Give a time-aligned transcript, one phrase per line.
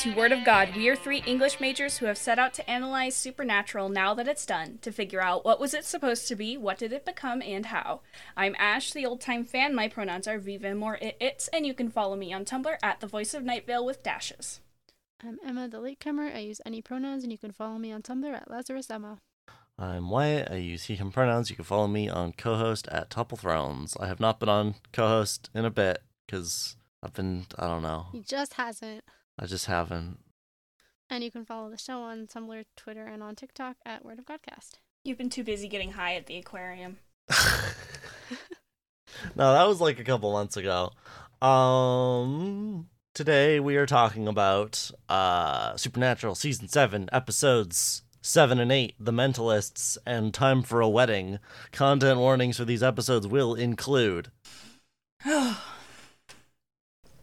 [0.00, 0.74] Welcome back to Word of God.
[0.74, 4.46] We are three English majors who have set out to analyze Supernatural now that it's
[4.46, 7.66] done, to figure out what was it supposed to be, what did it become, and
[7.66, 8.00] how.
[8.34, 9.74] I'm Ash, the old time fan.
[9.74, 12.74] My pronouns are we, them, or it, its, and you can follow me on Tumblr
[12.82, 14.60] at the voice of Night Vale with dashes.
[15.22, 16.30] I'm Emma, the latecomer.
[16.34, 19.18] I use any pronouns, and you can follow me on Tumblr at Lazarus Emma.
[19.78, 20.50] I'm Wyatt.
[20.50, 21.50] I use he, him pronouns.
[21.50, 23.98] You can follow me on Cohost at Topple Thrones.
[24.00, 28.06] I have not been on Cohost in a bit because I've been, I don't know.
[28.12, 29.04] He just hasn't.
[29.38, 30.18] I just haven't.
[31.08, 34.26] And you can follow the show on Tumblr, Twitter, and on TikTok at Word of
[34.26, 34.74] Godcast.
[35.04, 36.98] You've been too busy getting high at the aquarium.
[39.34, 40.92] no, that was like a couple months ago.
[41.42, 49.12] Um, today we are talking about uh Supernatural season 7 episodes 7 and 8 The
[49.12, 51.38] Mentalists and Time for a Wedding.
[51.72, 54.30] Content warnings for these episodes will include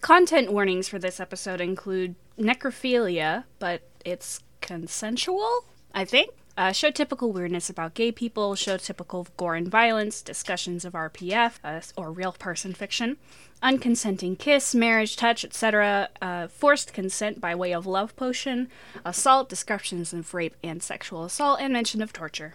[0.08, 6.30] Content warnings for this episode include necrophilia, but it's consensual, I think.
[6.56, 11.60] Uh, show typical weirdness about gay people, show typical gore and violence, discussions of RPF
[11.62, 13.18] uh, or real person fiction,
[13.62, 18.70] unconsenting kiss, marriage, touch, etc., uh, forced consent by way of love potion,
[19.04, 22.54] assault, descriptions of rape and sexual assault, and mention of torture.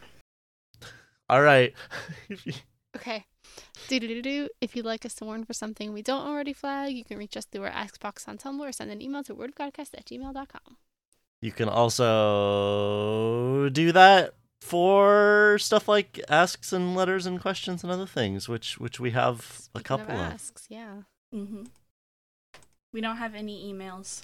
[1.28, 1.74] All right.
[2.96, 3.26] okay.
[3.88, 4.48] Do do do do.
[4.60, 7.36] If you'd like us to warn for something we don't already flag, you can reach
[7.36, 10.76] us through our Ask box on Tumblr or send an email to wordofgodcast at gmail.com.
[11.40, 18.06] You can also do that for stuff like asks and letters and questions and other
[18.06, 20.32] things, which which we have Speaking a couple of of.
[20.32, 21.02] asks, yeah.
[21.34, 21.64] Mm-hmm.
[22.92, 24.22] We don't have any emails.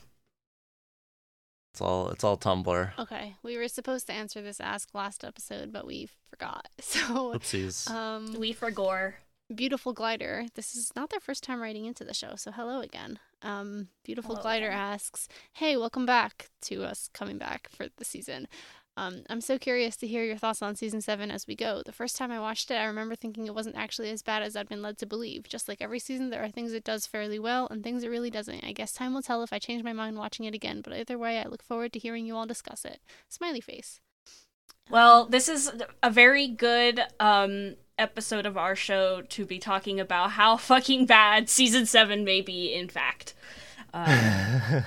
[1.79, 2.91] It's all it's all Tumblr.
[2.98, 6.66] Okay, we were supposed to answer this ask last episode, but we forgot.
[6.81, 7.89] So, Oopsies.
[7.89, 9.15] um, We for gore.
[9.55, 10.47] Beautiful Glider.
[10.56, 13.21] This is not their first time writing into the show, so hello again.
[13.43, 14.77] Um, Beautiful Hello Glider again.
[14.77, 18.49] asks, "Hey, welcome back to us coming back for the season.
[18.98, 21.82] Um, I'm so curious to hear your thoughts on season seven as we go.
[21.86, 24.56] The first time I watched it, I remember thinking it wasn't actually as bad as
[24.56, 25.48] I'd been led to believe.
[25.48, 28.28] Just like every season, there are things it does fairly well and things it really
[28.28, 28.64] doesn't.
[28.64, 30.81] I guess time will tell if I change my mind watching it again.
[30.82, 32.98] But either way, I look forward to hearing you all discuss it.
[33.28, 34.00] Smiley face.
[34.91, 35.70] Well, this is
[36.03, 41.48] a very good um, episode of our show to be talking about how fucking bad
[41.48, 42.75] season seven may be.
[42.75, 43.34] In fact,
[43.94, 44.80] uh,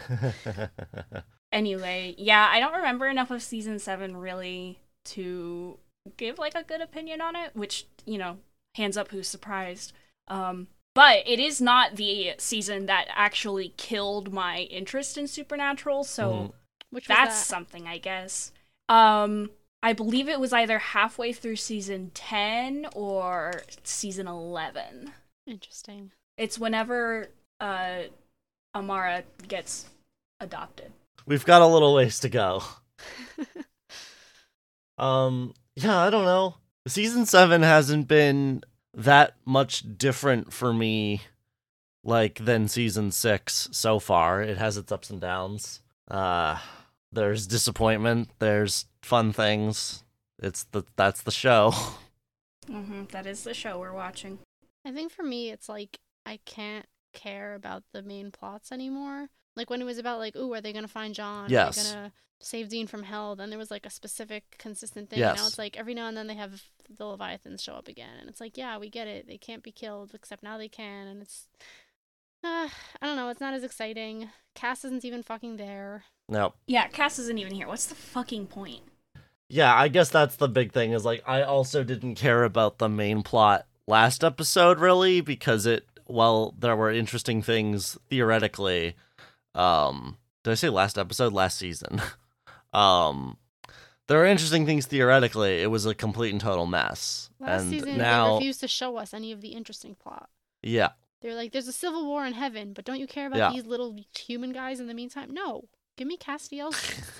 [1.51, 5.77] anyway, yeah, I don't remember enough of season seven really to
[6.17, 7.55] give like a good opinion on it.
[7.55, 8.37] Which you know,
[8.75, 9.93] hands up, who's surprised?
[10.27, 16.03] Um, but it is not the season that actually killed my interest in Supernatural.
[16.03, 16.31] So.
[16.31, 16.53] Mhm.
[16.89, 17.45] Which That's that?
[17.45, 18.51] something, I guess.
[18.89, 19.51] Um,
[19.81, 25.13] I believe it was either halfway through season 10 or season 11.
[25.47, 26.11] interesting.
[26.37, 27.29] It's whenever
[27.61, 28.01] uh,
[28.75, 29.89] Amara gets
[30.41, 30.91] adopted.
[31.25, 32.63] We've got a little ways to go.
[35.01, 36.55] Um, yeah, I don't know.
[36.87, 38.61] Season seven hasn't been
[38.93, 41.23] that much different for me,
[42.03, 44.41] like than season six so far.
[44.43, 45.81] It has its ups and downs.
[46.07, 46.59] Uh,
[47.11, 48.29] there's disappointment.
[48.39, 50.03] There's fun things.
[50.37, 51.73] It's the that's the show.
[52.69, 54.37] Mm-hmm, that is the show we're watching.
[54.85, 59.29] I think for me, it's like I can't care about the main plots anymore.
[59.55, 61.45] Like when it was about like, ooh, are they gonna find John?
[61.45, 61.75] Are Yes.
[61.83, 63.35] they gonna save Dean from hell?
[63.35, 65.21] Then there was like a specific, consistent thing.
[65.21, 66.61] And now it's like every now and then they have
[66.97, 69.27] the Leviathans show up again, and it's like, yeah, we get it.
[69.27, 71.47] They can't be killed, except now they can, and it's,
[72.43, 72.67] uh,
[73.01, 73.29] I don't know.
[73.29, 74.29] It's not as exciting.
[74.55, 76.03] Cass isn't even fucking there.
[76.27, 76.53] no.
[76.67, 77.67] Yeah, Cass isn't even here.
[77.67, 78.81] What's the fucking point?
[79.47, 82.87] Yeah, I guess that's the big thing is like I also didn't care about the
[82.89, 88.95] main plot last episode really because it Well, there were interesting things theoretically
[89.55, 92.01] um did I say last episode last season
[92.73, 93.37] um
[94.07, 97.97] there are interesting things theoretically it was a complete and total mess Last and season,
[97.97, 100.29] they refused to show us any of the interesting plot.
[100.61, 100.89] yeah
[101.21, 103.51] They're like, there's a civil war in heaven, but don't you care about Yeah.
[103.51, 105.31] these little human guys in the meantime?
[105.31, 105.65] No.
[105.97, 106.79] Give me Castiel's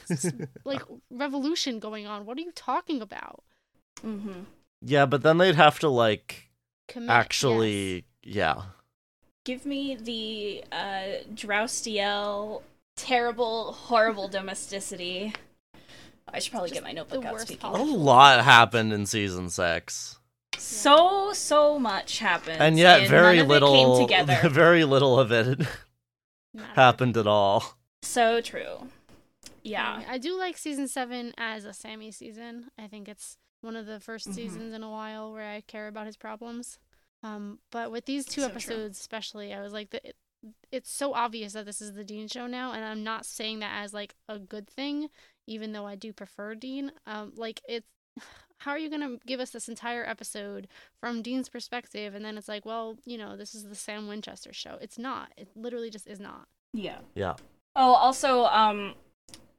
[0.65, 0.81] like
[1.11, 2.25] revolution going on.
[2.25, 3.43] What are you talking about?
[4.03, 4.41] Mm-hmm.
[4.81, 6.49] yeah but then they'd have to like
[6.87, 8.61] Commit, actually yeah
[9.43, 12.61] Give me the uh, Drowstiel
[12.95, 15.33] terrible, horrible domesticity.
[16.33, 17.41] I should probably Just get my notebook out.
[17.41, 20.17] Speaking a lot happened in season 6
[20.57, 24.49] So so much happened, and yet very none of little it came together.
[24.49, 25.61] very little of it
[26.75, 28.87] happened at all so true.
[29.63, 30.03] Yeah.
[30.09, 32.71] I do like season seven as a Sammy season.
[32.79, 34.33] I think it's one of the 1st Mhm.
[34.33, 36.79] seasons in a while where I care about his problems.
[37.23, 38.51] Um, but with these two So true.
[38.55, 40.01] episodes, especially, I was like, the,
[40.71, 43.83] it's so obvious that this is the Dean show now, and I'm not saying that
[43.83, 45.09] as like a good thing,
[45.47, 46.91] even though I do prefer Dean.
[47.05, 47.87] Um, like it's
[48.59, 50.67] how are you gonna give us this entire episode
[50.99, 54.53] from Dean's perspective, and then it's like, well, you know, this is the Sam Winchester
[54.53, 54.77] show.
[54.81, 55.31] It's not.
[55.37, 56.47] It literally just is not.
[56.73, 56.99] Yeah.
[57.15, 57.35] Yeah.
[57.75, 58.95] Oh, also, um,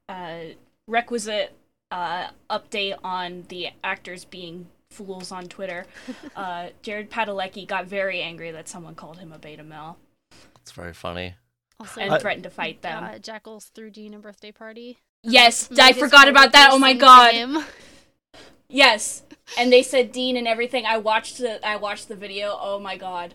[0.08, 0.40] uh,
[0.88, 1.52] requisite
[1.90, 5.86] uh, update on the actors being fools on Twitter.
[6.36, 9.98] Uh, Jared Padalecki got very angry that someone called him a beta male
[10.60, 11.34] It's very funny.
[11.78, 13.04] Also, and I- threatened to fight them.
[13.04, 14.98] uh, Jackles threw Dean a birthday party.
[15.22, 16.70] yes, Made I forgot about that.
[16.72, 17.32] Oh my god.
[17.34, 17.58] him.
[18.68, 19.22] Yes,
[19.58, 20.86] and they said Dean and everything.
[20.86, 22.56] I watched the I watched the video.
[22.58, 23.34] Oh my god.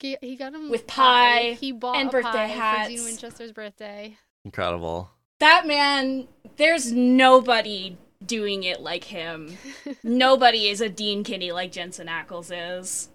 [0.00, 2.88] He, he got him With pie He bought and a birthday pie hats.
[2.88, 4.16] for Dean Winchester's birthday.
[4.44, 5.10] Incredible.
[5.40, 9.56] That man, there's nobody doing it like him.
[10.02, 13.08] nobody is a Dean Kinney like Jensen Ackles is.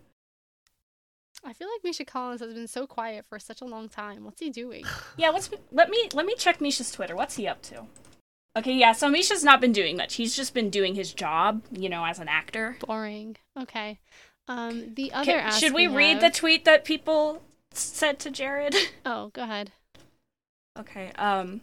[1.45, 4.23] I feel like Misha Collins has been so quiet for such a long time.
[4.23, 4.85] What's he doing?
[5.17, 7.15] Yeah, what's let me let me check Misha's Twitter.
[7.15, 7.83] What's he up to?
[8.57, 10.15] Okay, yeah, so Misha's not been doing much.
[10.15, 12.77] He's just been doing his job, you know, as an actor.
[12.85, 13.35] Boring.
[13.59, 13.99] Okay.
[14.47, 17.41] Um, the other Can- should we, we read the tweet that people
[17.71, 18.75] said to Jared?
[19.05, 19.71] Oh, go ahead.
[20.79, 21.11] Okay.
[21.17, 21.61] Um.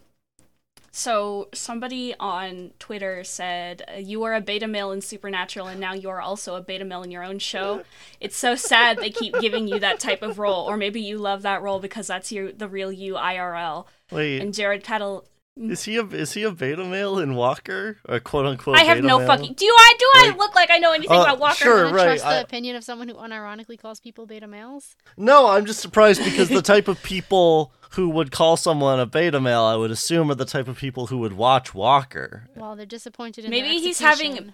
[0.91, 6.09] So somebody on Twitter said you are a beta male in Supernatural, and now you
[6.09, 7.83] are also a beta male in your own show.
[8.19, 11.41] It's so sad they keep giving you that type of role, or maybe you love
[11.41, 13.85] that role because that's your the real you IRL.
[14.11, 15.25] Wait, And Jared Paddle,
[15.57, 17.97] is he a is he a beta male in Walker?
[18.05, 18.77] A quote unquote.
[18.77, 19.27] I have beta no male?
[19.27, 19.53] fucking.
[19.53, 21.55] Do I do I look like I know anything Uh, about Walker?
[21.55, 21.83] sure.
[21.85, 24.95] Gonna right, Trust I- the opinion of someone who unironically calls people beta males.
[25.17, 29.41] No, I'm just surprised because the type of people who would call someone a beta
[29.41, 32.47] male, I would assume, are the type of people who would watch Walker.
[32.55, 34.53] Well, they're disappointed in Maybe their he's having-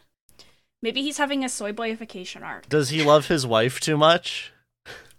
[0.82, 2.70] Maybe he's having a soy boyification arc.
[2.70, 4.52] Does he love his wife too much?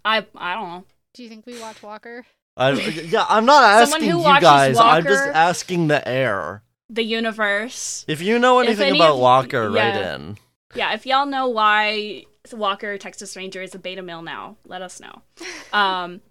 [0.05, 0.83] I I don't know.
[1.13, 2.25] Do you think we watch Walker?
[2.57, 4.77] I, yeah, I'm not asking you guys.
[4.77, 6.63] I'm just asking the air.
[6.89, 8.03] The universe.
[8.07, 10.37] If you know anything any about Walker, write in.
[10.75, 14.99] Yeah, if y'all know why Walker Texas Ranger is a beta male now, let us
[14.99, 15.21] know.
[15.71, 16.21] Um,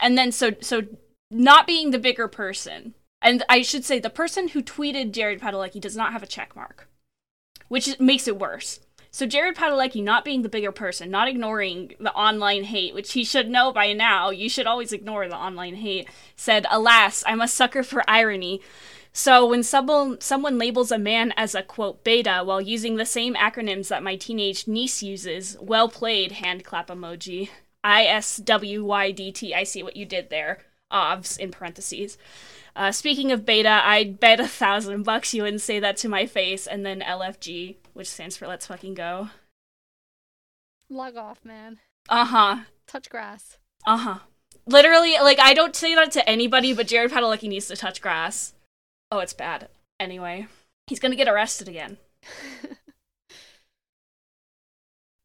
[0.00, 0.84] and then so so
[1.30, 5.78] not being the bigger person, and I should say the person who tweeted Jared Padalecki
[5.78, 6.88] does not have a check mark,
[7.68, 8.80] which makes it worse.
[9.14, 13.24] So Jared Padalecki not being the bigger person, not ignoring the online hate, which he
[13.24, 14.30] should know by now.
[14.30, 16.08] You should always ignore the online hate.
[16.34, 18.62] Said, "Alas, I'm a sucker for irony."
[19.12, 23.34] So when someone someone labels a man as a quote beta while using the same
[23.34, 27.50] acronyms that my teenage niece uses, well played, hand clap emoji.
[27.84, 29.54] I S W Y D T.
[29.54, 30.60] I see what you did there.
[30.90, 32.16] Ovs in parentheses.
[32.74, 36.24] Uh, speaking of beta, I'd bet a thousand bucks you wouldn't say that to my
[36.24, 39.30] face, and then LFG, which stands for Let's Fucking Go.
[40.88, 41.78] Log off, man.
[42.08, 42.56] Uh huh.
[42.86, 43.58] Touch grass.
[43.86, 44.18] Uh huh.
[44.66, 48.52] Literally, like I don't say that to anybody, but Jared Padalecki needs to touch grass.
[49.10, 49.68] Oh, it's bad.
[49.98, 50.46] Anyway,
[50.86, 51.96] he's gonna get arrested again.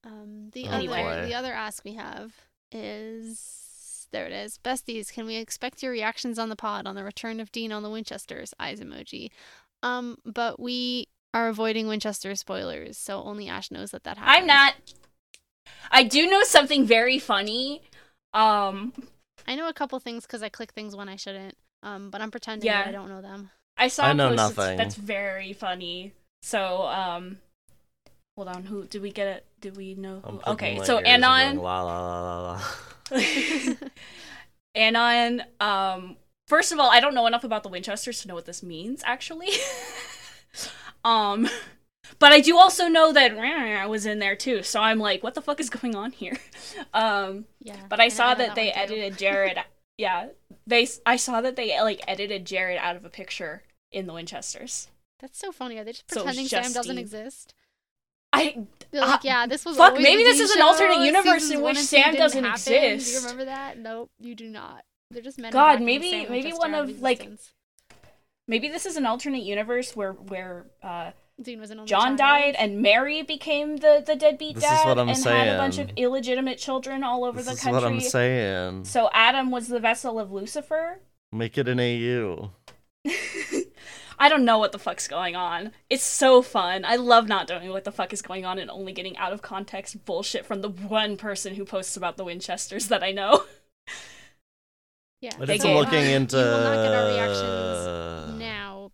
[0.04, 1.26] um, the Oh, other boy.
[1.28, 2.34] the other ask we have
[2.72, 4.58] is there it is.
[4.64, 7.84] Besties, can we expect your reactions on the pod on the return of Dean on
[7.84, 8.54] the Winchesters?
[8.60, 9.30] Eyes emoji.
[9.84, 14.36] Um, but we are avoiding Winchester spoilers, so only Ash knows that that happened.
[14.38, 14.74] I'm not.
[15.92, 17.82] I do know something very funny.
[18.34, 18.94] Um,
[19.48, 21.56] I know a couple things because I click things when I shouldn't.
[21.84, 22.84] Um, but I'm pretending Yeah.
[22.84, 23.52] that I don't know them.
[23.78, 24.78] I saw I a know post that's- nothing.
[24.78, 26.14] That's very funny.
[26.42, 27.38] So, um,
[28.36, 28.64] hold on.
[28.64, 29.46] Who did we get it?
[29.62, 30.22] Did we know?
[30.26, 30.42] Who?
[30.54, 31.56] Okay, so ears and Anon.
[31.56, 32.62] going, La la la la la.
[34.76, 35.44] Anon.
[35.60, 36.18] Um,
[36.48, 39.02] first of all, I don't know enough about the Winchesters to know what this means.
[39.06, 39.50] Actually,
[41.08, 41.48] um,
[42.20, 44.64] but I do also know that I was in there too.
[44.64, 46.38] So I'm like, what the fuck is going on here?
[46.94, 47.76] Um, Yeah.
[47.90, 49.58] But I know saw that they edited Jared.
[49.98, 50.28] yeah,
[50.66, 50.88] they.
[51.06, 54.90] I saw that they like edited Jared out of a picture in the Winchesters.
[55.20, 55.78] That's so funny.
[55.80, 57.54] Are they just So pretending just Sam doesn't exist?
[58.34, 61.62] I They're like, Uh, yeah, this was fuck, maybe this is an alternate universe in
[61.62, 62.64] which Sam doesn't happen.
[62.66, 63.24] Do you exist.
[63.24, 63.80] remember that?
[63.80, 64.84] Nope, you do not.
[65.12, 65.52] They're just men.
[65.54, 67.54] God, maybe- maybe one of, like, existence.
[68.48, 71.12] Maybe this is an alternate universe where where uh,
[71.42, 72.18] Dean was an only John child.
[72.18, 75.58] died and Mary became the the deadbeat This is dad what I'm and had a
[75.58, 77.82] bunch of illegitimate children all over This the is country.
[77.82, 78.86] what I'm saying.
[78.86, 81.00] So Adam was the vessel of Lucifer.
[81.32, 82.52] Make it an AU.
[84.20, 85.74] I don't know what the fuck's going on.
[85.92, 86.86] It's so fun.
[86.86, 89.44] I love not knowing what the fuck is going on and only getting out of
[89.44, 93.44] context bullshit from the one person who posts about the Winchesters that I know.
[95.20, 96.38] Yeah, I They did get- some um, looking into.
[96.38, 98.17] You will not get our reactions now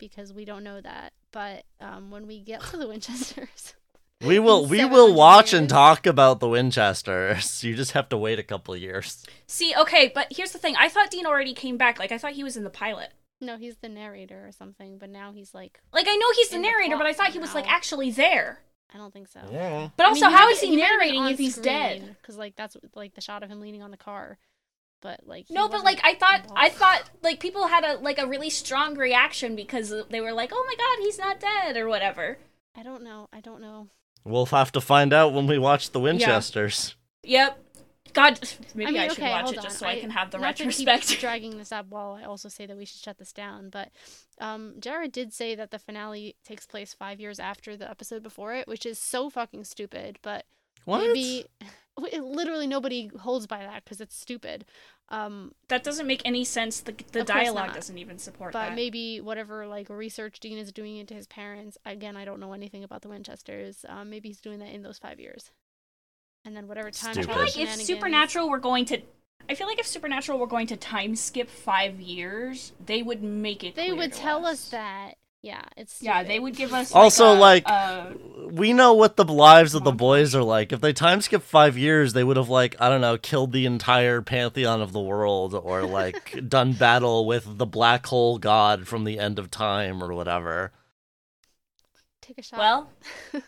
[0.09, 1.13] because we don't know that.
[1.31, 3.73] But um, when we get to the Winchesters,
[4.25, 7.63] We will we will 700 watch and talk about the Winchesters.
[7.63, 9.25] You just have to wait a couple years.
[9.47, 10.75] See, okay, but here's the thing.
[10.77, 11.99] I thought Dean already came back.
[11.99, 13.09] Like I thought he was in the pilot.
[13.41, 16.55] No, he's the narrator or something, but now he's like, Like I know he's the
[16.55, 18.59] In the narrator, but I thought he was like actually there.
[18.93, 19.39] I don't think so.
[19.51, 19.89] Yeah.
[19.97, 21.57] But I also, mean, how might is be- he might have been narrating if he's
[21.57, 22.15] dead?
[22.21, 24.37] Because like that's like the shot of him leaning on the car.
[25.03, 28.25] But like No, but like I thought, I thought like people had a like a
[28.25, 32.37] really strong reaction because they were like, "Oh my god, he's not dead" or whatever.
[32.75, 33.27] I don't know.
[33.31, 33.89] I don't know.
[34.23, 36.95] We'll have to find out when we watch the Winchesters.
[37.23, 37.59] Yep.
[38.13, 38.39] God,
[38.75, 39.71] maybe I, I should okay, watch it just on.
[39.71, 41.19] so I, can have the not to keep retrospect.
[41.19, 43.89] dragging this up while I also say that we should shut this down, but
[44.39, 48.53] um, Jared did say that the finale takes place five years after the episode before
[48.53, 50.19] it, which is so fucking stupid.
[50.21, 50.45] But
[50.85, 50.99] What?
[50.99, 54.65] maybe it, literally nobody holds by that because it's stupid.
[55.09, 56.79] Um, that doesn't make any sense.
[56.79, 57.75] The the dialogue not.
[57.75, 58.69] doesn't even support but that.
[58.69, 61.77] But maybe whatever like research Dean is doing into his parents.
[61.85, 63.85] Again, I don't know anything about the Winchesters.
[63.87, 65.51] Um, maybe he's doing that in those five years,
[66.45, 67.09] and then whatever time.
[67.11, 67.29] I Stupid.
[67.29, 69.01] feel like if shenanigans- Supernatural were going to,
[69.49, 73.63] I feel like if Supernatural were going to time skip five years, they would make
[73.63, 73.75] it.
[73.75, 75.17] they clear would to tell us us that.
[75.43, 78.15] Yeah, it's Yeah, they would give us Also, a- like- a-
[78.49, 80.71] we know what the lives of the boys are like.
[80.71, 83.65] If they time skip five years, they would have like I don't know, killed the
[83.65, 89.03] entire pantheon of the world, or like done battle with the black hole god from
[89.03, 90.71] the end of time, or whatever.
[92.21, 92.59] take a shot.
[92.59, 92.89] well.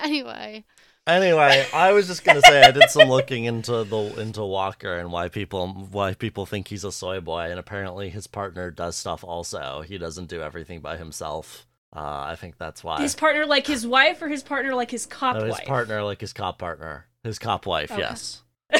[0.00, 0.64] anyway,
[1.08, 5.10] Anyway, I was just gonna say I did some looking into the into Walker and
[5.10, 9.24] why people why people think he's a soy boy, and apparently his partner does stuff
[9.24, 9.80] also.
[9.80, 11.66] He doesn't do everything by himself.
[11.96, 13.00] Uh, I think that's why.
[13.00, 15.66] his partner like his wife or his partner like his cop No, his wife.
[15.66, 17.90] partner, like his cop partner, his cop wife.
[17.90, 18.00] Okay.
[18.02, 18.42] Yes.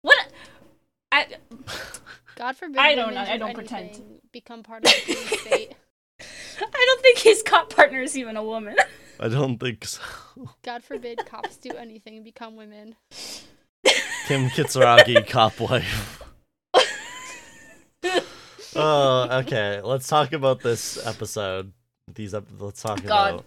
[0.00, 0.28] what?
[1.12, 1.26] I,
[2.36, 2.78] God forbid.
[2.78, 3.88] I don't women know, I do don't pretend.
[3.88, 5.74] anything, Become part of the police state.
[6.20, 8.76] I don't think his cop partner is even a woman.
[9.20, 10.00] I don't think so.
[10.62, 12.96] God forbid cops do anything, and become women.
[14.26, 16.22] Kim Kitsuragi, cop wife.
[18.74, 19.80] Oh, okay.
[19.82, 21.72] Let's talk about this episode.
[22.14, 23.34] These ep- let's talk God.
[23.34, 23.44] about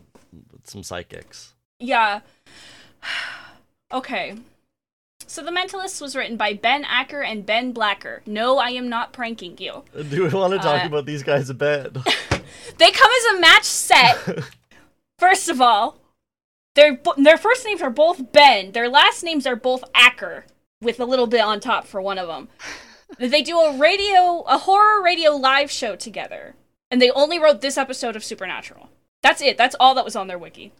[0.66, 1.54] some psychics.
[1.80, 2.20] Yeah.
[3.92, 4.36] okay.
[5.28, 8.22] So The Mentalist was written by Ben Acker and Ben Blacker.
[8.28, 9.84] No, I am not pranking you.
[10.10, 11.96] Do we want to talk Uh, about these guys a bit?
[12.78, 14.18] They come as a match set.
[15.18, 15.98] First of all,
[16.76, 18.72] their their first names are both Ben.
[18.74, 20.46] Their last names are both Acker,
[20.82, 22.50] with a little bit on top for one of them.
[23.18, 26.56] they do a radio, a horror radio live show together,
[26.92, 28.90] and they only wrote this episode of Supernatural.
[29.24, 29.58] That's it.
[29.58, 30.72] That's all that was on their wiki.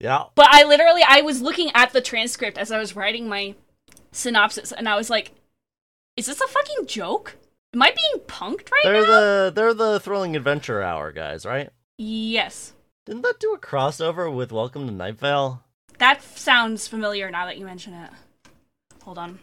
[0.00, 0.24] yeah.
[0.34, 3.54] But I literally, I was looking at the transcript as I was writing my
[4.12, 5.32] synopsis, and I was like,
[6.16, 7.36] "Is this a fucking joke?
[7.74, 11.70] Am I being punked right They're now?" the they're the thrilling adventure hour guys, right?
[11.98, 12.72] Yes,
[13.08, 15.62] Didn't that do a crossover with Welcome to Night Vale?
[15.96, 18.10] that sounds familiar now that you mention it.
[19.02, 19.38] Hold on.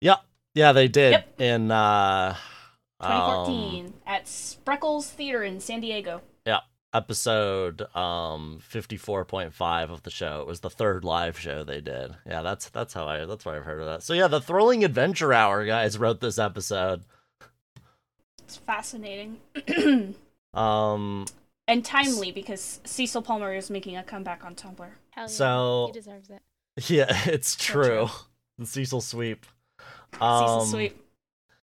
[0.00, 0.18] Yeah.
[0.54, 1.10] Yeah, they did.
[1.10, 1.40] Yep.
[1.40, 2.36] In uh
[3.02, 6.22] 2014 um, at Spreckels Theater in San Diego.
[6.46, 6.60] Yeah,
[6.94, 10.40] episode um 54.5 of the show.
[10.40, 12.14] It was the third live show they did.
[12.24, 14.04] Yeah, that's that's how I that's why I've heard of that.
[14.04, 17.02] So yeah, the Thrilling Adventure Hour guys wrote this episode.
[18.50, 19.38] It's fascinating
[20.54, 21.24] Um
[21.68, 24.90] and timely because Cecil Palmer is making a comeback on Tumblr.
[25.10, 25.26] Hell yeah.
[25.26, 26.42] So- he deserves it.
[26.90, 27.84] yeah, it's true.
[27.84, 28.06] true.
[28.58, 29.46] The Cecil sweep.
[30.14, 31.00] Cecil Um, Sweep.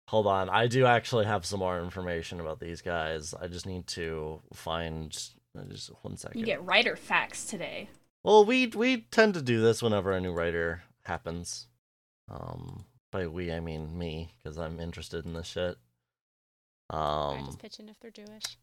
[0.09, 0.49] Hold on.
[0.49, 3.33] I do actually have some more information about these guys.
[3.33, 5.17] I just need to find
[5.57, 6.37] uh, just one second.
[6.41, 7.87] You get writer facts today.
[8.25, 11.67] Well, we we tend to do this whenever a new writer happens.
[12.29, 15.77] Um, by we I mean me, because I'm interested in this shit.
[16.89, 18.57] I Um, just pitch in if they're Jewish.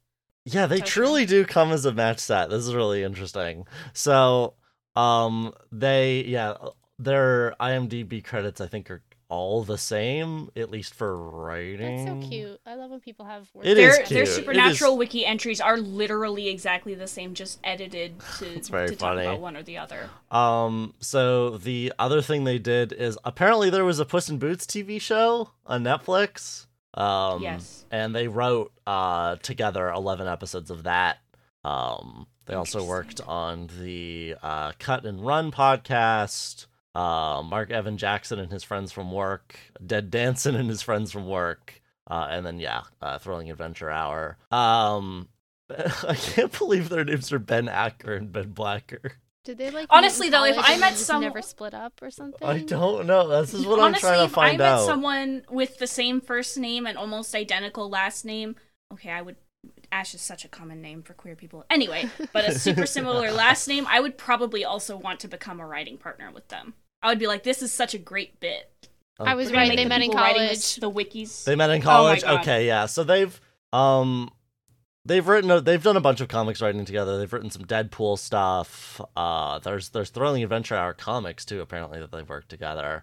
[0.44, 1.04] yeah, they So true.
[1.04, 2.50] truly do come as a match set.
[2.50, 3.66] This is really interesting.
[3.92, 4.54] So,
[4.96, 6.54] um, they yeah,
[6.98, 12.04] their IMDb credits I think are all the same, at least for writing.
[12.04, 12.60] That's so cute.
[12.66, 13.68] I love when people have words.
[13.68, 17.60] It like is their, their supernatural is- wiki entries are literally exactly the same, just
[17.62, 20.10] edited to, It's very to talk about one or the other.
[20.32, 24.66] Um, so the other thing they did is apparently there was a Puss in Boots
[24.66, 26.66] TV show on Netflix.
[26.94, 27.84] Um, Yes.
[27.90, 31.18] and they wrote uh together 11 episodes of that.
[31.64, 36.66] Um, they also worked on the uh, Cut and Run podcast.
[36.94, 39.56] Uh, Mark Evan Jackson and his friends from work,
[39.86, 41.80] Ted Danson and his friends from work,
[42.10, 44.38] uh, and then yeah, uh, Thrilling Adventure Hour.
[44.50, 45.28] Um,
[45.70, 49.12] I can't believe their names are Ben Acker and Ben Blacker.
[49.44, 49.86] Did they like?
[49.90, 52.46] Honestly, though, if I met then just some- never split up or something.
[52.46, 53.26] I don't know.
[53.40, 54.64] This is what Honestly, I'm trying if to find out.
[54.64, 54.86] If I met out.
[54.86, 58.56] someone with the same first name and almost identical last name,
[58.92, 59.36] okay, I would.
[59.92, 61.64] Ash is such a common name for queer people.
[61.68, 65.66] Anyway, but a super similar last name, I would probably also want to become a
[65.66, 66.74] writing partner with them.
[67.02, 68.70] I would be like, this is such a great bit.
[69.18, 69.70] I was We're right.
[69.76, 70.48] They the met in college.
[70.50, 71.44] this- The wikis.
[71.44, 72.22] They met in Oh college.
[72.22, 72.40] God.
[72.40, 72.86] okay, yeah.
[72.86, 73.38] So they've
[73.72, 74.30] um
[75.04, 77.18] they've written a, they've done a bunch of comics writing together.
[77.18, 79.00] They've written some Deadpool stuff.
[79.16, 83.02] Uh there's there's Thrilling Adventure Hour comics too apparently that they've worked together.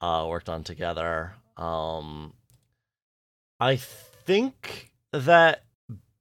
[0.00, 1.34] Uh worked on together.
[1.56, 2.32] Um
[3.58, 5.64] I think that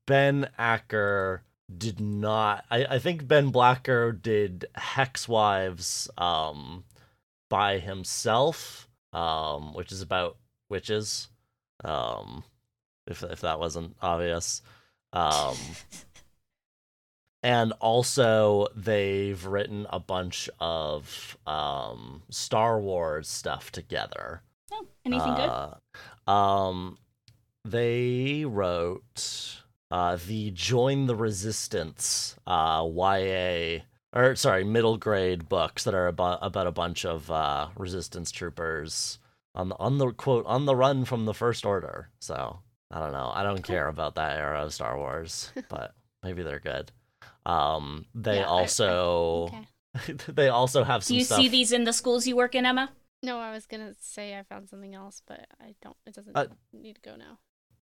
[0.05, 1.43] Ben Acker
[1.77, 6.83] did not I, I think Ben Blacker did Hex Wives um
[7.49, 10.37] by himself um which is about
[10.69, 11.27] witches
[11.83, 12.43] um
[13.07, 14.61] if if that wasn't obvious
[15.13, 15.55] um
[17.41, 25.49] and also they've written a bunch of um Star Wars stuff together Oh, anything good?
[25.49, 26.97] uh, Um,
[27.65, 29.61] they wrote
[29.91, 33.79] uh the Join the Resistance uh YA
[34.13, 39.17] or sorry middle grade books that are about about a bunch of uh resistance troopers
[39.55, 42.09] on the on the quote on the run from the First Order.
[42.19, 42.59] So
[42.91, 43.31] I don't know.
[43.33, 45.93] I don't care about that era of Star Wars, but
[46.23, 46.91] maybe they're good.
[47.45, 49.43] Um, they Yeah, I- I- also
[49.95, 50.13] Okay.
[50.27, 51.15] they also have some.
[51.15, 51.37] Do you stuff.
[51.39, 52.91] see these in the schools you work in, Emma?
[53.23, 55.97] No, I was gonna say I found something else, but I don't.
[56.05, 57.39] It doesn't Uh, need to go now.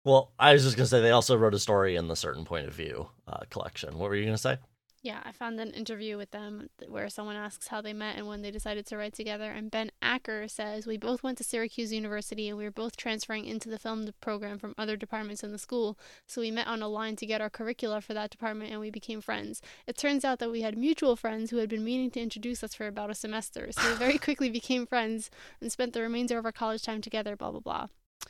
[0.04, 2.66] Well, I was just gonna say they also wrote a story in the Certain Point
[2.66, 3.99] of View uh, collection.
[3.99, 4.59] What were you gonna say?
[5.02, 8.42] Yeah, I found an interview with them where someone asks how they met and when
[8.42, 9.50] they decided to write together.
[9.50, 13.47] And Ben Acker says, We both went to Syracuse University and we were both transferring
[13.47, 15.99] into the film program from other departments in the school.
[16.26, 18.90] So we met on a line to get our curricula for that department and we
[18.90, 19.62] became friends.
[19.87, 22.75] It turns out that we had mutual friends who had been meaning to introduce us
[22.75, 23.73] for about a semester.
[23.73, 25.30] So we very quickly became friends
[25.63, 27.86] and spent the remainder of our college time together, blah, blah, blah.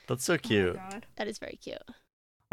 [0.07, 0.77] That's so cute.
[0.77, 1.07] Oh my God.
[1.17, 1.83] That is very cute.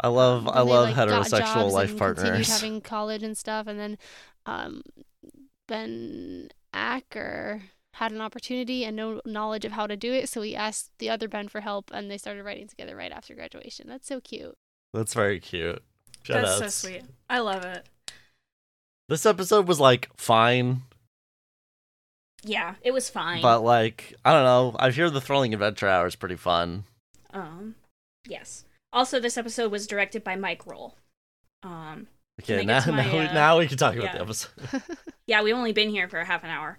[0.00, 2.24] I love Um, I and they, love like, heterosexual life and partners.
[2.24, 3.98] Continued having college and stuff, and then
[4.46, 4.82] um,
[5.66, 7.62] Ben Acker
[7.94, 11.10] had an opportunity and no knowledge of how to do it, so he asked the
[11.10, 13.88] other Ben for help, and they started writing together right after graduation.
[13.88, 14.56] That's so cute.
[14.94, 15.82] That's very cute.
[16.28, 16.58] That's Shoutouts.
[16.58, 17.02] so sweet.
[17.28, 17.88] I love it.
[19.08, 20.82] This episode was like fine,
[22.44, 23.42] Yeah, it was fine.
[23.42, 24.76] but like I don't know.
[24.78, 26.84] I hear the thrilling adventure hour is pretty fun.
[27.32, 27.74] um,
[28.28, 28.64] yes.
[28.92, 30.94] Also, this episode was directed by Mike Rohl.
[31.62, 32.08] Um,
[32.40, 34.50] Okay, now my, now, we, uh, now we can talk about the episode.
[35.26, 36.78] yeah, we've only been here for half an hour.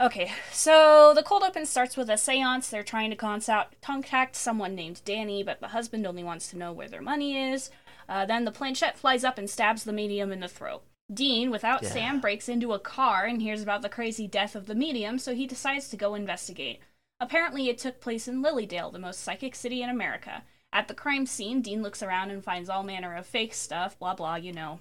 [0.00, 2.70] Okay, so the cold open starts with a seance.
[2.70, 6.72] They're trying to contact, contact someone named Danny, but the husband only wants to know
[6.72, 7.70] where their money is.
[8.08, 10.82] Uh, then the planchette flies up and stabs the medium in the throat.
[11.12, 11.90] Dean, without Yeah.
[11.90, 15.34] Sam, breaks into a car and hears about the crazy death of the medium, so
[15.34, 16.80] he decides to go investigate.
[17.20, 20.44] Apparently, it took place in Lilydale, the most psychic city in America.
[20.72, 24.14] At the crime scene, Dean looks around and finds all manner of fake stuff, blah
[24.14, 24.80] blah, you know.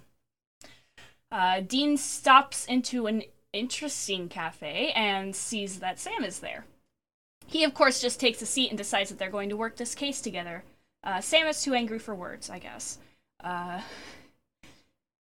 [1.32, 3.24] Uh, Dean stops into an
[3.54, 6.66] interesting cafe and sees that Sam is there.
[7.48, 9.96] He, of course, just takes a seat and decides that they're going to work this
[9.96, 10.64] case together.
[11.04, 13.00] Uh, Sam is too angry for words, I guess.
[13.44, 13.82] Uh,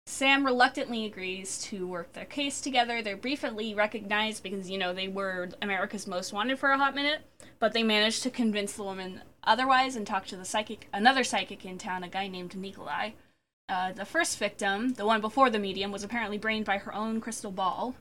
[0.05, 3.01] Sam reluctantly agrees to work their case together.
[3.01, 7.21] They're briefly recognized because, you know, they were America's most wanted for a hot minute,
[7.59, 11.65] but they managed to convince the woman otherwise and talk to the psychic, another psychic
[11.65, 13.11] in town, a guy named Nikolai.
[13.69, 17.19] Uh, the first victim, the one before the medium, was apparently brained by her own
[17.19, 17.95] crystal ball.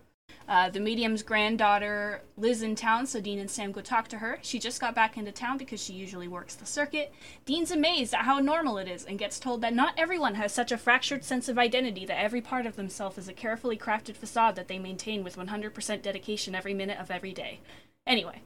[0.48, 4.38] Uh, the medium's granddaughter lives in town, so Dean and Sam go talk to her.
[4.42, 7.12] She just got back into town because she usually works the circuit.
[7.44, 10.70] Dean's amazed at how normal it is and gets told that not everyone has such
[10.70, 14.54] a fractured sense of identity that every part of themselves is a carefully crafted facade
[14.54, 17.58] that they maintain with 100% dedication every minute of every day.
[18.06, 18.42] Anyway,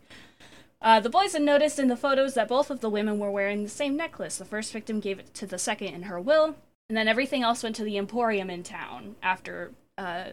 [0.82, 3.62] uh, the boys had noticed in the photos that both of the women were wearing
[3.62, 4.38] the same necklace.
[4.38, 6.56] The first victim gave it to the second in her will,
[6.88, 10.30] and then everything else went to the Emporium in town after uh,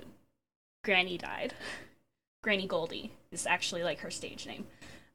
[0.84, 1.54] Granny died.
[2.44, 4.68] Granny Goldie is actually like her stage name.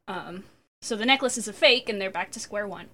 [0.07, 0.45] Um,
[0.83, 2.89] so the necklace is a fake, and they're back to square one.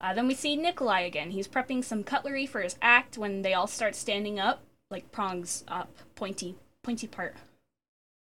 [0.00, 1.30] Uh, then we see Nikolai again.
[1.30, 5.64] He's prepping some cutlery for his act when they all start standing up, like prongs
[5.66, 7.36] up, pointy, pointy part.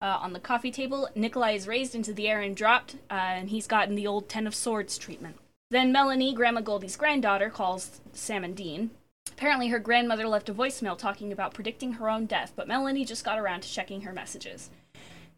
[0.02, 3.50] Uh, on the coffee table, Nikolai is raised into the air and dropped, uh, and
[3.50, 5.36] he's gotten the old Ten of Swords treatment.
[5.70, 8.90] Then Melanie, Grandma Goldie's granddaughter, calls Sam and Dean.
[9.32, 13.24] Apparently, her grandmother left a voicemail talking about predicting her own death, but Melanie just
[13.24, 14.72] got around to checking her messages.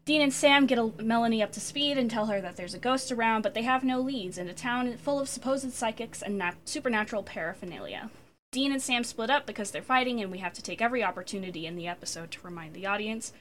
[0.06, 2.78] Dean and Sam get a- Melanie up to speed and tell her that there's a
[2.78, 6.36] ghost around, but they have no leads in a town full of supposed psychics and
[6.36, 8.10] nat- supernatural paraphernalia.
[8.54, 11.66] Dean and Sam split up because they're fighting, and we have to take every opportunity
[11.66, 13.32] in the episode to remind the audience.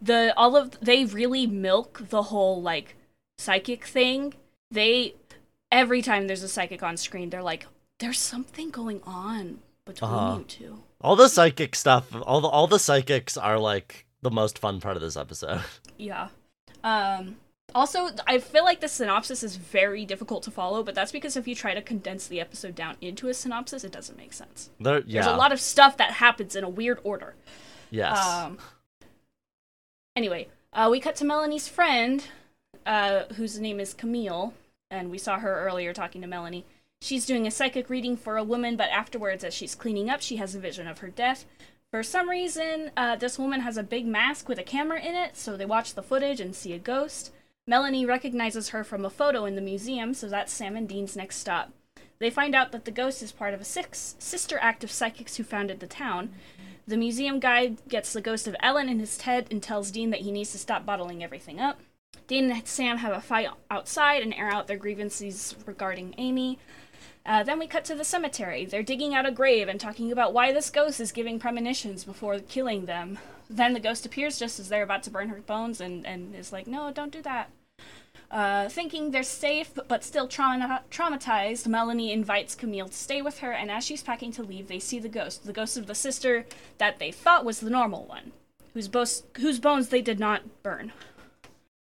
[0.00, 2.94] The all of they really milk the whole like
[3.38, 4.34] psychic thing.
[4.70, 5.14] They
[5.72, 7.66] every time there's a psychic on screen, they're like,
[7.98, 10.38] "There's something going on between Uh-huh.
[10.38, 10.82] you two.
[11.00, 14.96] All the psychic stuff, all the all the psychics are like the most fun part
[14.96, 15.62] of this episode.
[15.96, 16.28] Yeah.
[16.84, 17.36] Um
[17.74, 21.46] also I feel like the synopsis is very difficult to follow, but that's because if
[21.46, 24.70] you try to condense the episode down into a synopsis, it doesn't make sense.
[24.80, 27.34] There, yeah, There's a lot of stuff that happens in a weird order.
[27.90, 28.18] yes.
[28.24, 28.58] Um
[30.16, 32.24] Anyway, uh we cut to Melanie's friend,
[32.86, 34.54] uh whose name is Camille,
[34.90, 36.64] and we saw her earlier talking to Melanie.
[37.00, 40.36] She's doing a psychic reading for a woman, but afterwards, as she's cleaning up, she
[40.36, 41.44] has a vision of her death.
[41.92, 45.36] For some reason, uh, this woman has a big mask with a camera in it,
[45.36, 47.30] so they watch the footage and see a ghost.
[47.68, 51.36] Melanie recognizes her from a photo in the museum, so that's Sam and Dean's next
[51.36, 51.70] stop.
[52.18, 55.36] They find out that the ghost is part of a six sister act of psychics
[55.36, 56.30] who founded the town.
[56.86, 60.22] The museum guide gets the ghost of Ellen in his head and tells Dean that
[60.22, 61.78] he needs to stop bottling everything up.
[62.26, 66.58] Dean and Sam have a fight outside and air out their grievances regarding Amy.
[67.26, 68.64] Uh, then we cut to the cemetery.
[68.64, 72.38] They're digging out a grave and talking about why this ghost is giving premonitions before
[72.38, 73.18] killing them.
[73.50, 76.50] Then the ghost appears just as they're about to burn her bones and, and is
[76.50, 77.50] like, no, don't do that.
[78.30, 83.52] Uh, thinking they're safe but still trauma- traumatized, Melanie invites Camille to stay with her,
[83.52, 86.44] and as she's packing to leave, they see the ghost, the ghost of the sister
[86.76, 88.32] that they thought was the normal one,
[88.74, 90.92] whose, bos- whose bones they did not burn.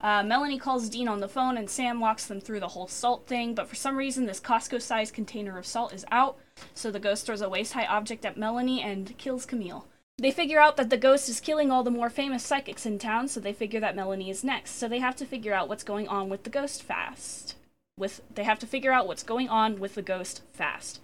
[0.00, 3.26] Uh, Melanie calls Dean on the phone, and Sam walks them through the whole salt
[3.26, 6.38] thing, but for some reason, this Costco sized container of salt is out,
[6.74, 9.86] so the ghost throws a waist high object at Melanie and kills Camille.
[10.18, 13.28] They figure out that the ghost is killing all the more famous psychics in town,
[13.28, 14.72] so they figure that Melanie is next.
[14.72, 17.54] So they have to figure out what's going on with the ghost fast.
[17.98, 21.00] With they have to figure out what's going on with the ghost fast.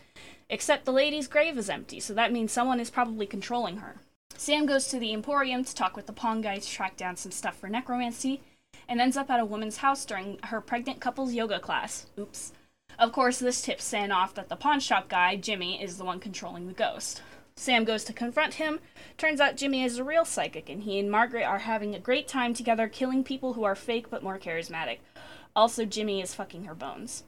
[0.48, 3.96] Except the lady's grave is empty, so that means someone is probably controlling her.
[4.36, 7.32] Sam goes to the Emporium to talk with the pawn guy to track down some
[7.32, 8.40] stuff for necromancy,
[8.88, 12.06] and ends up at a woman's house during her pregnant couple's yoga class.
[12.18, 12.52] Oops.
[12.98, 16.18] Of course, this tips Sam off that the pawn shop guy, Jimmy, is the one
[16.18, 17.22] controlling the ghost.
[17.56, 18.80] Sam goes to confront him.
[19.18, 22.26] Turns out Jimmy is a real psychic, and he and Margaret are having a great
[22.26, 24.98] time together, killing people who are fake but more charismatic.
[25.54, 27.24] Also, Jimmy is fucking her bones.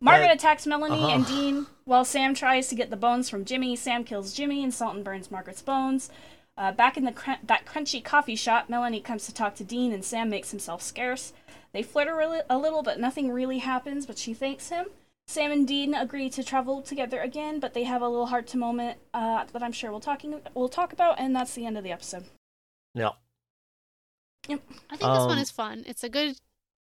[0.00, 1.08] Margaret But- attacks Melanie uh-huh.
[1.08, 3.76] and Dean while Sam tries to get the bones from Jimmy.
[3.76, 6.10] Sam kills Jimmy, and Sultan burns Margaret's bones.
[6.58, 9.92] Uh, back in the cr- that crunchy coffee shop, Melanie comes to talk to Dean,
[9.92, 11.32] and Sam makes himself scarce.
[11.72, 14.06] They flirt a, really, a little, but nothing really happens.
[14.06, 14.86] But she thanks him.
[15.28, 18.56] Sam and Dean agree to travel together again, but they have a little heart to
[18.56, 21.84] moment uh, that I'm sure we'll talking we'll talk about, and that's the end of
[21.84, 22.24] the episode.
[22.94, 23.10] yeah.
[24.48, 24.60] I think
[25.00, 25.82] this one Um, is fun.
[25.86, 26.36] It's a good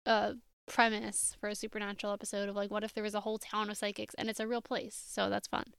[0.05, 0.33] uh,
[0.65, 3.77] premise for a supernatural episode of like, what if there was a whole town of
[3.77, 5.01] psychics and it's a real place?
[5.07, 5.73] So that's fun.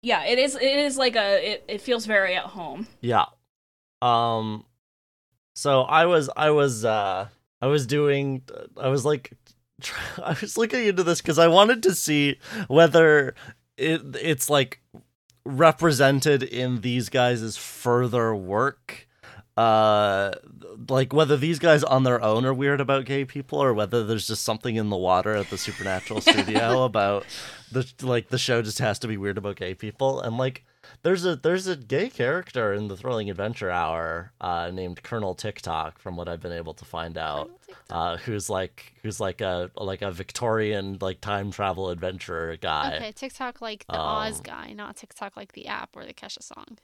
[0.00, 0.54] Yeah, it is.
[0.54, 1.54] It is like a.
[1.54, 2.86] It, it feels very at home.
[3.00, 3.24] Yeah.
[4.00, 4.64] Um
[5.56, 7.26] so I was I was uh
[7.60, 8.42] I was doing
[8.76, 9.47] I was like try-
[10.22, 12.38] I was looking into this cuz I wanted to see
[12.68, 13.34] whether
[13.76, 14.80] it it's like
[15.44, 19.06] represented in these guys' further work.
[19.56, 20.32] Uh
[20.88, 24.28] like whether these guys on their own are weird about gay people or whether there's
[24.28, 27.24] just something in the water at the supernatural studio about
[27.72, 30.20] the like the show just has to be weird about gay people.
[30.20, 30.64] And like
[31.02, 35.98] there's a there's a gay character in the thrilling adventure hour uh named colonel tiktok
[35.98, 37.50] from what i've been able to find out
[37.90, 43.12] uh who's like who's like a like a victorian like time travel adventurer guy Okay,
[43.12, 46.78] TikTok like the Oz Um, guy, not TikTok like the app or the Kesha song.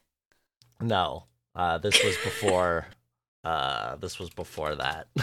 [0.80, 2.86] no uh this was before
[3.44, 5.08] uh this was before that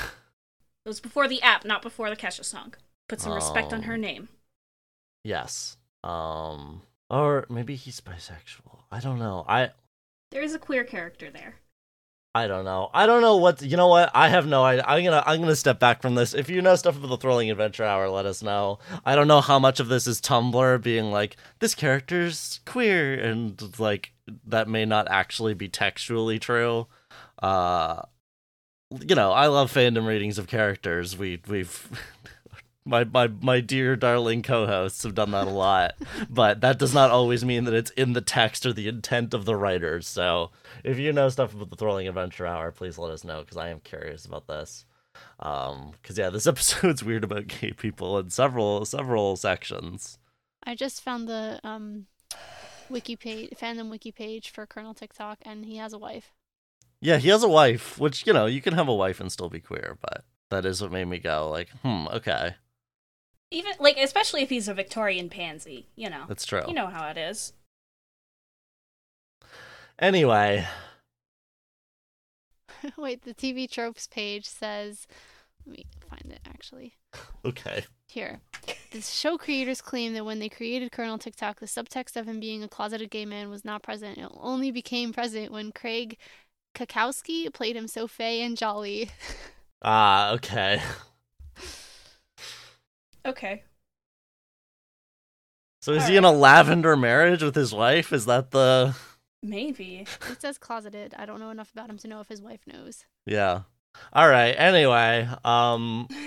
[0.84, 2.74] It was before the app, not before the Kesha song.
[3.08, 3.98] Put some respect on her Oh.
[3.98, 4.30] name.
[5.24, 9.70] yes um or maybe he's bisexual i don't know i
[10.32, 11.56] There is a queer character there.
[12.34, 12.90] I don't know.
[12.94, 13.90] I don't know what you know.
[13.90, 14.86] What I have no idea.
[14.88, 16.34] I'm gonna I'm gonna step back from this.
[16.34, 18.80] If you know stuff about the Thrilling Adventure Hour, let us know.
[19.06, 23.62] I don't know how much of this is Tumblr being like this character's queer and
[23.78, 24.14] like
[24.48, 26.88] that may not actually be textually true.
[27.44, 28.04] Uh,
[29.06, 31.18] you know, I love fandom readings of characters.
[31.18, 31.90] We we've.
[32.84, 35.94] My, my my dear darling co-hosts have done that a lot,
[36.30, 39.46] but that does not always mean that it's in the text or the intent of
[39.46, 40.08] the writers.
[40.08, 40.50] So
[40.84, 43.70] if you know stuff about the Thrilling Adventure Hour, please let us know because I
[43.70, 44.86] am curious about this.
[45.40, 50.18] Um, because yeah, this episode's weird about gay people in several several sections.
[50.64, 52.08] I just found the um
[52.90, 56.34] wiki page, fandom wiki page for Colonel TikTok, and he has a wife.
[57.00, 59.50] Yeah, he has a wife, which you know you can have a wife and still
[59.50, 62.56] be queer, but that is what made me go like, hmm, okay,
[63.52, 66.24] Even like, especially if he's a Victorian pansy, you know.
[66.28, 66.64] that's true.
[66.68, 67.54] You know how it is.
[70.00, 70.66] Anyway,
[72.98, 75.08] Wait, the TV tropes page says.
[75.66, 76.96] Let me find it actually.
[77.46, 77.86] okay.
[78.08, 78.42] Here.
[78.92, 82.64] The show creators claim that when they created Colonel TikTok, the subtext of him being
[82.64, 84.18] a closeted gay man was not present.
[84.18, 86.18] It only became present when Craig
[86.76, 89.10] Cackowski played him so fey and jolly.
[89.84, 90.80] Ah, okay.
[93.26, 93.64] Okay.
[95.82, 98.14] So is All he in a lavender marriage with his wife?
[98.14, 98.96] Is that the
[99.44, 100.06] Maybe.
[100.30, 101.16] it says closeted.
[101.18, 103.06] I don't know enough about him to know if his wife knows.
[103.26, 103.62] Yeah.
[104.14, 104.52] All right.
[104.52, 106.08] Anyway, um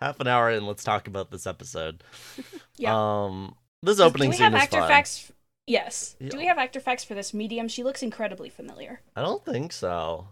[0.00, 2.02] half an hour in, let's talk about this episode.
[2.76, 2.94] Yeah.
[2.96, 4.88] Um this Do opening we scene have is actor fun.
[4.88, 5.30] facts?
[5.66, 6.16] Yes.
[6.18, 6.30] Yeah.
[6.30, 7.68] Do we have actor facts for this medium?
[7.68, 9.02] She looks incredibly familiar.
[9.14, 10.28] I don't think so.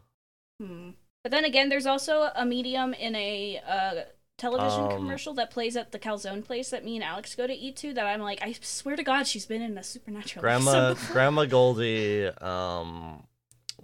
[0.58, 0.90] Hmm.
[1.22, 3.94] But then again, there's also a medium in a uh,
[4.38, 7.52] television Um, commercial that plays at the calzone place that me and Alex go to
[7.52, 7.92] eat to.
[7.92, 10.94] That I'm like, I swear to God, she's been in a supernatural Grandma.
[11.12, 13.24] Grandma Goldie um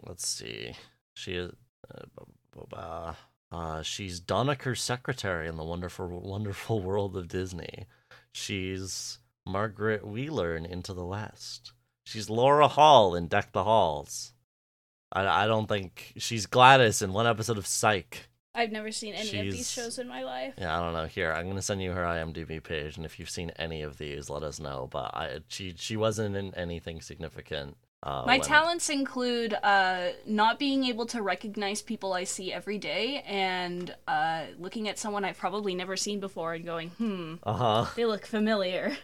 [0.07, 0.75] let's see.
[1.14, 1.53] She is
[1.95, 3.14] uh, uh,
[3.53, 7.87] uh she's Doniker's secretary in the wonderful wonderful world of Disney.
[8.33, 11.73] She's Margaret Wheeler in Into the West.
[12.07, 14.33] She's Laura Hall in Deck the Halls.
[15.12, 18.29] I, I don't think she's Gladys in one episode of Psych.
[18.55, 20.55] I've never seen any of these shows in my life.
[20.59, 21.07] Yeah, I don't know.
[21.07, 24.31] Here, I'm gonna send you her IMDb page, and if you've seen any of these,
[24.31, 24.88] let us know.
[24.90, 27.77] But I, she, she wasn't in anything significant.
[28.03, 32.77] Uh, My when- talents include uh, not being able to recognize people I see every
[32.79, 37.53] day and uh, looking at someone I've probably never seen before and going, hmm, Uh
[37.55, 37.87] huh.
[37.97, 38.97] they look familiar.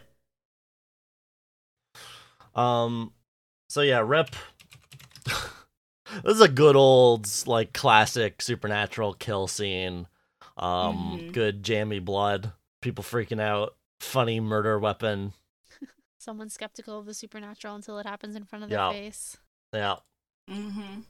[2.55, 3.13] Um.
[3.69, 4.31] So yeah, Rip.
[6.25, 10.07] This is a good old like classic supernatural kill scene.
[10.57, 11.33] Um, Mhm.
[11.33, 15.33] good jammy blood, people freaking out, funny murder weapon.
[16.19, 18.93] Someone's skeptical of the supernatural until it happens in front of their Yeah.
[18.93, 19.37] face.
[19.73, 19.97] Yeah.
[20.51, 21.01] Mm-hmm.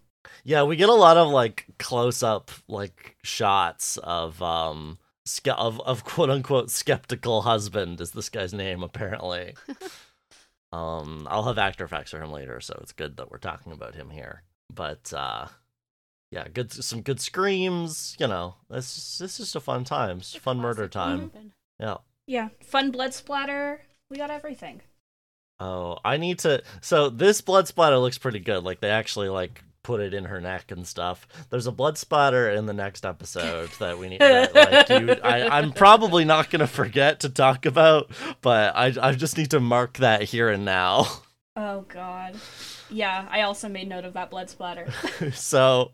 [0.45, 5.81] Yeah, we get a lot of like close up like shots of um ske- of
[5.81, 9.55] of quote unquote skeptical husband is this guy's name apparently.
[10.73, 13.95] um I'll have actor facts for him later, so it's good that we're talking about
[13.95, 14.43] him here.
[14.75, 15.47] But uh
[16.31, 18.55] yeah, good some good screams, you know.
[18.69, 20.19] This is this is just a fun time.
[20.19, 21.21] It's fun murder Classic time.
[21.23, 21.53] weapon.
[21.79, 21.97] Yeah.
[22.27, 23.83] Yeah, fun blood splatter.
[24.11, 24.83] We got everything.
[25.59, 26.63] Oh, I need to.
[26.81, 28.63] So this blood splatter looks pretty good.
[28.65, 31.27] Like they actually like put it in her neck and stuff.
[31.51, 34.21] There's a blood splatter in the next episode that we need.
[34.21, 34.55] That,
[34.89, 39.37] like you, I, I'm probably not gonna forget to talk about, but I I just
[39.37, 41.07] need to mark that here and now.
[41.57, 42.37] Oh God.
[42.91, 44.87] Yeah, I also made note of that blood splatter.
[45.33, 45.93] so,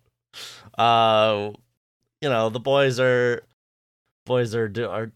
[0.78, 1.50] uh,
[2.20, 3.42] you know the boys are
[4.24, 5.10] boys are do are,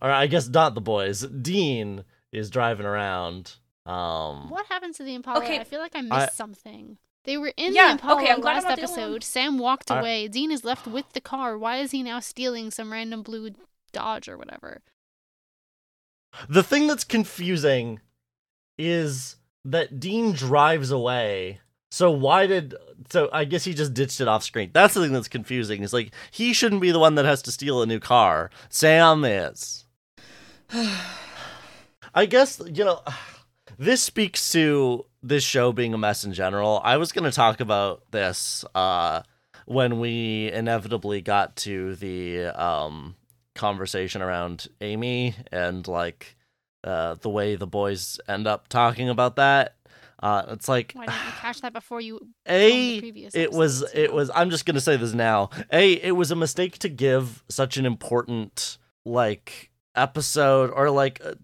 [0.00, 1.20] or I guess not the boys.
[1.22, 3.54] Dean is driving around.
[3.86, 5.38] Um, What happened to the Impala?
[5.44, 5.58] Okay.
[5.60, 6.98] I feel like I missed I- something.
[7.24, 9.10] They were in Yeah, the Impala okay, I'm glad last I'm not the only one.
[9.14, 9.24] episode.
[9.24, 10.28] Sam walked I- away.
[10.28, 11.58] Dean is left with the car.
[11.58, 13.50] Why is he now stealing some random blue
[13.92, 14.82] Dodge or whatever?
[16.48, 18.00] The thing that's confusing
[18.78, 19.36] is
[19.70, 21.60] that Dean drives away.
[21.90, 22.74] So why did
[23.10, 24.70] so I guess he just ditched it off screen.
[24.72, 25.82] That's the thing that's confusing.
[25.82, 28.50] Is like he shouldn't be the one that has to steal a new car.
[28.68, 29.84] Sam is.
[32.14, 33.02] I guess you know
[33.78, 36.80] this speaks to this show being a mess in general.
[36.84, 39.22] I was going to talk about this uh
[39.66, 43.16] when we inevitably got to the um
[43.54, 46.36] conversation around Amy and like
[46.86, 49.74] uh the way the boys end up talking about that.
[50.22, 53.52] Uh it's like Why didn't you catch that before you filmed the a previous it
[53.52, 56.88] was it was i'm just gonna say this now a it was a mistake to
[56.88, 61.34] give such an important like episode or like uh,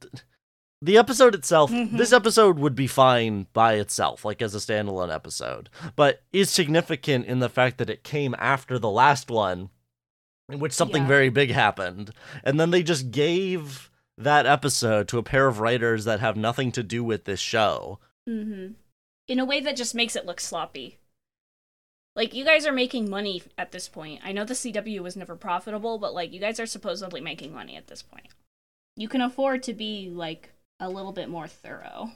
[0.80, 1.98] the episode itself Mhm.
[1.98, 7.26] this episode would be fine by itself like as a standalone episode but is significant
[7.26, 9.68] in the fact that it came after the last one
[10.50, 11.08] in which something Yeah.
[11.08, 12.10] very big happened
[12.42, 16.72] and then they just gave that episode to a pair of writers that have nothing
[16.72, 17.98] to do with this show
[18.28, 18.72] mm-hmm.
[19.28, 20.98] In a way that just makes it look sloppy.
[22.16, 24.20] Like you guys are making money at this point.
[24.22, 27.76] I know the CW was never profitable, but like you guys are supposedly making money
[27.76, 28.26] at this point.
[28.96, 32.10] You can afford to be like a little bit more thorough.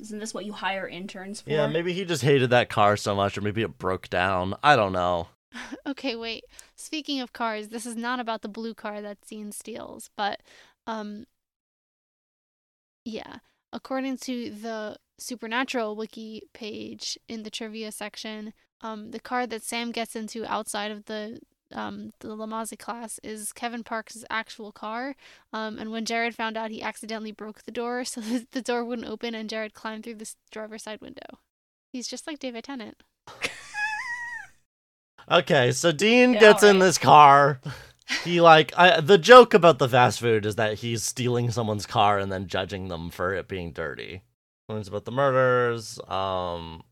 [0.00, 1.50] Isn't this what you hire interns for?
[1.50, 4.76] yeah maybe he just hated that car so much or maybe it broke down i
[4.76, 5.26] don't know
[5.86, 6.44] okay, wait.
[6.76, 10.40] Speaking of cars, this is not about the blue car that Dean steals, but
[10.88, 11.24] um
[13.04, 13.36] yeah,
[13.72, 19.92] according to the Supernatural wiki page in the trivia section, um the car that Sam
[19.92, 21.40] gets into outside of the
[21.72, 25.14] um, the Lamaze class is Kevin Parks' actual car.
[25.52, 28.84] Um, and when Jared found out, he accidentally broke the door so that the door
[28.84, 31.40] wouldn't open, and Jared climbed through the driver's side window.
[31.92, 33.02] He's just like David Tennant.
[35.30, 37.60] Okay, so Dean Yeah, gets in this car.
[38.24, 42.18] He like I, the joke about the fast food is that he's stealing someone's car
[42.18, 44.22] and then judging them for it being dirty.
[44.68, 45.98] Learns about the murders.
[46.08, 46.82] Um,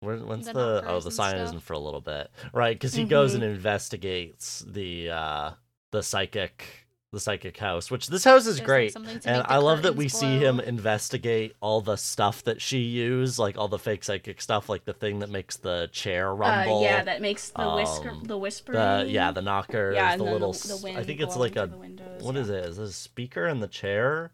[0.00, 2.74] where, when's The the, oh the sign isn't for a little bit, right?
[2.76, 3.36] Because he goes Mhm.
[3.36, 5.50] and investigates the uh
[5.90, 8.96] the psychic the psychic house, which this house is There's, great.
[9.24, 13.38] And I love that we curtains see him investigate all the stuff that she used,
[13.38, 16.78] like all the fake psychic stuff, like the thing that makes the chair rumble.
[16.78, 18.78] Uh, yeah, that makes the whisker, um, the whispering.
[18.78, 19.92] the yeah, the knocker.
[19.92, 20.52] yeah, the little.
[20.52, 21.66] the, the I think it's like a.
[21.66, 22.22] windows.
[22.22, 22.42] What yeah.
[22.42, 22.64] is it?
[22.64, 24.32] Is it a speaker in the chair?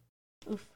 [0.50, 0.66] Oof.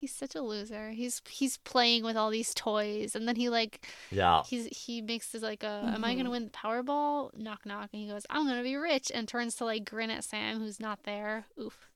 [0.00, 0.90] He's such a loser.
[0.90, 4.42] He's he's playing with all these toys, and then he like Yeah.
[4.44, 6.32] he's he makes this like a am I gonna Mhm.
[6.32, 7.36] win the Powerball?
[7.36, 10.24] Knock knock, and he goes I'm gonna be rich, and turns to like grin at
[10.24, 11.46] Sam who's not there.
[11.60, 11.90] Oof.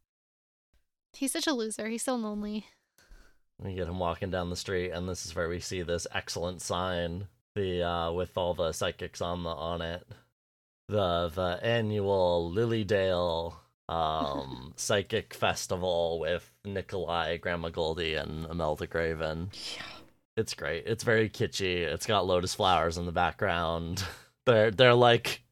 [1.14, 1.88] He's such a loser.
[1.88, 2.67] He's so lonely.
[3.59, 6.61] We get him walking down the street, and this is where we see this excellent
[6.61, 10.07] sign, the uh, with all the psychics on the on it,
[10.88, 19.51] the the annual Lily Dale um psychic festival with Nikolai, Grandma Goldie, and Imelda Graven.
[19.77, 19.83] Yeah.
[20.37, 20.85] It's great.
[20.87, 21.77] It's very kitschy.
[21.83, 24.05] It's got lotus flowers in the background.
[24.47, 25.42] They're they're like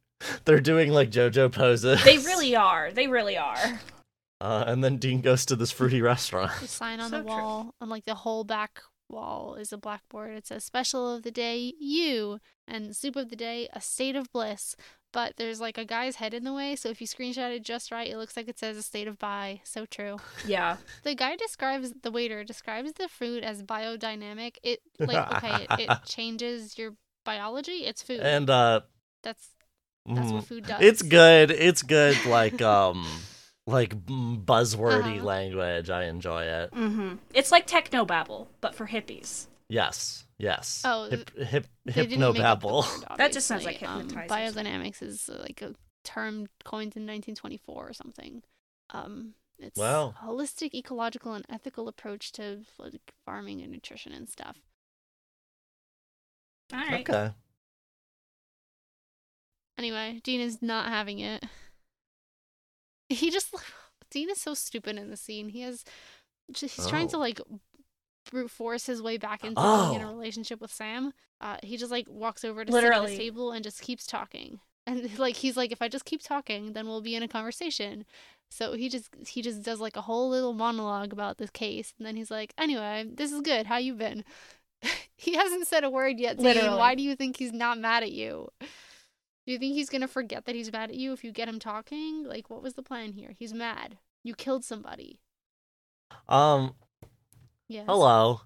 [0.44, 2.04] they're doing like JoJo poses.
[2.04, 2.90] They really are.
[2.92, 3.80] They really are.
[4.42, 6.50] Uh, and then Dean goes to this fruity restaurant.
[6.60, 7.30] The sign on So the true.
[7.30, 10.32] wall, on like the whole back wall, is a blackboard.
[10.32, 14.32] It says "Special of the day, you," and "Soup of the day, a state of
[14.32, 14.74] bliss."
[15.12, 17.92] But there's like a guy's head in the way, so if you screenshot it just
[17.92, 20.16] right, it looks like it says "a state of bi." So true.
[20.46, 20.78] Yeah.
[21.04, 24.56] The guy describes the waiter describes the food as biodynamic.
[24.62, 26.94] It like okay, it, it changes your
[27.24, 27.84] biology.
[27.84, 28.20] It's food.
[28.20, 28.80] and uh
[29.22, 29.50] that's
[30.06, 30.82] that's mm, what food does.
[30.82, 31.50] It's good.
[31.50, 32.24] It's good.
[32.26, 33.06] Like um,
[33.66, 35.24] like mm, buzzwordy Uh-huh.
[35.24, 35.90] language.
[35.90, 36.72] I enjoy it.
[36.72, 37.14] Mm-hmm.
[37.34, 39.46] It's like techno technobabble, but for hippies.
[39.68, 40.24] Yes.
[40.42, 40.82] Yes.
[40.84, 43.00] Oh, hip hip They didn't make up the hypnobabble.
[43.08, 43.86] word, That just sounds obviously.
[43.86, 44.52] like Um, hypnotizers.
[44.54, 48.42] biodynamics is uh, like a term coined in 1924 or something.
[48.90, 50.14] Um, it's Wow.
[50.20, 54.56] a holistic, ecological, and ethical approach to like farming and nutrition and stuff.
[56.72, 57.08] All right.
[57.08, 57.30] Okay.
[59.78, 61.44] Anyway, Dean is not having it.
[63.08, 63.54] He just
[64.10, 65.50] Dean is so stupid in the scene.
[65.50, 65.84] He has
[66.50, 67.20] just, he's trying to Oh.
[67.20, 67.40] like
[68.30, 70.14] brute force his way back into being in a Oh.
[70.14, 71.12] relationship with Sam.
[71.40, 74.60] Uh, he just like walks over to sit at his table and just keeps talking.
[74.86, 78.04] And like he's like, if I just keep talking, then we'll be in a conversation.
[78.50, 82.06] So he just he just does like a whole little monologue about this case, and
[82.06, 83.66] then he's like, anyway, this is good.
[83.66, 84.24] How you been?
[85.16, 86.36] he hasn't said a word yet.
[86.36, 86.44] Dean.
[86.44, 86.76] Literally.
[86.76, 88.48] Why do you think he's not mad at you?
[88.60, 91.58] Do you think he's gonna forget that he's mad at you if you get him
[91.58, 92.24] talking?
[92.24, 93.30] Like, what was the plan here?
[93.38, 93.98] He's mad.
[94.22, 95.18] You killed somebody.
[96.28, 96.74] Um.
[97.68, 97.84] Yes.
[97.86, 98.42] Hello.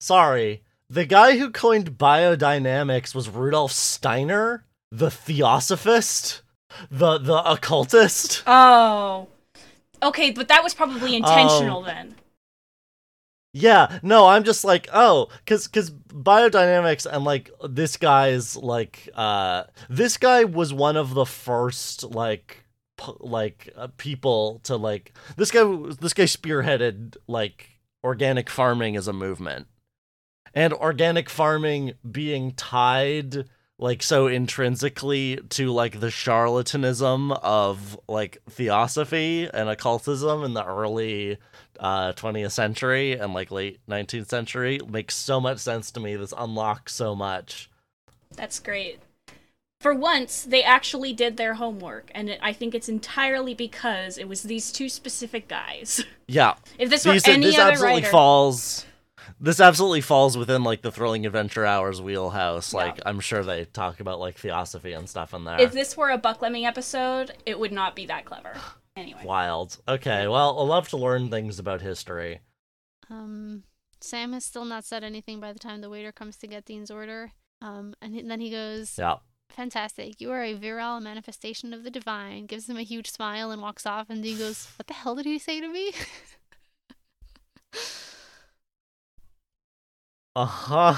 [0.00, 0.62] Sorry.
[0.90, 6.42] The guy who coined biodynamics was Rudolf Steiner, the theosophist,
[6.90, 8.42] the the occultist.
[8.46, 9.28] Oh.
[10.02, 12.14] Okay, but that was probably intentional Um, then.
[13.54, 19.64] Yeah, no, I'm just like, oh, cuz cuz biodynamics and like this guy's like uh
[19.88, 22.64] this guy was one of the first like
[22.98, 25.64] p- like uh, people to like this guy
[26.00, 27.71] this guy spearheaded like
[28.04, 29.66] organic farming as a movement.
[30.54, 39.48] And organic farming being tied like so intrinsically to like the charlatanism of like theosophy
[39.52, 41.38] and occultism in the early
[41.80, 46.34] uh 20th century and like late 19th century makes so much sense to me this
[46.36, 47.70] unlocks so much
[48.36, 49.00] That's great.
[49.82, 54.28] For once, they actually did their homework, and it, I think it's entirely because it
[54.28, 56.04] was these two specific guys.
[56.28, 58.86] yeah If this were these, any this other absolutely writer, falls
[59.40, 62.78] this absolutely falls within like the thrilling adventure hours wheelhouse Yeah.
[62.80, 66.10] like i'm sure they talk about like theosophy and stuff in there if this were
[66.10, 68.54] a Buckleming episode, it would not be that clever.
[68.96, 72.40] Anyway, wild okay well i love to learn things about history
[73.10, 73.64] Um,
[74.00, 76.90] Sam has still not said anything by the time the waiter comes to get Dean's
[76.90, 77.32] order.
[77.62, 79.16] Um, and then he goes, yeah
[79.54, 80.20] "Fantastic!
[80.20, 83.86] You are a virile manifestation of the divine." Gives him a huge smile and walks
[83.86, 84.10] off.
[84.10, 85.92] And Dean goes, "What the hell did he say to me?"
[90.34, 90.96] uh-huh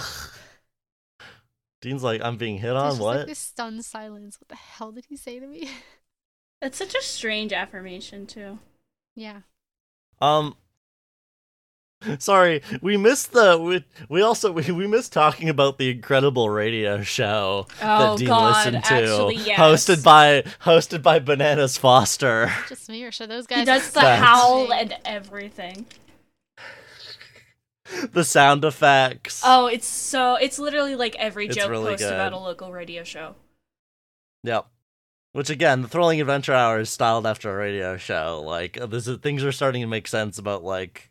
[1.84, 4.40] dean's like i'm being hit There's on just what like this stunned silence.
[4.40, 5.68] What the hell did he say to me?
[6.60, 8.58] that's such a strange affirmation too.
[9.14, 9.40] yeah.
[10.20, 10.56] Um
[12.18, 17.02] Sorry, we missed the we, we also we, we missed talking about the incredible radio
[17.02, 19.58] show Oh, that Dean God, listened to, actually, yes.
[19.58, 22.52] hosted by hosted by Bananas Foster.
[22.68, 23.60] Just me, or should those guys?
[23.60, 25.86] He does the That's- howl and everything.
[28.12, 29.42] the sound effects.
[29.44, 33.04] Oh, it's so it's literally like every It's joke really post about a local radio
[33.04, 33.34] show.
[34.42, 34.66] Yep.
[35.32, 38.42] Which again, the Thrilling Adventure Hour is styled after a radio show.
[38.44, 41.10] Like uh, this is, things are starting to make sense about like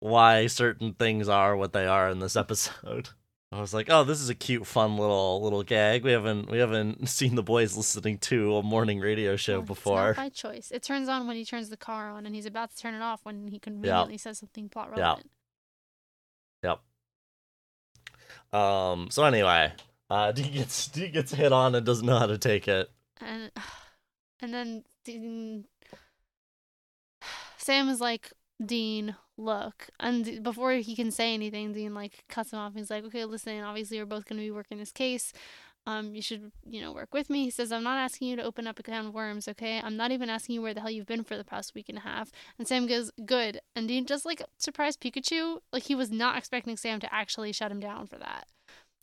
[0.00, 3.08] why certain things are what they are in this episode.
[3.52, 6.02] I was like, oh, this is a cute, fun little little gag.
[6.04, 9.66] We haven't we haven't seen the boys listening to a morning radio show Oh, It's
[9.68, 10.06] before.
[10.08, 10.70] not by choice.
[10.72, 13.02] It turns on when he turns the car on, and he's about to turn it
[13.02, 15.30] off when he conveniently says something plot relevant.
[16.64, 16.80] Yep.
[18.52, 19.08] Um.
[19.10, 19.72] So anyway,
[20.10, 22.90] uh, D gets D gets hit on and doesn't know how to take it.
[23.20, 23.50] And
[24.42, 24.84] and then
[27.58, 28.32] Sam is like,
[28.64, 29.88] Dean, look.
[30.00, 32.74] And before he can say anything, Dean like cuts him off.
[32.74, 33.60] He's like, okay, listen.
[33.62, 35.32] Obviously, we're both going to be working this case.
[35.88, 37.44] Um, you should, you know, work with me.
[37.44, 39.80] He says, I'm not asking you to open up a can of worms, okay?
[39.80, 41.98] I'm not even asking you where the hell you've been for the past week and
[41.98, 42.32] a half.
[42.58, 43.60] And Sam goes, good.
[43.76, 45.60] And Dean just like surprised Pikachu.
[45.72, 48.48] Like he was not expecting Sam to actually shut him down for that.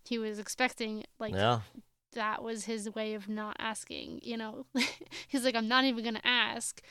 [0.03, 1.61] He was expecting like yeah.
[2.11, 4.65] that was his way of not asking, you know.
[5.29, 6.81] He's like, I'm not even gonna ask.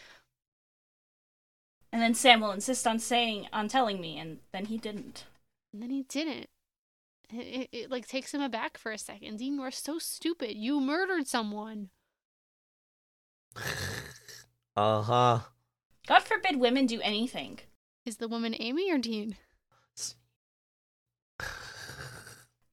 [1.93, 5.24] And then Sam will insist on saying on telling me, and then he didn't.
[5.72, 6.49] And then he didn't.
[7.30, 9.38] It, it, it like takes him aback for a second.
[9.38, 10.57] Dean, you are so stupid.
[10.57, 11.90] You murdered someone.
[14.74, 15.38] Uh huh.
[16.07, 17.59] God forbid women do anything.
[18.07, 19.36] Is the woman Amy or Dean?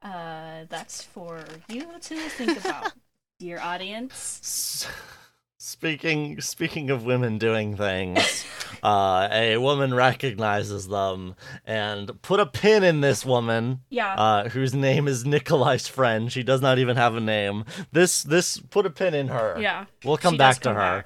[0.02, 2.94] Uh, that's for you to think about,
[3.38, 4.88] dear audience.
[5.60, 8.46] S- Speaking speaking of women doing things,
[8.84, 11.36] uh, a woman recognizes them
[11.66, 14.14] and put a pin in this woman, Yeah.
[14.16, 16.32] uh, whose name is Nikolai's friend.
[16.32, 17.66] She does not even have a name.
[17.92, 19.58] This this put a pin in her.
[19.60, 19.86] yeah.
[20.04, 20.82] We'll come She does back to come her.
[20.82, 21.06] back.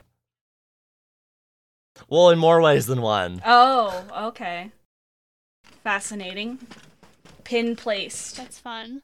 [2.09, 3.41] Well, in more ways than one.
[3.45, 4.71] Oh, okay.
[5.83, 6.59] Fascinating.
[7.43, 8.37] Pin placed.
[8.37, 9.01] That's fun.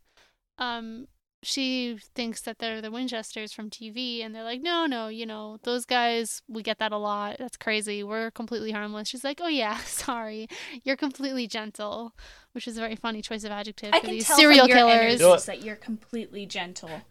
[0.58, 1.08] Um,
[1.42, 5.58] she thinks that they're the Winchesters from TV, and they're like, no, no, you know,
[5.64, 7.38] those guys, we get that a lot.
[7.40, 8.04] That's crazy.
[8.04, 9.08] We're completely harmless.
[9.08, 10.48] She's like, oh, yeah, sorry.
[10.84, 12.14] You're completely gentle,
[12.52, 14.70] which is a very funny choice of adjective I for can these tell serial from
[14.70, 14.94] your killers.
[14.94, 17.02] energies You know that you're completely gentle.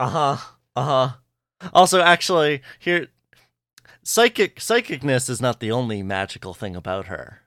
[0.00, 0.36] Uh huh.
[0.74, 1.68] Uh huh.
[1.72, 3.08] Also, actually, here,
[4.02, 7.40] psychic psychicness is not the only magical thing about her.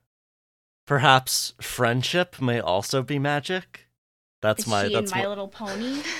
[0.85, 3.88] Perhaps friendship may also be magic.
[4.41, 4.87] That's Is my.
[4.87, 6.01] she that's in My what- Little Pony?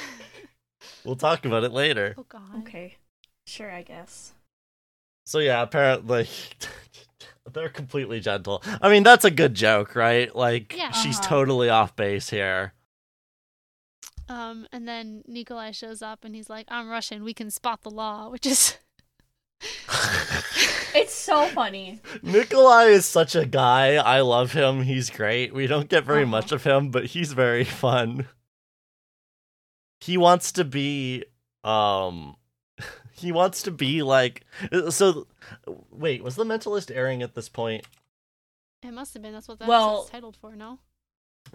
[1.06, 2.14] We'll talk about it later.
[2.18, 2.60] oh, God.
[2.60, 2.96] Okay.
[3.48, 4.34] Sure, I guess.
[5.26, 6.28] So yeah, apparently
[7.54, 8.62] they're completely gentle.
[8.82, 10.34] I mean, that's a good joke, right?
[10.36, 10.92] Like Yeah.
[10.92, 11.30] she's Uh-huh.
[11.30, 12.74] totally off base here.
[14.28, 17.24] Um, and then Nikolai shows up and he's like, I'm Russian.
[17.24, 18.78] We can spot the law, which is.
[20.96, 22.00] It's so funny.
[22.24, 23.96] Nikolai is such a guy.
[23.96, 24.84] I love him.
[24.84, 25.54] He's great.
[25.54, 26.32] We don't get very Uh-huh.
[26.32, 28.28] much of him, but he's very fun.
[30.02, 31.26] He wants to be
[31.64, 32.36] um
[33.12, 34.46] he wants to be like
[34.90, 35.28] so
[35.92, 37.86] wait, was the mentalist airing at this point?
[38.82, 39.34] It must have been.
[39.34, 40.80] That's what that Well- titled for, no?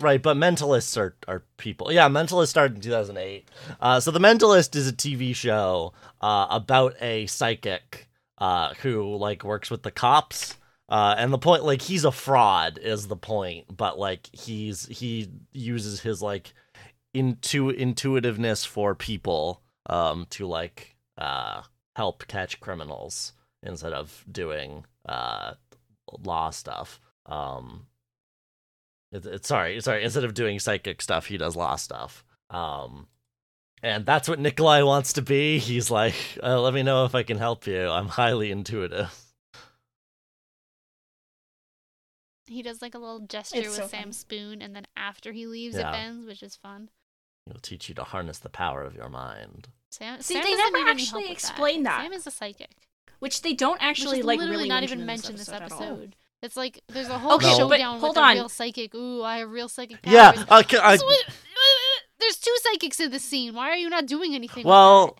[0.01, 1.93] Right, but mentalists are, are people.
[1.93, 3.49] Yeah, mentalist started in 2008.
[3.81, 8.09] Uh, so the mentalist is a TV show uh, about a psychic
[8.39, 10.57] uh, who like works with the cops.
[10.89, 13.75] Uh, and the point, like, he's a fraud, is the point.
[13.75, 16.53] But like, he's he uses his like
[17.15, 21.63] intu intuitiveness for people um, to like uh,
[21.97, 23.33] help catch criminals
[23.63, 25.55] instead of doing uh,
[26.25, 27.01] law stuff.
[27.27, 27.87] Um,
[29.15, 30.05] it's, it's sorry, sorry.
[30.05, 32.25] Instead of doing psychic stuff, he does law stuff.
[32.51, 33.07] Um,
[33.83, 35.59] and that's what Nikolai wants to be.
[35.59, 37.89] He's like, uh, "Let me know if I can help you.
[37.89, 39.13] I'm highly intuitive."
[42.47, 44.13] He does like a little gesture It's with so Sam funny.
[44.13, 45.89] Spoon, and then after he leaves, Yeah.
[45.89, 46.91] it bends, which is fun.
[47.47, 49.69] He'll teach you to harness the power of your mind.
[49.91, 52.03] Sam, See, Sam they doesn't never actually explain that.
[52.03, 52.89] Sam is a psychic.
[53.19, 55.49] Which they don't actually which is like literally really not mention even in mentioned this
[55.49, 55.67] at all.
[55.83, 56.17] episode.
[56.45, 57.57] It's like there's a whole Okay, No.
[57.71, 58.33] showdown hold with on.
[58.33, 58.95] a real psychic.
[58.95, 60.15] Ooh, I have real psychic powers.
[60.15, 61.25] Yeah, I, ca- I, So what-
[62.21, 63.55] there's two psychics in the scene.
[63.55, 64.65] Why are you not doing anything?
[64.67, 65.17] well,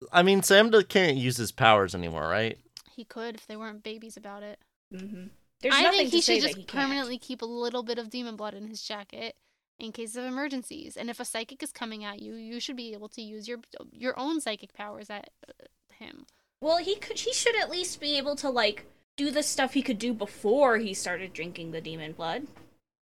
[0.00, 0.08] that?
[0.12, 2.58] I mean, Sam can't use his powers anymore, right?
[2.94, 4.58] he could if they weren't babies about it.
[4.92, 5.26] hmm
[5.62, 6.82] There's I nothing think he say should just he can't.
[6.82, 9.36] permanently keep a little bit of demon blood in his jacket
[9.78, 10.96] in case of emergencies.
[10.96, 13.58] And if a psychic is coming at you, you should be able to use your
[13.92, 15.52] your own psychic powers at uh,
[15.94, 16.26] him.
[16.60, 17.18] Well, he could.
[17.20, 18.84] He should at least be able to like
[19.18, 22.46] do the stuff he could do before he started drinking the demon blood.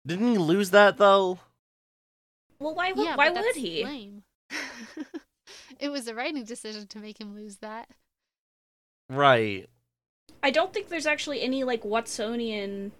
[0.08, 1.38] Didn't he lose that though?
[2.58, 3.86] Well, why would yeah, why would he?
[3.86, 4.24] Lame.
[5.80, 7.90] it was a writing decision to make him lose that.
[9.10, 9.70] Right.
[10.42, 12.92] I don't think there's actually any like Watsonian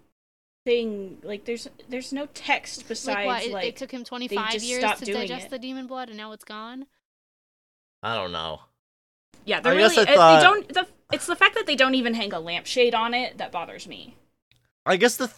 [0.64, 1.18] thing.
[1.22, 3.44] Like there's there's no text besides like what?
[3.44, 5.50] It, like it took him 25 years to digest it.
[5.50, 6.86] the demon blood, and now it's gone.
[8.02, 8.60] I don't know.
[9.44, 9.60] Yeah.
[9.60, 10.68] They're I really guess I thought- they don't.
[10.74, 13.86] The, it's the fact that they don't even hang a lampshade on it that bothers
[13.86, 14.16] me.
[14.86, 15.26] I guess the.
[15.26, 15.36] Th-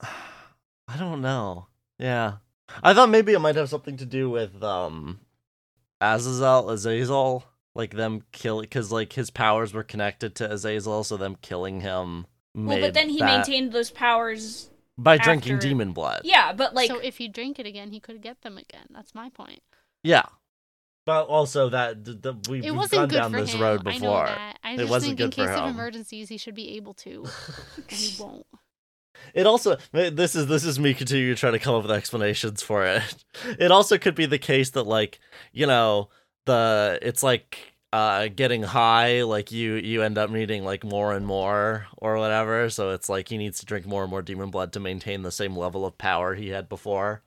[0.88, 1.66] I don't know.
[1.98, 2.34] Yeah,
[2.82, 5.20] I thought maybe it might have something to do with um,
[6.00, 7.44] Azazel, Azazel,
[7.74, 12.26] like them kill because like his powers were connected to Azazel, so them killing him.
[12.54, 14.70] Well, but then he that- maintained those powers.
[14.96, 16.22] by drinking after- demon blood.
[16.24, 18.86] Yeah, but like so if he drink it again, he could get them again.
[18.90, 19.60] That's my point.
[20.02, 20.24] Yeah.
[21.08, 23.62] But also that the, the, we, It we've wasn't gone down for this him.
[23.62, 24.26] road I know before.
[24.26, 24.58] that.
[24.62, 26.92] I It just wasn't think in good for case of emergencies, he should be able
[26.94, 27.24] to,
[27.76, 28.46] and he won't.
[29.34, 32.62] It also this is this is me continuing to try to come up with explanations
[32.62, 33.02] for it.
[33.58, 35.18] It also could be the case that like
[35.52, 36.10] you know
[36.46, 41.26] the it's like uh getting high like you you end up needing like more and
[41.26, 44.74] more or whatever so it's like he needs to drink more and more demon blood
[44.74, 47.22] to maintain the same level of power he had before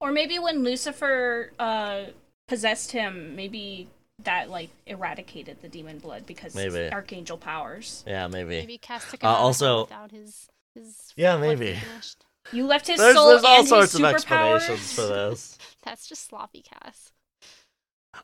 [0.00, 2.04] Or maybe when Lucifer uh,
[2.48, 3.88] possessed him, maybe
[4.22, 6.90] that like eradicated the demon blood because Maybe.
[6.90, 8.02] archangel powers.
[8.06, 11.12] yeah maybe, Maybe cast Uh, him out of also- without his his.
[11.16, 11.74] Yeah, maybe.
[11.74, 12.24] finished.
[12.52, 16.06] You left his there's, soul there's all and sorts his of explanations for this That's
[16.08, 17.10] just sloppy Cass.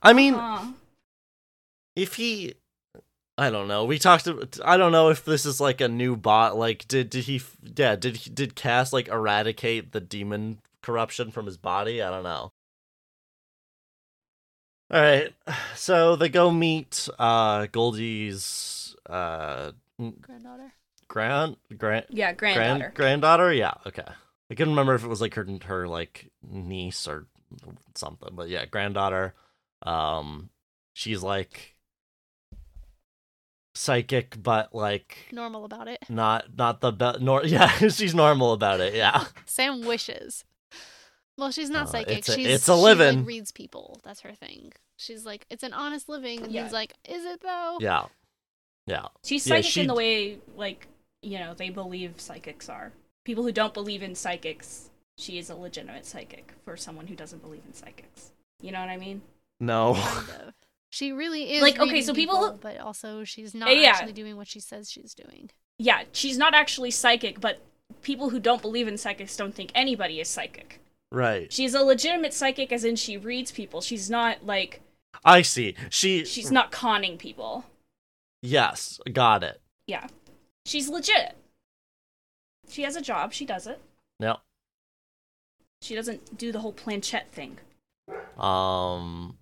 [0.03, 0.67] i mean Huh.
[1.97, 2.55] if he
[3.37, 6.17] i don't know we talked about i don't know if this is like a new
[6.17, 7.43] bot like did did he
[7.77, 12.23] yeah did he did cass like eradicate the demon corruption from his body i don't
[12.25, 12.53] know
[14.93, 15.33] all right
[15.75, 19.73] so they go meet uh goldie's uh
[20.21, 20.73] Granddaughter.
[21.09, 22.79] grand grand Yeah, granddaughter.
[22.81, 24.05] grand granddaughter yeah okay
[24.51, 27.27] i couldn't remember if it was like her her like niece or
[27.95, 29.35] something but yeah granddaughter
[29.83, 30.51] um
[30.93, 31.75] she's like
[33.75, 35.99] psychic but like Normal about it.
[36.11, 40.45] not not the be- nor yeah she's normal about it yeah Sam wishes.
[41.39, 42.19] Well, she's not Uh, psychic.
[42.19, 43.25] it's a- she's it's a she, like, living.
[43.25, 44.01] reads people.
[44.05, 44.73] That's her thing.
[44.97, 46.65] She's like, it's an honest living, and Yeah.
[46.65, 47.79] he's like, is it though?
[47.81, 48.07] yeah
[48.87, 50.89] yeah She's Yeah, psychic she- in the way like
[51.23, 52.93] you know they believe psychics are.
[53.25, 57.41] People who don't believe in psychics, she is a legitimate psychic for someone who doesn't
[57.43, 58.33] believe in psychics.
[58.61, 59.23] You know what I mean?
[59.61, 60.55] no Kind of.
[60.91, 63.91] She really is Like, okay, so people- people, but also she's not yeah.
[63.91, 65.51] actually doing what she says she's doing.
[65.79, 67.61] Yeah, she's not actually psychic, but
[68.03, 70.81] people who don't believe in psychics don't think anybody is psychic.
[71.13, 73.81] Right She's a legitimate psychic as in she reads people.
[73.81, 74.81] She's not like
[75.25, 77.65] i see she she's not conning people.
[78.41, 80.09] yes got it Yeah.
[80.65, 81.37] She's legit.
[82.69, 83.81] She has a job, she does it.
[84.19, 84.39] no
[85.83, 87.59] She doesn't do the whole planchette thing.
[88.39, 89.37] Um.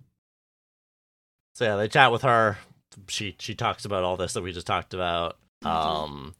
[1.55, 2.57] So yeah, they chat with her.
[3.07, 5.37] She she talks about all this that we just talked about.
[5.63, 6.33] Um,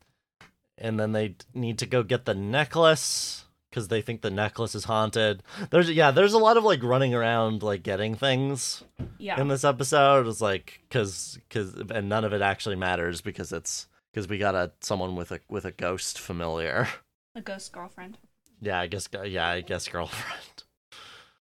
[0.78, 4.84] and then they need to go get the necklace because they think the necklace is
[4.84, 5.42] haunted.
[5.72, 8.84] There's yeah, there's a lot of like running around like getting things
[9.18, 9.40] Yeah.
[9.42, 10.28] in this episode.
[10.28, 14.54] It's like because because and none of it actually matters because it's because we got
[14.56, 16.88] a someone with a with a ghost familiar.
[17.36, 18.18] a ghost girlfriend.
[18.60, 19.10] Yeah, I guess.
[19.26, 20.64] Yeah, I guess girlfriend.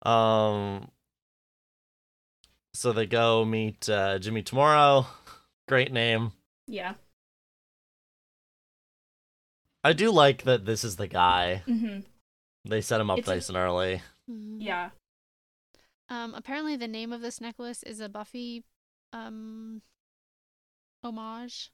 [0.03, 0.91] Um.
[2.73, 5.07] So they go meet uh, Jimmy tomorrow.
[5.69, 6.33] Great name.
[6.69, 6.95] Yeah.
[9.83, 11.63] I do like that this is the guy.
[11.67, 12.05] Mhm.
[12.65, 14.03] They set him up It's a- nice and early.
[14.29, 14.59] Mhm.
[14.61, 14.91] Yeah.
[16.09, 18.65] Um, apparently the name of this necklace is a Buffy
[19.13, 19.83] um
[21.03, 21.73] homage,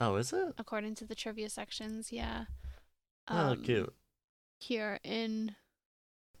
[0.00, 0.54] Oh, is it?
[0.58, 2.46] according to the trivia sections, yeah.
[3.28, 3.94] Oh, Um, cute.
[4.60, 5.54] Here in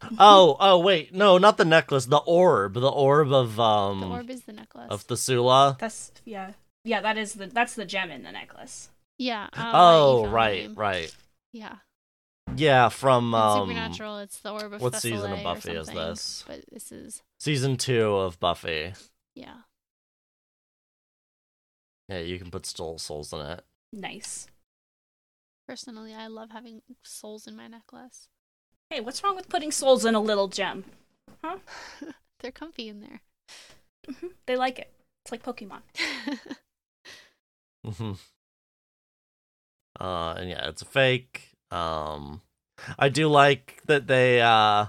[0.18, 2.06] Oh, oh, wait, no, not the necklace.
[2.06, 4.88] The orb, the orb of um the orb is the necklace.
[4.90, 5.76] of the Sula.
[5.80, 6.54] That's yeah.
[6.84, 8.90] Yeah, that is the that's the gem in the necklace.
[9.18, 9.48] yeah.
[9.52, 10.74] Um, Oh, you found the right, name.
[10.74, 11.16] right.
[11.52, 11.76] Yeah.
[12.58, 16.44] Yeah, from In um Supernatural, it's the orb of what season of Buffy is this?
[16.46, 18.92] But this is season two of Buffy.
[19.34, 19.54] yeah.
[22.08, 23.64] Yeah, you can put soul souls in it.
[23.92, 24.46] Nice.
[25.66, 28.28] Personally, I love having souls in my necklace.
[28.88, 30.84] Hey, what's wrong with putting souls in a little gem?
[31.44, 31.58] Huh?
[32.40, 33.20] They're comfy in there.
[34.08, 34.30] Mhm.
[34.46, 34.90] They like it.
[35.24, 35.82] It's like Pokemon.
[37.84, 38.12] hmm
[40.00, 41.50] Uh, and yeah, it's a fake.
[41.70, 42.40] Um,
[42.98, 44.40] I do like that they.
[44.40, 44.86] Uh,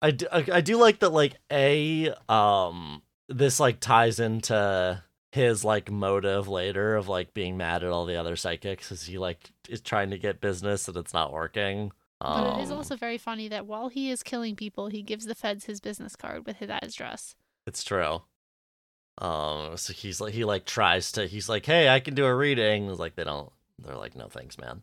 [0.00, 1.12] I do, I I do like that.
[1.12, 5.02] Like a um, this like ties into
[5.32, 9.18] his like motive later of like being mad at all the other psychics as he
[9.18, 11.92] like is trying to get business and it's not working.
[12.20, 15.26] But it is Um, also very funny that while he is killing people, he gives
[15.26, 17.36] the feds his business card with his address.
[17.66, 18.22] It's true.
[19.18, 22.34] Um, so he's like, he like tries to, he's like, hey, I can do a
[22.34, 22.88] reading.
[22.88, 24.82] It's like, they don't, they're like, no thanks, man.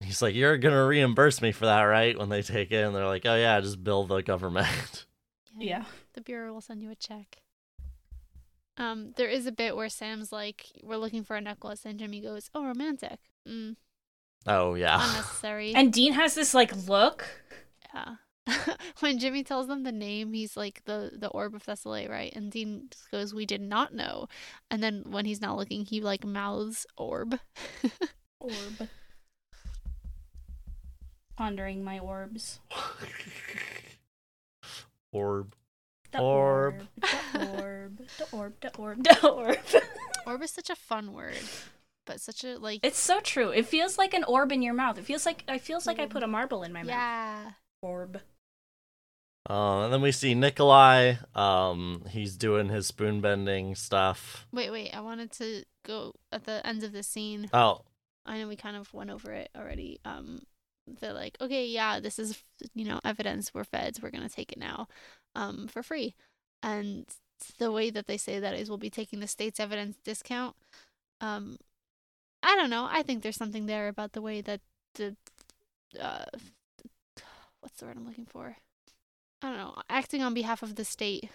[0.00, 2.18] He's like, you're gonna reimburse me for that, right?
[2.18, 5.06] When they take it, and they're like, oh yeah, just bill the government.
[5.58, 5.84] Yeah.
[6.14, 7.42] The bureau will send you a check.
[8.76, 12.20] Um, there is a bit where Sam's like, "We're looking for a necklace," and Jimmy
[12.20, 13.18] goes, "Oh, romantic.
[13.46, 13.76] Mm,
[14.46, 14.94] oh yeah.
[14.94, 17.28] unnecessary." And Dean has this like look.
[17.94, 18.14] yeah.
[19.00, 22.32] when Jimmy tells them the name, he's like the the orb of Thessaly, right?
[22.34, 24.28] And Dean just goes, "We did not know."
[24.70, 27.38] And then when he's not looking, he like mouths orb.
[28.40, 28.88] Orb.
[31.40, 32.60] Pondering my orbs.
[35.14, 35.54] Orb.
[36.12, 36.82] The Orb.
[37.00, 37.08] The
[37.58, 38.02] orb.
[38.18, 38.60] The orb.
[38.60, 39.02] The orb.
[39.04, 39.56] The orb.
[40.26, 41.38] orb is such a fun word,
[42.04, 43.48] but such a like it's so true.
[43.48, 44.98] It feels like an orb in your mouth.
[44.98, 46.90] It feels like it feels like I put a marble in my mouth.
[46.90, 47.52] yeah.
[47.80, 48.20] Orb.
[49.48, 51.14] Um, and then we see Nikolai.
[51.34, 54.46] Um, he's doing his spoon bending stuff.
[54.52, 54.94] Wait, wait.
[54.94, 57.48] I wanted to go at the end of the scene.
[57.54, 57.80] Oh,
[58.26, 60.00] I know we kind of went over it already.
[60.04, 60.40] Um,
[60.86, 62.42] they're like, okay, yeah, this is
[62.74, 63.52] you know evidence.
[63.54, 64.02] We're feds.
[64.02, 64.88] We're gonna take it now,
[65.34, 66.14] um, for free.
[66.62, 67.06] And
[67.58, 70.56] the way that they say that is, we'll be taking the state's evidence discount.
[71.20, 71.58] Um,
[72.42, 72.88] I don't know.
[72.90, 74.60] I think there's something there about the way that
[74.94, 75.16] the,
[76.00, 76.24] uh,
[77.60, 78.56] what's the word I'm looking for?
[79.42, 79.82] I don't know.
[79.88, 81.28] Acting on behalf of the state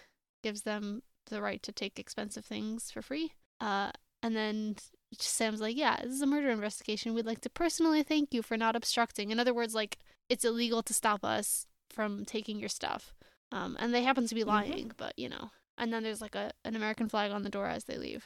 [0.43, 3.33] gives them the right to take expensive things for free.
[3.59, 3.91] Uh,
[4.21, 4.75] and then
[5.18, 7.14] Sam's like, yeah, this is a murder investigation.
[7.14, 9.32] We'd like to personally thank you for not obstructing.
[9.32, 9.97] In other words, like,
[10.30, 13.14] it's illegal to stop us from taking your stuff.
[13.51, 15.51] Um, and they happen to be lying, but you know.
[15.78, 18.26] And then there's like a an American flag on the door as they leave.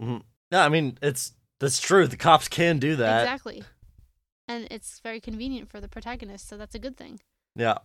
[0.00, 0.64] yeah.
[0.64, 2.06] I mean, it's that's true.
[2.06, 3.22] The cops can do that.
[3.22, 3.62] Exactly.
[4.48, 7.20] And it's very convenient for the protagonist, so that's a good thing.
[7.54, 7.78] Yeah.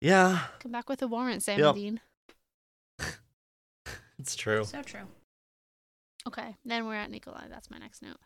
[0.00, 1.74] Yeah, Come back with a warrant, Sam Yep.
[1.76, 2.00] and Dean.
[4.18, 4.64] it's true.
[4.64, 5.06] So true.
[6.26, 7.48] Okay, then we're at Nikolai.
[7.50, 8.16] That's my next note.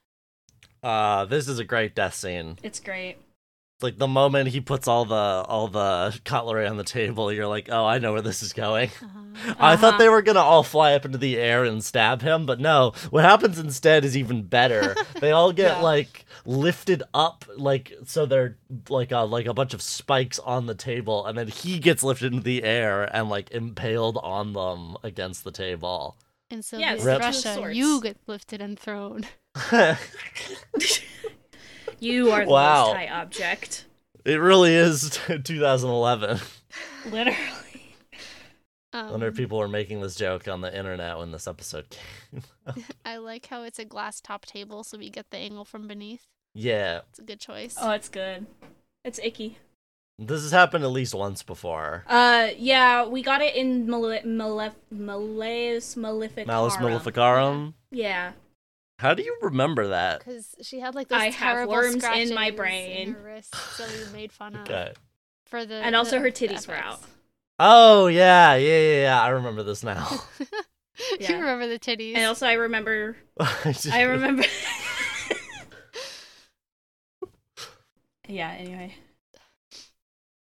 [0.82, 2.58] Uh, this is a great death scene.
[2.62, 3.16] It's great.
[3.82, 7.68] Like the moment he puts all the all the cutlery on the table, you're like,
[7.70, 8.88] oh, I know where this is going.
[9.02, 9.54] Uh-huh.
[9.60, 9.98] I thought Uh-huh.
[9.98, 12.92] they were gonna all fly up into the air and stab him, but no.
[13.10, 14.94] What happens instead is even better.
[15.20, 15.82] they all get Yeah.
[15.82, 18.56] like lifted up, like so they're
[18.88, 22.32] like a like a bunch of spikes on the table, and then he gets lifted
[22.32, 26.16] into the air and like impaled on them against the table.
[26.50, 27.18] In Soviet Yeah, it's Rip.
[27.18, 29.24] two Russia, you get lifted and thrown.
[31.98, 32.86] You are the Wow.
[32.88, 33.86] most high object.
[34.24, 36.38] it really is 2011.
[37.10, 37.36] Literally.
[38.92, 41.86] I Um, wonder if people were making this joke on the internet when this episode
[41.90, 42.42] came.
[43.04, 46.26] I like how it's a glass top table, so we get the angle from beneath.
[46.54, 47.76] yeah, It's a good choice.
[47.80, 48.46] Oh, it's good.
[49.04, 49.58] It's icky.
[50.18, 52.04] This has happened at least once before.
[52.06, 56.46] Uh, yeah, we got it in Male- Malef- Malleus Maleficarum.
[56.46, 57.74] Malice Maleficarum.
[57.90, 58.32] Yeah.
[58.98, 60.20] How do you remember that?
[60.20, 63.12] Because she had like those I have terrible worms in scratches my in brain.
[63.14, 64.92] her wrists that we made fun of Okay.
[65.44, 67.00] for the And also her titties were out.
[67.58, 69.22] Oh yeah, yeah, yeah, yeah.
[69.22, 70.08] I remember this now.
[71.20, 71.32] Yeah.
[71.32, 72.14] you remember the titties?
[72.16, 73.18] And also, I remember.
[73.38, 74.44] I I remember.
[78.28, 78.50] yeah.
[78.58, 78.94] Anyway.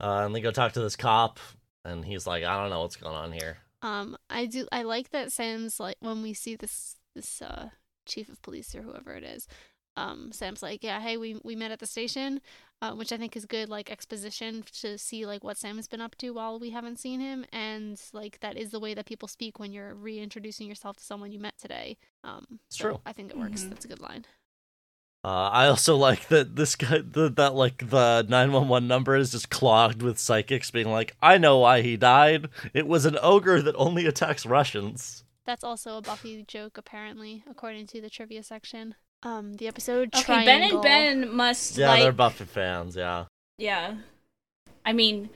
[0.00, 1.38] Uh, and they go talk to this cop,
[1.84, 4.66] and he's like, "I don't know what's going on here." Um, I do.
[4.72, 7.70] I like that Sam's like when we see this this uh
[8.06, 9.46] chief of police or whoever it is.
[9.96, 12.40] Um, Sam's like, yeah, hey, we we met at the station,
[12.80, 16.00] uh, which I think is good like exposition to see like what Sam has been
[16.00, 19.28] up to while we haven't seen him, and like that is the way that people
[19.28, 21.98] speak when you're reintroducing yourself to someone you met today.
[22.24, 23.00] Um, It's so true.
[23.04, 23.62] I think it works.
[23.64, 23.70] Mhm.
[23.70, 24.24] That's a good line.
[25.22, 29.16] Uh, I also like that this guy, the, that like the nine one one number
[29.16, 32.48] is just clogged with psychics being like, "I know why he died.
[32.72, 37.86] It was an ogre that only attacks Russians." That's also a Buffy joke, apparently, according
[37.88, 38.94] to the trivia section.
[39.22, 40.80] Um, the episode Okay, Triangle.
[40.82, 42.02] Ben and Ben must Yeah, like.
[42.02, 42.94] they're Buffy fans.
[42.96, 43.24] Yeah.
[43.58, 43.96] Yeah.
[44.84, 45.28] I mean,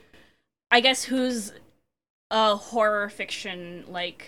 [0.71, 1.51] I guess who's
[2.31, 4.25] a horror fiction like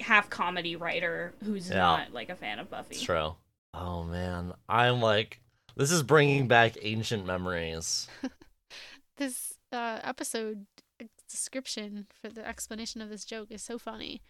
[0.00, 1.76] half comedy writer who's Yeah.
[1.76, 2.94] not like a fan of Buffy?
[2.94, 3.34] It's true.
[3.74, 5.40] Oh man, I'm like,
[5.76, 8.08] this is bringing back ancient memories.
[9.16, 10.66] this uh, episode
[11.28, 14.20] description for the explanation of this joke is so funny.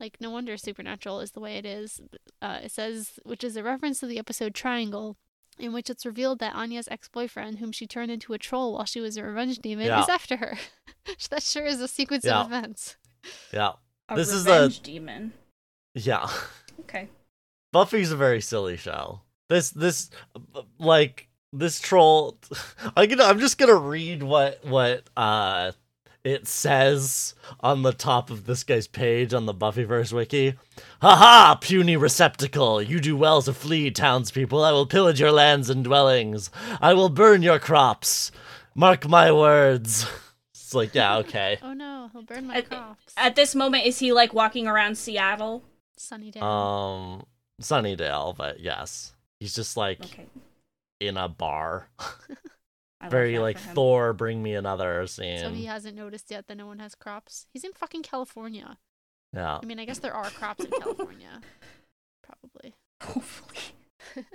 [0.00, 2.00] Like, no wonder Supernatural is the way it is.
[2.40, 5.16] Uh, it says, which is a reference to the episode Triangle,
[5.58, 8.86] in which it's revealed that Anya's ex boyfriend, whom she turned into a troll while
[8.86, 10.02] she was a revenge demon, Yeah.
[10.02, 10.56] is after her.
[11.30, 12.40] that sure is a sequence Yeah.
[12.40, 12.96] of events.
[13.52, 13.72] Yeah,
[14.08, 15.32] A This is the- revenge demon.
[15.94, 16.28] yeah.
[16.80, 17.08] Okay.
[17.72, 19.20] Buffy's a very silly show.
[19.48, 20.10] This this
[20.78, 22.38] like this troll
[22.96, 25.72] I'm gonna I'm just gonna read what what uh
[26.22, 30.54] it says on the top of this guy's page on the Buffyverse wiki.
[31.00, 32.82] Haha, puny receptacle!
[32.82, 34.62] You do well to flee, townspeople.
[34.62, 36.50] I will pillage your lands and dwellings.
[36.80, 38.30] I will burn your crops.
[38.74, 40.06] Mark my words.
[40.52, 41.58] It's like, yeah, okay.
[41.64, 43.12] Oh no, he'll burn my At- crops.
[43.16, 45.64] At this moment, is he like walking around Seattle?
[45.96, 46.38] Sunny day.
[46.40, 47.24] Um,
[47.60, 50.26] Sunnydale, but yes, he's just like Okay.
[51.00, 51.88] in a bar,
[53.10, 53.58] very like.
[53.58, 55.40] Thor, bring me another scene.
[55.40, 57.46] so he hasn't noticed yet that no one has crops.
[57.52, 58.78] He's in fucking California.
[59.34, 61.40] yeah, I mean, I guess there are crops in California.
[62.22, 62.74] Probably.
[63.02, 63.74] Hopefully.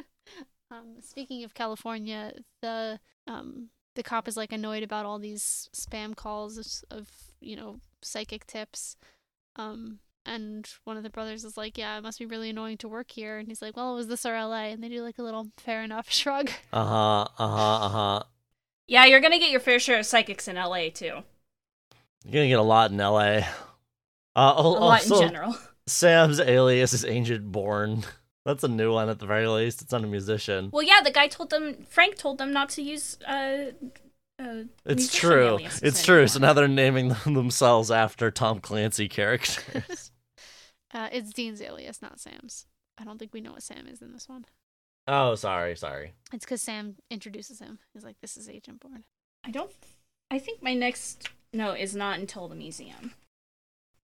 [0.71, 6.15] um, speaking of California, the um the cop is like annoyed about all these spam
[6.15, 7.09] calls of
[7.39, 8.97] you know psychic tips.
[9.55, 12.87] Um, and one of the brothers is like, "Yeah, it must be really annoying to
[12.87, 15.17] work here." And he's like, "Well, it was this or LA," and they do like
[15.19, 16.49] a little fair enough shrug.
[16.73, 18.23] uh huh, uh huh, uh huh.
[18.87, 21.23] Yeah, you're gonna get your fair share of psychics in LA too.
[22.23, 23.47] You're gonna get a lot in L.A.
[24.35, 25.55] Uh, A lot also, in general.
[25.87, 28.03] Sam's alias is Agent Bourne.
[28.45, 29.81] That's a new one at the very least.
[29.81, 30.69] It's not a musician.
[30.71, 31.85] Well, yeah, the guy told them.
[31.89, 33.17] Frank told them not to use.
[33.27, 33.71] Uh,
[34.37, 35.55] uh, It's true.
[35.55, 36.27] aliases It's true.
[36.27, 40.11] So now they're naming them themselves after Tom Clancy characters.
[40.95, 42.65] Uh, it's Dean's alias, not Sam's.
[42.97, 44.45] I don't think we know what Sam is in this one.
[45.07, 46.13] oh, sorry, sorry.
[46.33, 47.79] It's because Sam introduces him.
[47.93, 49.03] He's like, "This is Agent Bourne."
[49.45, 49.71] I don't.
[50.31, 53.11] I think my next note is not until the museum.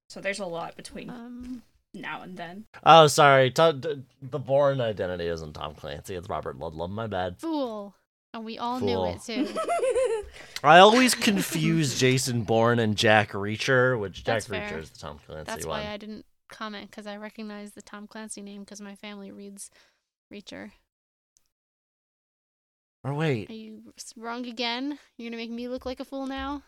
[0.09, 1.63] So there's a lot between Um,
[1.93, 2.65] now and then.
[2.85, 3.49] Oh, sorry.
[3.51, 6.15] To- d- the Bourne identity isn't Tom Clancy.
[6.15, 6.89] It's Robert Ludlum.
[6.91, 7.39] My bad.
[7.39, 7.95] fool,
[8.33, 8.87] and we all Fool.
[9.05, 9.47] knew it too.
[10.63, 14.69] I always confuse Jason Bourne and Jack Reacher, which Jack That's fair.
[14.69, 15.79] Reacher is the Tom Clancy That's one.
[15.83, 19.71] why I didn't comment because I recognize the Tom Clancy name because my family reads
[20.31, 20.71] Reacher.
[23.03, 24.99] Or wait, Are you wrong again?
[25.17, 26.61] You're gonna make me look like a fool now?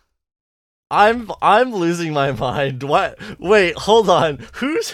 [0.89, 2.83] I'm I'm losing my mind.
[2.83, 3.19] What?
[3.39, 4.45] Wait, hold on.
[4.55, 4.93] Who's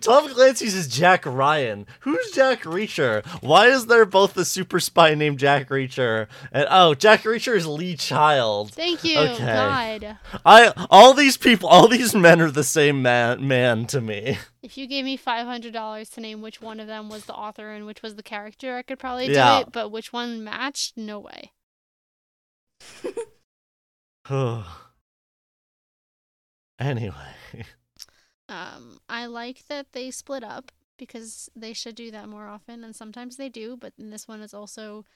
[0.00, 1.86] Tom Clancy's is Jack Ryan.
[2.00, 3.24] Who's Jack Reacher?
[3.42, 7.66] Why is there both a super spy named Jack Reacher and oh, Jack Reacher is
[7.66, 8.72] Lee Child.
[8.72, 9.44] Thank you, Okay.
[9.44, 10.18] God.
[10.44, 14.38] I all these people, all these men are the same man man to me.
[14.62, 17.34] If you gave me five hundred dollars to name which one of them was the
[17.34, 19.60] author and which was the character, I could probably do Yeah.
[19.60, 19.72] it.
[19.72, 20.96] But which one matched?
[20.96, 21.52] No way.
[26.78, 27.34] anyway,
[28.52, 32.94] Um, I like that they split up because they should do that more often, and
[32.94, 33.76] sometimes they do.
[33.78, 35.06] But in this one is also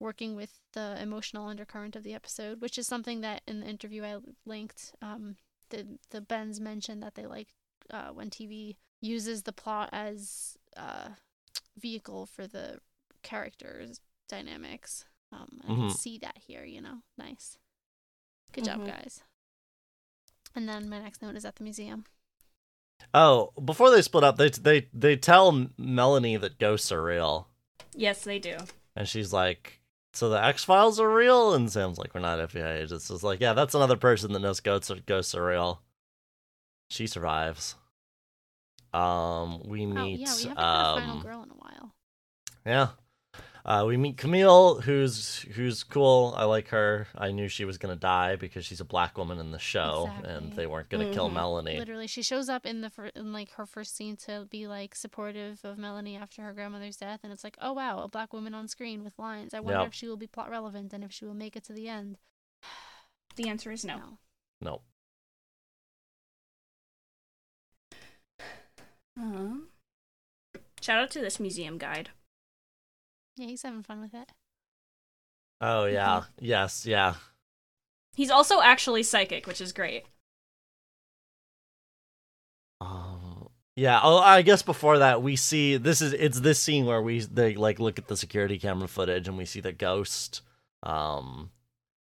[0.00, 4.02] working with the emotional undercurrent of the episode, which is something that in the interview
[4.02, 5.36] I linked, um,
[5.68, 7.48] the the Bens mentioned that they like
[7.90, 11.10] uh, when TV uses the plot as uh,
[11.78, 12.80] vehicle for the
[13.22, 15.04] characters dynamics.
[15.32, 15.96] Um, I can Mhm.
[15.96, 17.56] see that here, you know, nice.
[18.52, 18.86] Good job, Mhm.
[18.86, 19.22] guys.
[20.56, 22.04] And then my next note is at the museum.
[23.14, 27.48] Oh, before they split up, they they they tell Melanie that ghosts are real.
[27.94, 28.56] yes, they do.
[28.96, 29.80] And she's like,
[30.12, 33.40] "So the X Files are real?" And Sam's like, "We're not FBI agents." It's like,
[33.40, 35.82] "Yeah, that's another person that knows ghosts are, ghosts are real."
[36.88, 37.76] She survives.
[38.92, 39.98] Um, we meet.
[39.98, 41.94] Oh yeah, we haven't had a final um, girl in a while.
[42.66, 42.88] yeah.
[43.64, 46.32] Uh, we meet Camille, who's who's cool.
[46.36, 47.06] I like her.
[47.16, 50.52] I knew she was gonna die because she's a black woman in the show, and
[50.54, 51.34] they weren't gonna kill Mhm.
[51.34, 51.78] Melanie.
[51.78, 54.94] Literally, she shows up in the fir- in like her first scene to be like
[54.94, 58.54] supportive of Melanie after her grandmother's death, and it's like, oh wow, a black woman
[58.54, 59.52] on screen with lines.
[59.54, 59.88] I wonder Yep.
[59.88, 62.18] if she will be plot relevant and if she will make it to the end.
[63.36, 64.18] The answer is no.
[64.60, 64.82] No.
[69.20, 69.54] Uh,
[70.80, 72.10] shout out to this museum guide.
[73.40, 74.32] Yeah, he's having fun with it.
[75.62, 76.24] Oh yeah.
[76.40, 76.84] Yes.
[76.84, 77.14] Yeah.
[78.14, 80.04] He's also actually psychic, which is great.
[82.82, 84.00] Um, yeah.
[84.02, 87.54] Oh, I guess before that, we see this is it's this scene where we they
[87.54, 90.42] like look at the security camera footage and we see the ghost.
[90.82, 91.50] Um,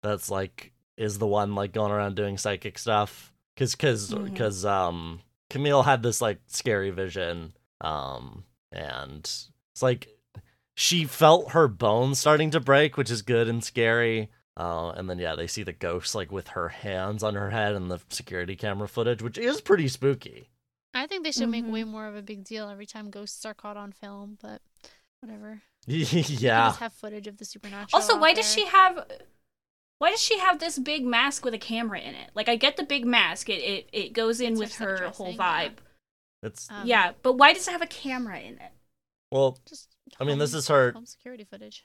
[0.04, 5.20] that's like is the one like going around doing psychic stuff because because because um
[5.50, 7.52] Camille had this like scary vision.
[7.80, 10.08] Um, and it's like
[10.76, 14.30] she felt her bones starting to break, which is good and scary.
[14.58, 17.74] Uh, and then yeah, they see the ghost like with her hands on her head
[17.74, 20.50] in the security camera footage, which is pretty spooky.
[20.94, 21.72] I think they should make Mhm.
[21.72, 24.62] way more of a big deal every time ghosts are caught on film, but
[25.20, 25.62] whatever.
[25.86, 26.68] Yeah.
[26.68, 27.88] just have footage of the supernatural.
[28.00, 29.06] Also, out why does she have?
[29.98, 32.30] Why does she have this big mask with a camera in it?
[32.34, 35.08] Like, I get the big mask; it it, it goes in It's with her her
[35.08, 35.68] whole dressing, yeah.
[35.68, 35.76] vibe.
[36.42, 38.72] It's Um, yeah, but why does it have a camera in it?
[39.30, 41.84] well, Just I mean, this is her- home security footage.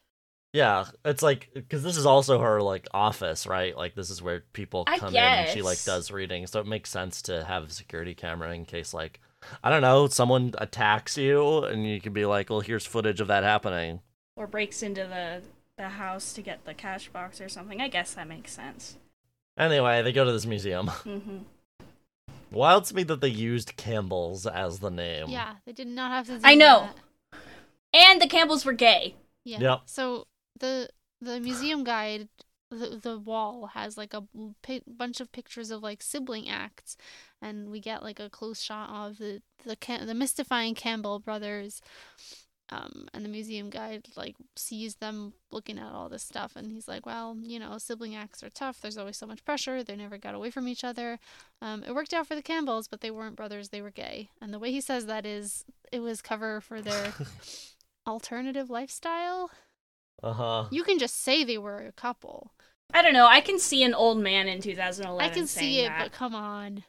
[0.53, 3.75] Yeah, it's like because this is also her like office, right?
[3.75, 6.67] Like this is where people I come in and she like does readings, so it
[6.67, 9.21] makes sense to have a security camera in case like
[9.63, 13.27] I don't know someone attacks you and you can be like, well, here's footage of
[13.29, 14.01] that happening.
[14.35, 15.41] Or breaks into the
[15.77, 17.79] the house to get the cash box or something.
[17.79, 18.97] I guess that makes sense.
[19.57, 20.87] Anyway, they go to this museum.
[20.87, 21.37] hmm
[22.51, 25.29] Wild to me that they used Campbell's as the name.
[25.29, 26.33] Yeah, they did not have to.
[26.33, 26.81] Do I know.
[26.81, 26.95] that.
[27.93, 29.15] And the Campbells were gay.
[29.43, 29.59] Yeah.
[29.59, 29.81] Yep.
[29.85, 30.27] So
[30.59, 30.89] the
[31.19, 32.29] the museum guide,
[32.69, 34.23] the the wall has like a
[34.87, 36.97] bunch of pictures of like sibling acts,
[37.41, 41.81] and we get like a close shot of the the Cam- the mystifying Campbell brothers.
[42.73, 46.87] Um, and the museum guide like sees them looking at all this stuff, and he's
[46.87, 48.79] like, "Well, you know, sibling acts are tough.
[48.79, 49.83] There's always so much pressure.
[49.83, 51.19] They never got away from each other.
[51.61, 53.69] Um, it worked out for the Campbells, but they weren't brothers.
[53.69, 54.29] They were gay.
[54.39, 57.11] And the way he says that is, it was cover for their
[58.07, 59.51] alternative lifestyle.
[60.23, 60.65] Uh huh.
[60.71, 62.51] You can just say they were a couple.
[62.93, 63.25] I don't know.
[63.27, 65.19] I can see an old man in 2011.
[65.31, 66.03] I can see it, that.
[66.03, 66.83] but come on.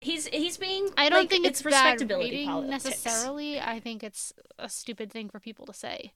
[0.00, 0.90] he's he's being.
[0.96, 2.84] I don't like, think it's, bad respectability reading politics.
[2.84, 3.58] necessarily.
[3.60, 6.12] I think it's a stupid thing for people to say.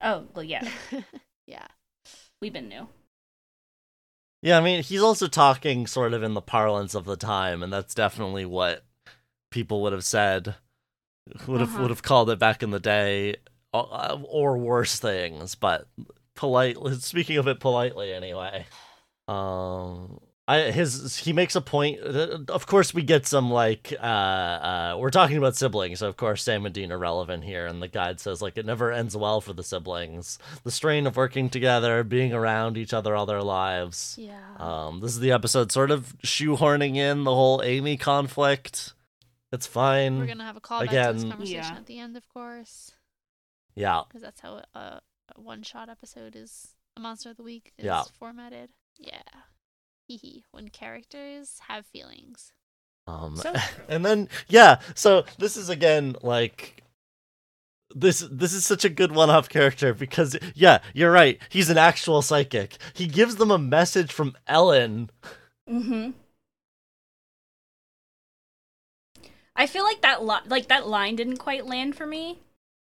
[0.00, 0.66] Oh well, yeah.
[1.46, 1.66] yeah.
[2.40, 2.88] We've been new.
[4.42, 7.72] Yeah, I mean, he's also talking sort of in the parlance of the time, and
[7.72, 8.84] that's definitely what
[9.50, 10.54] people would have said,
[11.48, 11.82] would have Uh-huh.
[11.82, 13.36] would have called it back in the day,
[13.82, 15.54] or worse things.
[15.54, 15.86] But
[16.34, 18.66] politely, speaking of it politely, anyway.
[19.26, 22.00] Um, I his he makes a point.
[22.02, 26.16] uh, Of course, we get some like uh uh we're talking about siblings, so of
[26.16, 29.14] course Sam and Dean are relevant here, and the guide says like it never ends
[29.14, 30.38] well for the siblings.
[30.64, 34.16] The strain of working together, being around each other all their lives.
[34.18, 34.40] Yeah.
[34.56, 38.94] Um, this is the episode sort of shoehorning in the whole Amy conflict.
[39.52, 40.18] It's fine.
[40.18, 41.76] We're gonna have a callback to again- this conversation Yeah.
[41.76, 42.92] at the end, of course,
[43.78, 45.00] Yeah, because that's how a, a
[45.36, 46.74] one-shot episode is.
[46.96, 48.02] A monster of the week is Yeah.
[48.18, 48.70] formatted.
[48.98, 49.22] Yeah.
[50.08, 50.44] Hee hee.
[50.50, 52.52] When characters have feelings.
[53.06, 53.54] Um, So
[53.88, 56.82] and then yeah, so this is again like
[57.94, 61.38] this this is such a good one-off character because yeah, you're right.
[61.48, 62.76] He's an actual psychic.
[62.94, 65.10] He gives them a message from Ellen.
[65.70, 66.10] Mm-hmm.
[69.56, 72.40] I feel like that li- like that line didn't quite land for me.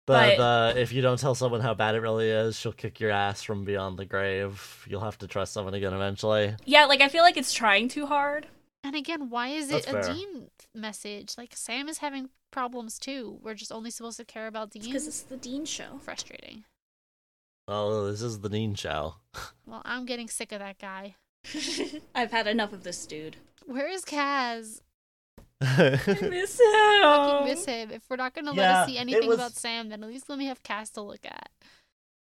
[0.07, 2.99] The, But- the if you don't tell someone how bad it really is, she'll kick
[2.99, 4.85] your ass from beyond the grave.
[4.87, 6.55] You'll have to trust someone again eventually.
[6.65, 8.47] Yeah, like I feel like it's trying too hard.
[8.83, 10.13] And again, why is it That's a fair.
[10.13, 11.33] Dean message?
[11.39, 13.39] Like Sam is having problems too.
[13.41, 14.83] We're just only supposed to care about Dean.
[14.83, 15.97] Because it's the Dean show.
[16.03, 16.65] frustrating.
[17.67, 19.15] Oh, this is the Dean show.
[19.65, 21.15] Well, I'm getting sick of that guy.
[22.15, 23.37] I've had enough of this dude.
[23.65, 24.81] Where is Cass?
[25.65, 25.89] I
[26.29, 27.43] miss Fucking him.
[27.45, 27.91] miss him.
[27.91, 30.37] If we're not gonna let us see anything was- about Sam, then at least let
[30.39, 31.49] me have Cass to look at.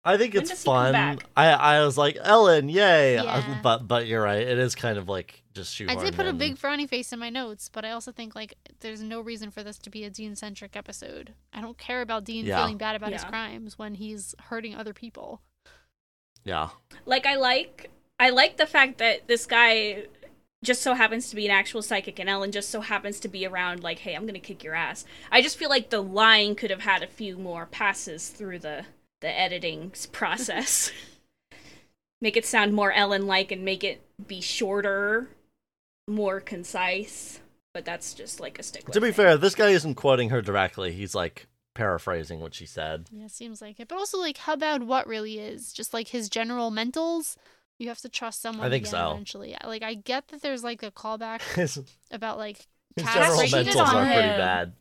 [0.06, 1.20] I think When it's does he come fun.
[1.38, 3.18] I I was like Ellen, yay!
[3.18, 3.60] Uh, yeah.
[3.64, 4.42] But but you're right.
[4.46, 5.98] It is kind of like just shoehorned.
[5.98, 8.56] I did put a big frowny face in my notes, but I also think like
[8.82, 11.34] there's no reason for this to be a Dean centric episode.
[11.54, 12.58] I don't care about Dean Yeah.
[12.58, 15.40] feeling bad about his crimes when he's hurting other people.
[16.44, 16.70] Yeah.
[17.06, 20.08] Like I like I like the fact that this guy
[20.64, 23.46] just so happens to be an actual psychic and Ellen just so happens to be
[23.46, 25.06] around like, hey, I'm gonna kick your ass.
[25.32, 28.86] I just feel like the line could have had a few more passes through the
[29.22, 30.92] the editing process.
[32.22, 35.28] make it sound more Ellen like and make it be shorter,
[36.08, 37.42] more concise.
[37.74, 38.86] But that's just like a stick.
[38.92, 40.94] To be fair, this guy isn't quoting her directly.
[40.94, 43.08] He's like paraphrasing what she said.
[43.12, 43.88] Yeah, seems like it.
[43.88, 45.74] But also like how bad what really is.
[45.74, 47.36] Just like his general mentals.
[47.84, 49.12] You have to trust someone I think again so.
[49.12, 49.56] eventually.
[49.64, 51.42] Like I get that there's like a callback
[52.12, 52.66] about like
[52.96, 54.74] his Cass general cheated mentals on are pretty bad.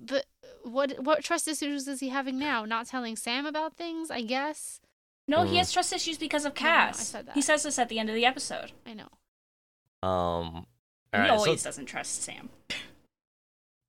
[0.00, 0.26] but
[0.64, 2.64] what what trust issues is he having now?
[2.64, 4.80] Not telling Sam about things, I guess.
[5.28, 5.58] No, he Mm.
[5.58, 7.06] has trust issues because of No, no, I Cass.
[7.08, 7.34] said that.
[7.34, 8.72] He says this at the end of the episode.
[8.84, 9.08] I know.
[10.08, 10.66] Um,
[11.12, 12.48] he alright, so always doesn't trust Sam.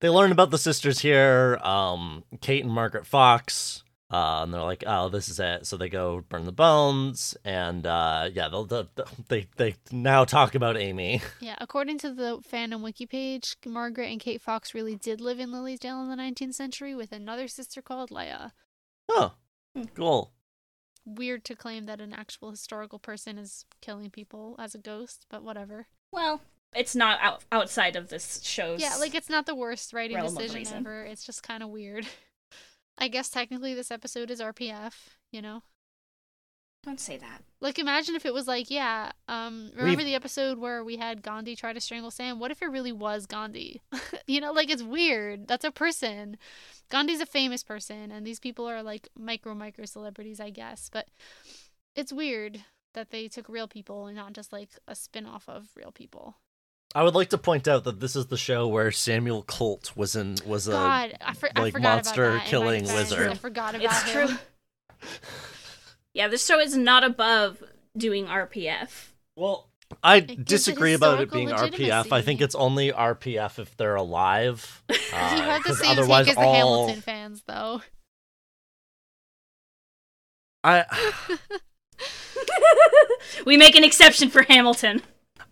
[0.01, 1.58] they learn about the sisters here.
[1.64, 3.84] Um, Kate and Margaret Fox.
[4.14, 7.88] Uh, and they're like, "Oh, this is it." So they go burn the bones, and
[7.88, 8.88] uh, yeah, they'll, they'll,
[9.28, 11.22] they they now talk about Amy.
[11.41, 15.51] Yeah, according to the fandom wiki page, Margaret and Kate Fox really did live in
[15.51, 18.53] Lily Dale in the 19th century with another sister called Leah.
[19.09, 19.34] Oh,
[19.95, 20.32] cool.
[21.05, 25.43] Weird to claim that an actual historical person is killing people as a ghost, but
[25.43, 25.88] whatever.
[26.11, 26.39] Well,
[26.76, 28.80] it's not out- outside of this show's.
[28.80, 31.03] Yeah, like it's not the worst writing decision ever.
[31.03, 32.05] It's just kind of weird.
[32.98, 34.94] I guess technically this episode is RPF,
[35.32, 35.64] you know?
[36.86, 37.44] Don't say that.
[37.62, 41.22] Like imagine if it was like, yeah, um remember We've- the episode where we had
[41.22, 42.39] Gandhi try to strangle Sam?
[42.39, 43.82] What if it really was Gandhi?
[44.28, 45.48] you know, like it's weird.
[45.48, 46.38] That's a person.
[46.89, 50.89] Gandhi's a famous person and these people are like micro micro celebrities, I guess.
[50.91, 51.08] But
[51.96, 52.66] it's weird
[52.96, 56.36] that they took real people and not just like a spin off of real people.
[56.96, 60.16] I would like to point out that this is the show where Samuel Colt was
[60.16, 63.30] in was a God, I, for, I like, forgot monster about that killing wizard.
[63.32, 64.28] I forgot about It's him.
[64.28, 64.38] true.
[66.16, 67.64] Yeah, this show is not above
[67.98, 69.08] doing RPF.
[69.36, 69.70] well.
[70.04, 72.12] I it disagree about it historical being RPF.
[72.12, 74.84] I think it's only RPF if they're alive.
[74.89, 76.54] you uh, have the 'cause same otherwise take as the all-
[76.88, 77.82] Hamilton fans, though.
[80.64, 80.86] I
[83.46, 85.02] we make an exception for Hamilton.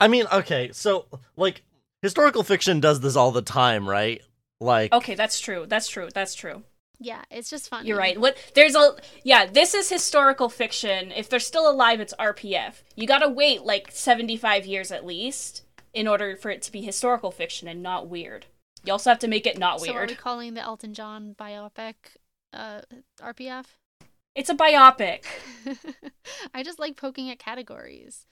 [0.01, 1.05] I mean, okay, so
[1.37, 1.61] like
[2.01, 4.21] historical fiction does this all the time, right?
[4.59, 5.65] Like Okay, that's true.
[5.67, 6.09] That's true.
[6.13, 6.63] That's true.
[6.99, 7.85] yeah, it's just fun.
[7.85, 8.19] You're right.
[8.19, 11.11] What there's a yeah, this is historical fiction.
[11.11, 12.81] If they're still alive, it's RPF.
[12.95, 16.81] You got to wait like 75 years at least in order for it to be
[16.81, 18.45] historical fiction and not weird.
[18.83, 20.09] You also have to make it not So are weird.
[20.09, 21.93] we calling the Elton John biopic
[22.53, 22.81] uh,
[23.21, 23.65] RPF?
[24.33, 25.25] It's a biopic.
[26.53, 28.25] I just like poking at categories.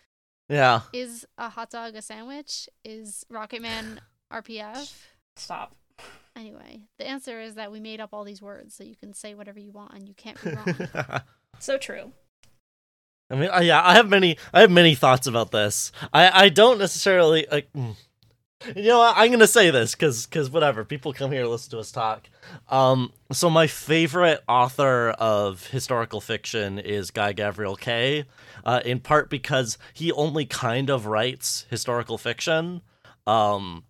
[0.49, 0.81] Yeah.
[0.91, 2.67] Is a hot dog a sandwich?
[2.83, 4.01] Is Rocket Man
[4.33, 4.93] RPF?
[5.35, 5.75] Stop.
[6.35, 9.33] Anyway, the answer is that we made up all these words so you can say
[9.33, 11.21] whatever you want and you can't be wrong.
[11.59, 12.13] So true.
[13.29, 15.91] I mean, yeah, I have many, I have many thoughts about this.
[16.13, 17.71] I, I don't necessarily like.
[17.73, 17.95] mm.
[18.75, 19.15] You know, what?
[19.17, 20.83] I'm gonna say this because, because whatever.
[20.83, 22.29] People come here listen to us talk.
[22.67, 28.25] Um, so my favorite author of historical fiction is Guy Gavriel Kay,
[28.65, 32.81] uh, in part because he only kind of writes historical fiction.
[33.25, 33.85] Um,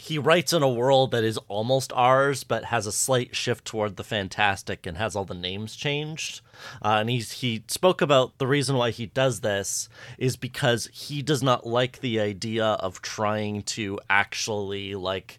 [0.00, 3.96] he writes in a world that is almost ours, but has a slight shift toward
[3.96, 6.40] the fantastic and has all the names changed.
[6.82, 11.20] Uh, and he's he spoke about the reason why he does this is because he
[11.20, 15.38] does not like the idea of trying to actually like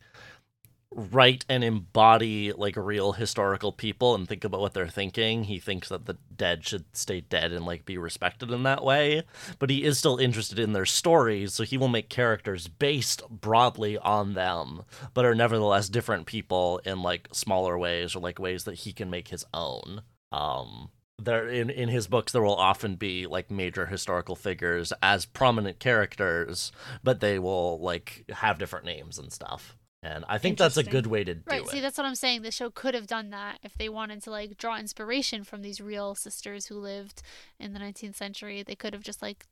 [0.93, 5.45] write and embody like real historical people and think about what they're thinking.
[5.45, 9.23] He thinks that the dead should stay dead and like be respected in that way.
[9.57, 13.97] But he is still interested in their stories, so he will make characters based broadly
[13.97, 14.83] on them,
[15.13, 19.09] but are nevertheless different people in like smaller ways or like ways that he can
[19.09, 20.01] make his own.
[20.31, 25.25] Um there in in his books there will often be like major historical figures as
[25.25, 26.71] prominent characters,
[27.03, 29.77] but they will like have different names and stuff.
[30.03, 31.49] And I think that's a good way to do it.
[31.51, 31.69] right, it.
[31.69, 32.41] see, that's what I'm saying.
[32.41, 35.79] The show could have done that if they wanted to like draw inspiration from these
[35.79, 37.21] real sisters who lived
[37.59, 38.63] in the 19th century.
[38.63, 39.45] They could have just like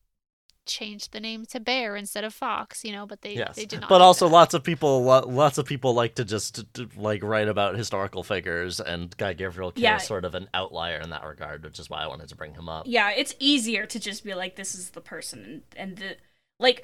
[0.65, 3.81] changed the name to Bear instead of Fox, you know, but they yes, they did
[3.81, 3.89] not.
[3.89, 4.33] but also that.
[4.33, 8.23] lots of people, lo- lots of people like to just to, like write about historical
[8.23, 9.97] figures, and Guy Gavriel Kay Yeah.
[9.97, 12.53] is sort of an outlier in that regard, which is why I wanted to bring
[12.55, 12.85] him up.
[12.87, 16.17] Yeah, it's easier to just be like, this is the person, and, and the
[16.59, 16.83] like.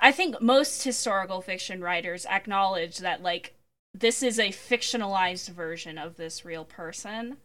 [0.00, 3.54] I think most historical fiction writers acknowledge that like
[3.94, 7.38] this is a fictionalized version of this real person,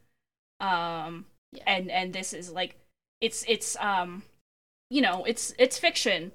[0.60, 1.64] um, Yeah.
[1.68, 2.76] and and this is like
[3.22, 4.24] it's it's um,
[4.90, 6.32] you know, it's it's fiction.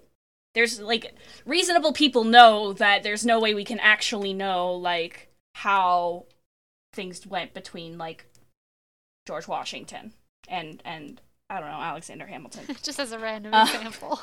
[0.55, 1.15] There's like
[1.45, 6.25] reasonable people know that there's no way we can actually know like how
[6.95, 8.25] things went between like
[9.27, 10.15] George Washington
[10.49, 12.65] and and I don't know Alexander Hamilton.
[12.83, 14.21] just as a random Uh, example.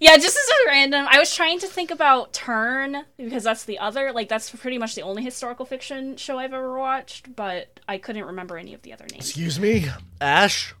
[0.00, 1.06] Yeah, just as a random.
[1.08, 4.94] I was trying to think about Turn because that's the other like that's pretty much
[4.94, 8.92] the only historical fiction show I've ever watched, but I couldn't remember any of the
[8.92, 9.28] other names.
[9.28, 9.86] Excuse me,
[10.20, 10.74] Ash.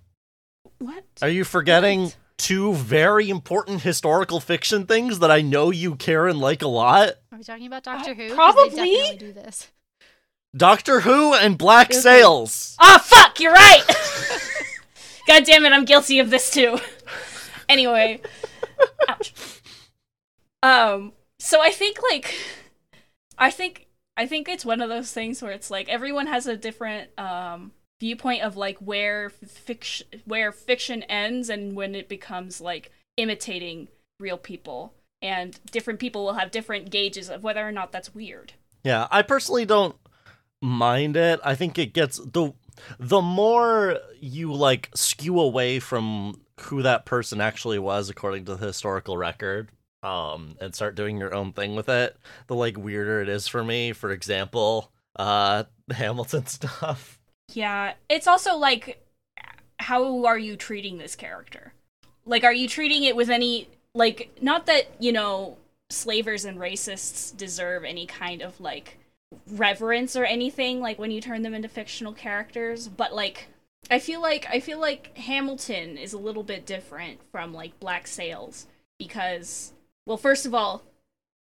[0.78, 1.04] What?
[1.22, 2.16] Are you forgetting What?
[2.36, 7.10] two very important historical fiction things that I know you care and like a lot?
[7.32, 8.22] Are we talking about Doctor Who?
[8.28, 8.68] 'Cause Uh, probably.
[8.70, 9.68] They definitely do this.
[10.56, 11.98] Doctor Who and Black Okay.
[12.00, 12.76] Sails.
[12.80, 13.40] Ah, fuck!
[13.40, 13.82] You're right.
[15.26, 15.72] God damn it!
[15.72, 16.78] I'm guilty of this too.
[17.68, 18.20] anyway,
[19.08, 19.34] ouch.
[20.62, 21.12] Um.
[21.38, 22.34] So I think like,
[23.38, 26.56] I think I think it's one of those things where it's like everyone has a
[26.56, 32.90] different um viewpoint of like where fiction where fiction ends and when it becomes like
[33.16, 33.88] imitating
[34.20, 38.52] real people and different people will have different gauges of whether or not that's weird
[38.82, 39.96] Yeah, I personally don't
[40.60, 41.40] mind it.
[41.44, 42.52] I think it gets the
[42.98, 48.66] the more you like skew away from who that person actually was according to the
[48.66, 49.70] historical record
[50.02, 53.64] um and start doing your own thing with it, the like weirder it is for
[53.64, 53.92] me.
[53.92, 57.18] For example, uh the Hamilton stuff.
[57.52, 59.02] Yeah, it's also like
[59.80, 61.72] how are you treating this character?
[62.26, 65.56] Like are you treating it with any like not that, you know,
[65.90, 68.98] slavers and racists deserve any kind of like
[69.50, 73.48] reverence or anything like when you turn them into fictional characters, but like
[73.90, 78.06] I feel like I feel like Hamilton is a little bit different from like Black
[78.06, 78.66] Sails
[78.98, 79.72] because
[80.06, 80.82] well, first of all,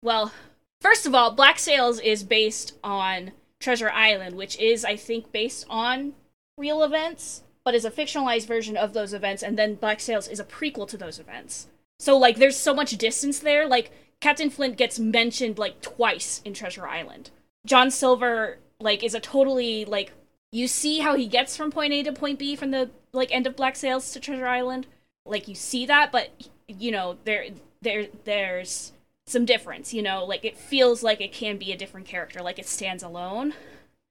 [0.02, 0.32] well,
[0.80, 5.64] first of all, Black Sails is based on Treasure Island, which is, I think, based
[5.70, 6.14] on
[6.58, 7.42] real events.
[7.64, 10.88] but is a fictionalized version of those events, and then Black Sails is a prequel
[10.88, 11.68] to those events.
[11.98, 13.66] So like, there's so much distance there.
[13.66, 17.30] Like Captain Flint gets mentioned like twice in Treasure Island.
[17.64, 20.12] John Silver like is a totally like
[20.52, 23.46] you see how he gets from point A to point B from the like end
[23.46, 24.86] of Black Sails to Treasure Island.
[25.24, 26.30] Like you see that, but
[26.68, 27.46] you know there
[27.80, 28.92] there there's
[29.26, 29.92] some difference.
[29.94, 33.02] You know, like it feels like it can be a different character, like it stands
[33.02, 33.54] alone.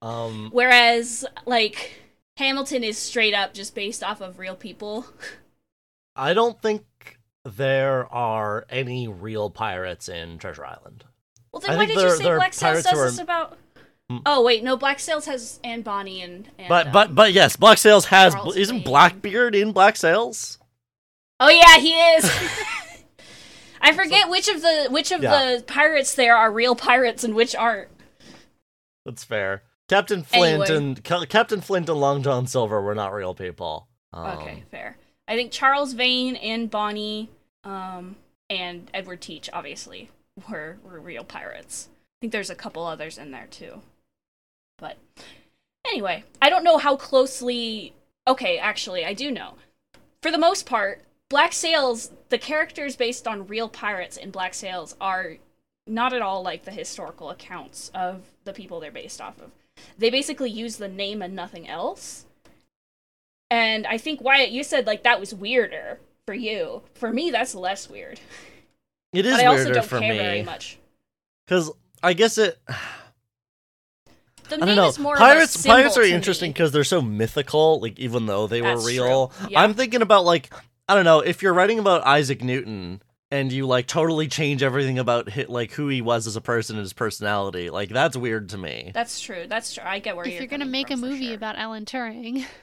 [0.02, 2.02] Um, Whereas like
[2.38, 5.06] Hamilton is straight up just based off of real people.
[6.16, 6.84] I don't think
[7.46, 11.04] there are any real pirates in Treasure Island.
[11.52, 13.58] Well, then I why did you say Black Sails pirates says who are- this about?
[14.18, 14.24] Hmm.
[14.26, 14.78] Oh wait, no.
[14.78, 16.50] Black Sails has Anne Bonny and.
[16.58, 18.84] and But um, but but yes, Black Sails has Charles isn't.
[18.86, 20.58] Blackbeard in Black Sails?
[21.40, 22.26] Oh yeah, he is.
[23.82, 25.56] I forget which of the which of Yeah.
[25.56, 27.90] the pirates there are real pirates and which aren't.
[29.06, 29.64] That's fair.
[29.90, 30.76] Captain Flint Anyway.
[30.78, 33.88] and Ca- Captain Flint and Long John Silver were not real people.
[34.14, 34.98] Um, okay, fair.
[35.28, 37.30] I think Charles Vane and Bonny,
[37.64, 38.16] um,
[38.50, 40.10] and Edward Teach obviously
[40.50, 41.90] were were real pirates.
[41.92, 43.82] I think there's a couple others in there too.
[44.82, 44.98] But
[45.86, 47.94] anyway, I don't know how closely.
[48.28, 49.54] Okay, actually, I do know.
[50.22, 54.98] For the most part, Black Sails, the characters based on real pirates in Black Sails
[55.00, 55.38] are
[55.88, 59.52] not at all like the historical accounts of the people they're based off of.
[59.98, 62.26] They basically use the name and nothing else.
[63.50, 66.84] And I think Wyatt, you said like that was weirder for you.
[66.94, 68.20] For me, that's less weird.
[69.14, 70.78] It is but I also don't for care me very much.
[71.46, 71.72] because
[72.02, 72.60] I guess it.
[74.52, 74.88] The I don't know.
[74.88, 77.80] is more Pirates of a pirates are interesting because they're so mythical.
[77.80, 79.32] Like even though they That's were real.
[79.50, 79.62] Yeah.
[79.62, 80.52] I'm thinking about like
[80.88, 85.00] I don't know if you're writing about Isaac Newton and you like totally change everything
[85.00, 87.70] about hi like who he was as a person and his personality.
[87.70, 88.92] Like that's weird to me.
[88.94, 89.46] That's true.
[89.48, 89.84] That's true.
[89.86, 91.36] I get where if you're you're gonna make a from, for movie sure.
[91.36, 92.46] about Alan Turing,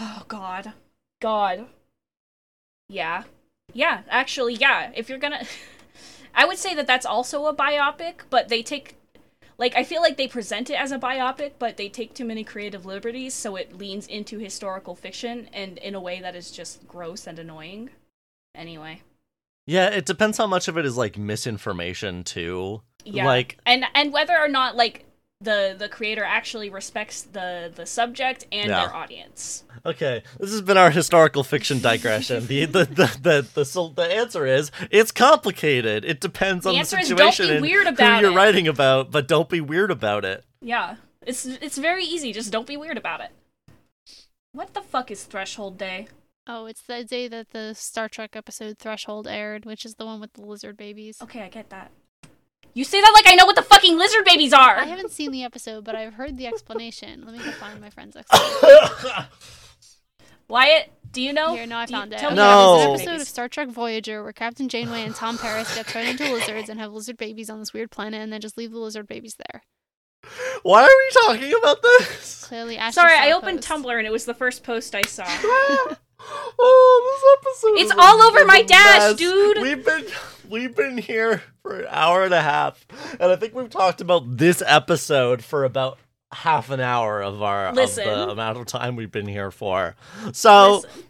[0.00, 0.72] Oh God,
[1.20, 1.66] God.
[2.88, 3.24] Yeah,
[3.72, 4.02] yeah.
[4.08, 4.90] Actually, yeah.
[4.94, 5.44] If you're gonna,
[6.34, 8.96] I would say that that's also a biopic, but they take,
[9.58, 12.44] like, I feel like they present it as a biopic, but they take too many
[12.44, 16.86] creative liberties, so it leans into historical fiction and in a way that is just
[16.88, 17.90] gross and annoying.
[18.54, 19.02] Anyway,
[19.66, 22.82] Yeah, it depends how much of it is like misinformation too.
[23.04, 23.26] yeah.
[23.26, 25.04] Like and and whether or not like
[25.44, 28.80] the the creator actually respects the the subject and Yeah.
[28.86, 29.64] their audience.
[29.86, 32.46] Okay, this has been our historical fiction digression.
[32.46, 36.04] the, the, the, the, the, so the answer is it's complicated.
[36.04, 38.32] It depends The on the answer is situation don't be and weird who about you're
[38.32, 38.34] it.
[38.34, 40.44] writing about, but don't be weird about it.
[40.60, 42.32] Yeah, it's it's very easy.
[42.32, 43.30] Just don't be weird about it.
[44.52, 46.08] What the fuck is Threshold Day?
[46.46, 50.20] oh, it's the day that the Star Trek episode Threshold aired, which is the one
[50.20, 51.16] with the lizard babies.
[51.22, 51.90] Okay, I get that.
[52.74, 54.78] You say that like I know what the fucking lizard babies are.
[54.78, 57.22] I haven't seen the episode, but I've heard the explanation.
[57.24, 59.26] Let me go find my friend's explanation.
[60.48, 61.54] Wyatt, do you know?
[61.54, 62.18] Here, no, I Do you- found it.
[62.18, 62.42] tell me No.
[62.42, 65.74] about There's lizard an episode of Star Trek Voyager where Captain Janeway and Tom Paris
[65.74, 68.58] get turned into lizards and have lizard babies on this weird planet and then just
[68.58, 69.62] leave the lizard babies there.
[70.62, 72.44] Why are we talking about this?
[72.46, 73.68] Clearly, Ash Sorry, just saw I a opened post.
[73.68, 75.24] Tumblr and it was the first post I saw.
[76.20, 77.80] oh, this episode.
[77.80, 79.16] It's all over my dash, mess.
[79.16, 79.58] dude.
[79.60, 80.06] We've been
[80.48, 82.86] we've been here for an hour and a half,
[83.20, 85.98] and I think we've talked about this episode for about
[86.32, 89.96] half an hour of our of the amount of time we've been here for.
[90.32, 91.04] So Listen,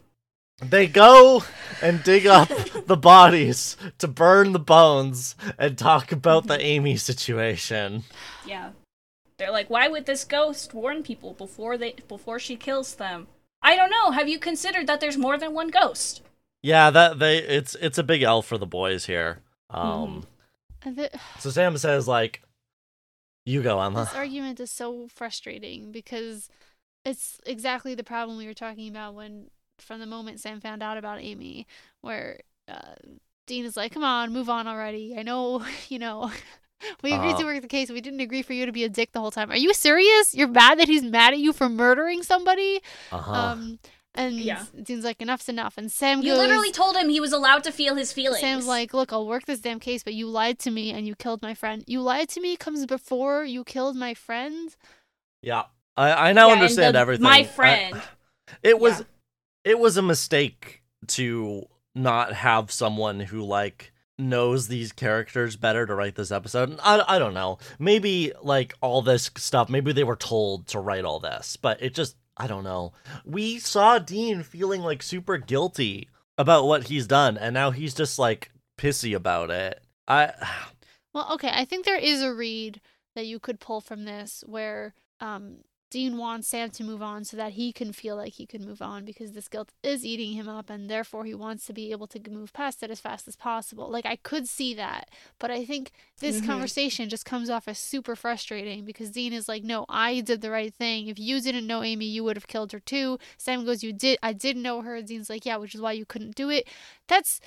[0.62, 1.42] they go
[1.82, 2.48] and dig up
[2.86, 8.04] the bodies to burn the bones and talk about the Amy situation.
[8.46, 8.70] yeah.
[9.36, 13.26] They're like, why would this ghost warn people before they before she kills them?
[13.64, 14.10] I don't know.
[14.12, 16.22] Have you considered that there's more than one ghost?
[16.62, 19.40] Yeah, that they it's it's a big L for the boys here.
[19.70, 20.26] Um
[20.82, 21.10] And the-
[21.40, 22.42] so Sam says like
[23.46, 24.04] you go, Emma.
[24.04, 26.48] this argument is so frustrating because
[27.04, 30.96] it's exactly the problem we were talking about when, from the moment Sam found out
[30.96, 31.66] about Amy,
[32.00, 32.94] where uh,
[33.46, 35.14] Dean is like, "Come on, move on already.
[35.18, 36.30] I know, you know."
[37.02, 37.38] We agreed Uh-huh.
[37.40, 37.90] to work the case.
[37.90, 39.50] We didn't agree for you to be a dick the whole time.
[39.50, 40.34] Are you serious?
[40.34, 42.80] You're mad that he's mad at you for murdering somebody?
[43.12, 43.32] Uh-huh.
[43.32, 43.78] Um,
[44.14, 44.64] and Yeah.
[44.80, 45.76] Dean's like, enough's enough.
[45.76, 48.40] And Sam You goes, literally told him he was allowed to feel his feelings.
[48.40, 51.14] Sam's like, look, I'll work this damn case, but you lied to me and you
[51.16, 51.82] killed my friend.
[51.86, 54.74] You lied to me comes before you killed my friend.
[55.42, 55.64] Yeah.
[55.96, 57.24] I, I now Yeah, understand the- everything.
[57.24, 58.02] My I- friend.
[58.62, 59.06] it was Yeah.
[59.72, 65.94] it was a mistake to not have someone who like knows these characters better to
[65.94, 66.78] write this episode.
[66.82, 67.58] I I don't know.
[67.78, 71.94] Maybe like all this stuff, maybe they were told to write all this, but it
[71.94, 72.92] just I don't know.
[73.24, 78.18] We saw Dean feeling like super guilty about what he's done and now he's just
[78.18, 79.80] like pissy about it.
[80.08, 80.32] I
[81.14, 82.80] Well, okay, I think there is a read
[83.14, 85.58] that you could pull from this where um
[85.94, 88.82] Dean wants Sam to move on so that he can feel like he can move
[88.82, 92.08] on because this guilt is eating him up and therefore he wants to be able
[92.08, 93.88] to move past it as fast as possible.
[93.88, 95.08] Like I could see that,
[95.38, 96.46] but I think this Mhm.
[96.46, 100.50] conversation just comes off as super frustrating because Dean is like, "No, I did the
[100.50, 101.06] right thing.
[101.06, 104.18] If you didn't know Amy, you would have killed her too." Sam goes, "You did.
[104.20, 106.66] I did know her." Dean's like, "Yeah, which is why you couldn't do it."
[107.06, 107.40] That's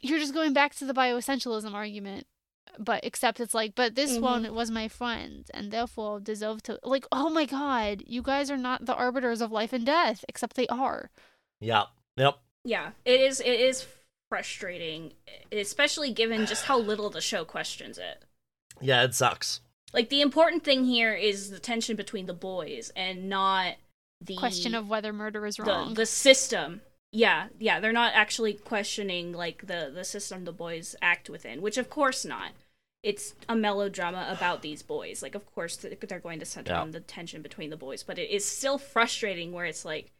[0.00, 2.28] you're just going back to the bioessentialism argument
[2.78, 4.20] but except it's like but this Mhm.
[4.22, 8.56] one was my friend and therefore deserve to like oh my god you guys are
[8.56, 11.10] not the arbiters of life and death except they are
[11.60, 11.86] Yep.
[12.16, 12.38] Yep.
[12.64, 13.40] Yeah, it is.
[13.40, 13.86] It is
[14.30, 15.12] frustrating,
[15.52, 18.24] especially given just how little the show questions it.
[18.80, 19.60] Yeah, it sucks.
[19.92, 23.74] Like the important thing here is the tension between the boys and not
[24.20, 26.82] the question of whether murder is the wrong the system.
[27.12, 31.76] Yeah, yeah, they're not actually questioning like the the system the boys act within, which
[31.76, 32.52] of course not.
[33.02, 35.22] It's a melodrama about these boys.
[35.22, 36.80] Like of course they're going to center Yeah.
[36.80, 40.10] on the tension between the boys, but it is still frustrating where it's like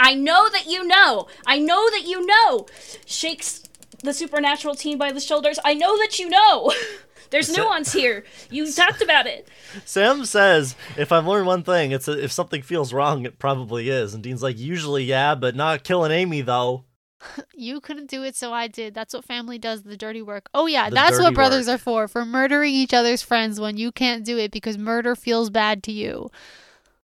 [0.00, 1.28] I know that you know.
[1.46, 2.66] I know that you know.
[3.04, 3.64] Shakes
[4.02, 5.58] the supernatural team by the shoulders.
[5.64, 6.72] I know that you know.
[7.30, 8.24] There's nuance here.
[8.50, 9.48] You talked about it.
[9.84, 13.88] Sam says, if I've learned one thing, it's that if something feels wrong, it probably
[13.88, 14.14] is.
[14.14, 16.84] And Dean's like, usually, yeah, but not killing Amy, though.
[17.54, 20.66] you couldn't do it so i did that's what family does the dirty work oh
[20.66, 21.76] yeah The that's what brothers work.
[21.76, 25.48] are for for murdering each other's friends when you can't do it because murder feels
[25.48, 26.30] bad to you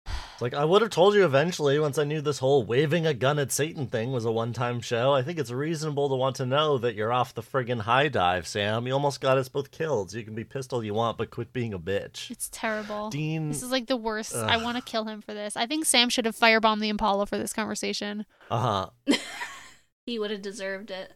[0.06, 3.14] It's like, I would have told you eventually once I knew this whole waving a
[3.14, 5.12] gun at Satan thing was a one time show.
[5.12, 8.46] I think it's reasonable to want to know that you're off the friggin' high dive,
[8.48, 8.86] Sam.
[8.86, 11.30] You almost got us both killed, so you can be pissed all you want, but
[11.30, 12.30] quit being a bitch.
[12.32, 13.48] it's terrible Dean.
[13.48, 16.08] this is like the worst i want to kill him for this i think sam
[16.08, 19.16] should have firebombed the impala for this conversation Uh huh.
[20.06, 21.12] He would have deserved it.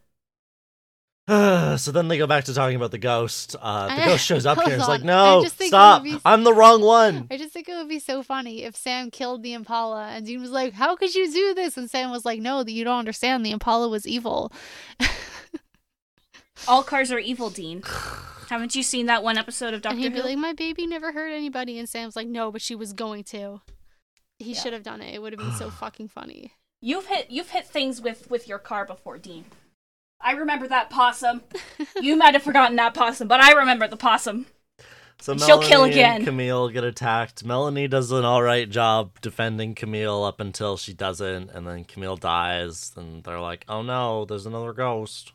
[1.76, 3.55] so then they go back to talking about the ghost.
[3.60, 5.70] Uh, the I- ghost shows up here hold and is like, no, just think it
[5.72, 6.02] stop.
[6.02, 7.26] would be- I'm the wrong one.
[7.30, 10.40] I just think it would be so funny if Sam killed the Impala and Dean
[10.40, 11.76] was like, How could you do this?
[11.76, 13.44] And Sam was like, No, you don't understand.
[13.44, 14.50] The Impala was evil.
[16.66, 17.82] All cars are evil, Dean.
[18.50, 21.12] Haven't you seen that one episode of Doctor and he'd be like, My baby never
[21.12, 21.78] hurt anybody.
[21.78, 23.60] And Sam's like, No, but she was going to.
[24.38, 24.60] He Yeah.
[24.60, 25.14] should have done it.
[25.14, 26.52] It would have been so fucking funny.
[26.80, 29.44] You've hit you've hit things with with your car before, Dean.
[30.20, 31.43] I remember that possum.
[32.01, 34.47] you might have forgotten that possum, but I remember the possum.
[35.20, 36.16] So And she'll kill again.
[36.16, 37.45] And Camille get attacked.
[37.45, 42.16] Melanie does an all right job defending Camille up until she doesn't, and then Camille
[42.16, 42.93] dies.
[42.97, 45.32] And they're like, "Oh no, there's another ghost."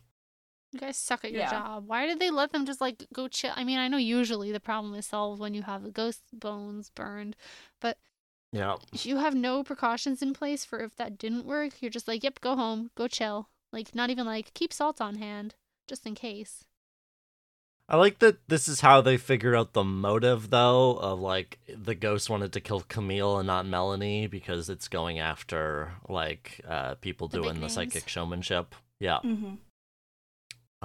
[0.72, 1.50] You guys suck at your Yeah.
[1.50, 1.86] job.
[1.86, 3.52] Why did they let them just like go chill?
[3.54, 6.90] I mean, I know usually the problem is solved when you have the ghost bones
[6.90, 7.36] burned,
[7.80, 7.98] but
[8.52, 12.22] Yeah, you have no precautions in place for if that didn't work, you're just like,
[12.24, 13.48] yep, go home, go chill.
[13.74, 15.54] Like, not even like, keep salt on hand,
[15.88, 16.64] just in case.
[17.88, 18.38] I like that.
[18.48, 22.60] This is how they figure out the motive, though, of like the ghost wanted to
[22.60, 27.68] kill Camille and not Melanie because it's going after like uh people The doing the
[27.68, 28.74] psychic showmanship.
[29.00, 29.18] Yeah.
[29.22, 29.56] Mm-hmm.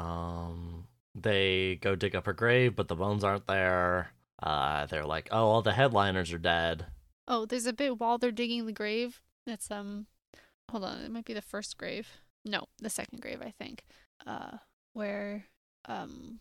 [0.03, 4.11] Um, they go dig up her grave, but the bones aren't there.
[4.41, 6.86] Uh, they're like, "Oh, all the headliners are dead."
[7.28, 9.22] Oh, there's a bit while they're digging the grave.
[9.45, 10.07] That's, um,
[10.70, 12.22] hold on, it might be the first grave.
[12.45, 13.84] No, the second grave, I think.
[14.26, 14.57] Uh,
[14.94, 15.45] where,
[15.86, 16.40] um,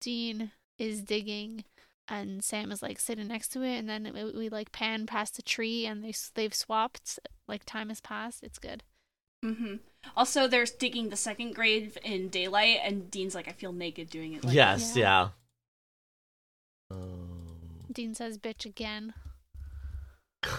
[0.00, 1.64] Dean is digging
[2.08, 5.38] and Sam is like sitting next to it, and then we, we like pan past
[5.38, 8.42] a tree and they they've swapped, like time has passed.
[8.42, 8.82] It's good.
[9.44, 9.76] Mm-hmm.
[10.16, 14.34] Also, they're digging the second grave in daylight, and Dean's like, "I feel naked doing
[14.34, 15.28] it." Like yes, Yeah.
[16.90, 16.96] yeah.
[16.96, 19.14] Um, Dean says bitch again.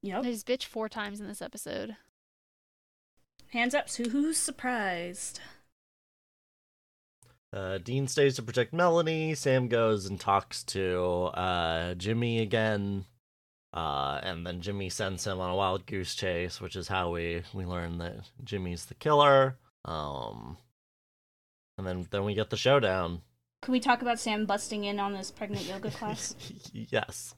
[0.00, 0.22] Yep.
[0.22, 1.96] There's bitch four times in this episode.
[3.50, 3.88] Hands up.
[3.88, 5.40] So who's surprised?
[7.52, 9.34] uh, Dean stays to protect Melanie.
[9.34, 13.06] Sam goes and talks to uh, Jimmy again.
[13.72, 17.42] Uh, and then Jimmy sends him on a wild goose chase, which is how we,
[17.52, 19.56] we learn that Jimmy's the killer.
[19.84, 20.56] Um,
[21.76, 23.22] and then then we get the showdown.
[23.62, 26.34] Can we talk about Sam busting in on this pregnant yoga class?
[26.72, 27.34] yes.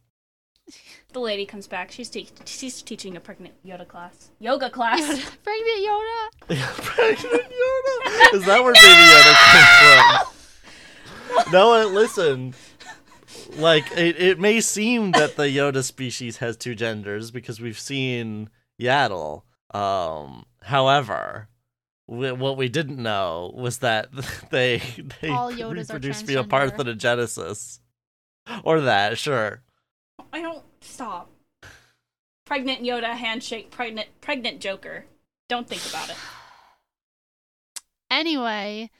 [1.12, 1.90] the lady comes back.
[1.90, 4.30] She's te- she's teaching a pregnant yoga class.
[4.38, 5.00] Yoga class.
[5.42, 6.28] Pregnant Yoda.
[6.76, 8.34] Pregnant Yoda.
[8.34, 11.52] Is that where Baby Yoda came from?
[11.52, 12.54] No, listen.
[13.56, 18.48] Like it, it may seem that the Yoda species has two genders because we've seen
[18.80, 19.42] Yaddle.
[19.72, 21.48] Um, however,
[22.08, 24.08] w- what we didn't know was that
[24.50, 24.82] they
[25.20, 26.76] they All Yodas are reproduce via transgender.
[26.76, 27.78] parthenogenesis,
[28.64, 29.62] or that sure.
[30.32, 31.30] I don't stop.
[32.44, 33.70] Pregnant Yoda handshake.
[33.70, 35.06] Pregnant pregnant Joker.
[35.48, 36.16] Don't think about it.
[38.10, 38.90] Anyway,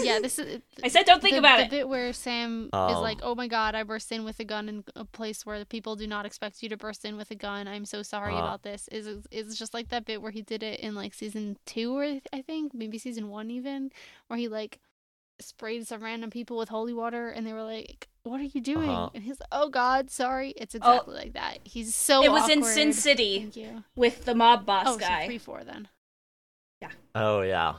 [0.00, 0.60] Yeah, this is.
[0.82, 1.70] I said don't think the, about the it.
[1.70, 4.44] The bit where Sam is Um, like, "Oh my god, I burst in with a
[4.44, 7.30] gun in a place where the people do not expect you to burst in with
[7.30, 7.68] a gun.
[7.68, 8.38] I'm so sorry Uh.
[8.38, 11.56] about this." Is is just like that bit where he did it in like season
[11.66, 13.92] two, or I think maybe season one even,
[14.26, 14.80] where he like
[15.40, 18.90] sprayed some random people with holy water, and they were like, "What are you doing?"
[18.90, 19.10] Uh-huh.
[19.14, 21.58] And he's like, "Oh God, sorry." It's exactly like that.
[21.64, 22.22] He's so.
[22.22, 22.62] It was in.
[22.62, 23.84] Sin City Thank you.
[23.96, 25.22] with the mob boss Oh, guy.
[25.22, 25.88] so three four then.
[26.80, 27.74] Yeah oh yeah.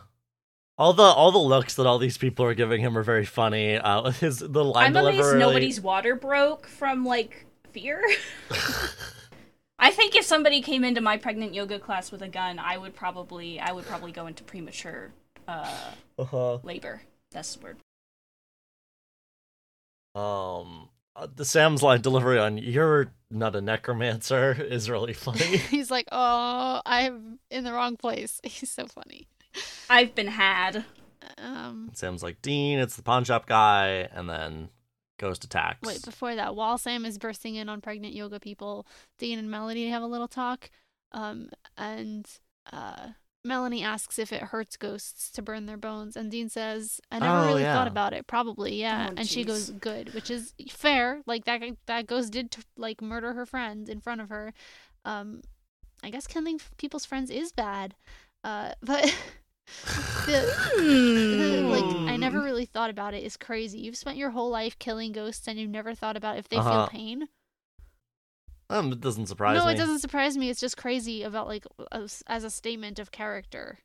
[0.77, 3.77] All the all the looks that all these people are giving him are very funny.
[3.77, 5.39] Uh, his the line I'm amazed delivery.
[5.39, 8.03] nobody's water broke from like fear.
[9.79, 12.95] I think if somebody came into my pregnant yoga class with a gun, I would
[12.95, 15.11] probably I would probably go into premature
[15.47, 15.73] uh,
[16.17, 16.59] uh-huh.
[16.63, 17.01] labor.
[17.35, 17.77] That's the word.
[20.15, 20.87] Um,
[21.17, 25.57] uh, the Sam's line delivery on "You're not a necromancer" is really funny.
[25.69, 29.27] He's like, "Oh, I'm in the wrong place." He's so funny.
[29.89, 30.85] I've been had.
[31.37, 34.69] Um, Sam's like, "Dean, it's the pawn shop guy," and then
[35.17, 35.85] Ghost attacks.
[35.85, 38.87] wait, before that, while Sam is bursting in on pregnant yoga people,
[39.19, 40.69] Dean and Melody have a little talk.
[41.11, 42.25] Um, and
[42.71, 43.09] uh,
[43.45, 47.37] Melanie asks if it hurts ghosts to burn their bones, and Dean says, "I never
[47.39, 47.73] Oh, really yeah.
[47.73, 48.27] thought about it.
[48.27, 51.21] Probably, yeah." Oh, and she goes, "Good," which is fair.
[51.25, 54.53] Like that, that ghost did t- like murder her friend in front of her.
[55.05, 55.41] Um,
[56.03, 57.95] I guess killing people's friends is bad.
[58.43, 59.15] Uh, but.
[60.27, 60.41] the,
[61.31, 62.45] the, like I never Hmm.
[62.45, 63.79] really thought about it is crazy.
[63.79, 66.69] You've spent your whole life killing ghosts and you've never thought about if they Uh-huh.
[66.69, 67.27] feel pain.
[68.69, 69.73] Um, it doesn't surprise no, me.
[69.73, 70.49] it doesn't surprise me.
[70.49, 73.79] It's just crazy about like as, as a statement of character.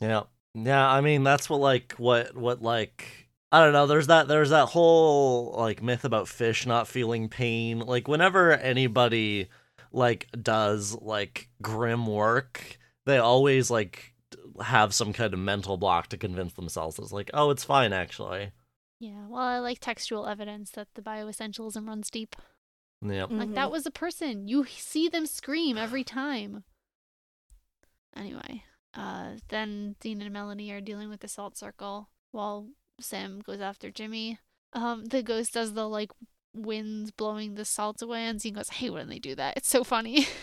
[0.00, 0.22] Yeah.
[0.54, 4.50] Yeah, I mean that's what like what what like I don't know, there's that there's
[4.50, 7.80] that whole like myth about fish not feeling pain.
[7.80, 9.48] Like whenever anybody
[9.92, 14.14] like does like grim work, they always like
[14.62, 18.52] have some kind of mental block to convince themselves it's like, "Oh, it's fine actually."
[18.98, 22.34] Yeah, well, I like textual evidence that the bioessentialism runs deep.
[23.10, 23.28] Yep.
[23.30, 24.48] Like that was a person.
[24.48, 26.64] You see them scream every time.
[28.16, 28.64] Anyway,
[28.94, 32.68] uh, then Dean and Melanie are dealing with the salt circle while
[33.00, 34.38] Sam goes after Jimmy.
[34.72, 36.10] Um, the ghost does the like
[36.54, 39.56] winds blowing the salt away, and Dean goes, "I hate when they do that.
[39.56, 40.26] It's so funny.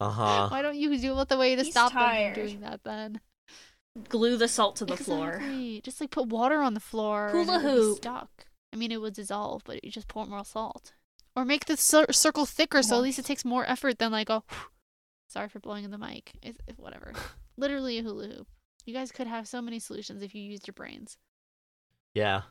[0.00, 0.48] Uh-huh.
[0.48, 2.34] Why don't you do it the way to He's stop tired.
[2.34, 3.20] them from doing that then?"
[4.08, 5.40] Glue the salt to the floor.
[5.84, 7.28] Just like put water on the floor.
[7.28, 7.96] and Hula be hoop.
[7.98, 8.46] Stuck.
[8.72, 10.94] I mean, it would dissolve, but you just pour more salt,
[11.36, 14.28] or make the cir- circle thicker, so at least it takes more effort than like
[14.30, 14.42] a.
[15.28, 16.32] Sorry for blowing in the mic.
[16.42, 17.12] It's, it, whatever.
[17.56, 18.46] Literally a hula hoop.
[18.84, 21.16] You guys could have so many solutions if you used your brains.
[22.14, 22.42] Yeah.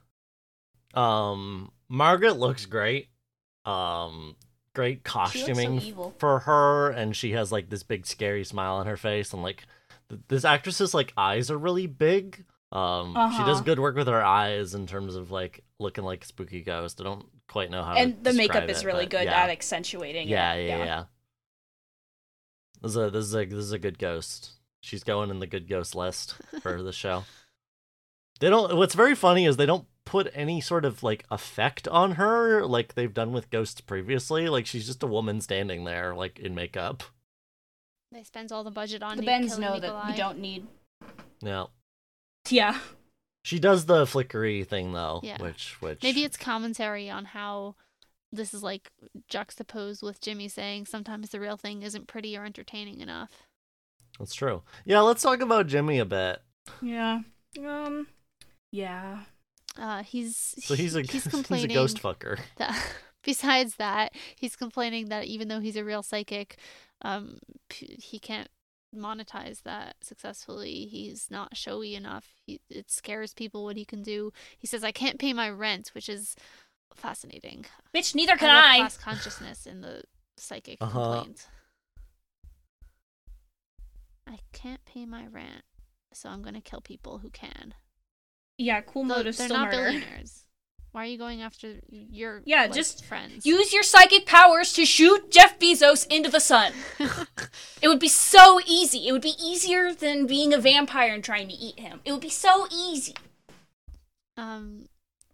[0.93, 3.09] Um Margaret looks great.
[3.65, 4.35] Um
[4.73, 8.75] great She looks so costuming for her and she has like this big scary smile
[8.75, 9.65] on her face and like
[10.09, 12.43] th- this actress's like eyes are really big.
[12.71, 13.61] Um she does Uh-huh.
[13.61, 16.99] good work with her eyes in terms of like looking like a spooky ghost.
[16.99, 19.43] I don't quite know how And to the makeup is it, really good yeah.
[19.43, 20.67] at accentuating yeah, it.
[20.67, 21.03] yeah, yeah,
[22.81, 24.51] This is a this is a this is a good ghost.
[24.81, 27.23] She's going in the good ghost list for the show.
[28.39, 28.75] They don't.
[28.75, 32.95] What's very funny is they don't put any sort of like effect on her like
[32.95, 34.49] they've done with ghosts previously.
[34.49, 37.03] Like she's just a woman standing there like in makeup.
[38.11, 40.65] They spends all the budget on The Ni- Bens killing know that you don't need.
[41.39, 41.65] Yeah.
[42.49, 42.79] Yeah.
[43.43, 45.41] She does the flickery thing though, Yeah.
[45.41, 47.75] which which Maybe it's commentary on how
[48.31, 48.91] this is like
[49.27, 53.31] juxtaposed with Jimmy saying sometimes the real thing isn't pretty or entertaining enough.
[54.19, 54.63] that's true.
[54.85, 56.41] Yeah, let's talk about Jimmy a bit.
[56.81, 57.21] Yeah.
[57.59, 58.07] Um.
[58.71, 59.23] Yeah.
[59.77, 62.39] Uh, he's So he's a he's he's a complaining ghost fucker.
[62.57, 62.77] that
[63.23, 66.57] besides that, he's complaining that even though he's a real psychic,
[67.01, 67.39] um,
[67.69, 68.49] he can't
[68.95, 70.85] monetize that successfully.
[70.85, 72.25] He's not showy enough.
[72.45, 74.31] He, it scares people what he can do.
[74.57, 76.35] He says, "I can't pay my rent," which is
[76.95, 77.65] fascinating.
[77.95, 78.77] Bitch, neither can love I.
[78.77, 80.03] Class consciousness in the
[80.37, 81.13] psychic Uh-huh.
[81.13, 81.47] complaint.
[84.27, 85.63] I can't pay my rent,
[86.13, 87.73] so I'm gonna kill people who can.
[88.57, 89.77] Yeah, cool Though motive, they're still not murder.
[89.91, 90.45] billionaires.
[90.91, 93.45] Why are you going after your Yeah, like, just friends?
[93.45, 96.73] Use your psychic powers to shoot Jeff Bezos into the sun.
[97.81, 99.07] It would be so easy.
[99.07, 101.99] It would be easier than being a vampire and trying to eat him.
[102.05, 103.15] It would be so easy.
[104.37, 104.87] um,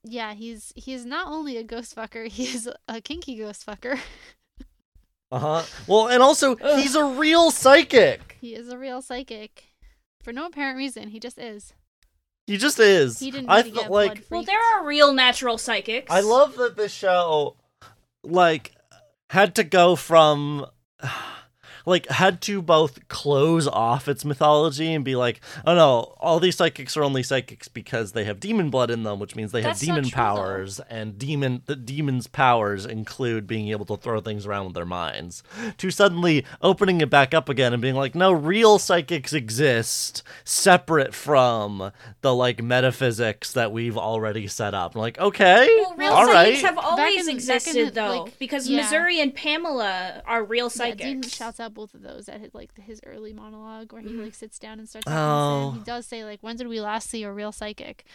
[0.04, 4.00] yeah, he's he's not only a ghost fucker, he is a kinky ghost fucker.
[5.30, 5.64] Uh huh.
[5.88, 8.38] Well, and also he's a real psychic.
[8.40, 9.66] he is a real psychic,
[10.24, 11.10] for no apparent reason.
[11.10, 11.74] He just is.
[12.48, 13.20] He just is.
[13.20, 16.10] He didn't I felt like Well, there are real natural psychics.
[16.10, 17.58] I love that this show,
[18.24, 18.74] like,
[19.30, 20.66] had to go from,
[21.88, 26.58] like had to both close off its mythology and be like, oh no, all these
[26.58, 29.80] psychics are only psychics because they have demon blood in them, which means they That's
[29.80, 30.16] have demon true, though.
[30.16, 34.86] powers, and demon the demons' powers include being able to throw things around with their
[34.86, 35.42] minds.
[35.78, 41.14] To suddenly opening it back up again and being like, no, real psychics exist separate
[41.14, 41.92] from
[42.22, 44.94] the like metaphysics that we've already set up.
[44.96, 46.70] I'm like, okay, Well, real all psychics right.
[46.76, 48.82] have always in- back in existed, though, like, because yeah.
[48.82, 51.02] Missouri and Pamela are real Yeah, psychics.
[51.04, 54.24] Dean shouts out both of those at his, like his early monologue where he Mhm.
[54.26, 55.70] like sits down and starts talking to Oh.
[55.72, 55.80] Sam.
[55.80, 58.06] He does say like, "When did we last see a real psychic?"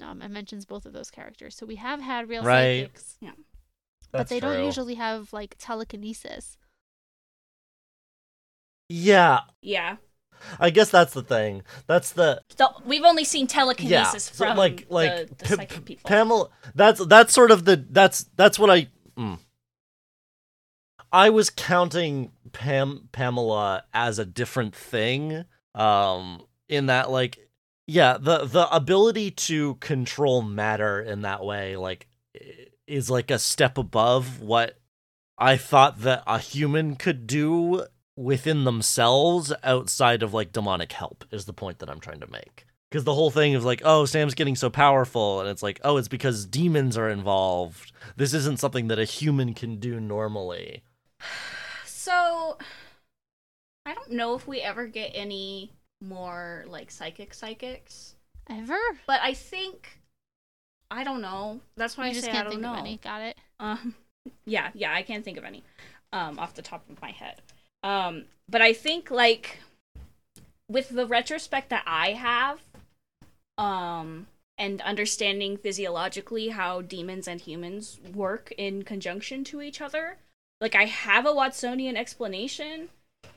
[0.00, 1.56] Um, and mentions both of those characters.
[1.56, 2.82] So we have had real Right.
[2.86, 3.32] psychics, Yeah.
[4.12, 6.58] but That's they don't usually have like telekinesis.
[8.88, 9.96] Yeah, yeah.
[10.60, 11.62] I guess that's the thing.
[11.86, 15.84] That's the So we've only seen telekinesis so, from like like the, the P- psychic
[15.86, 16.08] people.
[16.08, 16.48] Pamela.
[16.74, 18.88] That's that's sort of the that's that's what I.
[19.16, 19.38] Mm.
[21.12, 25.44] I was counting Pam Pamela as a different thing.
[25.74, 27.38] Um, in that like,
[27.86, 32.08] yeah, the the ability to control matter in that way, like,
[32.86, 34.78] is like a step above what
[35.38, 41.44] I thought that a human could do within themselves outside of like demonic help is
[41.44, 42.64] the point that I'm trying to make.
[42.90, 45.98] Because the whole thing is like, oh, Sam's getting so powerful, and it's like, oh,
[45.98, 47.92] it's because demons are involved.
[48.16, 50.82] This isn't something that a human can do normally.
[52.06, 52.56] So
[53.84, 58.14] I don't know if we ever get any more like psychic psychics,
[58.48, 58.78] Ever?
[59.08, 59.98] but I think
[60.88, 61.58] I don't know.
[61.76, 62.74] That's why I I just say can't I don't think know.
[62.74, 62.98] of any.
[62.98, 63.36] Got it.
[63.58, 63.96] Um,
[64.44, 65.64] yeah, yeah, I can't think of any
[66.12, 67.42] um, off the top of my head.
[67.82, 69.58] Um, but I think like
[70.70, 72.60] with the retrospect that I have,
[73.58, 80.18] um, and understanding physiologically how demons and humans work in conjunction to each other,
[80.60, 82.88] like I have a Watsonian explanation.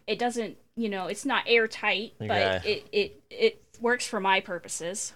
[0.07, 5.13] It doesn't, you know, it's not airtight, but it it it works for my purposes.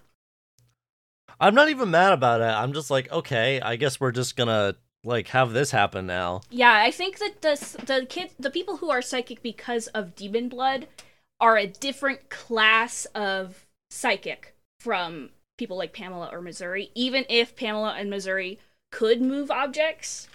[1.39, 2.45] I'm not even mad about it.
[2.45, 6.41] I'm just like, okay, I guess we're just gonna like have this happen now.
[6.49, 10.49] Yeah, I think that the the kids, the people who are psychic because of demon
[10.49, 10.87] blood,
[11.39, 16.91] are a different class of psychic from people like Pamela or Missouri.
[16.95, 18.59] Even if Pamela and Missouri
[18.91, 20.27] could move objects,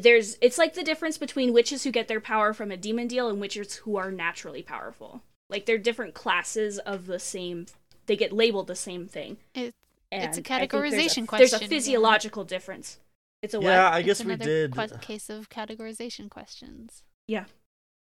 [0.00, 3.28] there's it's like the difference between witches who get their power from a demon deal
[3.28, 5.22] and witches who are naturally powerful.
[5.50, 7.66] Like they're different classes of the same.
[8.06, 9.38] They get labeled the same thing.
[9.54, 9.74] It,
[10.10, 11.68] It's a categorization there's categorization There's question, a yeah.
[11.68, 12.98] physiological difference.
[13.42, 13.92] It's a yeah, what?
[13.94, 14.72] I it's guess we another did.
[14.74, 17.02] que- case of categorization questions.
[17.26, 17.44] Yeah.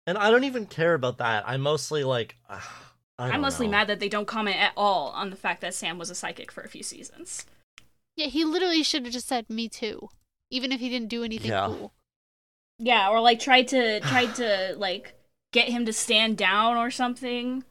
[0.08, 1.44] And I don't even care about that.
[1.48, 2.60] I'm mostly like, I
[3.18, 3.72] I'm don't mostly know.
[3.72, 6.52] mad that they don't comment at all on the fact that Sam was a psychic
[6.52, 7.46] for a few seasons.
[8.16, 10.10] Yeah, he literally should have just said "me too,"
[10.50, 11.68] even if he didn't do anything Yeah.
[11.68, 11.94] cool.
[12.80, 15.14] Yeah, or like tried to tried to like
[15.54, 17.64] get him to stand down or something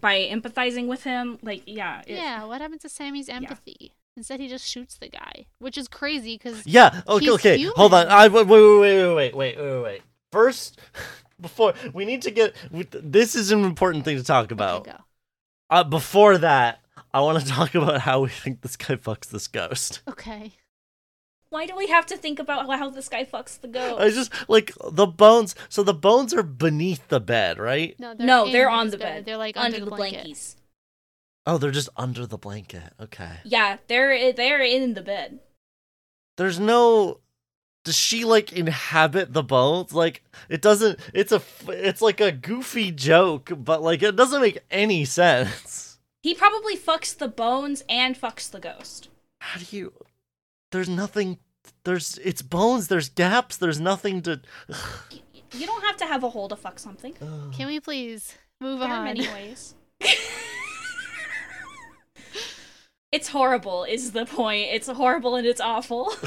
[0.00, 1.38] by empathizing with him.
[1.42, 3.92] Like, yeah, it- Yeah, what happened to Sammy's empathy?
[4.16, 7.02] Instead, he just shoots the guy, which is crazy because Yeah.
[7.08, 7.24] Okay.
[7.24, 7.62] He's okay.
[7.76, 8.08] Hold on.
[8.08, 8.46] I wait.
[8.46, 8.60] Wait.
[8.60, 8.80] Wait.
[8.80, 9.14] Wait.
[9.14, 9.34] Wait.
[9.34, 9.58] Wait.
[9.58, 9.82] Wait.
[9.82, 10.02] Wait.
[10.32, 10.78] First,
[11.40, 12.54] before we need to get
[12.92, 14.82] this is an important thing to talk about.
[14.82, 14.98] Okay, go.
[15.70, 16.80] Uh, before that,
[17.14, 20.02] I want to talk about how we think this guy fucks this ghost.
[20.08, 20.52] Okay.
[21.50, 24.00] Why do we have to think about how this guy fucks the ghost?
[24.00, 25.56] I just like the bones.
[25.68, 27.98] So the bones are beneath the bed, right?
[27.98, 29.24] No, no, they're on the bed.
[29.24, 30.26] They're like under, under, the blanket.
[30.28, 30.54] blankies.
[31.46, 32.92] Oh, they're just under the blanket.
[33.00, 33.38] Okay.
[33.44, 35.40] Yeah, they're they're in the bed.
[36.36, 37.18] There's no.
[37.84, 39.92] Does she like inhabit the bones?
[39.92, 41.00] Like it doesn't.
[41.12, 41.42] It's a.
[41.66, 45.98] It's like a goofy joke, but like it doesn't make any sense.
[46.22, 49.08] He probably fucks the bones and fucks the ghost.
[49.40, 49.92] How do you?
[50.72, 51.38] There's nothing.
[51.84, 52.18] There's.
[52.24, 52.88] It's bones.
[52.88, 53.56] There's gaps.
[53.56, 54.40] There's nothing to.
[54.68, 54.76] Y-
[55.52, 57.14] You don't have to have a hole to fuck something.
[57.52, 59.04] Can we please move There are on?
[59.04, 59.74] many ways.
[63.12, 64.68] it's horrible, is the point.
[64.70, 66.12] It's horrible and it's awful.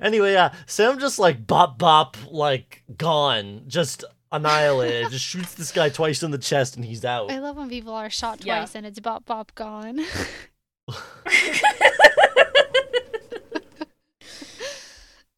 [0.00, 5.10] Anyway, yeah, Sam just like bop bop, like gone, just annihilated.
[5.10, 7.30] just shoots this guy twice in the chest and he's out.
[7.30, 8.58] I love when people are shot Yeah.
[8.60, 10.00] twice and it's bop bop gone.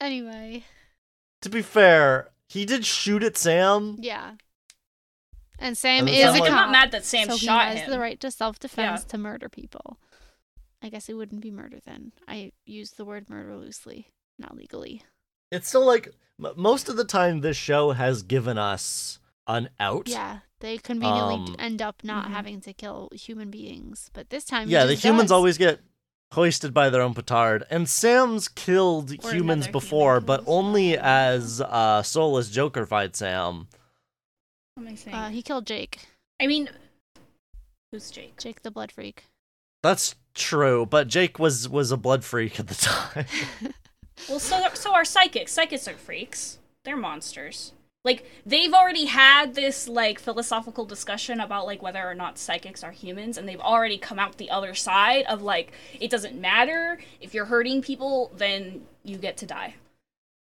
[0.01, 0.65] Anyway,
[1.43, 3.97] To be fair, he did shoot at Sam.
[4.01, 4.35] yeah.
[5.59, 7.69] And Sam And it is a like- I'm cop, not mad that Sam so shot
[7.73, 7.91] he has him.
[7.93, 9.09] the right to self defense Yeah.
[9.09, 9.99] to murder people.
[10.83, 12.13] I guess it wouldn't be murder then.
[12.29, 14.09] I use the word murder loosely,
[14.39, 15.03] not legally.
[15.51, 16.09] It's still like
[16.43, 20.09] m- most of the time this show has given us an out.
[20.09, 22.31] Yeah, they conveniently Um, end up not Mhm.
[22.33, 25.33] having to kill human beings, but this time, Yeah, the just humans does.
[25.33, 25.81] always get
[26.35, 30.49] hoisted by their own petard, and Sam's killed Or humans before, human but kills.
[30.49, 33.67] only as uh, soulless Joker fight Sam.
[34.75, 35.17] What am I saying?
[35.17, 36.07] Uh, he killed Jake.
[36.41, 36.69] I mean,
[37.93, 38.39] who's Jake?
[38.39, 39.25] Jake the blood freak.
[39.83, 42.75] That's true, but Jake was was a blood freak at the
[43.15, 43.27] time.
[44.29, 45.53] Well, so so are psychics.
[45.53, 46.59] Psychics are freaks.
[46.85, 47.73] They're monsters.
[48.05, 52.91] Like they've already had this like philosophical discussion about like whether or not psychics are
[52.93, 57.33] humans, and they've already come out the other side of like it doesn't matter if
[57.33, 59.75] you're hurting people, then you get to die.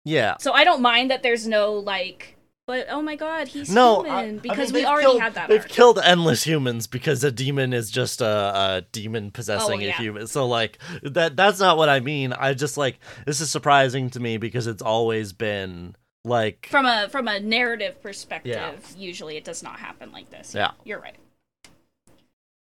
[0.05, 0.37] yeah.
[0.41, 2.37] So I don't mind that there's no like,
[2.67, 5.35] but oh my god, he's No, human I- I because mean, we already killed- had
[5.35, 5.49] that.
[5.49, 9.91] They've killed endless humans because a demon is just a, a demon possessing Oh, a
[9.93, 10.27] human.
[10.27, 12.35] So like that that's not what I mean.
[12.35, 17.09] I just like this is surprising to me because it's always been like from a
[17.11, 18.97] from a narrative perspective, Yeah.
[18.97, 20.55] usually it does not happen like this.
[20.55, 20.73] Yeah.
[20.85, 21.17] you're right.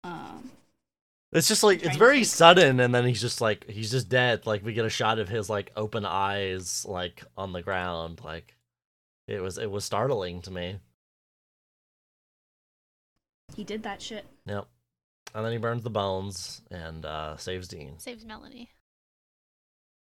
[0.03, 0.51] Um,
[1.31, 2.27] it's just like it's very think.
[2.27, 4.45] sudden and then he's just like he's just dead.
[4.45, 8.21] Like we get a shot of his like open eyes like on the ground.
[8.23, 8.55] Like
[9.27, 10.79] it was it was startling to me.
[13.55, 14.25] he did that shit.
[14.45, 14.67] Yep.
[15.33, 17.97] And then he burns the bones and uh saves Dean.
[17.99, 18.69] Saves Melanie.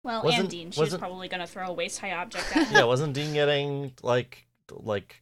[0.04, 2.74] Well, Wasn't- and Dean, she was probably gonna throw a waist high object at him.
[2.74, 5.22] yeah, wasn't Dean getting like like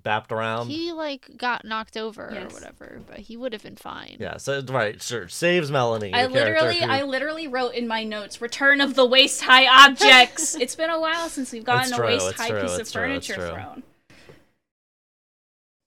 [0.00, 0.68] bapped around?
[0.68, 2.50] He like got knocked over Yes.
[2.50, 4.16] or whatever, but he would have been fine.
[4.20, 5.28] Yeah, so right, sure.
[5.28, 6.14] Saves Melanie.
[6.14, 10.54] I literally, who- I literally wrote in my notes, "Return of the waist high objects."
[10.60, 13.02] it's been a while since we've gotten It's a waist high true, piece of true,
[13.02, 13.82] furniture thrown.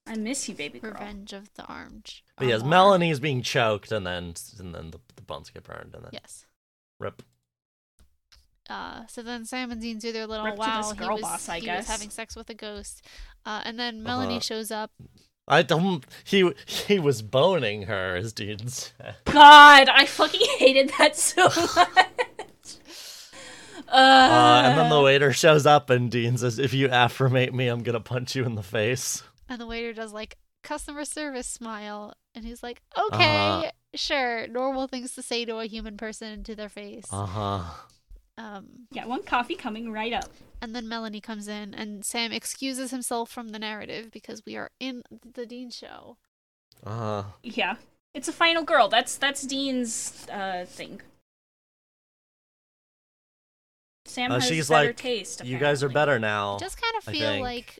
[0.07, 0.91] I miss you, baby girl.
[0.91, 2.23] Revenge of the Orange.
[2.37, 2.69] But yes, Armoire.
[2.69, 6.11] Melanie is being choked, and then and then the, the bones get burned, and then
[6.13, 6.45] Yes.
[6.99, 7.23] rip.
[8.69, 10.81] Uh, so then Sam and Dean do their little Rip wow.
[10.81, 11.87] this he was, boss, I he guess.
[11.87, 13.05] was having sex with a ghost.
[13.45, 14.39] Uh, and then Melanie Uh-huh.
[14.41, 14.91] shows up.
[15.47, 16.03] I don't.
[16.23, 19.15] He he was boning her, as Dean said.
[19.25, 21.43] God, I fucking hated that so
[21.75, 22.07] much.
[23.87, 27.67] Uh, Uh, and then the waiter shows up, and Dean says, "If you affirmate me,
[27.67, 32.15] I'm gonna punch you in the face." And the waiter does like customer service smile.
[32.33, 33.71] And he's like, okay, Uh-huh.
[33.93, 34.47] sure.
[34.47, 37.05] Normal things to say to a human person to their face.
[37.11, 37.59] Uh huh.
[38.37, 40.29] Um, yeah, one coffee coming right up.
[40.61, 44.71] and then Melanie comes in, and Sam excuses himself from the narrative because we are
[44.79, 45.03] in
[45.33, 46.17] the Dean show.
[46.85, 47.23] Uh huh.
[47.43, 47.75] Yeah,
[48.13, 48.89] it's a final girl.
[48.89, 51.01] That's that's Dean's uh thing.
[54.05, 55.43] Sam Uh, has she's better like, taste.
[55.45, 56.55] You guys are better now.
[56.55, 57.79] I just kind of feel like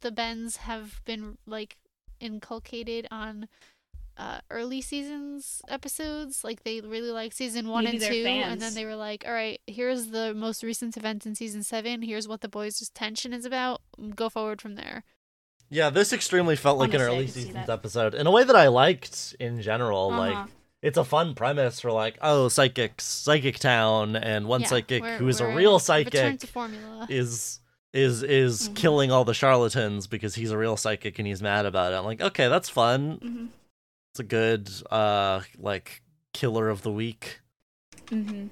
[0.00, 1.76] the Bens have been like
[2.20, 3.48] inculcated on
[4.18, 6.42] uh, early seasons episodes.
[6.44, 9.24] Like they really like season one Maybe and they're two, and then they were like,
[9.26, 12.02] "All right, here's the most recent event in season seven.
[12.02, 13.82] Here's what the boys' tension is about.
[14.14, 15.04] Go forward from there."
[15.68, 18.54] Yeah, this extremely felt like Honestly, an early could seasons episode in a way that
[18.56, 20.10] I liked in general.
[20.10, 20.18] Uh-huh.
[20.18, 20.48] Like,
[20.80, 25.26] it's a fun premise for like, oh, psychics, psychic town, and one Yeah, psychic who
[25.28, 27.06] is a real psychic to formula.
[27.10, 27.60] is
[27.92, 28.74] is is Mhm.
[28.76, 31.96] killing all the charlatans because he's a real psychic and he's mad about it.
[31.96, 33.18] I'm like, okay, that's fun.
[33.18, 33.48] Mhm.
[34.16, 36.00] It's a good uh like
[36.32, 37.42] killer of the week.
[38.06, 38.48] Mhm.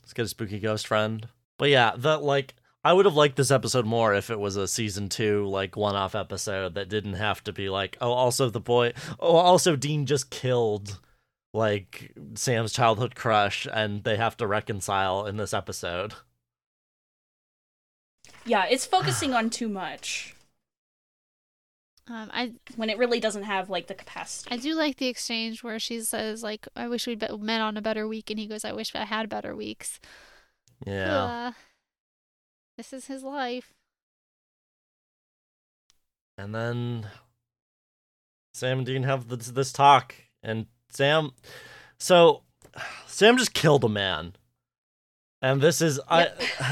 [0.00, 1.26] Let's get a spooky ghost friend.
[1.58, 2.54] But yeah, the like
[2.84, 5.96] I would have liked this episode more if it was a season two like one
[5.96, 10.06] off episode that didn't have to be like, oh also the boy oh also Dean
[10.06, 11.00] just killed
[11.52, 16.14] like Sam's childhood crush and they have to reconcile in this episode.
[18.44, 20.36] Yeah, it's focusing on too much
[22.12, 24.54] Um, I when it really doesn't have like the capacity.
[24.54, 27.82] I do like the exchange where she says like, "I wish we'd met on a
[27.82, 29.98] better week," and he goes, "I wish I had better weeks."
[30.86, 31.24] Yeah.
[31.24, 31.52] Uh,
[32.76, 33.72] this is his life.
[36.36, 37.08] And then
[38.52, 41.32] Sam and Dean have this, this talk, and Sam,
[41.98, 42.42] so
[43.06, 44.34] Sam just killed a man,
[45.42, 46.28] and this is I,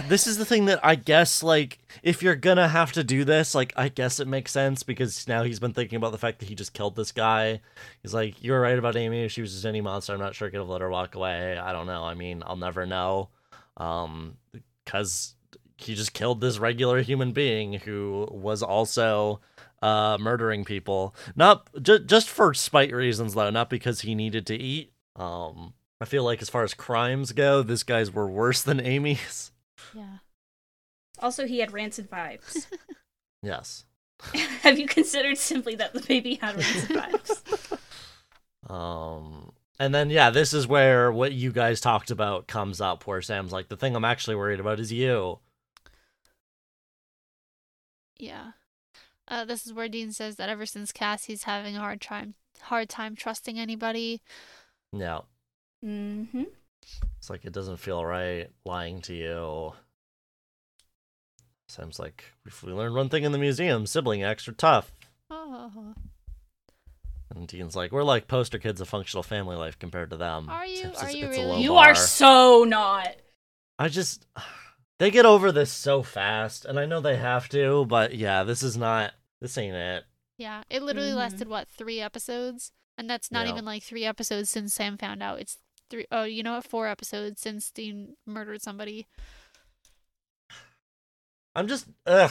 [0.09, 3.55] this is the thing that I guess like if you're gonna have to do this,
[3.55, 6.49] like I guess it makes sense because now he's been thinking about the fact that
[6.49, 7.61] he just killed this guy.
[8.03, 9.25] He's like, you're right about Amy.
[9.25, 11.17] If she was just any monster, I'm not sure I could have let her walk
[11.17, 11.59] away.
[11.59, 12.05] I don't know.
[12.05, 13.29] I mean, I'll never know,
[13.77, 14.37] um,
[14.85, 15.35] because
[15.77, 19.41] he just killed this regular human being who was also
[19.83, 24.55] uh murdering people not ju- just for spite reasons though not because he needed to
[24.55, 28.81] eat um i feel like as far as crimes go this guy's were worse than
[28.81, 29.53] amy's
[29.95, 30.19] Yeah.
[31.19, 32.67] Also, he had rancid vibes.
[33.43, 33.85] yes
[34.63, 37.79] have you considered simply that the baby had rancid vibes?
[38.73, 43.23] um and then yeah this is where what you guys talked about comes up where
[43.23, 45.39] sam's like the thing i'm actually worried about is you
[48.19, 48.53] Yeah.
[49.29, 52.35] Uh, this is where Dean says that ever since Cass, he's having a hard time,
[52.63, 54.21] hard time trusting anybody.
[54.93, 55.25] no
[55.85, 56.43] mm-hmm.
[57.19, 59.73] it's like it doesn't feel right lying to you
[61.69, 64.93] sam's like if we learned one thing in the museum sibling acts are tough
[65.31, 65.95] Oh.
[67.33, 70.49] And Dean's like, we're like poster kids of functional family life compared to them.
[70.49, 70.81] Are you?
[70.89, 71.63] It's- Are you really?
[71.63, 71.91] You bar.
[71.91, 73.15] are so not.
[73.79, 74.27] I just
[74.99, 78.65] they get over this so fast, and I know they have to, but yeah, this
[78.65, 79.13] is not.
[79.41, 80.05] This ain't it.
[80.39, 81.17] Yeah, it literally Mhm.
[81.19, 83.53] lasted what three episodes, and that's not Yeah.
[83.53, 85.39] even like three episodes since Sam found out.
[85.39, 85.57] It's
[85.91, 86.65] three oh, you know what?
[86.65, 89.07] Four episodes since Dean murdered somebody.
[91.55, 92.31] I'm just ugh.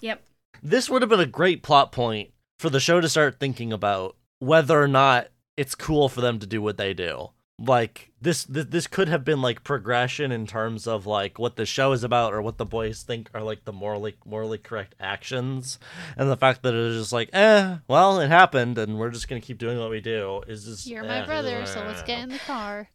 [0.00, 0.22] Yep.
[0.62, 4.16] This would have been a great plot point for the show to start thinking about
[4.38, 7.30] whether or not it's cool for them to do what they do.
[7.58, 11.64] Like this, this, this could have been like progression in terms of like what the
[11.64, 15.78] show is about or what the boys think are like the morally morally correct actions,
[16.16, 19.28] and the fact that it is just like, eh, well, it happened, and we're just
[19.28, 20.86] gonna keep doing what we do is just.
[20.86, 22.90] You're eh, my brother, so let's get in the car.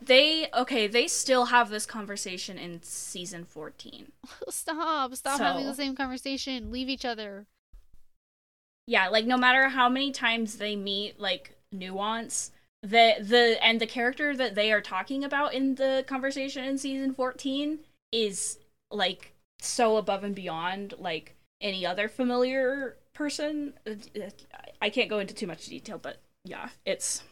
[0.00, 0.86] They okay.
[0.86, 4.12] They still have this conversation in season fourteen.
[4.48, 5.14] Stop!
[5.14, 6.70] Stop having the same conversation.
[6.70, 7.46] Leave each other.
[8.86, 12.50] Yeah, like no matter how many times they meet, like nuance,
[12.82, 17.14] the the and the character that they are talking about in the conversation in season
[17.14, 17.78] fourteen
[18.10, 18.58] is
[18.90, 23.74] like so above and beyond like any other familiar person.
[24.80, 27.22] I can't go into too much detail, but yeah, it's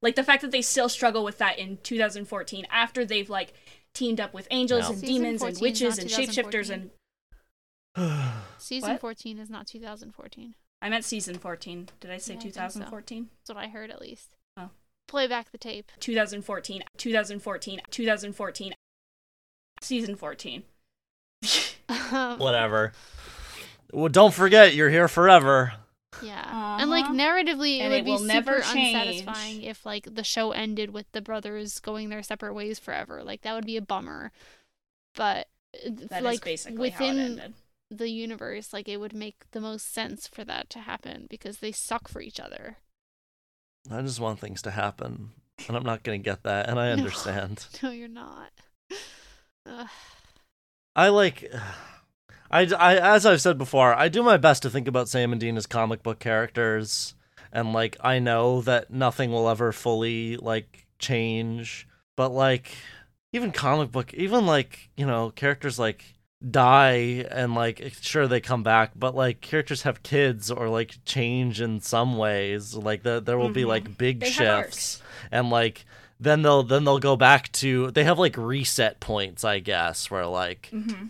[0.00, 3.52] like the fact that they still struggle with that in 2014 after they've like
[3.92, 4.90] teamed up with angels No.
[4.90, 6.90] and Season demons and witches and shapeshifters and
[8.58, 9.00] Season What?
[9.00, 10.54] 14 is not 2014.
[10.80, 11.88] I meant season 14.
[12.00, 12.48] Did I say Yeah, I so.
[12.50, 13.28] 2014?
[13.40, 14.36] That's what I heard at least.
[15.08, 15.90] Play back the tape.
[15.98, 18.74] 2014, 2014, 2014,
[19.80, 20.62] season 14.
[22.38, 22.92] Whatever.
[23.92, 25.72] Well, don't forget, you're here forever.
[26.22, 26.78] Yeah.
[26.80, 27.14] And like Uh-huh.
[27.14, 31.10] narratively, it And would it be super never unsatisfying if like the show ended with
[31.12, 33.22] the brothers going their separate ways forever.
[33.22, 34.30] Like that would be a bummer.
[35.14, 35.48] But
[35.84, 37.54] That is like basically how it within ended.
[37.90, 41.72] the universe, like it would make the most sense for that to happen because they
[41.72, 42.76] suck for each other.
[43.90, 45.30] I just want things to happen,
[45.66, 46.92] and I'm not gonna get that, and I No.
[46.94, 47.66] understand.
[47.82, 48.50] No, you're not.
[49.66, 49.88] Ugh.
[50.96, 51.50] I like.
[52.50, 55.40] I, I, as I've said before, I do my best to think about Sam and
[55.40, 57.14] Dean as comic book characters,
[57.52, 61.86] and like I know that nothing will ever fully like change,
[62.16, 62.70] but like
[63.34, 66.04] even comic book, even like you know characters like
[66.46, 71.60] die and like sure they come back, but like characters have kids or like change
[71.60, 72.74] in some ways.
[72.74, 73.68] Like the, there will be Mhm.
[73.68, 75.02] like big They shifts,
[75.32, 75.84] and like
[76.20, 80.26] then they'll then they'll go back to they have like reset points, I guess, where
[80.26, 81.06] like hmm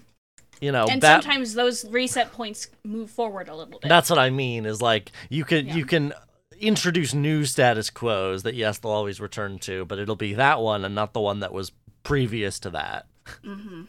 [0.61, 3.89] you know and Bat- sometimes those reset points move forward a little bit.
[3.89, 5.77] that's what I mean is like you can Yeah.
[5.77, 6.13] you can
[6.59, 10.85] introduce new status quos that yes they'll always return to, but it'll be that one
[10.85, 11.71] and not the one that was
[12.03, 13.07] previous to that.
[13.45, 13.83] hmm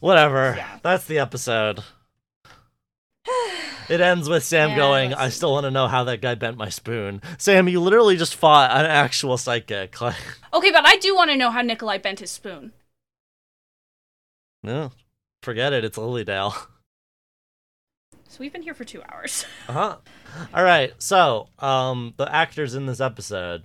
[0.00, 0.54] Whatever.
[0.56, 0.78] Yeah.
[0.82, 1.84] That's the episode.
[3.88, 6.56] It ends with Sam Yeah, going, I still want to know how that guy bent
[6.56, 7.20] my spoon.
[7.38, 9.96] Sam, you literally just fought an actual psychic.
[10.52, 12.72] Okay, but I do want to know how Nikolai bent his spoon.
[14.62, 14.92] no,
[15.42, 15.84] forget it.
[15.84, 16.54] It's Lily Dale.
[18.28, 19.44] So we've been here for two hours.
[19.68, 19.96] Uh-huh.
[20.54, 20.92] All right.
[21.02, 23.64] So, um, the actors in this episode.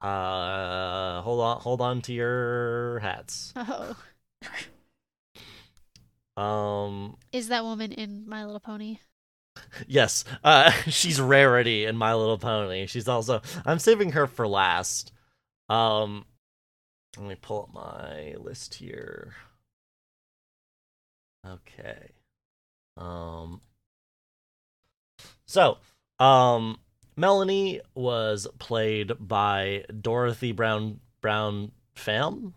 [0.00, 3.52] Uh, hold on, hold on to your hats.
[3.54, 3.96] Oh.
[6.36, 8.98] Um, Is that woman in My Little Pony?
[9.86, 10.24] yes.
[10.44, 12.86] Uh, she's rarity in My Little Pony.
[12.86, 13.40] She's also.
[13.64, 15.12] I'm saving her for last.
[15.68, 16.26] Um,
[17.16, 19.34] let me pull up my list here.
[21.46, 22.10] Okay.
[22.96, 23.60] Um.
[25.46, 25.78] So,
[26.18, 26.78] um,
[27.16, 32.52] Melanie was played by Dorothy Brown Brown Pham,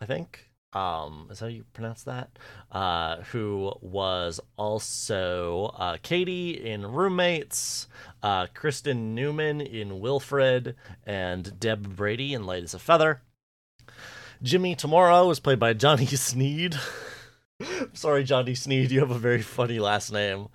[0.00, 0.50] I think.
[0.74, 2.30] Um, is how you pronounce that?
[2.72, 7.86] Uh, who was also uh, Katie in Roommates,
[8.22, 10.74] uh, Kristen Newman in Wilfred,
[11.06, 13.22] and Deb Brady in Light as a Feather.
[14.42, 16.76] Jimmy Tomorrow was played by Johnny Sneed.
[17.92, 20.48] Sorry, Johnny Sneed, you have a very funny last name.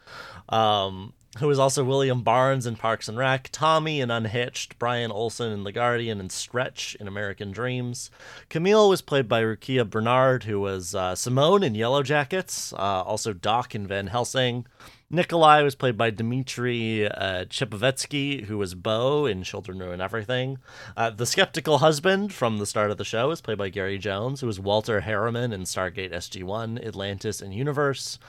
[0.50, 5.52] Um, who was also William Barnes in Parks and Rec, Tommy in Unhitched, Brian Olson
[5.52, 8.12] in The Guardian, and Stretch in American Dreams.
[8.50, 13.34] Camille was played by Rukiya Bernard, who was uh, Simone in Yellow Jackets, uh, also
[13.34, 14.66] Doc in Van Helsing.
[15.12, 20.60] Nikolai was played by Dmitry uh, Chepovetsky, who was Bo in Children Ruin Everything.
[20.96, 24.42] Uh, the skeptical husband from the start of the show is played by Gary Jones,
[24.42, 28.20] who was Walter Harriman in Stargate SG-1, Atlantis, and Universe.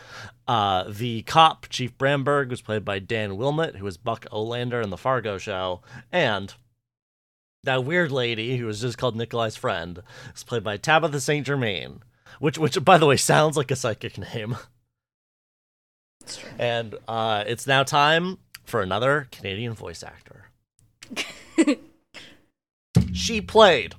[0.48, 4.88] Uh, the cop, Chief Bramberg, was played by Dan Wilmot, who was Buck Olander in
[4.88, 5.82] the Fargo show.
[6.10, 6.54] And
[7.62, 10.02] that weird lady, who was just called Nikolai's friend,
[10.34, 11.44] is played by Tabitha St.
[11.44, 12.00] Germain,
[12.38, 14.56] which, which, by the way, sounds like a psychic name.
[16.58, 20.50] And uh, it's now time for another Canadian voice actor.
[23.12, 23.94] she played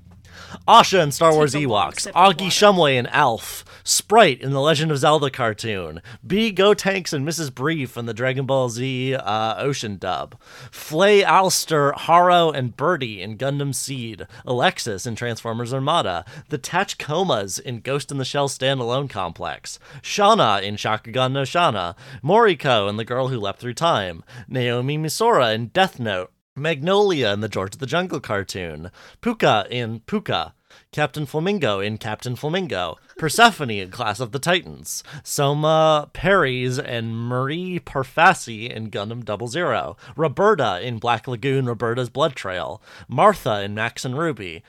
[0.67, 2.47] Asha in Star Wars Take a long Ewoks, Augie.
[2.47, 7.53] Shumway in Alf, Spryte in the Legend of Zelda cartoon, B Go Tanks and Mrs.
[7.53, 10.39] Brief in the Dragon Ball Z uh, Ocean dub,
[10.69, 17.79] Flay Allster, Haro, and Birdie in Gundam Seed, Alexis in Transformers Armada, the Tachikomas in
[17.79, 23.29] Ghost in the Shell standalone complex, Shana in Shakugan no Shana, Moriko in The Girl
[23.29, 27.85] Who Leapt Through Time, Naomi Misora in Death Note, Magnolia in the George of the
[27.85, 28.91] Jungle cartoon,
[29.21, 30.53] Pucca in Pucca,
[30.91, 37.79] Captain Flamingo in Captain Flamingo, Persephone in Class of the Titans, Soma Peries and Marie
[37.79, 44.03] Parfacy in Gundam Double Zero, Roberta in Black Lagoon Roberta's Blood Trail, Martha in Max
[44.03, 44.61] and Ruby,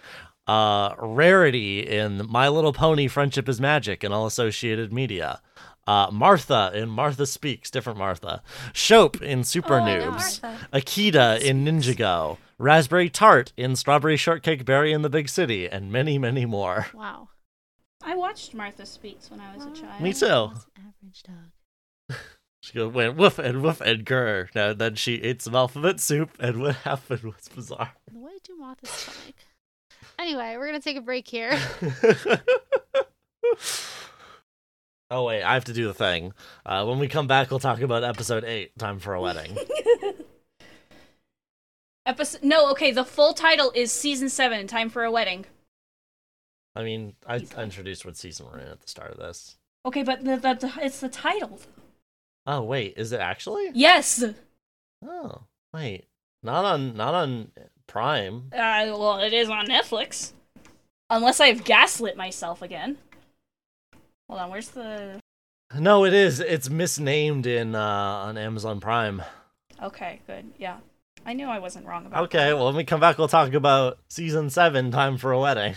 [0.46, 5.40] uh, Rarity in My Little Pony Friendship is Magic and all associated media.
[5.86, 8.42] Uh, Martha in Martha Speaks, different Martha.
[8.72, 10.40] Shope in Super Oh, Noobs.
[10.72, 12.38] Akita in Ninjago.
[12.58, 16.86] Raspberry Tart in Strawberry Shortcake Berry in the Big City, and many, many more.
[16.94, 17.30] Wow.
[18.04, 20.00] I watched Martha Speaks when I was a child.
[20.00, 20.26] Me too.
[20.26, 22.16] Average dog.
[22.60, 24.48] She goes, went woof and woof and grr.
[24.54, 27.90] Now then she ate some alphabet soup, and what happened was bizarre.
[28.12, 29.34] What did you Martha's stomach?
[30.18, 31.58] Anyway, we're gonna take a break here.
[35.12, 36.32] oh wait, I have to do the thing.
[36.66, 39.56] Uh, when we come back, we'll talk about episode eight, "Time for a Wedding."
[42.04, 45.46] Episode No, okay, the full title is season seven, Time for a Wedding.
[46.74, 49.56] I mean, I, I introduced what season we're in at the start of this.
[49.86, 51.60] Okay, but the, the, the it's the title.
[52.44, 53.70] Oh wait, is it actually?
[53.74, 54.22] Yes.
[54.22, 54.32] Uh,
[55.04, 55.44] Oh
[55.74, 56.06] wait,
[56.42, 57.52] not on not on
[57.86, 58.44] Prime.
[58.52, 60.32] well, it is on Netflix.
[61.10, 62.98] Unless I've gaslit myself again.
[64.32, 65.20] Hold on, where's the?
[65.78, 66.40] No, it is.
[66.40, 69.20] It's misnamed in uh, on Amazon Prime.
[69.82, 70.46] Okay, good.
[70.56, 70.78] Yeah,
[71.26, 72.24] I knew I wasn't wrong about.
[72.24, 75.74] Okay, well, when we come back, we'll talk about season seven, "Time for a Wedding."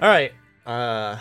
[0.00, 0.32] All right.
[0.64, 1.18] Uh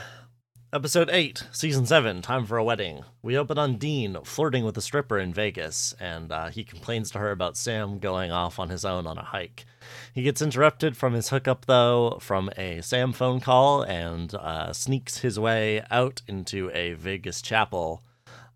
[0.71, 3.03] episode 8, season 7, Time for a Wedding.
[3.23, 7.19] We open on Dean flirting with a stripper in Vegas and uh, he complains to
[7.19, 9.65] her about Sam going off on his own on a hike.
[10.13, 15.17] He gets interrupted from his hookup though from a Sam phone call and uh, sneaks
[15.17, 18.03] his way out into a Vegas chapel.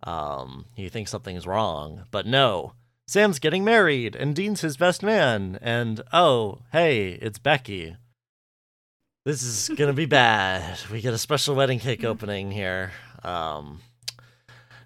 [0.04, 2.74] Um, he thinks something's wrong, but no.
[3.08, 7.98] Sam's getting married and Dean's his best man and oh, hey, it's Becky.
[9.26, 10.80] This is gonna be bad.
[10.92, 12.92] We get a special wedding cake opening here.
[13.24, 13.80] Um,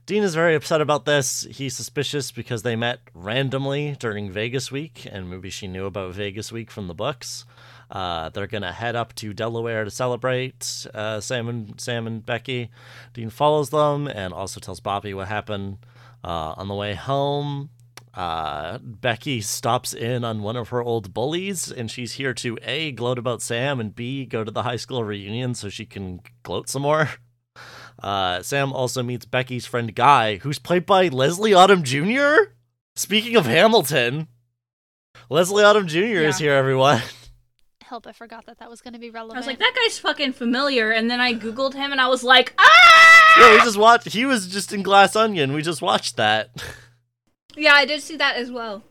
[0.06, 1.48] Dean is very upset about this.
[1.50, 6.52] He's suspicious because they met randomly during Vegas week, and maybe she knew about Vegas
[6.52, 7.46] week from the books.
[7.90, 10.86] Uh, they're gonna head up to Delaware to celebrate.
[10.94, 12.70] Uh, Sam and Sam and Becky.
[13.14, 15.80] Dean follows them and also tells Bobby what happened.
[16.24, 17.70] Uh, on the way home,
[18.18, 22.92] uh, Becky stops in on one of her old bullies, and she's here to A,
[22.92, 26.68] gloat about Sam, and B, go to the high school reunion so she can gloat
[26.68, 27.10] some more.
[28.02, 32.54] Uh, Sam also meets Becky's friend Guy, who's played by Leslie Odom Jr.
[32.96, 34.28] Speaking of Hamilton,
[35.30, 36.26] Leslie Odom Jr.
[36.28, 37.04] is here, everyone.
[37.84, 38.08] Help!
[38.08, 39.38] I forgot that that was gonna be relevant.
[39.38, 42.24] I was like, that guy's fucking familiar, and then I googled him, and I was
[42.24, 43.36] like, ah!
[43.40, 44.08] yeah, we just watched.
[44.08, 45.54] He was just in Glass Onion.
[45.54, 46.50] We just watched that.
[47.58, 48.84] Yeah, I did see that as well.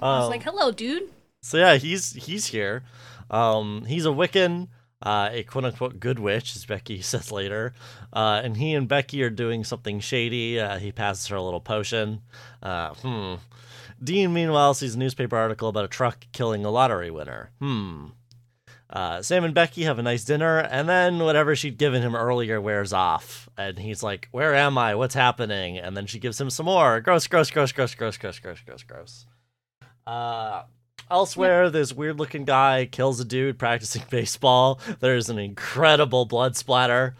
[0.00, 1.10] I was Um, like, hello, dude.
[1.42, 2.82] So yeah, he's he's here.
[3.30, 4.68] Um, he's a Wiccan,
[5.02, 7.74] uh, a quote unquote good witch, as Becky says later.
[8.12, 10.58] Uh, and he and Becky are doing something shady.
[10.58, 12.22] Uh, he passes her a little potion.
[12.62, 13.34] Uh, hmm.
[14.02, 17.50] Dean, meanwhile, sees a newspaper article about a truck killing a lottery winner.
[17.60, 18.06] Hmm.
[18.92, 22.60] Uh, Sam and Becky have a nice dinner, and then whatever she'd given him earlier
[22.60, 23.48] wears off.
[23.56, 24.94] And he's like, Where am I?
[24.94, 25.78] What's happening?
[25.78, 27.00] And then she gives him some more.
[27.00, 29.26] Gross, gross, gross, gross, gross, gross, gross, gross, gross.
[30.06, 30.64] Uh,
[31.10, 34.78] elsewhere, this weird looking guy kills a dude practicing baseball.
[35.00, 37.14] There's an incredible blood splatter.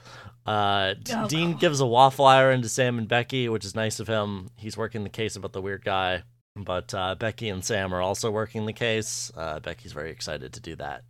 [0.44, 1.60] Uh, Oh, Dean God.
[1.60, 4.50] gives a waffle iron to Sam and Becky, which is nice of him.
[4.56, 6.24] He's working the case about the weird guy.
[6.54, 9.32] But uh, Becky and Sam are also working the case.
[9.34, 11.04] Uh, Becky's very excited to do that.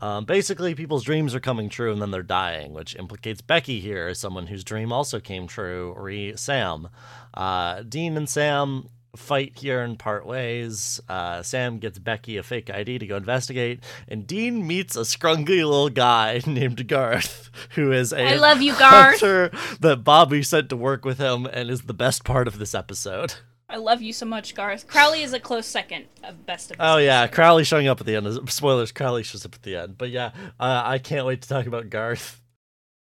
[0.00, 4.08] Um, basically, people's dreams are coming true and then they're dying, which implicates Becky here
[4.08, 6.88] as someone whose dream also came true, re Sam.
[7.34, 11.00] Uh, Dean and Sam fight here and part ways.
[11.08, 15.58] Uh, Sam gets Becky a fake ID to go investigate, and Dean meets a scrungly
[15.58, 19.20] little guy named Garth, who is a I love you, Garth.
[19.20, 19.50] hunter
[19.80, 23.34] that Bobby sent to work with him and is the best part of this episode.
[23.70, 24.86] I love you so much, Garth.
[24.88, 26.76] Crowley is a close second of best of.
[26.80, 27.26] Oh yeah.
[27.28, 28.50] Crowley showing up at the end.
[28.50, 29.96] Spoilers: Crowley shows up at the end.
[29.96, 32.40] But yeah, uh, I can't wait to talk about Garth.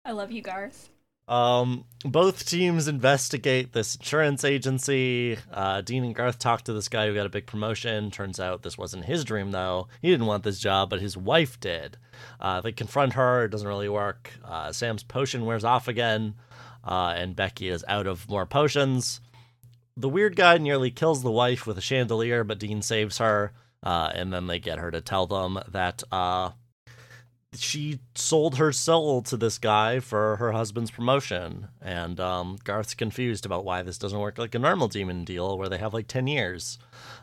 [0.06, 0.90] I love you, Garth.
[1.27, 5.38] Um, both teams investigate this insurance agency.
[5.52, 8.11] Uh, Dean and Garth talk to this guy who got a big promotion.
[8.11, 9.88] Turns out this wasn't his dream, though.
[10.02, 11.98] He didn't want this job, but his wife did.
[12.40, 13.45] Uh, they confront her.
[13.45, 14.32] It doesn't really work.
[14.44, 16.36] Uh, Sam's potion wears off again,
[16.84, 19.19] uh, and Becky is out of more potions.
[19.98, 23.54] The weird guy nearly kills the wife with a chandelier, but Dean saves her.
[23.82, 26.50] Uh, and then they get her to tell them that uh,
[27.56, 31.68] she sold her soul to this guy for her husband's promotion.
[31.82, 35.70] And um, Garth's confused about why this doesn't work like a normal demon deal where
[35.70, 36.80] they have like 10 years.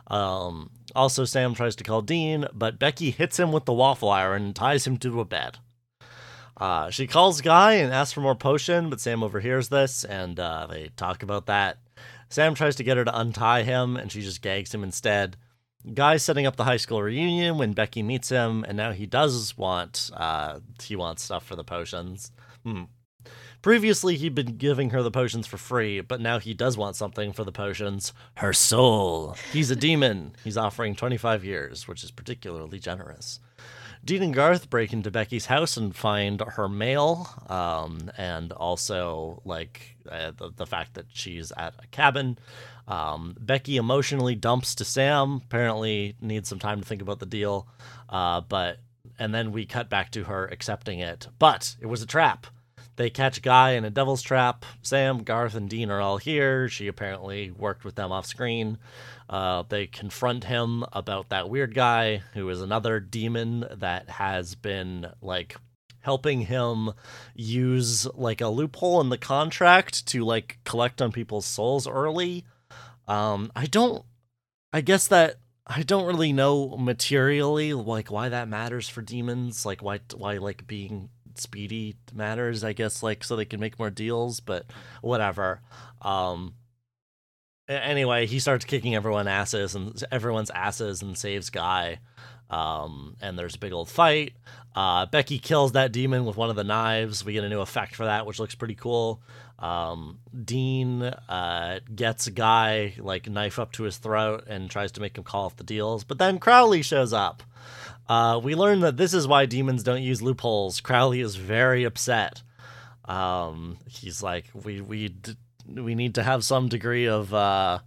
[0.07, 4.43] Um, also, Sam tries to call Dean, but Becky hits him with the waffle iron
[4.45, 5.59] and ties him to a bed.
[6.57, 10.67] Uh, she calls Guy and asks for more potion, but Sam overhears this and uh,
[10.71, 11.79] they talk about that.
[12.33, 15.37] Sam tries to get her to untie him, and she just gags him instead.
[15.93, 19.59] Guy's setting up the high school reunion when Becky meets him, and now he does
[19.59, 22.33] want uh, he wants stuff for the potions.
[22.65, 22.85] Hmm.
[23.61, 27.35] Previously, he'd been giving her the potions for free, but now he does want something
[27.35, 28.15] for the potions.
[28.37, 29.37] Her soul.
[29.53, 30.35] He's a demon.
[30.43, 33.41] He's offering 25 years, which is particularly generous.
[34.05, 39.97] Dean and Garth break into Becky's house and find her mail, um, and also like
[40.11, 42.37] uh, the, the fact that she's at a cabin.
[42.89, 45.43] Um, Becky emotionally dumps to Sam.
[45.45, 47.69] Apparently, needs some time to think about the deal,
[48.09, 48.79] uh, but
[49.21, 51.29] and then we cut back to her accepting it.
[51.39, 52.49] But it was a trap.
[52.97, 54.65] They catch Guy in a devil's trap.
[54.83, 56.69] Sam, Garth, and Dean are all here.
[56.69, 58.79] She apparently worked with them off screen.
[59.29, 65.07] Uh, they confront him about that weird guy who is another demon that has been
[65.23, 65.57] like
[66.01, 66.91] helping him
[67.35, 72.45] use like a loophole in the contract to like collect on people's souls early.
[73.09, 74.05] Um, I don't.
[74.73, 75.37] I guess that
[75.67, 79.65] I don't really know materially like why that matters for demons.
[79.65, 82.65] Like why why like being speedy matters.
[82.65, 84.67] I guess like so they can make more deals, but
[85.01, 85.61] whatever.
[86.01, 86.55] Um,
[87.69, 91.99] anyway, he starts kicking everyone asses and everyone's asses and saves Guy.
[92.51, 94.35] Um, and there's a big old fight.
[94.77, 97.25] Uh, Becky kills that demon with one of the knives.
[97.25, 99.23] We get a new effect for that, which looks pretty cool.
[99.59, 105.01] Um, Dean uh, gets a guy like knife up to his throat and tries to
[105.01, 107.43] make him call off the deals, but then Crowley shows up.
[108.09, 110.81] Uh, we learn that this is why demons don't use loopholes.
[110.81, 112.43] Crowley is very upset.
[113.05, 115.37] Um, he's like, we we d-
[115.69, 117.79] we need to have some degree of uh,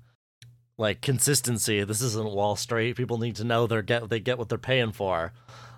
[0.77, 1.83] like consistency.
[1.83, 2.95] This isn't Wall Street.
[2.95, 5.33] People need to know they get they get what they're paying for.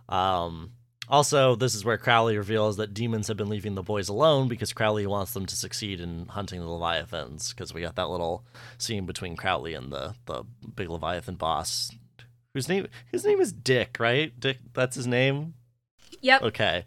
[0.10, 0.72] Um,
[1.10, 4.74] also, this is where Crowley reveals that demons have been leaving the boys alone because
[4.74, 7.54] Crowley wants them to succeed in hunting the Leviathans.
[7.54, 8.44] Because we got that little
[8.78, 10.44] scene between Crowley and the the
[10.76, 11.92] big Leviathan boss,
[12.58, 14.38] whose name his name is Dick, right?
[14.40, 15.54] Dick, that's his name.
[16.22, 16.42] Yep.
[16.44, 16.86] Okay.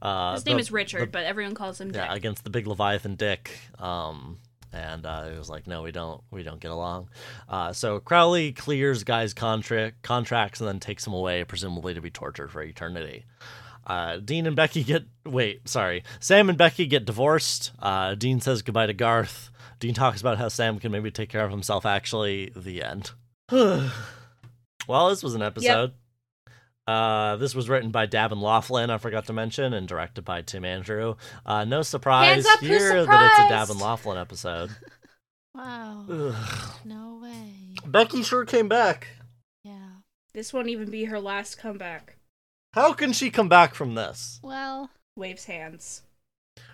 [0.00, 2.02] Uh, His name the- is Richard, but everyone calls him Dick.
[2.02, 3.58] yeah, against the big Leviathan Dick.
[3.78, 4.38] Um,
[4.72, 7.10] and uh, it was like, no, we don't, we don't get along.
[7.48, 12.10] Uh, so Crowley clears Guy's contract contracts and then takes him away, presumably to be
[12.10, 13.24] tortured for eternity.
[13.86, 17.72] Uh, Dean and Becky get wait, sorry, Sam and Becky get divorced.
[17.80, 19.50] Uh, Dean says goodbye to Garth.
[19.80, 21.84] Dean talks about how Sam can maybe take care of himself.
[21.84, 23.10] Actually, the end.
[24.88, 25.92] well, this was an episode.
[26.86, 30.42] Uh, this was written by Dabb and Loflin, I forgot to mention, and directed by
[30.42, 31.14] Tim Andrew.
[31.46, 33.48] Uh, no surprise Hands up, here that it's a?
[33.48, 34.70] Dabb and Loflin episode.
[35.54, 36.06] Wow.
[36.08, 36.74] Ugh.
[36.84, 37.74] No way.
[37.84, 39.08] Becky sure came back.
[39.64, 39.88] Yeah.
[40.32, 42.16] This won't even be her last comeback.
[42.72, 44.38] How can she come back from this?
[44.44, 46.02] Well, Waves hands.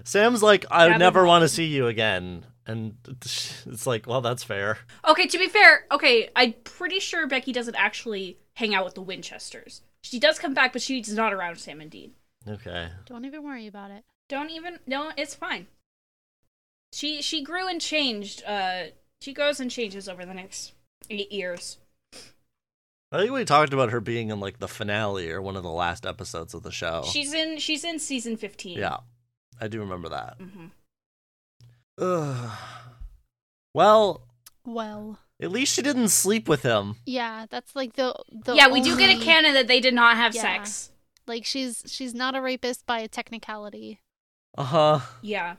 [0.05, 2.45] Sam's like, I Davin never want to see you again.
[2.67, 4.79] And it's like, well, that's fair.
[5.07, 9.03] Okay, to be fair, okay, I'm pretty sure Becky doesn't actually hang out with the
[9.03, 9.83] Winchesters.
[10.03, 12.13] She does come back, but she's not around Sam and Dean.
[12.49, 12.89] Okay.
[13.07, 14.05] don't even worry about it.
[14.29, 15.67] Don't even no, it's fine.
[16.93, 18.43] She she grew and changed.
[18.45, 18.85] Uh,
[19.21, 20.73] she grows and changes over the next
[21.11, 21.79] eight years.
[23.13, 25.71] I think we talked about her being in like the finale or one of the
[25.71, 27.05] last episodes of the show.
[27.11, 28.79] She's in she's in season fifteen.
[28.79, 28.99] Yeah,
[29.61, 30.37] I do remember that.
[30.41, 30.67] hmm
[31.99, 32.51] Ugh.
[33.75, 34.23] Well,
[34.65, 36.97] Well, at least she didn't sleep with him.
[37.07, 40.17] yeah, that's like the the Yeah, we do get a canon that they did not
[40.17, 40.43] have Yeah.
[40.43, 40.91] sex.
[41.27, 44.01] Like she's she's not a rapist by a technicality.
[44.57, 45.01] Uh huh.
[45.23, 45.57] Yeah.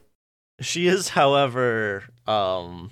[0.60, 2.90] She is, however, um,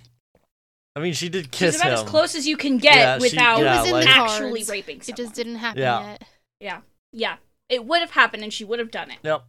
[0.95, 2.05] I mean, she did kiss She's about him.
[2.05, 4.09] as close as you can get Yeah, she- without yeah, it was in like- the
[4.11, 4.69] actually cards.
[4.69, 6.05] raping It just didn't happen Yeah.
[6.11, 6.23] yet.
[6.59, 6.81] Yeah,
[7.11, 7.37] yeah,
[7.69, 9.17] it would have happened, and she would have done it.
[9.23, 9.45] Yep.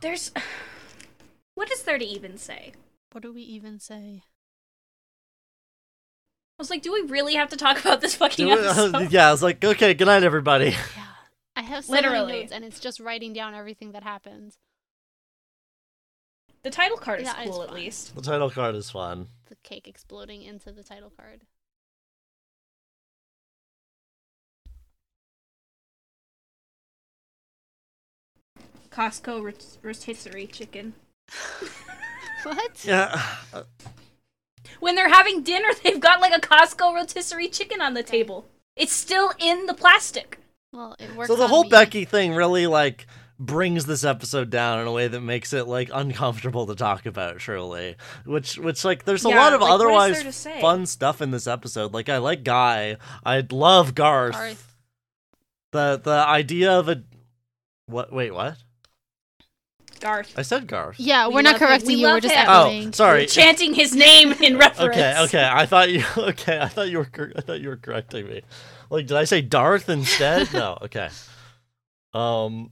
[0.00, 0.30] There's,
[1.58, 2.72] what is there to even say?
[3.10, 4.22] What do we even say?
[6.56, 9.10] I was like, do we really have to talk about this fucking Do it- episode?
[9.10, 10.70] yeah, I was like, okay, good night, everybody.
[10.70, 11.04] Yeah.
[11.56, 12.26] I have so Literally.
[12.26, 14.56] many notes, and it's just writing down everything that happens.
[16.62, 18.14] The title card is Yeah, cool, at least.
[18.14, 19.26] The title card is fun.
[19.46, 21.42] The cake exploding into the title card.
[28.90, 30.94] Costco rot- rotisserie chicken.
[32.44, 32.84] what?
[32.84, 33.20] Yeah.
[34.80, 38.46] When they're having dinner, they've got like a Costco rotisserie chicken on the table.
[38.76, 40.38] It's still in the plastic.
[40.72, 41.28] Well, it works.
[41.28, 41.70] So the on whole me.
[41.70, 43.06] Becky thing really like
[43.40, 47.38] brings this episode down in a way that makes it like uncomfortable to talk about
[47.38, 47.94] truly
[48.24, 50.60] which which like there's a Yeah, lot of like, otherwise there to say?
[50.60, 54.76] fun stuff in this episode like i like guy i love garth, Garth.
[55.70, 57.04] the the idea of a
[57.86, 58.56] what wait what
[60.00, 60.32] Garth.
[60.36, 62.06] i said garth Yeah, We we are not correcting We you.
[62.06, 62.46] We're just him.
[62.48, 62.88] echoing.
[62.88, 64.90] oh sorry Chanting his name in reference.
[64.96, 68.26] okay okay i thought you okay i thought you were i thought you were correcting
[68.28, 68.42] me
[68.90, 71.08] like did i say darth instead no okay
[72.14, 72.70] um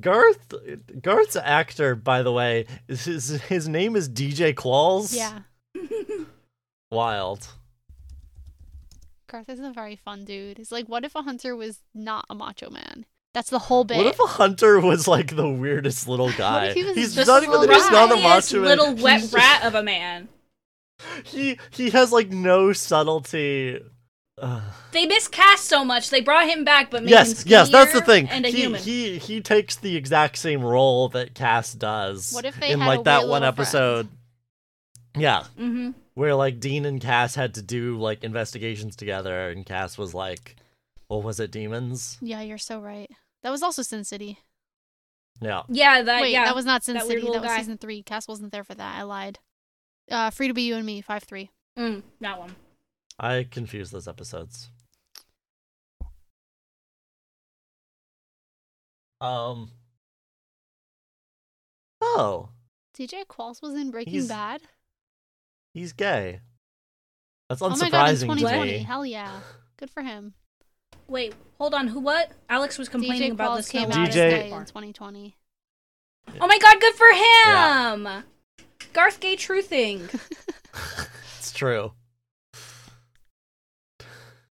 [0.00, 0.52] garth
[1.00, 5.40] garth's actor by the way is his his name is dj qualls Yeah.
[6.90, 7.48] wild
[9.30, 10.58] Garth is a very fun dude.
[10.58, 13.06] He's like, what if a hunter was not a macho man?
[13.34, 13.96] That's the whole bit.
[13.96, 17.42] what if a hunter was like the weirdest little guy he was he's just not
[17.42, 18.64] a even little he's not a Scruffiest macho man.
[18.78, 20.28] little wet He's- rat of a man.
[21.24, 23.80] he he has like no subtlety
[24.40, 24.62] Ugh.
[24.92, 26.10] They miscast so much.
[26.10, 28.28] They brought him back, but made him yes, yes, that's the thing.
[28.28, 28.80] And a he, human.
[28.80, 32.32] he he takes the exact same role that Cass does.
[32.32, 34.08] What if they in had like a that one little episode?
[35.16, 35.90] Yeah, mm-hmm.
[36.14, 40.56] where like Dean and Cass had to do like investigations together, and Cass was like,
[41.08, 43.10] "What was it, demons?" yeah, you're so right.
[43.42, 44.38] That was also Sin City.
[45.40, 46.44] Yeah, Yeah, that Wait, yeah.
[46.44, 47.22] that was not Sin that City.
[47.22, 47.58] That was guy.
[47.58, 48.02] season three.
[48.02, 48.96] Cass wasn't there for that.
[48.96, 49.38] I lied.
[50.10, 51.50] Uh, Free to be you and me, five three.
[51.78, 52.54] mm, that one.
[53.18, 54.70] I confuse those episodes.
[59.20, 59.70] Um.
[62.00, 62.48] Oh,
[62.98, 64.62] DJ Qualls was in Breaking He's- Bad.
[65.72, 66.40] he's gay.
[67.48, 68.72] That's Oh my god, in unsurprising to 2020.
[68.72, 68.78] me.
[68.78, 69.40] Hell yeah.
[69.76, 70.34] Good for him.
[71.08, 71.88] Wait, hold on.
[71.88, 72.00] Who?
[72.00, 72.32] What?
[72.48, 73.68] Alex was complaining DJ about Qualls this.
[73.70, 74.64] came out as DJ gay in far.
[74.64, 75.36] 2020.
[76.40, 77.94] Oh my god, good for Yeah.
[77.94, 78.24] him.
[78.92, 80.02] Garth gay truthing.
[81.38, 81.92] it's true.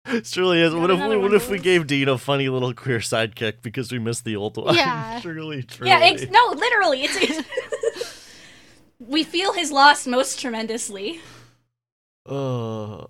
[0.07, 0.75] It truly is.
[0.75, 1.65] What if, another we, what if we boys.
[1.65, 4.75] gave Dean a funny little queer sidekick because we missed the old one?
[4.75, 5.19] Yeah.
[5.23, 5.91] truly, truly.
[5.91, 7.17] yeah, ex- no, literally, it's.
[7.17, 8.31] it's
[8.99, 11.21] we feel his loss most tremendously.
[12.27, 13.07] Uh,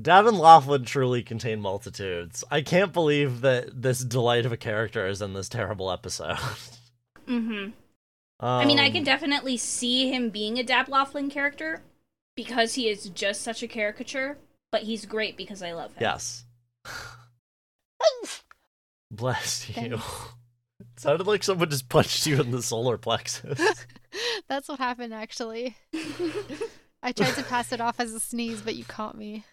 [0.00, 2.42] Dabb and Loflin truly contained multitudes.
[2.50, 6.38] I can't believe that this delight of a character is in this terrible episode.
[7.28, 7.54] Mm-hmm.
[7.54, 7.72] um,
[8.40, 11.82] I mean, I can definitely see him being a Dabb Loflin character
[12.34, 14.38] because he is just such a caricature.
[14.72, 15.98] But he's great because I love him.
[16.00, 16.44] Yes.
[19.12, 19.94] Bless you.
[19.94, 20.00] It
[20.96, 23.86] sounded like someone just punched you in the solar plexus.
[24.48, 25.76] That's what happened, actually.
[27.02, 29.44] I tried to pass it off as a sneeze, but you caught me.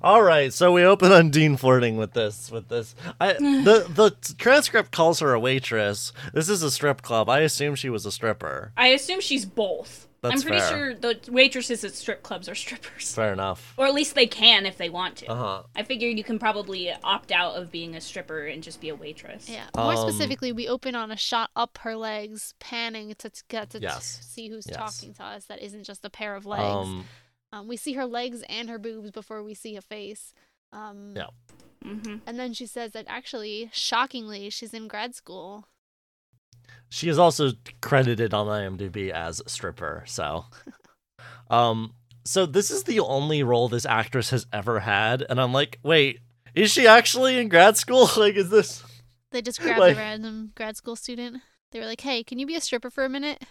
[0.02, 2.50] All right, so we open on Dean flirting with this.
[2.50, 6.12] With this, I the the transcript calls her a waitress.
[6.32, 7.28] This is a strip club.
[7.28, 8.72] I assume she was a stripper.
[8.76, 10.08] I assume she's both.
[10.22, 10.68] That's I'm pretty fair.
[10.70, 13.12] sure the waitresses at strip clubs are strippers.
[13.14, 13.74] Fair enough.
[13.76, 15.26] Or at least they can if they want to.
[15.30, 15.62] Uh huh.
[15.74, 18.94] I figured you can probably opt out of being a stripper and just be a
[18.94, 19.48] waitress.
[19.48, 19.64] Yeah.
[19.76, 23.70] More Um, specifically, we open on a shot up her legs, panning to t- get
[23.70, 24.20] to t- Yes.
[24.24, 24.76] see who's Yes.
[24.76, 25.46] talking to us.
[25.46, 26.62] That isn't just a pair of legs.
[26.88, 27.04] Um.
[27.54, 30.32] Um, we see her legs and her boobs before we see a face.
[30.72, 31.26] Um, Yeah.
[31.82, 35.66] hmm And then she says that actually, shockingly, she's in grad school.
[36.92, 40.04] She is also credited on IMDb as a stripper.
[40.06, 40.44] So,
[41.50, 41.94] um.
[42.24, 46.20] So this is the only role this actress has ever had, and I'm like, wait,
[46.54, 48.08] is she actually in grad school?
[48.18, 48.84] like, is this?
[49.30, 51.38] They just grabbed Like- a random grad school student.
[51.70, 53.42] They were like, "Hey, can you be a stripper for a minute?"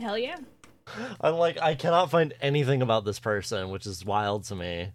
[0.00, 0.38] Hell yeah.
[1.20, 4.90] I'm like, I cannot find anything about this person, which is wild to me.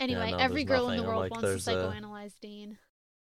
[0.00, 2.78] Anyway, no, every there's girl in the world like, wants to there's a- psychoanalyze Dean.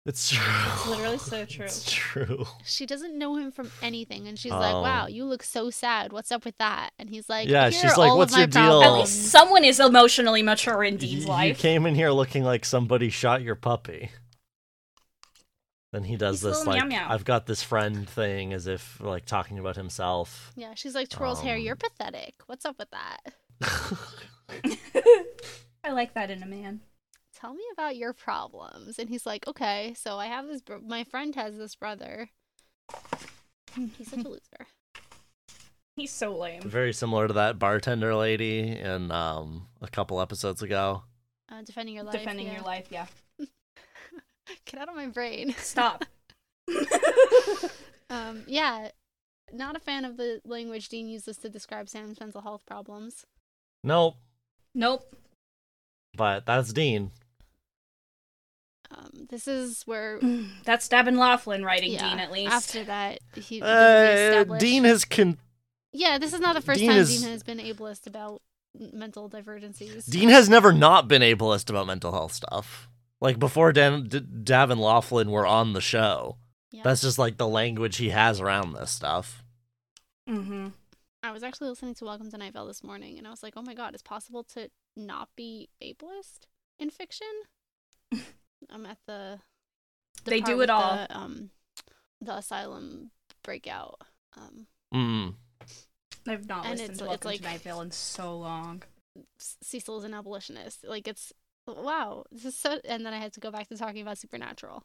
[0.06, 0.90] It's true.
[0.90, 1.64] literally so true.
[1.64, 2.46] It's true.
[2.64, 4.80] She doesn't know him from anything, and she's like, Oh.
[4.82, 6.12] "Wow, you look so sad.
[6.12, 8.36] What's up with that?" And he's like, Yeah, "Here she's are like, all "What's of
[8.36, 11.58] my your deal?" At least someone is emotionally mature in You, Dean's you life.
[11.58, 14.10] came in here looking like somebody shot your puppy.
[15.92, 17.06] Then he does He's this like meow meow.
[17.10, 20.52] I've got this friend thing as if like talking about himself.
[20.54, 21.56] Yeah, she's like twirls hair.
[21.56, 22.34] Um, You're pathetic.
[22.46, 23.18] What's up with that?
[25.84, 26.80] I like that in a man.
[27.38, 28.98] Tell me about your problems.
[28.98, 30.62] And he's like, okay, so I have this.
[30.62, 32.30] Bro- my friend has this brother.
[33.74, 34.66] He's such a loser.
[35.96, 36.62] He's so lame.
[36.62, 41.02] Very similar to that bartender lady in um a couple episodes ago.
[41.50, 42.14] Uh, defending your life.
[42.14, 42.54] Defending yeah.
[42.54, 43.06] your life, yeah.
[44.64, 45.54] Get out of my brain.
[45.58, 46.04] Stop.
[48.08, 48.88] Um, yeah,
[49.52, 53.26] not a fan of the language Dean uses to describe Sam's mental health problems.
[53.82, 54.16] Nope,
[54.74, 55.12] nope.
[56.16, 57.10] but that's Dean.
[58.96, 60.18] Um, this is where
[60.64, 62.50] That's Dabb and Loflin writing yeah, Dean at least.
[62.52, 65.38] after that he Uh, Dean has con-
[65.92, 68.40] Yeah, this is not the first Dean time is- Dean has been ableist about
[68.74, 70.06] mental divergencies.
[70.06, 72.88] Dean has never not been ableist about mental health stuff.
[73.20, 76.38] Like before Dan D- Dabb and Loflin were on the show.
[76.70, 76.82] Yeah.
[76.82, 79.42] That's just like the language he has around this stuff.
[80.28, 80.68] Mm-hmm.
[81.22, 83.54] I was actually listening to Welcome to Night Vale this morning, and I was like,
[83.56, 86.46] "Oh my god, it's possible to not be ableist
[86.78, 87.26] in fiction."
[88.70, 89.38] I'm at the.
[90.24, 90.96] the They do it all.
[90.96, 91.50] The, um,
[92.20, 93.10] the asylum
[93.42, 94.00] breakout.
[94.36, 95.34] Um, Mm.
[96.28, 98.82] I've not And listened it's- to it's Welcome like- to Night Vale in so long.
[99.38, 100.84] C- Cecil is an abolitionist.
[100.84, 101.32] Like it's
[101.66, 102.24] wow.
[102.30, 102.80] This is so.
[102.84, 104.84] And then I had to go back to talking about Supernatural.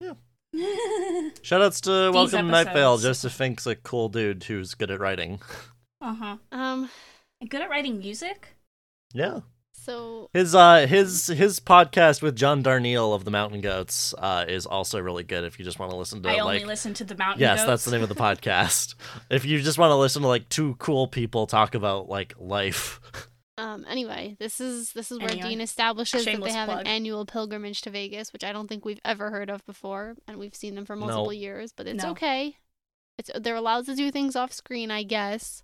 [0.00, 0.14] Yeah.
[0.54, 2.98] Shoutouts to Welcome to Night Vale.
[2.98, 5.40] Joseph Fink's a cool dude who's good at writing.
[6.00, 6.36] uh-huh.
[6.50, 6.90] Um.
[7.48, 8.56] Good at writing music?
[9.12, 9.40] Yeah.
[9.72, 14.64] So His uh his his podcast with John Darnielle of the Mountain Goats uh is
[14.66, 17.04] also really good if you just want to listen to I only like listen to
[17.04, 17.66] the Mountain Yes, Goats.
[17.66, 18.94] that's the name of the podcast.
[19.30, 23.00] if you just want to listen to like two cool people talk about like life.
[23.58, 23.84] Um.
[23.88, 26.80] Anyway, this is this is where Anyway, Dean establishes that they have plug.
[26.80, 30.38] an annual pilgrimage to Vegas, which I don't think we've ever heard of before, and
[30.38, 31.30] we've seen them for multiple No.
[31.32, 31.72] years.
[31.76, 32.10] But it's No.
[32.12, 32.56] okay.
[33.18, 35.62] It's they're allowed to do things off screen, I guess.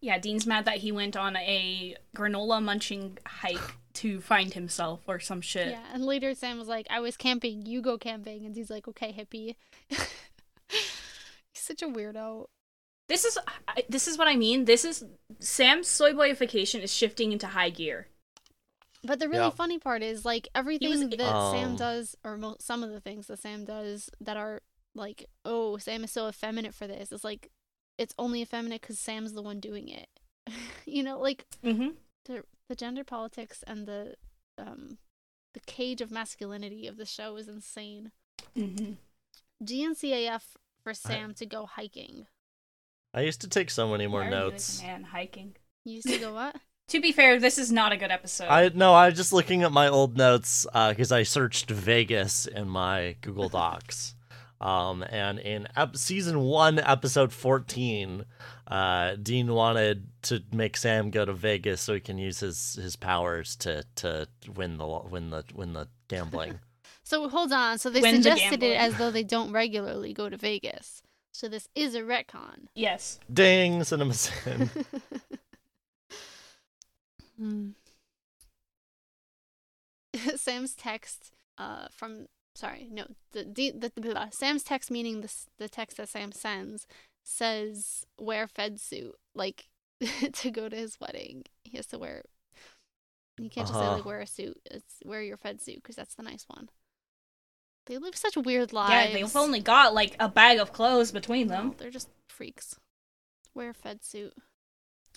[0.00, 5.20] Yeah, Dean's mad that he went on a granola munching hike to find himself or
[5.20, 5.68] some shit.
[5.72, 5.84] Yeah.
[5.92, 7.66] And later Sam was like, "I was camping.
[7.66, 9.56] You go camping," and he's like, "Okay, hippie."
[10.68, 10.80] he's
[11.54, 12.46] such a weirdo.
[13.08, 14.64] This is I- this is what I mean.
[14.66, 15.04] This is
[15.40, 18.06] Sam's soy boyification is shifting into high gear.
[19.02, 19.50] But the really Yeah.
[19.50, 21.76] funny part is like everything that Sam Um.
[21.76, 24.62] does, or mo- some of the things that Sam does that are
[24.94, 27.10] like, oh, Sam is so effeminate for this.
[27.10, 27.50] It's like
[28.00, 30.08] it's only effeminate because Sam's the one doing it.
[30.86, 31.90] you know, like Mm-hmm.
[32.24, 34.14] the the gender politics and the
[34.58, 34.98] um
[35.54, 38.12] the cage of masculinity of the show is insane.
[38.56, 38.92] Mm-hmm.
[39.64, 40.42] GNCAF
[40.82, 42.26] for Sam to go hiking.
[43.12, 44.80] I used to take so many more Why are you as notes.
[44.80, 45.56] a man hiking.
[45.84, 46.56] You used to go what?
[46.90, 48.48] To be fair, this is not a good episode.
[48.48, 52.68] I no, I was just looking at my old notes because I searched Vegas in
[52.68, 54.16] my Google Docs.
[54.60, 58.24] Um, and in ep- season one, episode 14,
[58.66, 62.94] uh, Dean wanted to make Sam go to Vegas so he can use his, his
[62.96, 66.58] powers to, to win the win the win the gambling.
[67.02, 67.78] So hold on.
[67.78, 71.02] So they Win the suggested it as though they don't regularly go to Vegas.
[71.32, 72.66] So this is a retcon.
[72.76, 73.18] yes.
[73.32, 74.70] Ding, cinema sin.
[77.36, 77.70] Hmm.
[80.36, 85.32] Sam's text uh from sorry no the the, the, the blah, Sam's text meaning the
[85.58, 86.86] the text that Sam sends
[87.24, 89.68] says wear Fed suit like
[90.32, 91.44] to go to his wedding.
[91.64, 92.22] He has to wear
[93.38, 93.96] you can't just say Uh-huh.
[93.96, 94.58] like wear a suit.
[94.70, 96.68] It's wear your Fed suit because that's the nice one.
[97.86, 101.46] They live such weird lives Yeah, they've only got like a bag of clothes between
[101.48, 101.74] no, them.
[101.78, 102.74] they're just freaks.
[103.54, 104.34] Wear a Fed suit.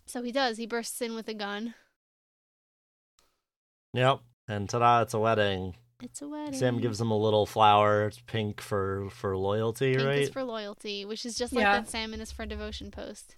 [0.05, 0.57] So he does.
[0.57, 1.73] He bursts in with a gun.
[3.93, 4.19] Yep.
[4.47, 5.75] And ta-da, it's a wedding.
[6.03, 8.07] It's a wedding Sam gives him a little flower.
[8.07, 10.19] It's pink for for loyalty, Pink right?
[10.19, 11.79] is for loyalty, which is just like Yeah.
[11.79, 13.35] that salmon is for devotion post.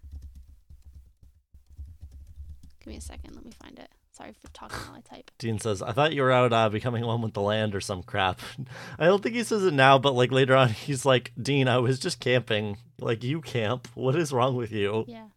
[2.79, 3.89] Give me a second, let me find it.
[4.11, 5.31] Sorry for talking while I type.
[5.39, 8.01] Dean says, "I thought you were out uh, becoming one with the land or some
[8.03, 8.39] crap."
[8.99, 11.79] I don't think he says it now, but like later on, he's like, "Dean, I
[11.79, 12.77] was just camping.
[12.99, 13.87] Like you camp.
[13.93, 15.27] What is wrong with you?" Yeah.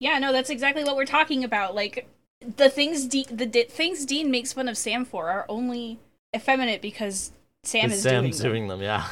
[0.00, 1.74] Yeah, no, that's exactly what we're talking about.
[1.74, 2.08] Like
[2.56, 5.98] the things De- the di- things Dean makes fun of Sam for are only
[6.34, 7.32] effeminate because
[7.64, 8.68] Sam is Sam's doing them.
[8.68, 8.82] doing them.
[8.82, 9.08] Yeah.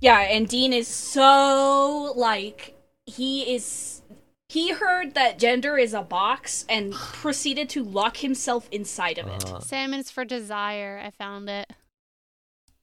[0.00, 4.02] Yeah, and Dean is so like he is
[4.48, 9.44] he heard that gender is a box and proceeded to lock himself inside of it.
[9.44, 11.00] Uh, Salmon is for desire.
[11.04, 11.72] I found it.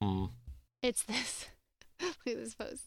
[0.04, 0.30] mm.
[0.84, 1.48] It's this.
[2.02, 2.84] Look at this post.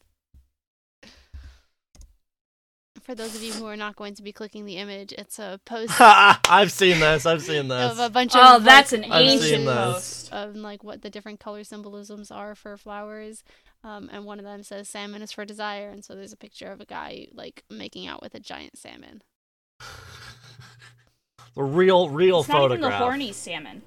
[3.09, 5.59] For those of you who are not going to be clicking the image, it's a
[5.65, 7.25] post I've seen this.
[7.25, 7.93] I've seen this.
[7.93, 10.31] of a bunch of Oh, that's an ancient post.
[10.31, 13.43] of like what the different color symbolisms are for flowers.
[13.83, 16.71] Um, and one of them says salmon is for desire, and so there's a picture
[16.71, 19.23] of a guy like making out with a giant salmon.
[21.55, 23.83] The real, real It's not even the horny salmon.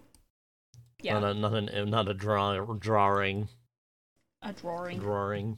[1.02, 3.48] Yeah, Not a, not, an, not a draw, drawing.
[4.42, 5.00] a drawing.
[5.00, 5.58] Drawing.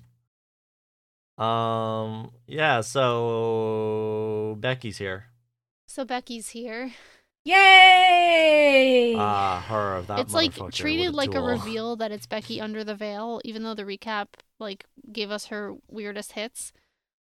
[1.38, 2.32] Um.
[2.48, 2.82] Yeah.
[2.82, 5.26] So Becky's here.
[5.88, 6.92] So Becky's here.
[7.46, 9.16] Yay!
[9.18, 10.02] Ah, her.
[10.04, 13.42] That it's like motherfucker with treated like a reveal that it's Becky under the veil,
[13.44, 14.28] even though the recap
[14.60, 16.72] like gave us her weirdest hits.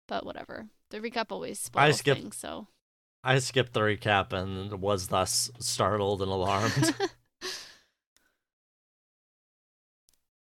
[0.07, 0.67] But whatever.
[0.91, 2.67] The recap always spoils skip- things, so
[3.23, 6.95] I skipped the recap and was thus startled and alarmed.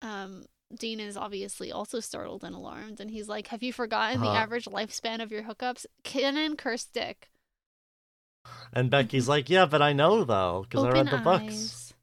[0.00, 0.46] um
[0.76, 4.38] Dean is obviously also startled and alarmed, and he's like, "Have you forgotten the Uh-huh.
[4.38, 5.84] average lifespan of your hookups?
[6.02, 7.28] Canon cursed dick.
[8.72, 11.94] and Becky's like, "Yeah, but I know though, because I read the books."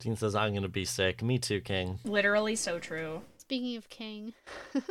[0.00, 1.98] Dean says, "I'm gonna be sick." Me too, King.
[2.04, 3.22] Literally so true.
[3.36, 4.32] Speaking of King.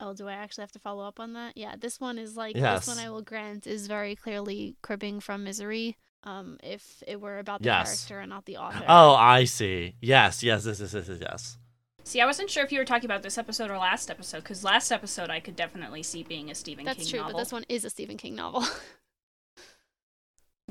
[0.00, 1.56] oh, do I actually have to follow up on that?
[1.56, 2.86] Yeah, this one is like Yes.
[2.86, 5.96] this one I will grant is very clearly cribbing from Misery.
[6.22, 8.04] Um, if it were about the Yes.
[8.04, 8.84] character and not the author.
[8.86, 9.94] Oh, I see.
[10.02, 11.56] Yes, yes, yes, yes, yes, yes, yes.
[12.04, 14.62] See, I wasn't sure if you were talking about this episode or last episode, because
[14.64, 17.32] last episode I could definitely see being a Stephen That's King true, novel.
[17.34, 18.64] but this one is a Stephen King novel.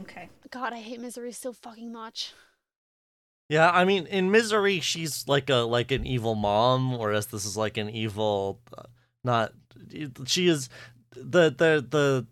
[0.01, 0.29] Okay.
[0.49, 2.33] God, I hate Misery so fucking much.
[3.49, 7.57] Yeah, I mean, in Misery, she's like a like an evil mom, whereas this is
[7.57, 8.83] like an evil, uh,
[9.23, 9.51] not.
[10.25, 10.69] She is
[11.11, 12.27] the the the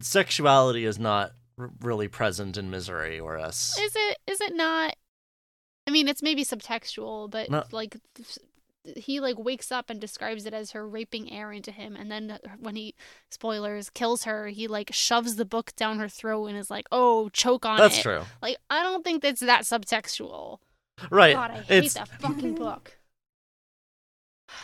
[0.00, 3.78] sexuality is not r- really present in Misery, or us?
[3.78, 4.18] Is it?
[4.26, 4.96] Is it not?
[5.86, 7.64] I mean, it's maybe subtextual, but No.
[7.72, 7.96] like
[8.96, 12.30] he like wakes up and describes it as her raping air into him, and then
[12.32, 12.94] uh, when he
[13.30, 17.28] spoilers kills her, he like shoves the book down her throat and is like, "Oh,
[17.30, 20.58] choke on that's it." true, Like, I don't think that's that subtextual.
[21.10, 21.34] right?
[21.34, 22.98] God, I hate it's that fucking book.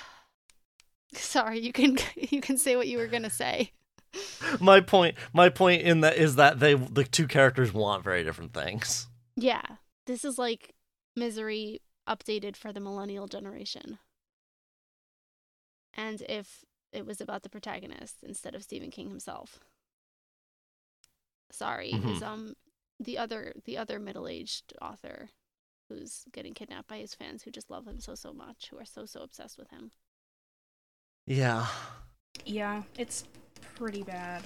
[1.14, 3.72] Sorry, you can you can say what you were gonna say.
[4.60, 5.16] my point.
[5.32, 9.06] My point in that is that they the two characters want very different things.
[9.36, 9.62] Yeah,
[10.06, 10.74] this is like
[11.16, 13.98] Misery updated for the millennial generation.
[15.94, 19.60] And if it was about the protagonist instead of Stephen King himself.
[21.52, 22.54] Sorry, his um
[22.98, 25.30] the other the other middle-aged author
[25.88, 28.84] who's getting kidnapped by his fans who just love him so so much, who are
[28.84, 29.90] so so obsessed with him.
[31.26, 31.66] Yeah,
[32.44, 33.24] Yeah, it's
[33.76, 34.42] pretty bad.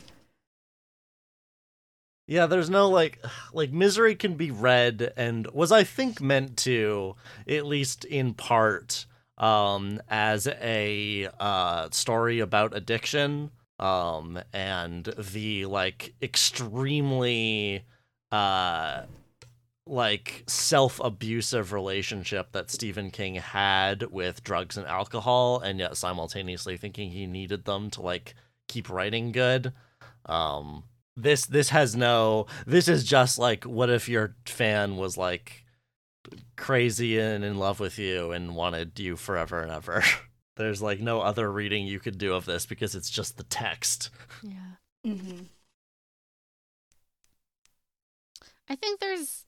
[2.27, 3.19] Yeah, there's no like
[3.53, 7.17] like misery can be read and was I think meant to
[7.47, 13.51] at least in part um as a uh story about addiction
[13.81, 17.85] um and the like extremely
[18.33, 19.03] uh
[19.87, 27.11] like self-abusive relationship that Stephen King had with drugs and alcohol and yet simultaneously thinking
[27.11, 28.35] he needed them to like
[28.69, 29.73] keep writing good
[30.27, 30.85] um
[31.17, 35.65] this this has no this is just like what if your fan was like
[36.57, 40.03] crazy and in love with you and wanted you forever and ever
[40.57, 44.11] there's like no other reading you could do of this because it's just the text
[44.43, 44.77] Yeah.
[45.07, 45.43] Mm-hmm.
[48.69, 49.45] I think there's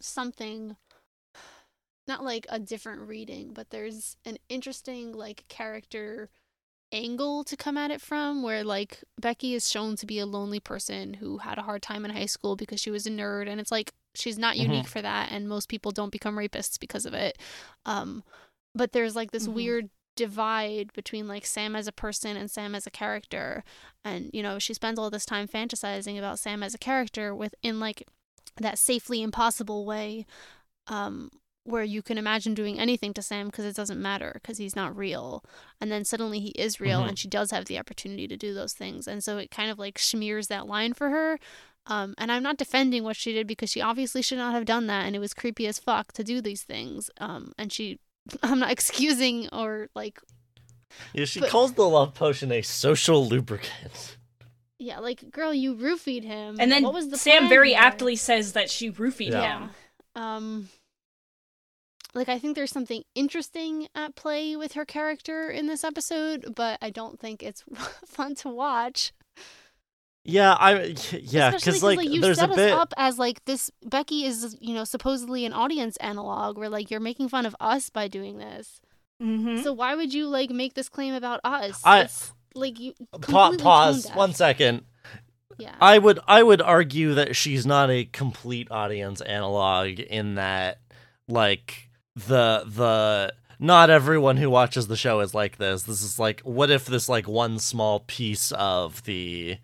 [0.00, 0.76] something
[2.08, 6.30] not like a different reading, but there's an interesting like character
[6.92, 10.60] angle to come at it from where like Becky is shown to be a lonely
[10.60, 13.60] person who had a hard time in high school because she was a nerd and
[13.60, 14.60] it's like she's not Mhm.
[14.62, 17.38] unique for that and most people don't become rapists because of it.
[17.84, 18.22] Um
[18.74, 19.52] but there's like this Mhm.
[19.54, 23.64] weird divide between like Sam as a person and Sam as a character
[24.04, 27.78] and you know she spends all this time fantasizing about Sam as a character within
[27.80, 28.04] like
[28.58, 30.24] that safely impossible way
[30.86, 31.30] um
[31.66, 34.96] where you can imagine doing anything to Sam because it doesn't matter because he's not
[34.96, 35.44] real
[35.80, 37.08] and then suddenly he is real Mhm.
[37.08, 39.78] and she does have the opportunity to do those things and so it kind of
[39.78, 41.38] like smears that line for her
[41.86, 44.86] um and I'm not defending what she did because she obviously should not have done
[44.86, 47.98] that and it was creepy as fuck to do these things um and she
[48.42, 50.20] I'm not excusing or like
[51.12, 54.16] yeah she But- calls the love potion a social lubricant
[54.78, 57.78] yeah like girl you roofied him And then what was the Sam very here?
[57.80, 59.58] aptly says that she roofied Yeah.
[59.58, 59.70] him.
[60.14, 60.68] um
[62.16, 66.78] like I think there's something interesting at play with her character in this episode, but
[66.82, 67.62] I don't think it's
[68.06, 69.12] fun to watch.
[70.24, 73.70] yeah i yeah because like, you there's set a bit us up as like this
[73.84, 77.90] Becky is, you know, supposedly an audience analog where like you're making fun of us
[77.90, 78.80] by doing this.
[79.22, 79.62] Mm-hmm.
[79.62, 81.80] So why would you like make this claim about us?
[81.84, 82.94] I- It's- like you.
[83.20, 84.82] Pa- pause one second.
[85.58, 85.74] Yeah.
[85.80, 90.78] I would I would argue that she's not a complete audience analog in that
[91.28, 91.85] like
[92.16, 95.84] the the not everyone who watches the show is like this.
[95.84, 99.58] This is like what if this like one small piece of the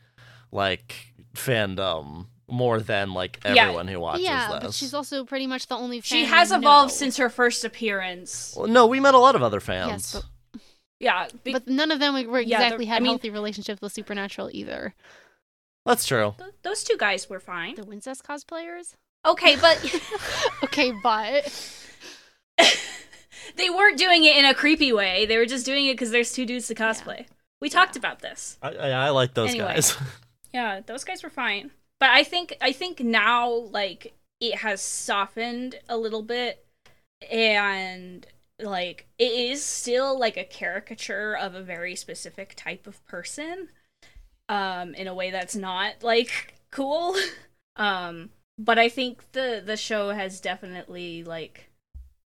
[0.51, 3.63] like fandom more than like Yeah.
[3.65, 4.63] everyone who watches yeah, this.
[4.63, 6.01] but she's also pretty much the only.
[6.03, 6.97] She has we evolved know.
[6.97, 8.55] since her first appearance.
[8.57, 9.91] Well, no, we met a lot of other fans.
[9.91, 10.13] Yes,
[10.53, 10.61] but,
[11.01, 13.81] Yeah, be- but none of them were Yeah, the- exactly I had mean- healthy relationships
[13.81, 14.95] with Supernatural either.
[15.87, 16.35] That's true.
[16.39, 17.75] th- those two guys were fine.
[17.77, 18.95] The Wincest cosplayers.
[19.25, 19.79] Okay, but
[20.65, 21.45] Okay, but
[23.57, 25.27] they weren't doing it in a creepy way.
[25.27, 27.27] They were just doing it because there's two dudes to cosplay.
[27.61, 28.59] We talked about this.
[28.63, 29.67] I I, I like those Anyway.
[29.75, 29.97] guys.
[30.55, 31.71] Yeah, those guys were fine.
[31.99, 36.63] But I think I think now like it has softened a little bit
[37.31, 38.27] and
[38.61, 43.69] like it is still like a caricature of a very specific type of person
[44.51, 47.17] um in a way that's not like cool.
[47.77, 51.71] um but I think the the show has definitely like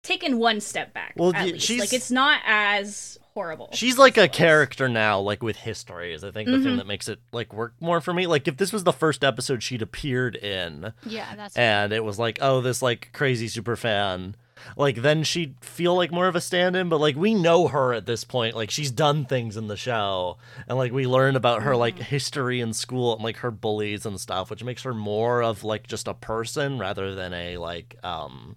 [0.02, 1.66] taken one step back Well, at y- least.
[1.66, 3.68] she's- like it's not as horrible.
[3.72, 4.30] She's like a was.
[4.32, 6.78] character now, like with history, is I think the thing Mhm.
[6.78, 8.26] that makes it like work more for me.
[8.26, 12.18] Like if this was the first episode she'd appeared in, yeah, that's and it was
[12.18, 14.34] like, oh, this like crazy super fan,
[14.76, 16.88] like then she'd feel like more of a stand-in.
[16.88, 20.38] But like we know her at this point, like she's done things in the show,
[20.66, 24.18] and like we learn about her like history in school and like her bullies and
[24.18, 28.56] stuff, which makes her more of like just a person rather than a like um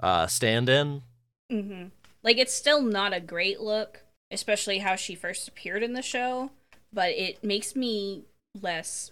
[0.00, 1.02] uh stand-in.
[1.50, 1.84] hmm
[2.22, 6.50] Like it's still not a great look, especially how she first appeared in the show,
[6.92, 8.24] but it makes me
[8.60, 9.10] less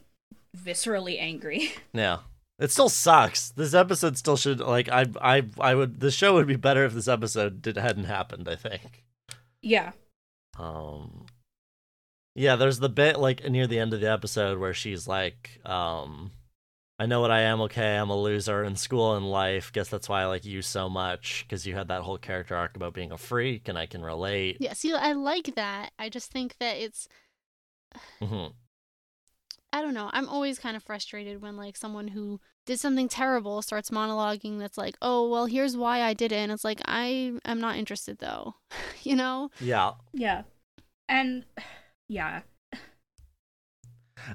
[0.57, 1.73] viscerally angry.
[1.93, 2.19] Yeah.
[2.59, 3.51] It still sucks.
[3.51, 6.93] This episode still should like I I I would the show would be better if
[6.93, 9.05] this episode did hadn't happened, I think.
[9.63, 9.93] yeah.
[10.59, 11.27] Um
[12.35, 16.33] Yeah, there's the bit like near the end of the episode where she's like um
[17.01, 19.73] I know what I am, okay, I'm a loser in school and life.
[19.73, 22.75] Guess that's why I like you so much cuz you had that whole character arc
[22.75, 24.57] about being a freak and I can relate.
[24.59, 25.93] Yeah, see, I like that.
[25.99, 27.09] I just think that it's
[28.21, 28.55] Mhm.
[29.73, 30.11] I don't know.
[30.13, 34.79] I'm always kind of frustrated when like someone who did something terrible starts monologuing that's
[34.79, 38.19] like, "Oh, well, here's why I did it." And it's like, "I am not interested
[38.19, 38.57] though."
[39.05, 39.51] you know?
[39.61, 39.93] Yeah.
[40.13, 40.43] Yeah.
[41.09, 41.45] And
[42.09, 42.43] yeah.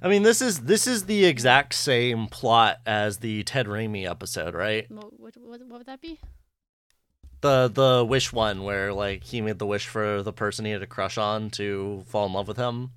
[0.02, 4.54] I mean, this is this is the exact same plot as the Ted Raimi episode,
[4.54, 4.90] right?
[4.92, 6.20] What what, what, would that be?
[7.42, 10.82] the the wish one where like he made the wish for the person he had
[10.82, 12.92] a crush on to fall in love with him.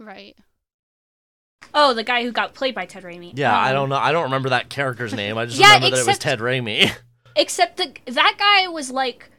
[0.00, 0.36] Right.
[1.72, 3.32] Oh, the guy who got played by Ted Raimi.
[3.34, 3.96] Yeah, I Um, don't know.
[3.96, 5.38] I don't remember that character's name.
[5.38, 6.90] I just Yeah, remember that it was Ted Raimi.
[7.36, 9.30] Except the that guy was like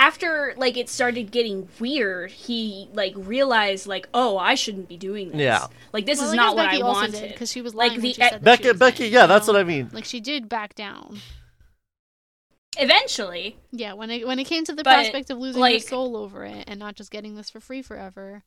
[0.00, 5.30] after like it started getting weird, he like realized like, "Oh, I shouldn't be doing
[5.30, 5.66] this." Yeah.
[5.92, 7.28] Like this Well, is not guess what Becky I wanted.
[7.32, 9.28] because she was Like the she said that Becky, she was Becky, in, yeah, you
[9.28, 9.90] that's what I mean.
[9.92, 11.18] Like she did back down.
[12.78, 15.80] Eventually, Yeah, when it when it came to the But, prospect of losing like- your
[15.88, 18.42] soul over it and not just getting this for free forever.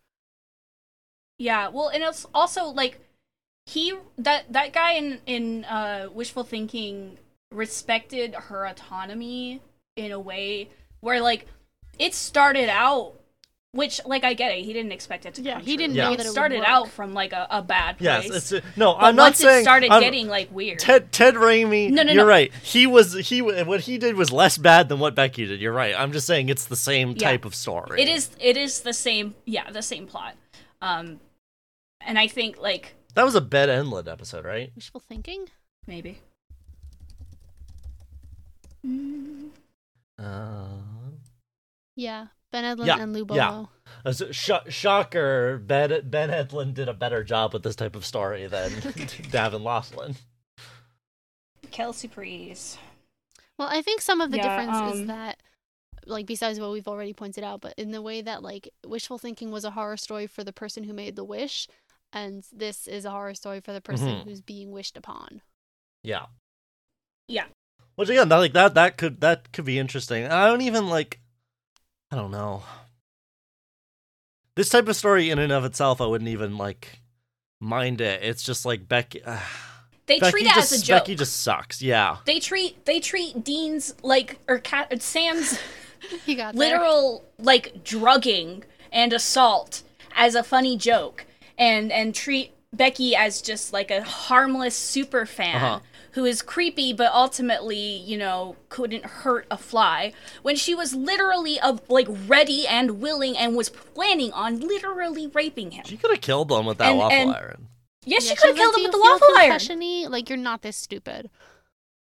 [1.38, 3.00] Yeah, well, and it's also like
[3.66, 7.18] he that that guy in in uh, wishful thinking
[7.52, 9.62] respected her autonomy
[9.96, 10.70] in a way
[11.04, 11.46] where like
[12.00, 13.14] it started out,
[13.74, 15.42] which like I get it, he didn't expect it to.
[15.42, 16.04] Yeah, come he didn't true.
[16.04, 16.68] know it that it would started work.
[16.70, 18.26] out from like a, a bad place.
[18.30, 18.94] Yes, it's no.
[18.94, 20.80] but I'm not saying it started I'm- getting like weird.
[20.80, 21.90] Ted Ted Raimi.
[21.90, 22.28] No, no, you're no.
[22.30, 22.54] right.
[22.64, 25.60] He was he what he did was less bad than what Becky did.
[25.60, 25.94] You're right.
[25.98, 27.30] I'm just saying it's the same Yeah.
[27.32, 28.02] type of story.
[28.02, 30.36] it is it is the same yeah the same plot,
[30.82, 31.20] um,
[32.02, 34.72] and I think like That was a Ben Edlund episode, right?
[34.76, 35.50] Wishful thinking?
[35.86, 36.18] maybe
[40.20, 40.68] Uh,
[41.96, 42.28] Yeah.
[42.52, 43.66] Ben Edlund Yeah, and Lou yeah.
[44.06, 45.58] Uh, so- sh- shocker.
[45.58, 48.72] Ben Ben Edlund did a better job with this type of story than
[49.32, 50.16] Dabb and Loflin.
[51.72, 52.78] Kelsey Priest.
[53.58, 55.42] Well, I think some of the Yeah, difference is um, that,
[56.06, 59.50] like, besides what we've already pointed out, but in the way that, like, wishful thinking
[59.52, 61.68] was a horror story for the person who made the wish,
[62.12, 64.24] and this is a horror story for the person Mhm.
[64.26, 65.42] who's being wished upon.
[66.04, 66.28] Yeah.
[67.96, 68.02] Yeah.
[68.02, 70.26] Which again, that, like that that could that could be interesting.
[70.26, 71.20] I don't even like.
[72.12, 72.64] I don't know.
[74.56, 77.00] This type of story, in and of itself, I wouldn't even like
[77.60, 78.22] mind it.
[78.24, 79.24] It's just like Becky.
[79.24, 79.40] Uh,
[80.06, 81.04] They Becky treat it just, as a joke.
[81.04, 81.82] Becky just sucks.
[81.82, 82.18] Yeah.
[82.26, 85.58] They treat they treat Dean's like or Cat Sam's
[86.26, 86.60] He got there.
[86.72, 89.82] literal like drugging and assault
[90.14, 91.26] as a funny joke,
[91.58, 95.80] and and treat Becky as just like a harmless super fan Uh-huh.
[96.14, 101.60] Who is creepy but ultimately, you know, couldn't hurt a fly when she was literally
[101.60, 105.84] of like ready and willing and was planning on literally raping him.
[105.86, 107.68] She could have killed him with that And- waffle and- iron.
[108.06, 109.40] Yes, she Yeah, could have killed like, him with the waffle iron.
[109.52, 110.08] concussion-y?
[110.10, 111.30] Like you're not this stupid.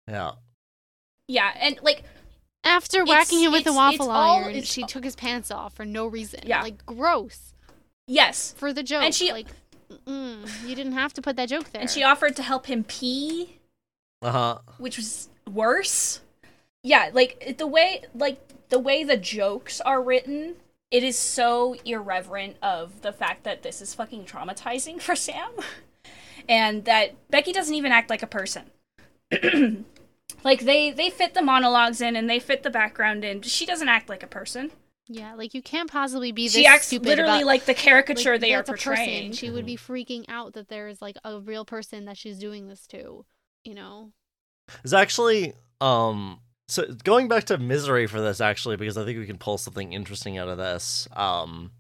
[0.09, 0.33] Yeah.
[1.29, 2.03] Yeah, and like
[2.65, 5.75] After whacking him with the waffle it's all- iron, she all- took his pants off
[5.75, 6.41] for no reason.
[6.45, 6.63] Yeah.
[6.63, 7.55] Like gross
[8.07, 9.03] yes, for the joke.
[9.05, 9.47] And she- like
[10.07, 11.81] mm, you didn't have to put that joke there.
[11.81, 13.61] and she offered to help him pee
[14.25, 14.59] Uh huh.
[14.79, 16.21] which was worse.
[16.83, 18.41] Yeah, like the way like
[18.71, 20.57] the way the jokes are written,
[20.91, 25.53] it is so irreverent of the fact that this is fucking traumatizing for Sam.
[26.49, 28.65] And that Becky doesn't even act like a person.
[30.45, 33.43] like they they fit the monologues in and they fit the background in.
[33.43, 34.71] She doesn't act like a person.
[35.09, 38.33] yeah, like you can't possibly be this She acts stupid literally about, like the caricature
[38.33, 39.31] like, they are portraying.
[39.31, 39.33] Person.
[39.33, 42.69] She would be freaking out that there is like a real person that she's doing
[42.69, 43.25] this to.
[43.65, 44.13] You know.
[44.83, 49.27] It's actually um so going back to misery for this actually because I think we
[49.27, 51.09] can pull something interesting out of this.
[51.15, 51.73] Um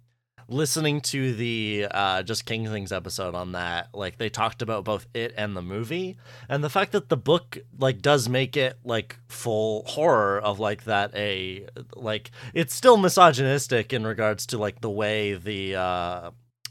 [0.46, 5.06] listening to the uh just King Things episode on that, like they talked about both
[5.14, 9.18] it and the movie and the fact that the book like does make it like
[9.28, 14.90] full horror of like that a like it's still misogynistic in regards to like the
[14.90, 16.30] way the uh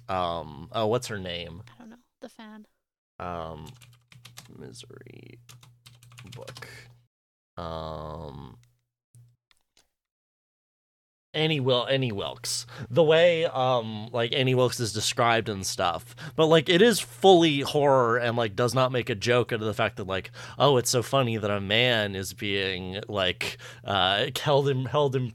[0.10, 1.64] um oh what's her name?
[1.76, 1.96] I don't know.
[2.22, 2.66] The fan.
[3.20, 3.68] um
[4.58, 5.40] misery
[6.36, 6.68] book
[7.58, 8.58] um
[11.34, 12.66] any Will Annie Wilkes.
[12.90, 16.16] The way um like Annie Wilkes is described and stuff.
[16.36, 19.66] But like it is fully horror and like does not make a joke out of
[19.66, 24.28] the fact that like, oh, it's so funny that a man is being like uh
[24.40, 25.34] held him held him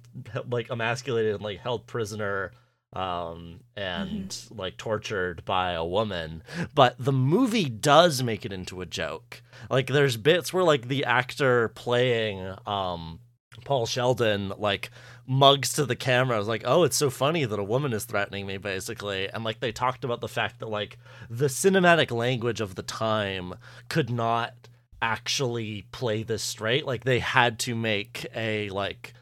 [0.48, 2.52] like emasculated and like held prisoner
[2.94, 6.42] um and like tortured by a woman
[6.74, 11.04] but the movie does make it into a joke like there's bits where like the
[11.04, 13.20] actor playing um
[13.64, 14.90] Paul Sheldon like
[15.26, 16.36] mugs to the camera.
[16.36, 19.28] I was like, oh, it's so funny that a woman is threatening me, basically.
[19.28, 20.98] And like they talked about the fact that like
[21.28, 23.54] the cinematic language of the time
[23.88, 24.54] could not
[25.02, 26.86] actually play this straight.
[26.86, 29.12] Like they had to make a like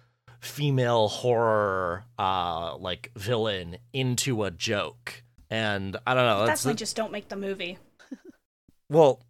[0.47, 5.23] female horror uh like villain into a joke.
[5.51, 6.39] And I don't know.
[6.47, 7.78] That's That's, why just don't make the movie.
[8.90, 9.23] well,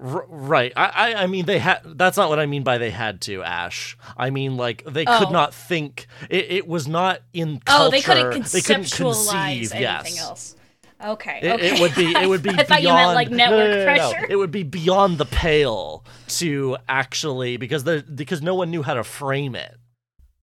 [0.00, 0.72] r- right.
[0.76, 1.80] I, I, I mean, they had.
[1.84, 3.42] That's not what I mean by they had to.
[3.42, 3.96] Ash.
[4.16, 5.30] I mean, like they could Oh.
[5.30, 6.06] not think.
[6.28, 7.86] It, it was not in culture.
[7.86, 9.72] Oh, they couldn't They couldn't conceptualize conceive.
[9.74, 10.20] anything yes.
[10.20, 10.56] else.
[11.04, 11.74] Okay, It, okay.
[11.74, 12.12] it would be.
[12.16, 12.50] It would be.
[12.50, 14.26] I beyond, thought you meant like network no, no, no, pressure.
[14.28, 18.94] It would be beyond the pale to actually because there because no one knew how
[18.94, 19.76] to frame it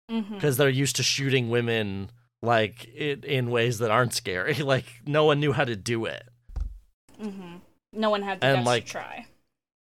[0.07, 2.11] Because they're used to shooting women
[2.41, 4.53] like it, in ways that aren't scary.
[4.61, 6.23] Like no one knew how to do it.
[7.19, 7.55] hmm
[7.93, 9.25] No one had the And, guts like, to try.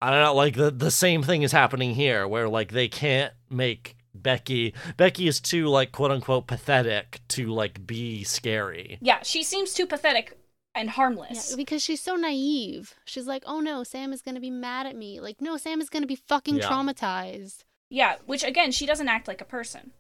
[0.02, 3.34] I don't know, like the the same thing is happening here where like they can't
[3.50, 8.98] make Becky Becky is too like quote unquote pathetic to like be scary.
[9.02, 10.38] Yeah, she seems too pathetic
[10.74, 11.56] and Yeah, harmless.
[11.56, 12.94] because she's so naive.
[13.06, 15.90] She's like, "Oh no, Sam is gonna be mad at me." Like, no, Sam is
[15.90, 16.70] gonna be fucking Yeah.
[16.70, 17.64] traumatized.
[17.90, 19.92] Yeah, which again, she doesn't act like a person.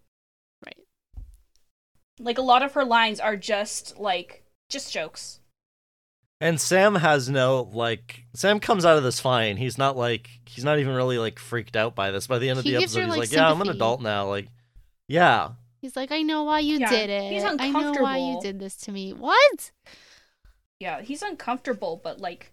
[2.19, 2.25] Right.
[2.25, 5.39] Like a lot of her lines are just like just jokes.
[6.41, 9.57] And Sam has no like Sam comes out of this fine.
[9.57, 12.27] He's not like he's not even really like freaked out by this.
[12.27, 13.69] By the end of He the gives her, episode, he's like, like, "Yeah, I'm an
[13.69, 14.47] adult now." Like,
[15.07, 15.51] yeah,
[15.81, 17.31] He's like, "I know why you Yeah, did it.
[17.31, 19.71] he's I know why you did this to me." What?
[20.79, 22.51] Yeah, he's uncomfortable, but like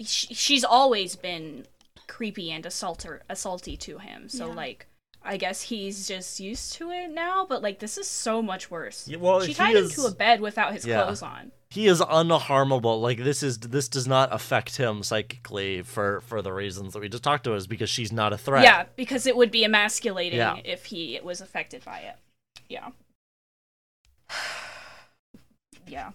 [0.00, 1.66] sh- she's always been
[2.06, 4.28] creepy and assaulter assaulty to him.
[4.28, 4.54] So Yeah.
[4.54, 4.86] like
[5.22, 9.06] I guess he's just used to it now, but like this is so much worse.
[9.06, 11.02] Yeah, well, she he tied him to a bed without his Yeah.
[11.04, 11.52] clothes on.
[11.68, 13.00] he is unharmable.
[13.00, 17.08] Like this is this does not affect him psychically for for the reasons that we
[17.10, 17.56] just talked about.
[17.56, 18.64] Is because she's not a threat.
[18.64, 20.56] Yeah, because it would be emasculating Yeah.
[20.64, 22.16] if he was affected by it.
[22.68, 22.88] Yeah.
[25.86, 26.10] yeah.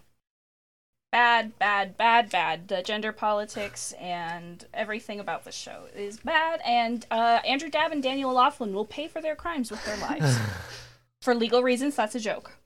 [1.15, 2.67] Bad, bad, bad, bad.
[2.67, 8.03] The gender politics and everything about the show is bad, and uh, Andrew Dabb and
[8.03, 10.37] Daniel Loflin will pay for their crimes with their lives.
[11.21, 12.57] for legal reasons, that's a joke.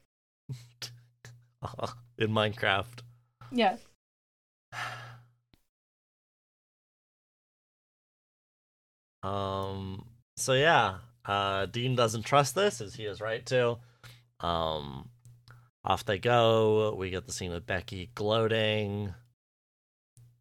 [2.17, 3.03] in Minecraft.
[3.51, 3.77] Yeah.
[9.21, 10.07] Um.
[10.37, 13.77] So yeah, uh, Dean doesn't trust this, as he is right to.
[14.39, 15.09] Um,
[15.83, 16.93] off they go.
[16.95, 19.13] We get the scene with Becky gloating.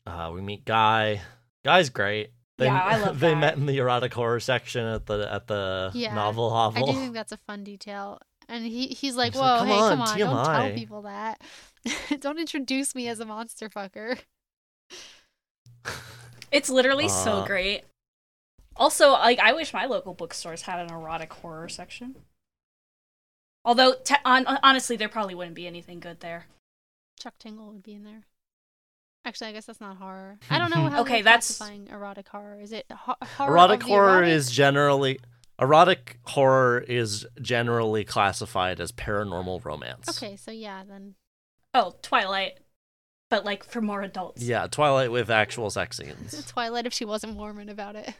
[0.06, 1.20] Uh, we meet Guy.
[1.64, 2.30] Guy's great.
[2.56, 3.40] They, Yeah, I love They Guy.
[3.40, 6.88] met in the erotic horror section at the at the Yeah, novel hovel.
[6.88, 8.20] I do think that's a fun detail.
[8.48, 11.02] And he he's like, He's "Whoa, like, "Come hey, on, come on, don't tell people
[11.02, 11.40] that.
[12.20, 14.18] don't introduce me as a monster fucker."
[16.50, 17.46] It's literally so Uh.
[17.46, 17.84] great.
[18.76, 22.16] Also, like I wish my local bookstores had an erotic horror section.
[23.64, 26.46] Although, te- on- honestly, there probably wouldn't be anything good there.
[27.20, 28.22] Chuck Tingle would be in there.
[29.24, 30.38] Actually, I guess that's not horror.
[30.48, 32.60] I don't know how Okay, okay, that's- classifying erotic horror.
[32.60, 33.50] Is it ho- horror?
[33.52, 34.30] erotic horror erotic?
[34.30, 35.18] is generally
[35.60, 40.08] erotic horror is generally classified as paranormal romance.
[40.08, 41.14] Okay, so yeah, then
[41.74, 42.60] Oh, Twilight,
[43.28, 44.40] but like for more adults.
[44.42, 46.44] Yeah, Twilight with actual sex scenes.
[46.48, 48.14] Twilight if she wasn't Mormon about it.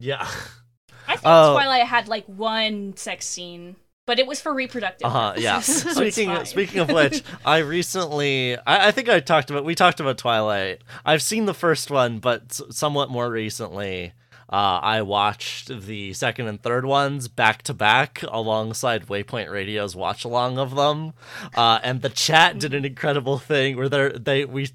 [0.00, 0.22] Yeah.
[1.06, 1.52] I think Oh.
[1.54, 3.76] Twilight had like one sex scene,
[4.08, 5.04] but it was for reproductive.
[5.06, 5.34] Uh huh.
[5.36, 5.60] Yeah.
[5.60, 6.46] so speaking fine.
[6.46, 10.80] speaking of which, I recently I, I think I talked about we talked about Twilight.
[11.04, 14.14] I've seen the first one, but s- somewhat more recently,
[14.50, 20.24] uh, I watched the second and third ones back to back alongside Waypoint Radio's watch
[20.24, 21.12] along of them.
[21.54, 24.70] Uh, and the chat did an incredible thing where they they we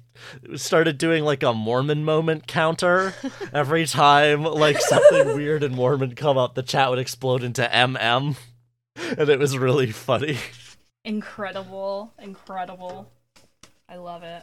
[0.54, 3.14] started doing like a Mormon moment counter
[3.52, 6.54] every time like something weird and Mormon come up.
[6.54, 8.36] The chat would explode into MM,
[9.18, 10.38] and it was really funny.
[11.04, 13.10] incredible, incredible.
[13.88, 14.42] I love it.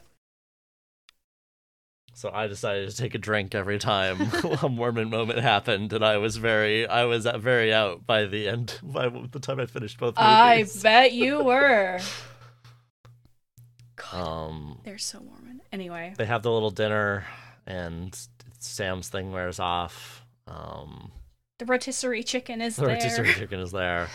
[2.14, 4.22] So I decided to take a drink every time
[4.62, 8.78] a Mormon moment happened, and I was very, I was very out by the end.
[8.84, 12.00] By the time I finished both movies, I bet you were.
[13.96, 15.62] God, Um, they're so Mormon.
[15.72, 17.26] Anyway, they have the little dinner,
[17.66, 18.18] and
[18.60, 20.26] Sam's thing wears off.
[20.48, 21.12] Um,
[21.62, 22.96] the rotisserie chicken is the there.
[22.96, 24.08] rotisserie chicken is there.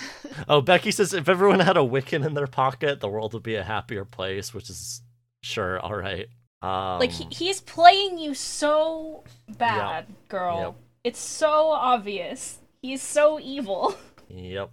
[0.49, 3.55] Oh, Becky says if everyone had a Wiccan in their pocket, the world would be
[3.55, 4.53] a happier place.
[4.53, 5.01] Which is
[5.45, 6.27] sure, all right.
[6.61, 9.23] Um, Like he, he's playing you so
[9.57, 10.59] bad, girl.
[10.61, 10.75] Yep.
[11.05, 12.59] It's so obvious.
[12.83, 13.95] He's so evil.
[14.29, 14.73] Yep.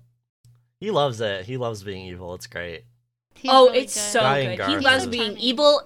[0.80, 1.46] He loves it.
[1.46, 2.34] He loves being evil.
[2.34, 2.86] It's great.
[3.36, 4.02] He's oh, really it's good.
[4.14, 4.68] so Guy good.
[4.68, 5.84] He loves being evil.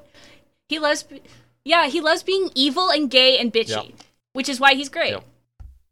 [0.70, 1.22] He loves, be-
[1.66, 3.96] yeah, he loves being evil and gay and bitchy, Yep.
[4.32, 5.18] which is why he's great.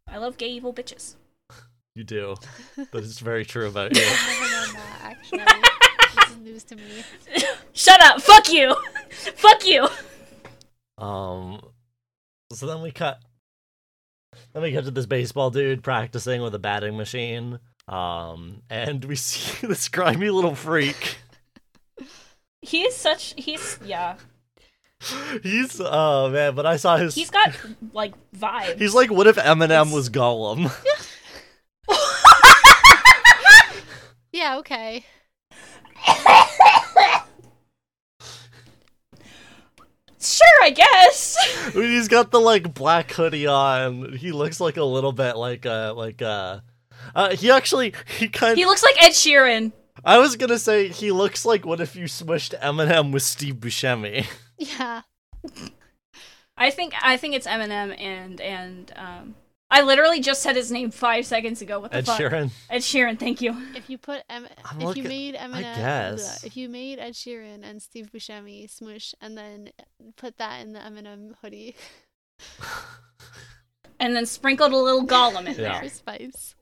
[0.08, 0.16] Yep.
[0.16, 1.16] I love gay evil bitches.
[1.96, 2.36] You do.
[2.92, 4.04] But it's very true about you.
[4.06, 5.40] I've never known that actually.
[6.26, 7.04] this is news to me.
[7.74, 8.22] Shut up!
[8.22, 8.76] Fuck you!
[9.10, 9.88] Fuck you!
[10.98, 11.62] Um,
[12.52, 13.20] so then we cut.
[14.54, 17.60] Then we cut to this baseball dude practicing with a batting machine.
[17.88, 21.18] Um, and we see this grimy little freak.
[22.62, 23.34] He is such.
[23.38, 24.16] He's yeah.
[25.44, 27.14] He's oh man, but I saw his.
[27.16, 27.56] He's got
[27.94, 28.80] like vibes.
[28.80, 30.72] He's like, what if Eminem was Gollum?
[34.36, 35.06] Yeah, okay.
[40.20, 41.38] sure, I guess.
[41.74, 44.12] I mean, he's got the like black hoodie on.
[44.12, 46.60] He looks like a little bit like uh like uh.
[47.16, 49.72] Uh, he actually he kind he looks like Ed Sheeran.
[50.04, 54.26] I was gonna say he looks like what if you smushed Eminem with Steve Buscemi.
[54.78, 55.02] Yeah.
[56.58, 59.36] I think I think it's Eminem and and um.
[59.70, 61.80] I literally just said his name five seconds ago.
[61.80, 62.20] What the Ed fuck?
[62.20, 62.52] Sheeran.
[62.70, 63.20] Ed Sheeran.
[63.20, 63.58] Thank you.
[63.76, 66.44] If you put em- I'm if you made Eminem, guess.
[66.44, 69.72] if you made Ed Sheeran and Steve Buscemi smush, and then
[70.18, 71.76] put that in the Eminem hoodie
[74.00, 75.80] And then sprinkled a little Gollum in Yeah.
[75.80, 75.90] for there.
[75.90, 76.55] spice.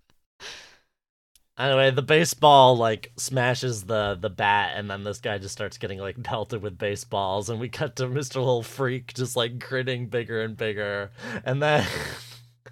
[1.57, 5.99] Anyway, the baseball like smashes the the bat, and then this guy just starts getting
[5.99, 8.35] like pelted with baseballs, and we cut to Mr.
[8.37, 11.11] Little Freak just like grinning bigger and bigger,
[11.45, 11.85] and then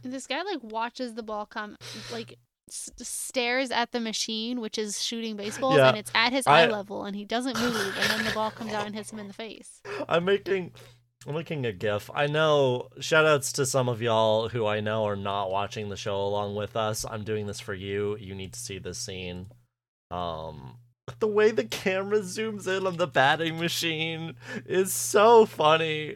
[0.03, 1.75] And this guy like watches the ball come,
[2.11, 2.39] like
[2.69, 5.89] s- stares at the machine which is shooting baseballs, Yeah.
[5.89, 8.49] and it's at his I- eye level, and he doesn't move, and then the ball
[8.49, 9.79] comes out and hits him in the face.
[10.09, 10.71] I'm making
[11.27, 12.09] I'm making a gif.
[12.15, 16.19] I know shoutouts to some of y'all who I know are not watching the show
[16.19, 17.05] along with us.
[17.09, 18.17] I'm doing this for you.
[18.19, 19.47] You need to see this scene.
[20.09, 20.77] Um
[21.19, 24.35] the way the camera zooms in on the batting machine
[24.65, 26.15] is so funny.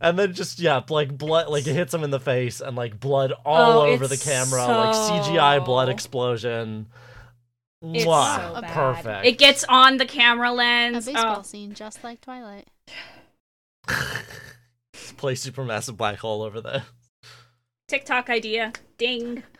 [0.00, 2.98] And then just yeah, like blood like it hits him in the face and like
[3.00, 6.88] blood all Oh, over the it's camera, like CGI blood explosion.
[7.82, 8.54] It's Mwah.
[8.54, 8.72] so bad.
[8.74, 9.26] Perfect.
[9.26, 10.92] It gets on the camera lens.
[10.92, 11.06] A lens.
[11.06, 11.42] baseball Oh.
[11.42, 12.68] scene just like Twilight.
[15.16, 16.84] Play supermassive black hole over there.
[17.88, 18.72] TikTok idea.
[18.98, 19.42] Ding.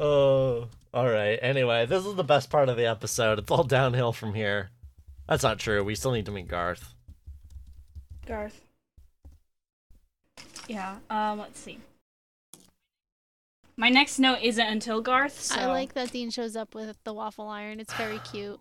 [0.00, 1.38] Oh, all right.
[1.42, 3.38] Anyway, this is the best part of the episode.
[3.38, 4.70] It's all downhill from here.
[5.28, 5.84] That's not true.
[5.84, 6.94] We still need to meet Garth.
[8.26, 8.64] Garth.
[10.68, 10.96] Yeah.
[11.10, 11.38] Um.
[11.38, 11.80] Let's see.
[13.80, 15.40] My next note isn't until Garth.
[15.40, 15.58] So.
[15.58, 17.80] I like that Dean shows up with the waffle iron.
[17.80, 18.60] It's very cute.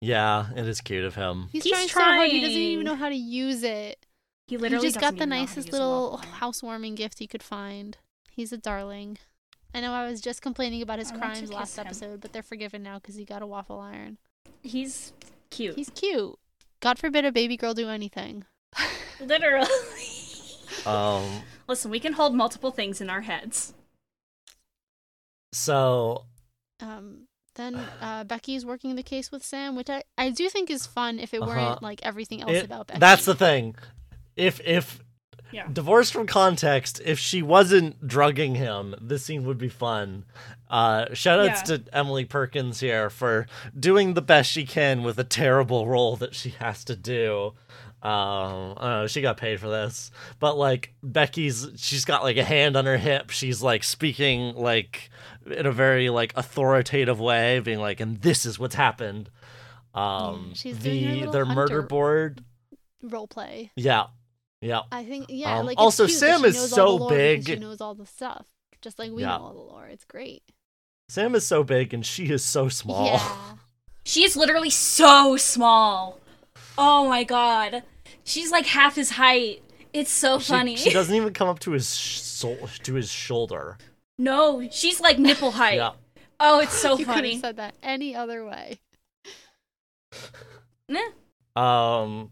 [0.00, 1.50] Yeah, it is cute of him.
[1.52, 2.30] He's, He's trying, so hard.
[2.30, 4.06] He doesn't even know how to use it.
[4.46, 6.34] He He literally just got the even know how to nicest little waffle iron.
[6.36, 7.98] housewarming gift he could find.
[8.30, 9.18] He's a darling.
[9.74, 11.86] I know I was just complaining about his I crimes kiss last him.
[11.86, 14.16] episode, but they're forgiven now because he got a waffle iron.
[14.62, 15.12] He's
[15.50, 15.74] cute.
[15.74, 16.38] He's cute.
[16.80, 18.46] God forbid a baby girl do anything.
[19.20, 19.68] Literally.
[20.84, 23.72] Um, Listen, we can hold multiple things in our heads.
[25.56, 26.24] So
[26.80, 30.86] Um, then uh, Becky's working the case with Sam, which I, I do think is
[30.86, 31.50] fun if it Uh-huh.
[31.50, 33.00] weren't like everything else it- about Becky.
[33.00, 33.74] that's the thing.
[34.36, 35.00] If if
[35.52, 35.68] Yeah.
[35.72, 40.24] divorced from context, if she wasn't drugging him, this scene would be fun.
[40.68, 41.76] Uh, shout outs Yeah.
[41.78, 43.46] to Emily Perkins here for
[43.78, 47.54] doing the best she can with a terrible role that she has to do.
[48.06, 52.36] Um, I don't know, she got paid for this, but like Becky's, she's got like
[52.36, 53.30] a hand on her hip.
[53.30, 55.10] She's like speaking like
[55.44, 59.28] in a very like authoritative way, being like, "And this is what's happened."
[59.92, 62.44] Um, she's doing her the their murder board,
[63.02, 63.72] role play.
[63.74, 64.04] yeah,
[64.60, 64.82] yeah.
[64.92, 65.58] I think yeah.
[65.58, 67.60] Um, like also, cute Sam is so all the lore because She big.
[67.60, 68.46] knows all the stuff,
[68.82, 69.38] just like we Yeah.
[69.38, 69.86] know all the lore.
[69.86, 70.44] It's great.
[71.08, 73.06] Sam is so big and she is so small.
[73.06, 73.36] Yeah.
[74.04, 76.20] She is literally so small.
[76.78, 77.82] Oh my god.
[78.26, 79.62] She's like half his height.
[79.94, 80.76] It's so She, funny.
[80.76, 83.78] she doesn't even come up to his sh- sol- to his shoulder.
[84.18, 85.76] no, she's like nipple height.
[85.76, 85.92] Yeah.
[86.38, 87.32] Oh, it's so you could funny.
[87.32, 88.78] have said that any other way.
[90.88, 91.00] Meh.
[91.54, 92.30] Um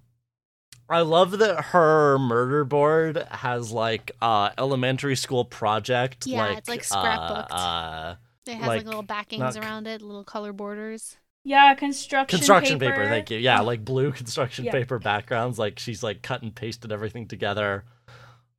[0.88, 6.68] I love that her murder board has like uh elementary school project Yeah, like it's,
[6.68, 7.46] like, uh, scrapbooked.
[7.50, 8.14] uh
[8.46, 11.16] It has like, Like, little backings not- around it, little color borders.
[11.44, 12.38] Yeah, construction paper.
[12.38, 12.92] construction paper.
[12.94, 13.08] paper.
[13.08, 13.38] thank you.
[13.38, 14.72] Yeah, like blue construction Yeah.
[14.72, 17.84] paper backgrounds like she's like cut and pasted everything together.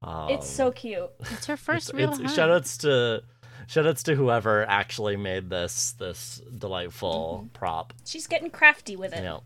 [0.04, 1.10] Um, It's so cute.
[1.32, 2.32] It's her first it's, real it's, hunt.
[2.32, 3.24] shout outs to
[3.68, 7.48] shout outs to whoever actually made this this delightful Mm-hmm.
[7.54, 7.94] prop.
[8.06, 9.18] She's getting crafty with it.
[9.18, 9.44] You know,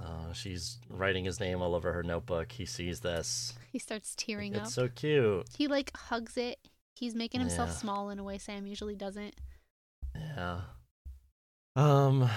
[0.00, 2.52] uh, she's writing his name all over her notebook.
[2.52, 3.54] He sees this.
[3.72, 4.62] He starts tearing up.
[4.66, 5.46] It's so cute.
[5.56, 6.58] He like hugs it.
[6.94, 7.74] He's making himself Yeah.
[7.76, 9.34] small in a way Sam usually doesn't.
[10.14, 10.60] Yeah.
[11.76, 12.30] Um.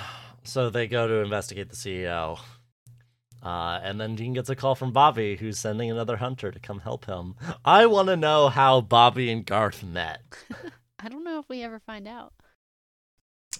[0.43, 2.39] So they go to investigate the CEO.
[3.43, 6.79] Uh, and then Dean gets a call from Bobby, who's sending another hunter to come
[6.79, 7.35] help him.
[7.63, 10.21] I want to know how Bobby and Garth met.
[10.99, 12.33] I don't know if we ever find out.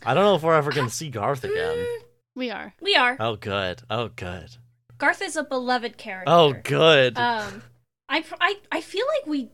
[0.05, 1.85] I don't know if we're ever going to see Garth again.
[2.35, 2.73] We are.
[2.81, 3.17] we are.
[3.19, 3.81] Oh, good.
[3.89, 4.57] Oh, good.
[4.97, 6.31] Garth is a beloved character.
[6.31, 7.17] Oh, good.
[7.17, 7.63] Um,
[8.09, 9.49] I, I, I feel like we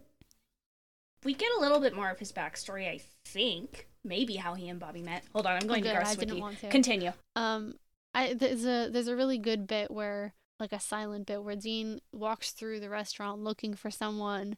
[1.23, 2.87] we get a little bit more of his backstory.
[2.89, 5.23] I think maybe how he and Bobby met.
[5.33, 6.41] Hold on, I'm going good, to Garth's I didn't wiki.
[6.41, 6.69] want to.
[6.69, 7.11] Continue.
[7.35, 7.75] Um,
[8.13, 11.99] I there's a there's a really good bit where like a silent bit where Dean
[12.11, 14.55] walks through the restaurant looking for someone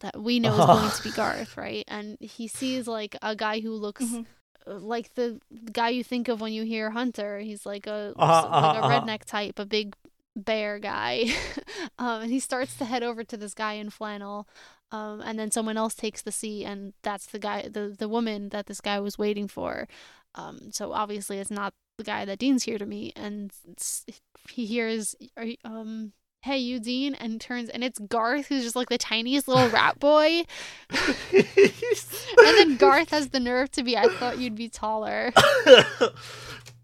[0.00, 1.84] that we know is going to be Garth, right?
[1.88, 4.26] And he sees like a guy who looks Mhm.
[4.66, 5.40] uh, like the
[5.72, 7.38] guy you think of when you hear Hunter.
[7.40, 9.00] He's like a Uh-huh, like a uh-huh, uh-huh.
[9.06, 9.96] redneck type, a big
[10.36, 11.24] bear guy.
[11.98, 14.46] um, and he starts to head over to this guy in flannel.
[14.92, 18.50] Um, and then someone else takes the seat, and that's the guy, the the woman
[18.50, 19.88] that this guy was waiting for.
[20.34, 23.50] Um, so obviously it's not the guy that Dean's here to meet, and
[24.50, 25.16] he hears,
[25.64, 29.68] um, "Hey, you, Dean," and turns, and it's Garth, who's just like the tiniest little
[29.70, 30.44] rat boy.
[31.32, 31.46] and
[32.38, 35.32] then Garth has the nerve to be, "I thought you'd be taller."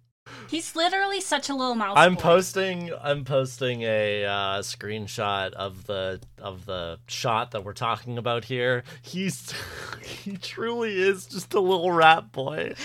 [0.49, 1.97] He's literally such a little mouse.
[1.97, 2.21] I'm boy.
[2.21, 2.91] posting.
[3.01, 8.85] I'm posting a uh, screenshot of the of the shot that we're talking about here.
[9.01, 9.53] He's
[10.05, 12.75] he truly is just a little rat boy.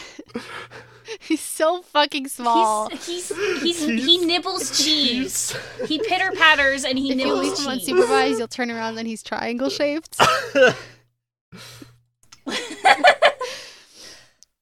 [1.22, 2.90] He's so fucking small.
[2.90, 5.52] He's, he's, he's, he nibbles cheese.
[5.52, 8.98] He's- He pitter patters and he if you leave nibbles him unsupervised, you'll turn around
[8.98, 10.20] and he's triangle shaped.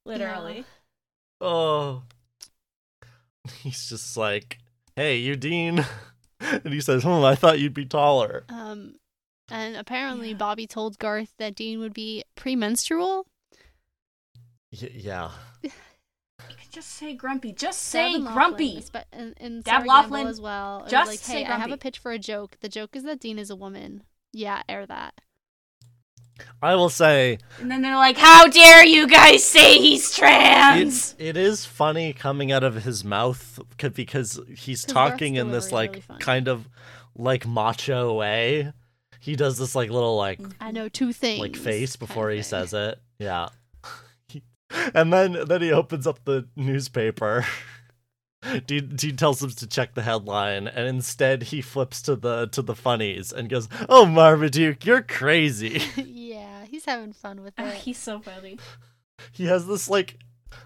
[0.06, 0.66] Literally.
[1.42, 2.04] oh,
[3.64, 4.60] he's just like,
[4.96, 5.86] "Hey, you, Dean,"
[6.40, 8.96] and he says, "Hmm, I thought you'd be taller." Um,
[9.50, 10.38] and apparently Yeah.
[10.38, 13.28] Bobby told Garth that Dean would be premenstrual.
[14.72, 15.32] Y- yeah.
[15.62, 15.70] You
[16.50, 17.54] could just say grumpy.
[17.54, 18.78] Just say and Loflin, grumpy.
[18.78, 20.86] espe- and, and Dabb Loflin, as well.
[20.88, 22.58] Just like, say hey, I have a pitch for a joke.
[22.62, 24.04] The joke is that Dean is a woman.
[24.34, 25.14] Yeah, air that.
[26.62, 31.16] I will say And then they're like, "How dare you guys say he's trans?" it's
[31.20, 36.04] it is funny coming out of his mouth c- because he's talking in this like
[36.10, 36.68] really kind of
[37.16, 38.74] like macho way.
[39.20, 40.54] He does this like little like mm.
[40.60, 41.40] I know two things.
[41.40, 42.44] like face before he thing.
[42.44, 43.00] says it.
[43.20, 43.50] Yeah.
[44.94, 47.46] and then then he opens up the newspaper.
[48.68, 52.62] Dean, Dean tells him to check the headline, and instead he flips to the to
[52.62, 55.82] the funnies and goes, "Oh, Marmaduke, you're crazy."
[56.66, 57.76] yeah, he's having fun with Ah, it.
[57.76, 58.58] he's so funny.
[59.32, 60.18] he has this like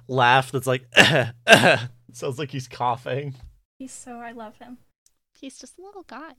[0.08, 0.86] laugh that's like
[2.14, 3.36] sounds like he's coughing.
[3.78, 4.20] He's so.
[4.20, 4.78] I love him.
[5.40, 6.34] He's just a little guy.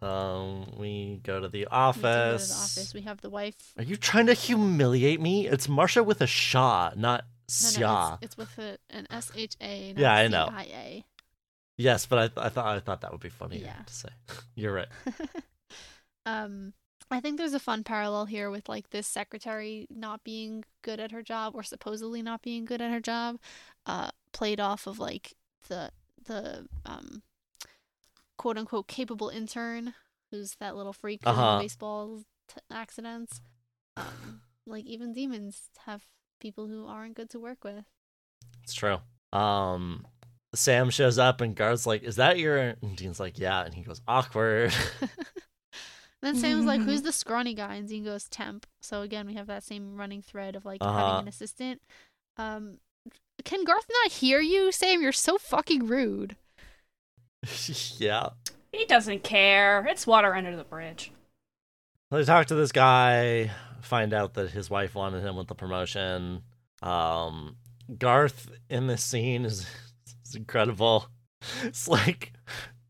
[0.00, 2.02] Um, we go to the We office.
[2.02, 2.94] go to the office.
[2.94, 3.56] We have the wife.
[3.76, 5.48] Are you trying to humiliate me?
[5.48, 7.24] It's Marsha with a Shaw, not
[7.74, 9.94] No, no, it's, it's with a, an S H A.
[9.96, 10.48] Yeah, I know.
[10.50, 11.04] CIA.
[11.78, 13.72] Yes, but I, th- I thought I thought that would be funny Yeah.
[13.86, 14.08] to say.
[14.54, 14.88] You're right.
[16.26, 16.74] um,
[17.10, 21.10] I think there's a fun parallel here with like this secretary not being good at
[21.12, 23.38] her job or supposedly not being good at her job,
[23.86, 25.34] uh, played off of like
[25.68, 25.90] the
[26.26, 27.22] the um
[28.36, 29.94] quote unquote capable intern
[30.30, 31.56] who's that little freak from Uh-huh.
[31.56, 33.40] the baseball t- accidents.
[33.96, 36.04] Um, like even demons have
[36.40, 37.84] people who aren't good to work with.
[38.62, 38.98] It's true.
[39.32, 40.06] Um,
[40.54, 43.82] Sam shows up and Garth's like, "Is that your?" And Dean's like, "Yeah," and he
[43.82, 44.72] goes, "Awkward."
[46.22, 49.46] then Sam's like, "Who's the scrawny guy?" And Dean goes, "Temp." So again, we have
[49.46, 50.98] that same running thread of like Uh-huh.
[50.98, 51.80] having an assistant.
[52.36, 52.78] Um,
[53.44, 55.00] can Garth not hear you, Sam?
[55.02, 56.36] You're so fucking rude.
[57.98, 58.30] yeah.
[58.72, 59.86] He doesn't care.
[59.86, 61.12] It's water under the bridge.
[62.10, 66.42] They talk to this guy, find out that his wife wanted him with the promotion.
[66.82, 67.56] Um,
[67.98, 69.66] Garth in this scene is,
[70.26, 71.08] is incredible.
[71.62, 72.32] It's like,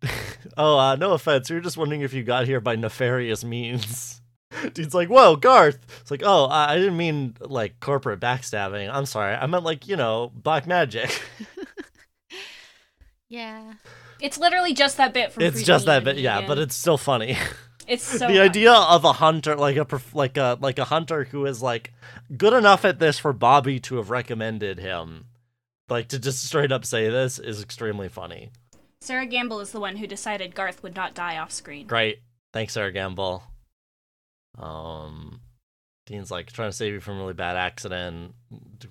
[0.57, 1.51] oh, uh, no offense.
[1.51, 4.21] We were just wondering if you got here by nefarious means.
[4.73, 5.79] Dude's like, whoa, Garth.
[6.01, 8.93] It's like, oh, I I didn't mean like corporate backstabbing.
[8.93, 9.35] I'm sorry.
[9.35, 11.23] I meant like, you know, black magic.
[13.29, 13.75] Yeah.
[14.21, 15.43] It's literally just that bit from.
[15.43, 17.37] it's just that bit, yeah, but it's still funny.
[17.87, 18.39] it's so the funny.
[18.39, 21.93] idea of a hunter like a like a like a hunter who is like
[22.37, 25.27] good enough at this for Bobby to have recommended him
[25.89, 28.51] like to just straight up say this is extremely funny.
[29.01, 31.87] Sera Gamble is the one who decided Garth would not die off screen.
[31.87, 32.19] Great.
[32.53, 33.43] Thanks Sera Gamble.
[34.59, 35.41] Um
[36.07, 38.35] Dean's like trying to save you from a really bad accident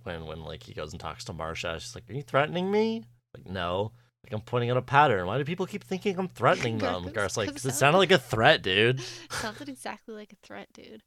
[0.04, 1.80] when when like he goes and talks to Marsha.
[1.80, 3.04] She's like, "Are you threatening me?"
[3.36, 3.92] Like, "No."
[4.24, 5.26] Like I'm pointing out a pattern.
[5.26, 7.04] Why do people keep thinking I'm threatening them?
[7.04, 9.02] it's- Garth's like, it's 'Cause it sounded like a threat, dude.
[9.32, 11.02] Sounded exactly like a threat, dude.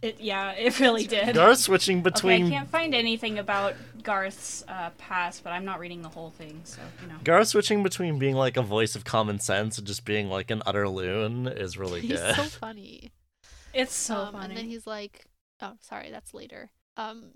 [0.00, 1.34] It, yeah, it really did.
[1.34, 5.80] Garth switching Okay, between I can't find anything about Garth's uh, past, but I'm not
[5.80, 7.16] reading the whole thing, so you know.
[7.24, 10.62] Garth switching between being like a voice of common sense and just being like an
[10.64, 12.36] utter loon is really He's good.
[12.36, 13.10] so funny.
[13.74, 14.44] It's so um, funny.
[14.46, 15.26] And then he's like,
[15.60, 16.70] oh, sorry, that's later.
[16.96, 17.30] Um,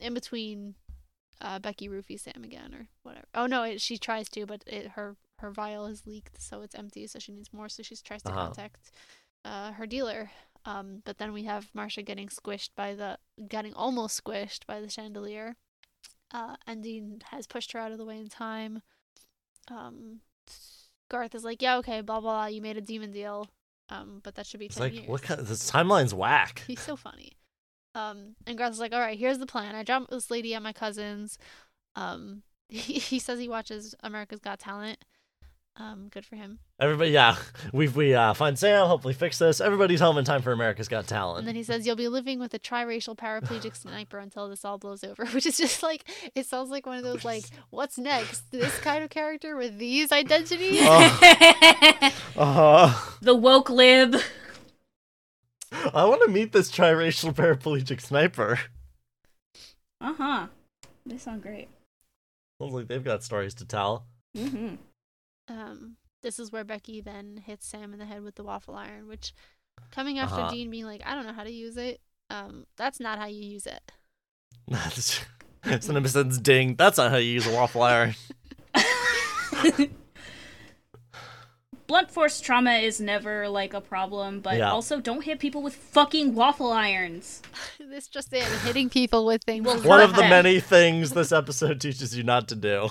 [0.00, 0.74] in between,
[1.40, 3.26] uh, Becky roofies Sam again or whatever.
[3.34, 6.74] Oh no, it, she tries to, but it, her her vial is leaked, so it's
[6.74, 7.06] empty.
[7.06, 7.70] So she needs more.
[7.70, 8.44] So she tries to Uh-huh.
[8.48, 8.90] contact
[9.46, 10.30] uh, her dealer.
[10.64, 13.18] Um, but then we have Marsha getting squished by the,
[13.48, 15.56] getting almost squished by the chandelier.
[16.32, 18.82] Uh, and Dean has pushed her out of the way in time.
[19.68, 20.20] Um,
[21.10, 22.32] Garth is like, yeah, okay, blah blah.
[22.32, 23.48] blah you made a demon deal.
[23.90, 25.08] Um, but that should be It's ten like years.
[25.08, 26.62] what kind of this timeline's whack.
[26.66, 27.32] He's so funny.
[27.94, 29.74] Um, and Garth's like, all right, here's the plan.
[29.74, 31.36] I dropped this lady at my cousin's.
[31.94, 35.04] Um, he, he says he watches America's Got Talent.
[35.76, 36.58] Um, good for him.
[36.78, 37.36] Everybody, yeah,
[37.72, 38.86] we we uh, find Sam.
[38.86, 39.60] Hopefully, fix this.
[39.60, 41.40] Everybody's home in time for America's Got Talent.
[41.40, 44.76] And then he says, you'll be living with a triracial paraplegic sniper until this all
[44.76, 48.50] blows over, which is just like, it sounds like one of those, like, what's next?
[48.50, 50.80] This kind of character with these identities?
[50.82, 52.12] Oh.
[52.36, 54.16] uh, the woke lib.
[55.72, 58.58] I want to meet this triracial paraplegic sniper.
[60.02, 60.46] Uh huh.
[61.06, 61.68] They sound great.
[62.60, 64.04] Sounds like they've got stories to tell.
[64.36, 64.74] Mm-hmm.
[65.52, 69.06] Um, this is where Becky then hits Sam in the head with the waffle iron,
[69.08, 69.34] which
[69.90, 70.50] coming after Uh-huh.
[70.50, 72.00] Dean being like, I don't know how to use it.
[72.30, 73.92] Um, that's not how you use it.
[74.68, 76.76] That's Cinnamonson's ding.
[76.76, 78.14] That's not how you use a waffle iron.
[81.86, 84.70] Blunt force trauma is never like a problem, but Yeah.
[84.72, 87.42] also don't hit people with fucking waffle irons.
[87.78, 89.66] this just it, hitting people with things.
[89.66, 92.88] One not of the many things this episode teaches you not to do.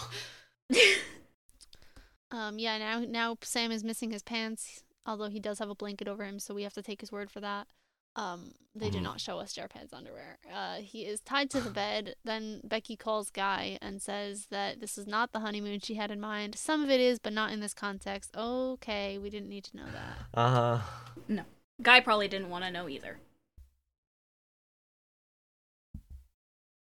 [2.32, 6.08] Um, yeah, now now Sam is missing his pants, although he does have a blanket
[6.08, 7.68] over him, so we have to take his word for that.
[8.16, 9.04] Um, they do Mhm.
[9.04, 10.38] not show us Jarpad's underwear.
[10.52, 12.16] Uh, he is tied to the bed.
[12.26, 16.20] Then Becky calls Guy and says that this is not the honeymoon she had in
[16.20, 16.58] mind.
[16.58, 18.36] Some of it is, but not in this context.
[18.36, 20.18] Okay, we didn't need to know that.
[20.34, 21.14] Uh huh.
[21.28, 21.44] No,
[21.82, 23.20] Guy probably didn't want to know either.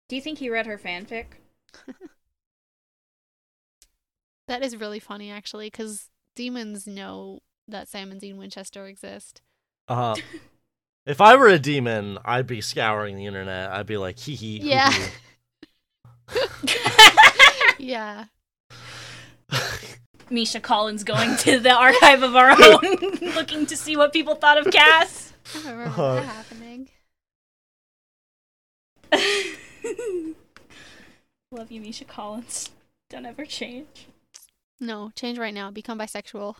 [0.08, 1.26] Do you think he read her fanfic?
[4.52, 7.40] That is really funny, actually, because demons know
[7.70, 9.40] that Sam and Dean Winchester exist.
[9.88, 10.18] Uh,
[11.06, 13.72] if I were a demon, I'd be scouring the internet.
[13.72, 14.60] I'd be like, hee hee.
[14.62, 14.94] Yeah.
[17.80, 18.26] yeah.
[20.30, 22.98] Misha Collins going to the archive of our own,
[23.34, 25.32] looking to see what people thought of Cass.
[25.56, 26.16] I remember Uh-huh.
[26.16, 26.90] that happening.
[31.54, 32.70] Love you, Misha Collins.
[33.10, 34.08] Don't ever change.
[34.82, 35.72] No, change right now.
[35.72, 36.56] Become bisexual.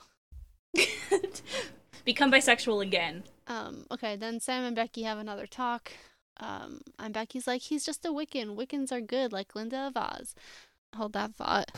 [2.06, 3.24] Become bisexual again.
[3.48, 5.92] Um, okay, then Sam and Becky have another talk.
[6.40, 8.56] Um, and Becky's like, he's just a Wiccan.
[8.56, 10.34] Wiccans are good, like Glinda of Oz.
[10.96, 11.72] Hold that thought.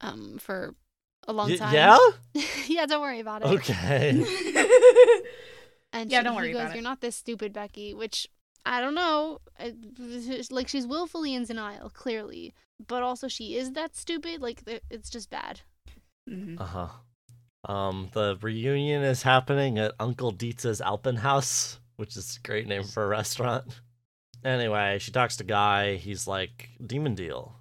[0.00, 0.74] Um, for
[1.26, 1.74] a long Y- time.
[1.74, 1.98] yeah?
[2.68, 3.48] yeah, don't worry about it.
[3.48, 4.22] Okay.
[5.92, 6.74] And Yeah, she, don't he worry goes, about it.
[6.74, 8.26] You're not this stupid, Becky, which
[8.66, 9.40] I don't know.
[9.58, 12.52] It- like she's willfully in denial, clearly.
[12.86, 14.42] But also she is that stupid.
[14.42, 15.60] Like it's just bad.
[16.28, 16.60] Mhm.
[16.60, 16.88] Uh huh.
[17.72, 23.04] Um, the reunion is happening at Uncle Dietz's Alpenhaus, which is a great name for
[23.04, 23.64] a restaurant.
[24.44, 25.96] Anyway, she talks to Guy.
[25.96, 27.56] He's like, Demon Deal.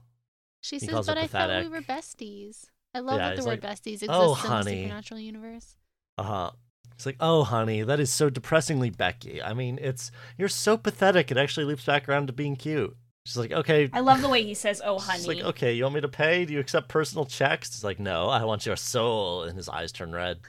[0.61, 2.65] She He says, but I thought we were besties.
[2.93, 5.75] I love Yeah, that the word like, besties exists "Oh, in honey." the supernatural universe.
[6.17, 6.51] Uh huh.
[6.93, 9.41] It's like, oh, honey, that is so depressingly Becky.
[9.41, 11.29] I mean, it's you're so pathetic.
[11.29, 12.95] It actually loops back around to being cute.
[13.25, 13.89] She's like, okay.
[13.91, 16.07] I love the way he says, "Oh, She's honey." like, okay, you want me to
[16.07, 16.45] pay?
[16.45, 17.73] Do you accept personal checks?
[17.73, 19.43] He's like, no, I want your soul.
[19.43, 20.41] And his eyes turn red.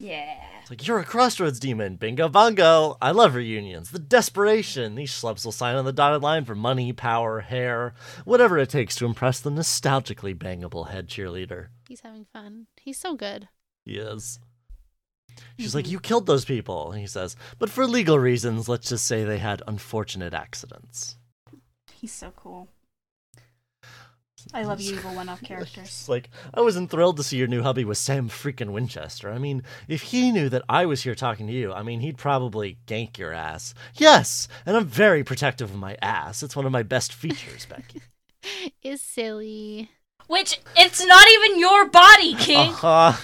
[0.00, 0.40] Yeah.
[0.60, 1.94] It's like, you're a crossroads demon.
[1.94, 2.96] Bingo bongo.
[3.00, 3.92] I love reunions.
[3.92, 4.96] The desperation.
[4.96, 8.96] These schlubs will sign on the dotted line for money, power, hair, whatever it takes
[8.96, 11.68] to impress the nostalgically bangable head cheerleader.
[11.88, 12.66] He's having fun.
[12.80, 13.48] He's so good.
[13.84, 14.40] He is.
[15.60, 15.92] She's like, mm-hmm.
[15.92, 16.90] You killed those people.
[16.90, 21.18] And he says, But for legal reasons, let's just say they had unfortunate accidents.
[22.04, 22.68] He's so cool.
[24.52, 26.06] I love you, evil one-off It's characters.
[26.06, 29.30] like, I wasn't thrilled to see your new hubby was Sam freaking Winchester.
[29.32, 32.18] I mean, if he knew that I was here talking to you, I mean, he'd
[32.18, 33.72] probably gank your ass.
[33.94, 36.42] Yes, and I'm very protective of my ass.
[36.42, 38.02] It's one of my best features, Becky.
[38.82, 39.88] Is silly.
[40.26, 42.70] Which it's not even your body, King.
[42.82, 43.16] Uh-huh.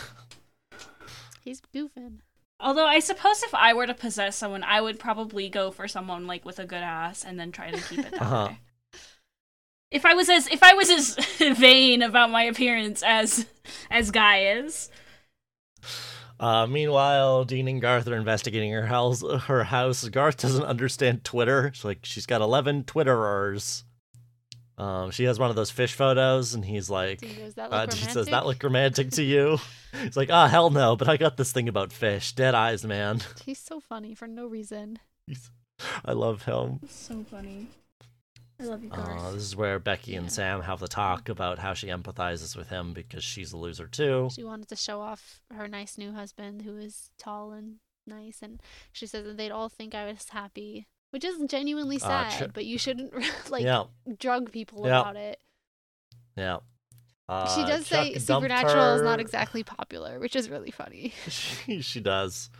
[1.44, 2.20] He's goofing.
[2.58, 6.26] Although I suppose if I were to possess someone, I would probably go for someone
[6.26, 8.46] like with a good ass and then try to keep it that Uh-huh.
[8.50, 8.58] way.
[9.90, 11.16] If I was as if I was as
[11.58, 13.46] vain about my appearance as
[13.90, 14.88] as Guy is,
[16.38, 19.22] Uh, meanwhile, Dean and Garth are investigating her house.
[19.46, 20.08] Her house.
[20.08, 21.70] Garth doesn't understand Twitter.
[21.74, 23.82] She's like, she's got eleven Twitterers.
[24.78, 27.82] Um, she has one of those fish photos, and he's like, Dean goes, "That uh,
[27.82, 29.58] look she romantic?" says, "That look romantic to you?"
[30.02, 32.32] He's like, "Ah, hell no!" But I got this thing about fish.
[32.32, 33.20] Dead eyes, man.
[33.44, 34.98] He's so funny for no reason.
[35.26, 35.50] He's,
[36.02, 36.80] I love him.
[36.88, 37.66] so funny.
[38.60, 39.08] I love you, Garth.
[39.22, 40.30] Uh, this is where Becky and Yeah.
[40.30, 44.28] Sam have the talk about how she empathizes with him because she's a loser too.
[44.34, 48.60] She wanted to show off her nice new husband who is tall and nice, and
[48.92, 52.52] she says that they'd all think I was happy, which is genuinely Uh, sad.
[52.52, 53.12] but you shouldn't
[53.50, 53.84] like yeah,
[54.18, 55.00] drug people Yeah.
[55.00, 55.40] about it.
[56.36, 56.58] yeah.
[57.28, 61.12] she Uh, does Chuck say supernatural is not exactly popular, which is really funny.
[61.28, 62.50] she she does.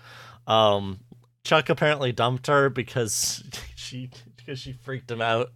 [0.46, 1.00] Um,
[1.44, 3.42] Chuck apparently dumped her because
[3.74, 5.50] she because she freaked him out.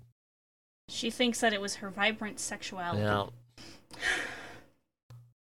[0.89, 3.03] She thinks that it was her vibrant sexuality.
[3.03, 3.27] Yeah.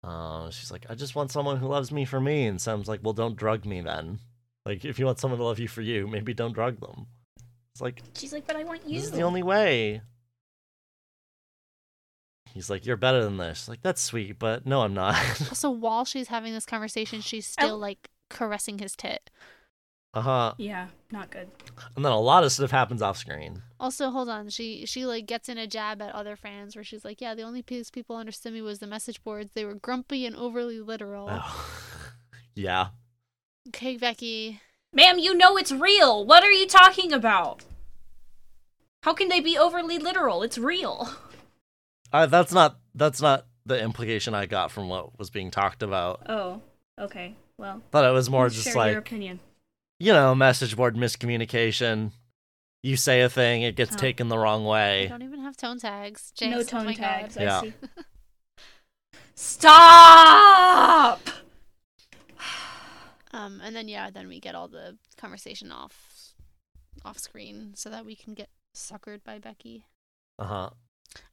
[0.05, 3.01] Uh, she's like, I just want someone who loves me for me, and Sam's like,
[3.03, 4.19] well, don't drug me then.
[4.67, 7.07] Like, if you want someone to love you for you, maybe don't drug them.
[7.75, 8.97] It's like She's like, but I want you.
[8.97, 10.03] this is the only way.
[12.53, 13.69] He's like, you're better than this.
[13.69, 15.15] Like, that's sweet, but no, I'm not.
[15.49, 19.31] Also, while she's having this conversation, she's still like caressing his tit.
[20.15, 20.55] uh huh.
[20.59, 21.49] Yeah, not good.
[21.97, 23.63] And then a lot of stuff happens off screen.
[23.79, 24.49] Also, hold on.
[24.49, 27.43] She she like gets in a jab at other fans where she's like, "Yeah, the
[27.43, 29.53] only piece people understood me was the message boards.
[29.55, 31.71] They were grumpy and overly literal." Oh.
[32.55, 32.89] yeah.
[33.69, 34.61] Okay, Becky.
[34.93, 36.25] Ma'am, you know it's real.
[36.25, 37.65] What are you talking about?
[39.03, 40.43] How can they be overly literal?
[40.43, 41.09] It's real.
[42.13, 46.23] Uh, that's not that's not the implication I got from what was being talked about.
[46.29, 46.61] Oh,
[46.99, 47.37] okay.
[47.57, 49.41] Well, Thought it was more share just your like opinion.
[50.01, 52.11] You know, message board miscommunication.
[52.83, 53.99] You say a thing, it gets Oh.
[53.99, 55.07] taken the wrong I way.
[55.09, 56.33] don't even have tone tags.
[56.41, 56.97] no Jinx, oh tone God.
[56.97, 57.37] tags.
[57.37, 57.61] I Yeah.
[57.61, 57.73] see.
[59.35, 61.21] Stop!
[63.33, 66.35] Um, and then yeah, then we get all the conversation off
[67.05, 69.85] off screen so that we can get suckered by Becky.
[70.37, 70.71] Uh huh.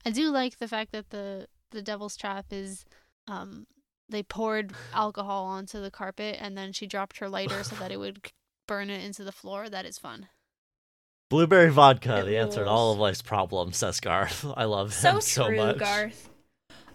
[0.05, 2.85] I do like the fact that the the devil's trap is
[3.27, 3.65] um
[4.09, 7.97] they poured alcohol onto the carpet and then she dropped her lighter so that it
[7.97, 8.31] would c-
[8.67, 9.69] burn it into the floor.
[9.69, 10.27] That is fun.
[11.29, 14.45] Blueberry vodka, It the answer to all of life's problems, says Garth.
[14.57, 15.77] I love So him so true, much.
[15.79, 16.29] Garth.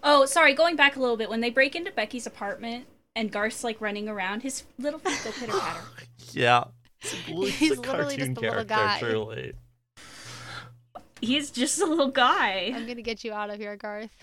[0.01, 0.53] Oh, sorry.
[0.53, 2.85] Going back a little bit, when they break into Becky's apartment
[3.15, 5.81] and Garth's like running around, his little feet go pitter patter.
[6.31, 6.63] Yeah.
[7.03, 7.17] He's a,
[7.51, 8.99] He's he's a literally just cartoon a little character, guy.
[8.99, 9.53] truly.
[11.21, 12.71] He's just a little guy.
[12.75, 14.15] I'm gonna get you out of here, Garth.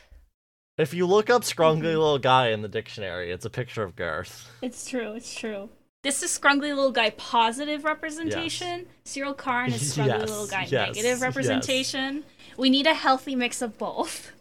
[0.79, 4.51] If you look up scrungly little guy in the dictionary, it's a picture of Garth.
[4.63, 5.13] It's true.
[5.13, 5.69] It's true.
[6.03, 8.87] This is scrungly little guy positive representation.
[9.05, 11.21] Cyril Karn is scrungly Yes, little guy yes, negative yes.
[11.21, 12.25] representation.
[12.57, 14.33] We need a healthy mix of both.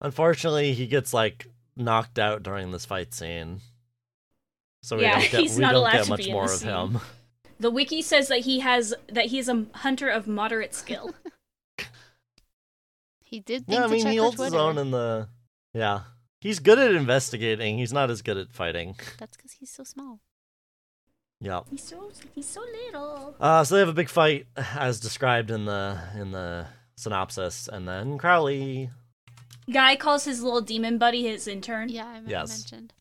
[0.00, 3.60] Unfortunately, he gets like knocked out during this fight scene.
[4.82, 6.44] So we Yeah, don't get, he's we not don't allowed get to much be more
[6.44, 6.68] of scene.
[6.68, 7.00] him.
[7.58, 11.14] The wiki says that he has that he's a hunter of moderate skill.
[13.24, 15.28] He did think Yeah, I to mean check he her holds his own in the
[15.74, 16.00] Yeah.
[16.40, 17.78] He's good at investigating.
[17.78, 18.94] He's not as good at fighting.
[19.18, 20.20] That's because he's so small.
[21.40, 21.60] Yeah.
[21.70, 23.36] he's so he's so little.
[23.40, 27.86] Uh, so they have a big fight, as described in the in the synopsis, and
[27.88, 28.90] then Crowley,
[29.72, 31.88] Guy calls his little demon buddy his intern.
[31.90, 32.48] Yeah, I, I Yes.
[32.58, 32.92] mentioned.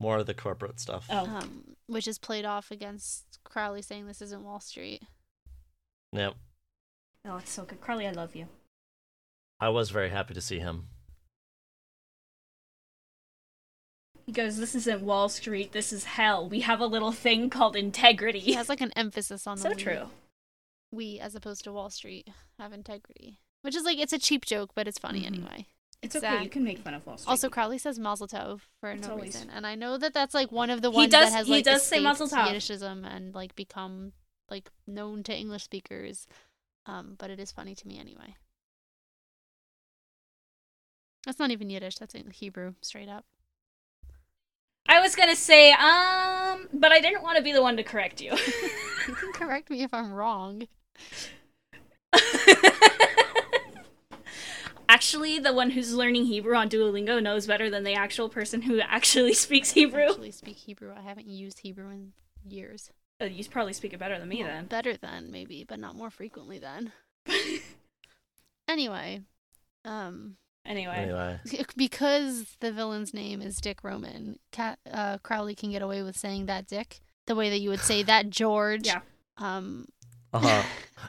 [0.00, 1.06] more of the corporate stuff.
[1.10, 5.02] Oh, Um, which is played off against Crowley saying this isn't Wall Street.
[6.12, 6.34] Yep,
[7.26, 8.06] oh, it's so good, Carly.
[8.06, 8.48] I love you.
[9.60, 10.88] I was very happy to see him.
[14.28, 15.72] He goes, "This isn't Wall Street.
[15.72, 16.46] This is hell.
[16.46, 19.68] We have a little thing called integrity." He has like an emphasis on the so
[19.70, 19.74] we.
[19.76, 20.10] true.
[20.92, 23.38] We, as opposed to Wall Street, have integrity.
[23.62, 25.26] Which is like, it's a cheap joke, but it's funny Mhm.
[25.28, 25.66] anyway.
[26.02, 26.42] It's It's okay.
[26.44, 27.30] You can make fun of Wall Street.
[27.30, 30.34] Also, Crowley says Mazel Tov for It's no always- reason, and I know that that's
[30.34, 32.28] like one of the ones He does- that has he like does say escaped Mazel
[32.28, 32.48] Tov.
[32.48, 34.12] Yiddishism and like become
[34.50, 36.26] like known to English speakers.
[36.84, 38.36] Um, but it is funny to me anyway.
[41.24, 41.96] That's not even Yiddish.
[41.96, 43.24] That's in Hebrew, straight up.
[44.88, 48.20] I was gonna say, um, but I didn't want to be the one to correct
[48.20, 48.32] you.
[49.06, 50.66] You can correct me if I'm wrong.
[54.88, 58.80] actually, the one who's learning Hebrew on Duolingo knows better than the actual person who
[58.80, 60.04] actually speaks Hebrew.
[60.04, 60.92] Actually, speak Hebrew.
[60.96, 62.12] I haven't used Hebrew in
[62.48, 62.90] years.
[63.20, 64.66] Uh, you probably speak it better than me Well, then.
[64.66, 66.92] Better than maybe, but not more frequently than.
[68.68, 69.22] Anyway,
[69.86, 70.36] um,
[70.68, 71.40] anyway, Anyway,
[71.76, 76.46] because the villain's name is Dick Roman, Cat, uh, Crowley can get away with saying
[76.46, 78.86] that Dick the way that you would say that George.
[78.86, 79.00] Yeah.
[79.38, 79.86] Um,
[80.32, 80.62] uh huh.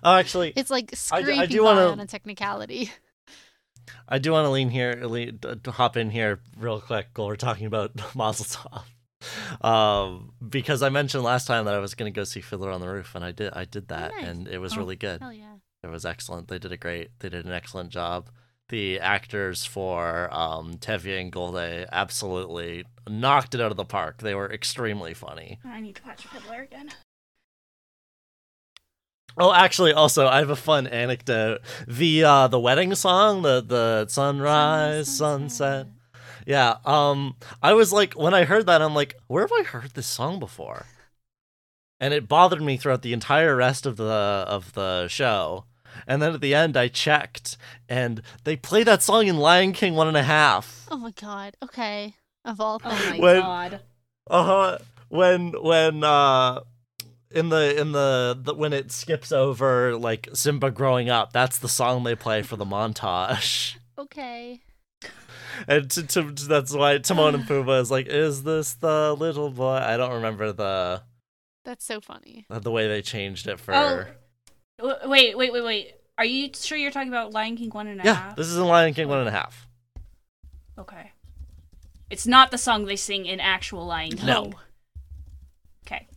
[0.03, 2.91] Oh, actually, it's like I scraping do wanna- on a technicality.
[4.07, 7.27] I do want to lean here, lean, d- d- hop in here real quick while
[7.27, 12.11] we're talking about Mazel Tov, um, because I mentioned last time that I was going
[12.11, 13.51] to go see Fiddler on the Roof, and I did.
[13.53, 14.27] I did that, nice.
[14.27, 15.21] and it was Oh, really good.
[15.21, 15.55] Hell yeah.
[15.83, 16.47] It was excellent.
[16.49, 17.09] They did a great.
[17.19, 18.29] They did an excellent job.
[18.69, 24.19] The actors for um, Tevye and Golde absolutely knocked it out of the park.
[24.19, 25.59] They were extremely funny.
[25.65, 26.91] I need to watch Fiddler again.
[29.37, 31.61] Oh, actually, also I have a fun anecdote.
[31.87, 35.87] The uh, the wedding song, the the sunrise, sunset.
[36.45, 36.77] Yeah.
[36.85, 40.07] Um, I was like, when I heard that, I'm like, where have I heard this
[40.07, 40.85] song before?
[41.99, 44.03] And it bothered me throughout the entire rest of the
[44.47, 45.65] of the show.
[46.07, 49.95] And then at the end, I checked, and they play that song in Lion King
[49.95, 50.87] one and a half.
[50.91, 51.55] Oh my god.
[51.63, 52.15] Okay.
[52.45, 53.81] Of all Oh my When- god.
[54.29, 54.77] Uh huh.
[55.09, 56.61] When when uh
[57.31, 61.69] in the in the, the when it skips over like Simba growing up, that's the
[61.69, 63.75] song they play for the montage.
[63.99, 64.61] Okay.
[65.67, 69.73] And to, to, that's why Timon and Pumbaa is like, "Is this the little boy?"
[69.75, 71.01] I don't remember the
[71.65, 72.45] That's so funny.
[72.49, 73.73] the way they changed it for.
[73.75, 74.13] Oh, w-
[75.05, 75.93] wait, wait, wait, wait.
[76.17, 78.29] Are you sure you're talking about Lion King one and a half?
[78.29, 79.67] yeah, this is in Lion King one and a half.
[80.77, 81.11] Okay.
[82.09, 84.25] It's not the song they sing in actual Lion King.
[84.25, 84.53] No.
[85.85, 86.07] Okay.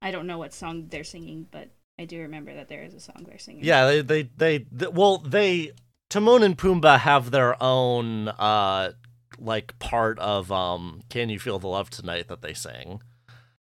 [0.00, 3.00] I don't know what song they're singing, but I do remember that there is a
[3.00, 3.64] song they're singing.
[3.64, 5.72] Yeah, they they they, th well they
[6.10, 8.92] Timon and Pumbaa have their own uh
[9.38, 13.02] like part of um Can You Feel the Love Tonight that they sing.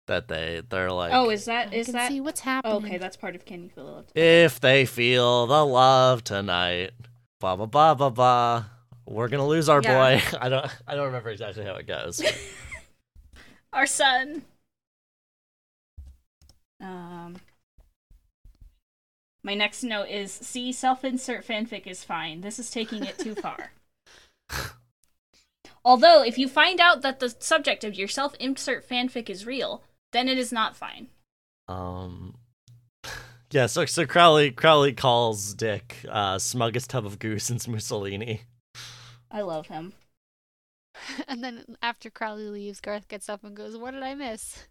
[0.09, 2.07] That they they're like Oh, is that I can that?
[2.09, 2.83] see what's happening.
[2.83, 4.05] okay, that's part of Can You Feel the Love?
[4.15, 6.91] If they feel the love tonight,
[7.39, 8.65] blah blah blah blah blah.
[9.05, 10.17] We're gonna lose our Yeah.
[10.17, 10.37] boy.
[10.41, 12.23] I don't I don't remember exactly how it goes.
[13.73, 14.41] Our son.
[16.81, 17.35] Um.
[19.43, 22.41] My next note is: See, self-insert fanfic is fine.
[22.41, 23.73] This is taking it too far.
[25.85, 30.27] Although, if you find out that the subject of your self-insert fanfic is real, then
[30.27, 31.07] it is not fine.
[31.67, 32.35] Um,
[33.51, 33.65] yeah.
[33.67, 38.41] So so Crowley Crowley calls Dick uh, smuggest tub of goose since Mussolini.
[39.31, 39.93] I love him.
[41.27, 44.65] and then after Crowley leaves, Garth gets up and goes, "What did I miss?"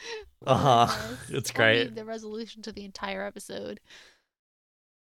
[0.46, 1.16] Uh What did I huh.
[1.28, 1.94] It's great.
[1.94, 3.80] The resolution to the entire episode.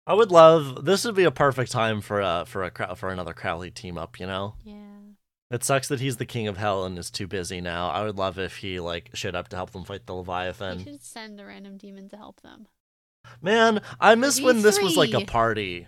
[0.06, 3.08] I would love this would be a perfect time for a for a Crow- for
[3.08, 4.20] another Crowley team up.
[4.20, 4.74] You know, Yeah.
[5.50, 7.88] It sucks that he's the king of hell and is too busy now.
[7.90, 10.84] I would love if he like showed up to help them fight the They Leviathan.
[10.84, 12.66] should send a random demon to help them.
[13.42, 15.86] Man, I miss when this was like a party.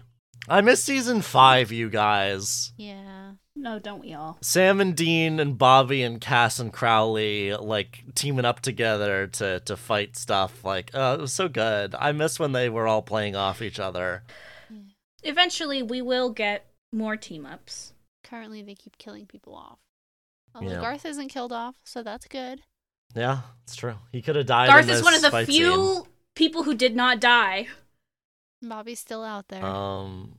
[0.48, 2.72] I miss season five, you guys.
[2.76, 3.32] Yeah.
[3.54, 4.38] No, don't we all?
[4.40, 9.76] Sam and Dean and Bobby and Cass and Crowley like teaming up together to to
[9.76, 10.64] fight stuff.
[10.64, 11.94] Like, oh, it was so good.
[11.98, 14.22] I miss when they were all playing off each other.
[15.22, 17.92] Eventually, we will get more team ups.
[18.28, 19.78] Currently, they keep killing people off.
[20.54, 20.80] Well, You know.
[20.80, 22.60] Garth isn't killed off, so that's good.
[23.14, 23.94] Yeah, it's true.
[24.12, 24.68] He could have died.
[24.68, 26.02] Garth in is one of the few scene.
[26.34, 27.68] people who did not die.
[28.60, 29.64] Bobby's still out there.
[29.64, 30.34] Um.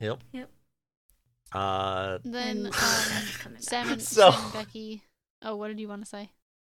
[0.00, 0.20] Yep.
[0.32, 0.50] Yep.
[1.52, 2.18] Uh.
[2.24, 2.72] then um,
[3.58, 5.02] Sam and, So- Sam and Becky.
[5.42, 6.30] Oh, what did you want to say?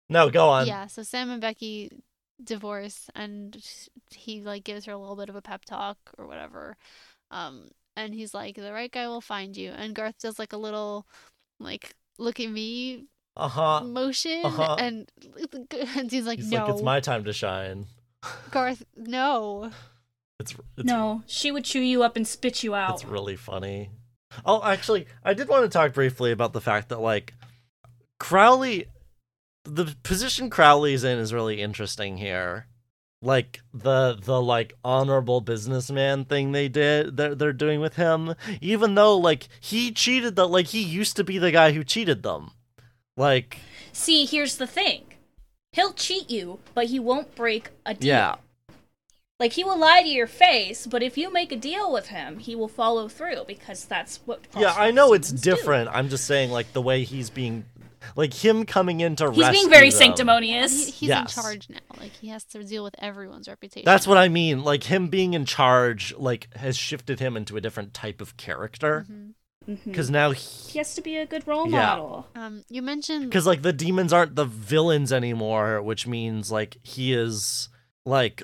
[0.10, 0.68] No, go on.
[0.68, 1.92] yeah, so Sam and Becky
[2.42, 3.58] divorce, and
[4.12, 6.78] he like gives her a little bit of a pep talk or whatever.
[7.32, 10.58] Um, and he's like, "The right guy will find you." And Garth does like a
[10.58, 11.06] little,
[11.60, 13.82] like, "Look at me" Uh huh.
[13.84, 14.76] motion, Uh-huh.
[14.80, 15.12] and
[15.98, 17.88] and he's like, He's "No, like, it's my time to shine.
[18.52, 19.72] Garth, no."
[20.40, 23.02] It's it's No, she would chew you up and spit you out.
[23.02, 23.90] It's really funny.
[24.46, 27.34] Oh, actually, I did want to talk briefly about the fact that like
[28.20, 28.86] Crowley,
[29.64, 32.68] the position Crowley's in is really interesting here.
[33.22, 38.94] Like the the like honorable businessman thing they did they're, they're doing with him, even
[38.96, 42.52] though like he cheated the like he used to be the guy who cheated them.
[43.16, 43.58] Like
[43.92, 45.06] See, here's the thing.
[45.72, 48.08] He'll cheat you, but he won't break a deal.
[48.08, 48.36] yeah,
[49.40, 52.38] Like he will lie to your face, but if you make a deal with him,
[52.38, 54.42] he will follow through because that's what.
[54.58, 55.52] yeah, I know it's demons do.
[55.56, 55.90] different.
[55.92, 57.66] I'm just saying like the way he's being,
[58.16, 59.98] like him coming in to He's being very them.
[60.00, 60.86] sanctimonious.
[60.86, 61.36] He, he's Yes.
[61.38, 61.80] in charge now.
[62.00, 63.86] Like he has to deal with everyone's reputation.
[63.86, 64.64] That's what I mean.
[64.64, 69.06] Like him being in charge, like has shifted him into a different type of character.
[69.10, 69.34] Mhm.
[69.68, 69.84] Mhm.
[69.84, 71.88] Because now, he has to be a good role Yeah.
[71.98, 72.28] model.
[72.36, 77.12] Um, you mentioned because like the demons aren't the villains anymore, which means like he
[77.14, 77.68] is
[78.06, 78.44] like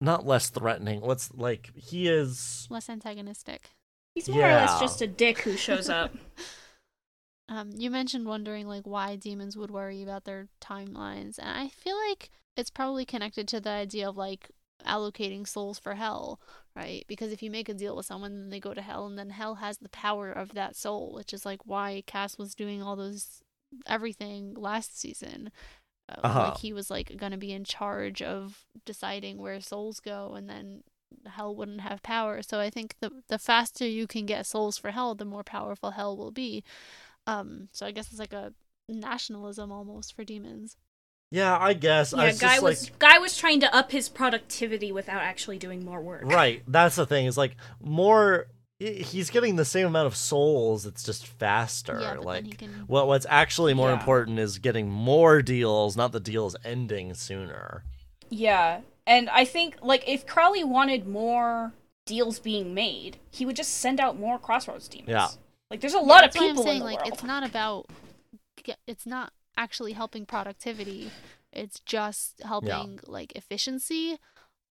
[0.00, 1.02] not less threatening.
[1.02, 2.66] What's like he is.
[2.68, 3.70] less antagonistic.
[4.16, 6.14] He's more or less just a dick who shows up.
[7.48, 11.96] Um, you mentioned wondering like why demons would worry about their timelines, and I feel
[12.08, 14.50] like it's probably connected to the idea of like
[14.84, 16.40] allocating souls for hell,
[16.74, 17.04] right?
[17.06, 19.30] Because if you make a deal with someone, then they go to hell, and then
[19.30, 22.96] hell has the power of that soul, which is like why Cass was doing all
[22.96, 23.42] those
[23.86, 25.52] everything last season.
[26.08, 26.40] Uh, Uh-huh.
[26.50, 30.82] Like he was like gonna be in charge of deciding where souls go, and then
[31.26, 32.42] hell wouldn't have power.
[32.42, 35.92] So I think the the faster you can get souls for hell, the more powerful
[35.92, 36.64] hell will be.
[37.26, 38.52] Um, so I guess it's like a
[38.88, 40.76] nationalism almost for demons.
[41.32, 42.14] Yeah, I guess.
[42.14, 45.58] I yeah, was guy was like, guy was trying to up his productivity without actually
[45.58, 46.22] doing more work.
[46.24, 46.62] right.
[46.68, 47.26] That's the thing.
[47.26, 48.46] Is like more.
[48.78, 50.84] He's getting the same amount of souls.
[50.84, 51.98] It's just faster.
[52.00, 52.84] yeah, but like then he can.
[52.86, 53.98] Well, what's actually more Yeah.
[53.98, 57.84] important is getting more deals, not the deals ending sooner.
[58.28, 61.72] Yeah, and I think like if Crowley wanted more
[62.04, 65.08] deals being made, he would just send out more Crossroads demons.
[65.08, 65.28] Yeah.
[65.70, 67.12] Like there's a lot of That's why people I'm saying in the like world.
[67.12, 67.86] it's not about.
[68.86, 71.10] It's not actually helping productivity.
[71.52, 74.18] It's just helping like efficiency.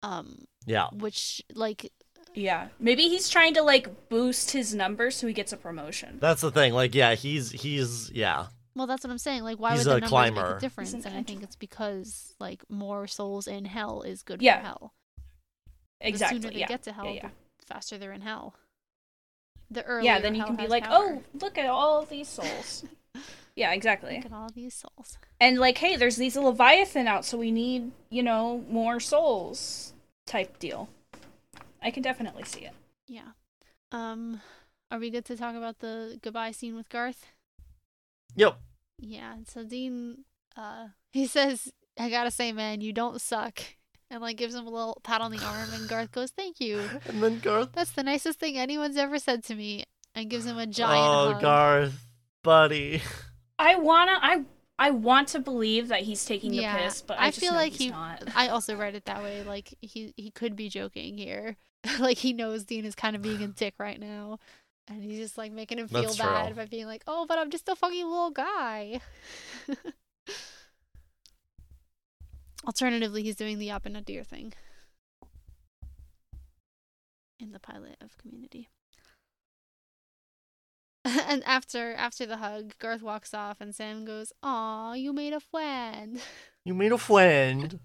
[0.01, 0.87] Um, Yeah.
[0.91, 1.91] which like
[2.33, 6.17] Yeah, maybe he's trying to like boost his numbers so he gets a promotion.
[6.19, 6.73] That's the thing.
[6.73, 8.47] Like, yeah, he's he's yeah.
[8.75, 9.43] Well, that's what I'm saying.
[9.43, 10.47] Like, why He's would the a numbers climber.
[10.49, 10.93] make a difference?
[10.93, 14.57] And I think it's because like more souls in hell is good Yeah.
[14.61, 14.93] for hell.
[16.01, 16.39] Exactly.
[16.39, 16.67] The sooner they yeah.
[16.67, 17.29] get to hell, yeah, yeah.
[17.59, 18.55] the faster they're in hell.
[19.73, 21.17] The earlier Yeah, then you can be like, power.
[21.19, 22.85] oh, look at all these souls.
[23.55, 24.15] yeah, exactly.
[24.17, 25.17] look at all these souls.
[25.39, 29.93] And like, hey, there's these Leviathan out, so we need, you know, more souls
[30.25, 30.89] type deal.
[31.81, 32.73] I can definitely see it.
[33.07, 33.31] Yeah.
[33.91, 34.41] Um,
[34.91, 37.25] are we good to talk about the goodbye scene with Garth?
[38.35, 38.57] Yep.
[38.99, 39.35] Yeah.
[39.47, 43.59] So Dean, uh, he says, "I gotta say, man, you don't suck,"
[44.13, 46.79] and like gives him a little pat on the arm, and Garth goes, "Thank you.
[47.07, 47.71] And then Garth.
[47.73, 51.31] That's the nicest thing anyone's ever said to me," and gives him a giant oh,
[51.33, 51.41] hug.
[51.41, 52.05] Garth,
[52.43, 53.01] buddy.
[53.59, 54.43] I wanna, I,
[54.77, 57.57] I want to believe that he's taking the piss, but I, I just feel know
[57.57, 58.23] like he's he- not.
[58.35, 59.43] I also read it that way.
[59.43, 61.57] Like he he could be joking here.
[61.99, 64.39] like he knows Dean is kind of being a dick right now.
[64.89, 66.25] And he's just like making him feel That's true.
[66.25, 68.99] bad by being like, "Oh, but I'm just a fucking little guy."
[72.65, 74.53] Alternatively, he's doing the up and Nadir thing
[77.39, 78.69] in the pilot of Community.
[81.05, 85.41] and after after the hug, Garth walks off, and Sam goes, "Aw, you made a
[85.41, 86.21] friend."
[86.63, 87.79] You made a friend.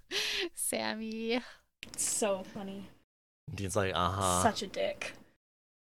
[0.54, 1.40] Sammy.
[1.82, 2.88] It's so funny.
[3.52, 4.42] Dean's like, uh huh.
[4.42, 5.14] Such a dick.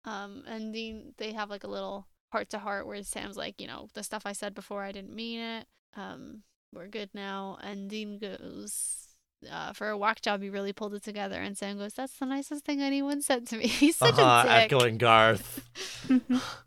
[0.05, 3.66] Um, and Dean, they have like a little heart to heart where Sam's like, you
[3.66, 5.66] know, the stuff I said before, I didn't mean it.
[5.97, 6.42] Um,
[6.76, 7.58] we're good now.
[7.62, 9.08] And Dean goes,
[9.50, 11.40] uh, for a walk job, you really pulled it together.
[11.40, 13.66] And Sam goes, that's the nicest thing anyone said to me.
[13.66, 14.72] He's such uh-huh, a dick.
[14.72, 15.68] echoing Garth.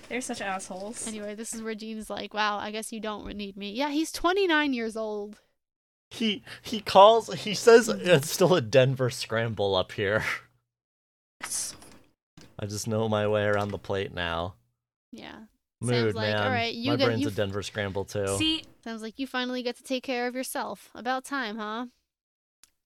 [0.08, 1.06] They're such assholes.
[1.06, 3.72] Anyway, this is where Dean's like, wow, I guess you don't need me.
[3.72, 5.40] Yeah, he's 29 years old.
[6.10, 7.32] He he calls.
[7.34, 10.24] He says it's still a Denver scramble up here.
[11.40, 11.76] It's-
[12.58, 14.54] I just know my way around the plate now.
[15.12, 15.44] Yeah.
[15.80, 16.42] Mood, like, man.
[16.42, 18.26] "All right, you My get- brain's you a f- Denver scramble too.
[18.38, 20.90] See, Sounds like you finally get to take care of yourself.
[20.94, 21.86] About time, huh?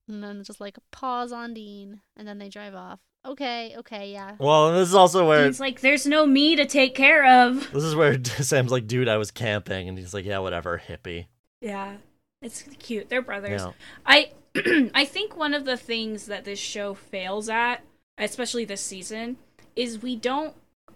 [0.08, 3.00] And then just like a pause on Dean, and then they drive off.
[3.26, 4.36] Okay, okay, yeah.
[4.39, 7.82] well, this is also where he's like, "There's no me to take care of." this
[7.84, 11.26] is where Sam's like, dude, I was camping, and he's like, yeah, whatever, hippie.
[11.62, 11.97] Yeah,
[12.42, 13.08] it's cute.
[13.08, 13.62] They're brothers.
[13.62, 13.73] Yeah.
[14.05, 14.32] I
[14.94, 17.76] I think one of the things that this show fails at,
[18.18, 19.39] especially this season,
[19.74, 20.55] is we don't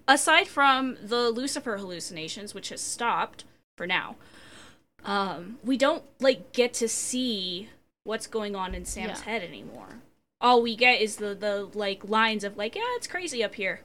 [0.08, 3.44] aside from the Lucifer hallucinations, which has stopped
[3.76, 4.16] for now.
[5.04, 7.68] Um, we don't like get to see
[8.04, 9.24] what's going on in Sam's Yeah.
[9.24, 10.00] head anymore.
[10.40, 13.80] All we get is the the like lines of like, yeah, it's crazy up here.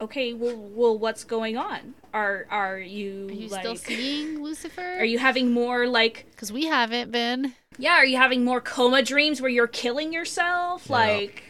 [0.00, 1.94] Okay, well, well, what's going on?
[2.14, 3.60] Are are you, Are you like?
[3.60, 4.80] still seeing Lucifer?
[4.98, 7.54] Are you having more like Because we haven't been.
[7.78, 10.86] yeah, are you having more coma dreams where you're killing yourself?
[10.88, 10.92] Yeah.
[10.96, 11.42] Like,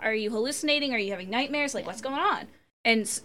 [0.00, 0.92] are you hallucinating?
[0.92, 1.74] Are you having nightmares?
[1.74, 2.48] Like, what's going on?
[2.84, 3.22] And s-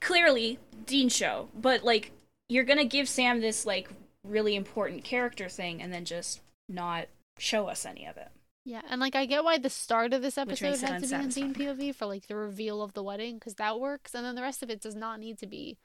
[0.00, 2.12] clearly, Dean show, but like,
[2.48, 3.90] you're gonna give Sam this like
[4.24, 7.06] really important character thing and then just not
[7.38, 8.28] show us any of it.
[8.64, 11.08] Yeah, and like I get why the start of this episode makes it had to
[11.08, 11.54] be in Dean.
[11.54, 14.62] POV for like the reveal of the wedding, because that works, and then the rest
[14.62, 15.78] of it does not need to be.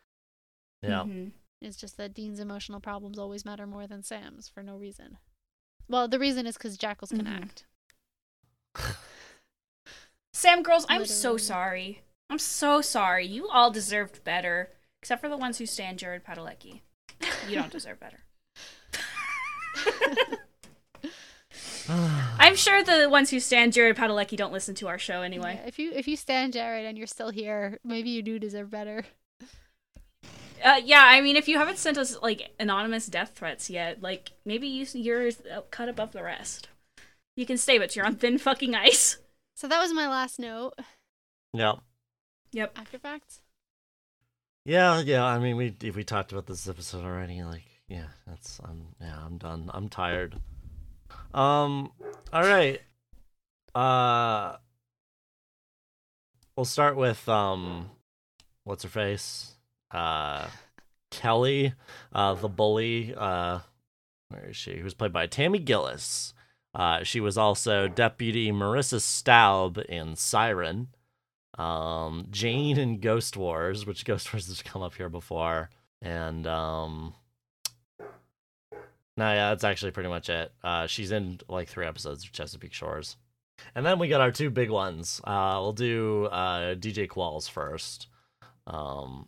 [0.82, 1.04] Yeah.
[1.04, 1.32] Mhm.
[1.62, 5.18] It's just that Dean's emotional problems always matter more than Sam's for no reason.
[5.88, 7.42] Well, the reason is because Jackles can Mhm.
[7.42, 7.66] act.
[10.34, 12.02] Sam girls, I'm so sorry.
[12.34, 13.28] I'm so sorry.
[13.28, 16.82] You all deserved better, except for the ones who stand Jared Padalecki.
[17.48, 18.22] You don't deserve better.
[22.40, 25.60] I'm sure the ones who stand Jared Padalecki don't listen to our show anyway.
[25.62, 28.72] Yeah, if you if you stand Jared and you're still here, maybe you do deserve
[28.72, 29.04] better.
[30.66, 34.32] Uh, yeah, I mean, if you haven't sent us like anonymous death threats yet, like
[34.44, 36.68] maybe you, you're uh, cut above the rest.
[37.36, 39.20] You can stay, but you're on thin fucking ice.
[39.54, 40.74] So that was my last note.
[41.54, 41.74] Yeah.
[42.54, 42.78] Yep.
[42.78, 43.42] After facts.
[44.64, 45.26] Yeah, yeah.
[45.26, 47.44] I mean, we if we talked about this episode already.
[47.44, 49.70] Like, yeah, that's I'm yeah, I'm done.
[49.74, 50.38] I'm tired.
[51.34, 51.92] Um.
[52.32, 52.80] All right.
[53.76, 54.58] Uh.
[56.56, 57.90] We'll start with um,
[58.64, 59.56] what's her face?
[59.90, 60.46] Uh,
[61.10, 61.74] Kelly,
[62.14, 63.16] uh, the bully.
[63.18, 63.60] Uh,
[64.30, 64.78] where is she?
[64.78, 66.36] Who was played by Tammy Gillis.
[66.76, 70.90] Uh, she was also Deputy Marissa Staub in Siren
[71.58, 75.70] um Jane in Ghost Wars, which Ghost Wars has come up here before,
[76.02, 77.14] and um
[79.16, 80.52] no, yeah, that's actually pretty much it.
[80.64, 83.18] Uh she's in like three episodes of Chesapeake Shores.
[83.76, 85.22] And then we got our two big ones.
[85.24, 88.08] Uh we'll do uh DJ Qualls first.
[88.66, 89.28] Um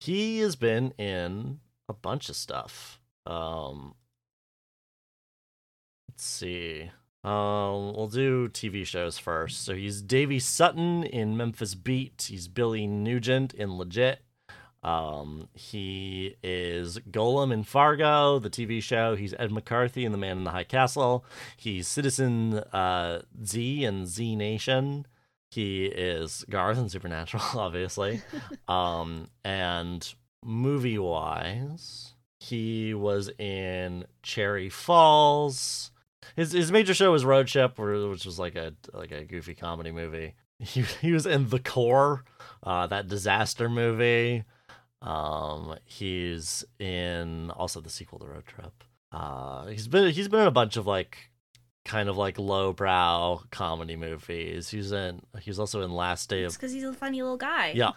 [0.00, 3.00] he has been in a bunch of stuff.
[3.26, 3.94] Um
[6.08, 6.90] let's see.
[7.26, 9.64] Um, we'll do TV shows first.
[9.64, 12.28] So he's Davy Sutton in Memphis Beat.
[12.30, 14.20] He's Billy Nugent in Legit.
[14.84, 19.16] Um, he is Golem in Fargo, the TV show.
[19.16, 21.24] He's Ed McCarthy in The Man in the High Castle.
[21.56, 25.04] He's Citizen uh, Z in Z Nation.
[25.50, 28.22] He is Garth in Supernatural, obviously.
[28.68, 30.14] um, and
[30.44, 35.90] movie wise, he was in Cherry Falls.
[36.34, 39.92] His his major show was Road Trip, which was like a like a goofy comedy
[39.92, 40.34] movie.
[40.58, 42.24] He he was in The Core,
[42.62, 44.44] uh, that disaster movie.
[45.02, 48.72] Um, he's in also the sequel to Road Trip.
[49.12, 51.30] Uh, he's been he's been in a bunch of like
[51.84, 54.70] kind of like lowbrow comedy movies.
[54.70, 57.72] He's in he's also in Last Day of because he's a funny little guy.
[57.74, 57.92] yeah.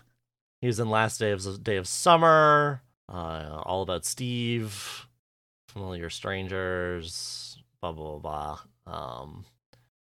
[0.59, 5.07] He was in Last Day of Day of Summer, uh, All About Steve,
[5.69, 7.48] Familiar Strangers,
[7.81, 8.57] blah blah blah.
[8.85, 8.93] blah.
[9.21, 9.45] Um,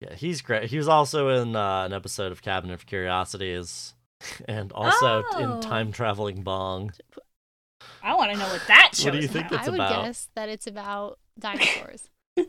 [0.02, 0.70] yeah, he's great.
[0.70, 3.94] He was also in uh, an episode of Cabinet of Curiosities,
[4.48, 5.56] and also Oh.
[5.56, 6.92] in Time Traveling Bong.
[8.04, 9.60] I want to know what that show What do you is think about.
[9.60, 12.10] it's I would guess that it's about dinosaurs.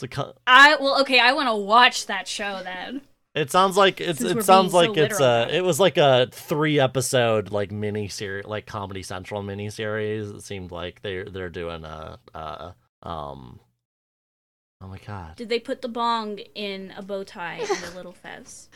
[0.00, 1.18] It's a co- I well, okay.
[1.18, 3.00] I want to watch that show then.
[3.34, 4.20] It sounds like it's.
[4.20, 5.24] Since It sounds being so like it's a.
[5.24, 5.54] about it.
[5.56, 10.28] It was like a three episode like mini series, like Comedy Central mini series.
[10.30, 12.20] It seemed like they they're doing a.
[12.32, 13.60] Uh, um.
[14.80, 15.34] Oh my god.
[15.36, 18.68] Did they put the bong in a bow tie and a little fez?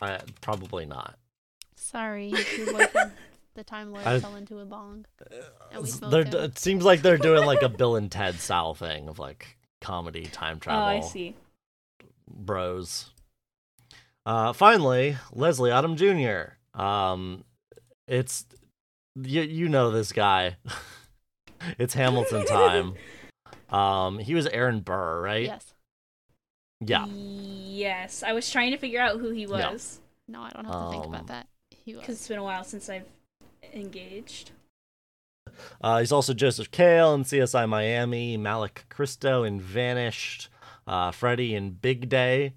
[0.00, 1.18] I, probably not.
[1.76, 3.12] Sorry, your boyfriend,
[3.54, 5.06] the Time Lord, I- fell into a bong.
[5.72, 9.08] And we smoked it seems like they're doing like a Bill and Ted style thing
[9.08, 10.82] of like comedy time travel.
[10.82, 11.34] Oh, I see.
[12.28, 13.10] bros.
[14.26, 16.80] Uh, finally, Leslie Odom Jr.
[16.80, 17.44] Um,
[18.06, 18.44] it's
[19.16, 20.56] you you know this guy.
[21.78, 22.94] it's Hamilton time.
[23.68, 25.44] Um, he was Aaron Burr, right?
[25.44, 25.74] Yes.
[26.80, 27.06] Yeah.
[27.06, 29.70] Yes, I was trying to figure out who he Yeah.
[29.72, 30.00] was.
[30.26, 31.46] No, I don't have to think Um, about that.
[31.70, 32.00] He He was.
[32.02, 33.06] Because it's been a while since I've
[33.72, 34.52] engaged.
[35.80, 40.48] Uh, he's also Joseph Kale in CSI Miami, Malik Christo in Vanished,
[40.86, 42.54] uh, Freddie in Big Day,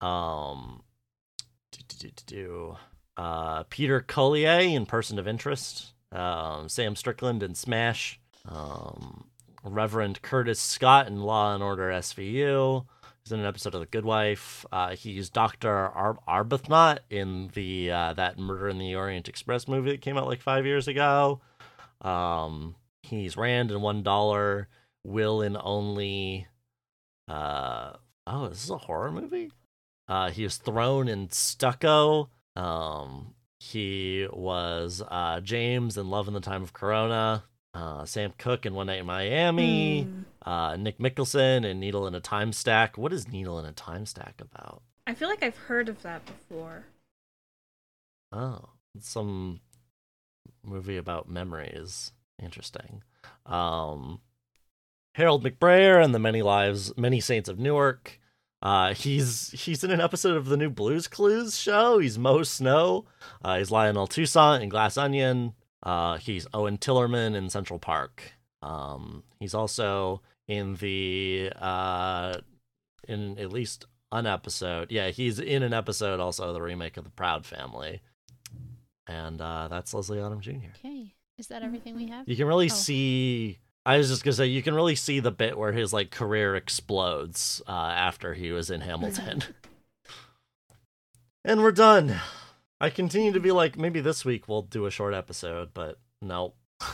[0.00, 0.82] um,
[1.72, 2.76] do, do, do, do,
[3.16, 9.28] uh, Peter Collier in Person of Interest, um, Sam Strickland in Smash, um,
[9.62, 12.86] Reverend Curtis Scott in Law and Order SVU.
[13.24, 14.64] He's in an episode of The Good Wife.
[14.72, 19.90] Uh, he's Doctor Ar- Arbuthnot in the uh, that Murder in the Orient Express movie
[19.90, 21.40] that came out like five years ago.
[22.00, 24.68] Um, he's Rand in One Dollar.
[25.04, 26.46] Will in Only.
[27.28, 27.92] Uh,
[28.26, 29.50] oh, this is a horror movie.
[30.06, 32.30] Uh, he was thrown in Stucco.
[32.56, 37.44] Um, he was uh, James in Love in the Time of Corona.
[37.74, 40.02] Uh, Sam Cooke in One Night in Miami.
[40.02, 40.22] Hmm.
[40.48, 42.96] Uh, Nick Mikkelsen in Needle in a Time Stack.
[42.96, 44.82] What is Needle in a Time Stack about?
[45.06, 46.86] I feel like I've heard of that before.
[48.32, 48.70] Oh,
[49.00, 49.60] some
[50.64, 52.12] movie about memories.
[52.42, 53.02] Interesting.
[53.46, 54.20] Um,
[55.14, 58.17] Harold McBrayer and the Many Lives, Many Saints of Newark.
[58.60, 61.98] Uh, he's he's in an episode of the new Blues Clues show.
[61.98, 63.04] He's Mo Snow.
[63.42, 65.54] Uh, he's Lionel Toussaint in Glass Onion.
[65.82, 68.32] Uh, he's Owen Tillerman in Central Park.
[68.62, 72.34] Um, he's also in the uh,
[73.06, 74.90] in at least an episode.
[74.90, 78.02] Yeah, he's in an episode also of the remake of The Proud Family.
[79.06, 80.70] And uh, that's Leslie Odom Jr.
[80.84, 81.14] Okay.
[81.38, 82.28] Is that everything we have?
[82.28, 82.74] You can really Oh.
[82.74, 83.58] see.
[83.86, 86.54] I was just gonna say you can really see the bit where his like career
[86.56, 89.42] explodes uh, after he was in Hamilton.
[91.44, 92.16] and we're done.
[92.80, 96.54] I continue to be like maybe this week we'll do a short episode, but no.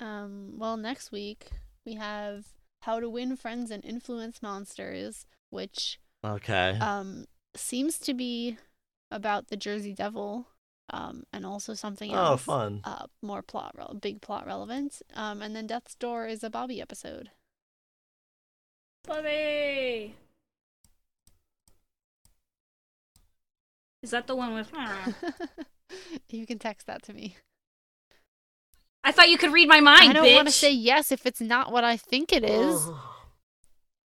[0.00, 1.50] Um, well, next week
[1.84, 2.46] we have
[2.82, 6.78] How to Win Friends and Influence Monsters, which Okay.
[6.80, 7.24] um
[7.56, 8.58] seems to be
[9.10, 10.46] about the Jersey Devil,
[10.90, 12.28] um, and also something else.
[12.28, 12.42] oh, else.
[12.42, 12.80] fun.
[12.84, 15.02] Uh, more plot, rel- big plot relevance.
[15.14, 17.30] Um, and then Death's Door is a Bobby episode.
[19.06, 20.14] Bobby!
[24.02, 24.70] Is that the one with.
[26.30, 27.36] you can text that to me.
[29.02, 31.40] I thought you could read my mind, I don't want to say yes if it's
[31.40, 32.88] not what I think it is.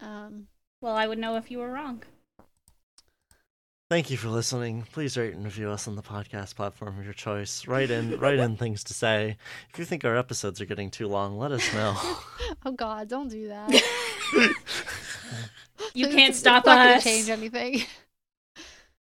[0.04, 0.48] Um,
[0.82, 2.02] Well, I would know if you were wrong.
[3.92, 4.86] Thank you for listening.
[4.94, 7.68] Please rate and review us on the podcast platform of your choice.
[7.68, 9.36] Write in, write in things to say.
[9.70, 11.98] If you think our episodes are getting too long, let us know.
[12.66, 13.84] oh God, don't do that.
[15.94, 17.04] You can't it's stop not gonna us.
[17.04, 17.82] change anything.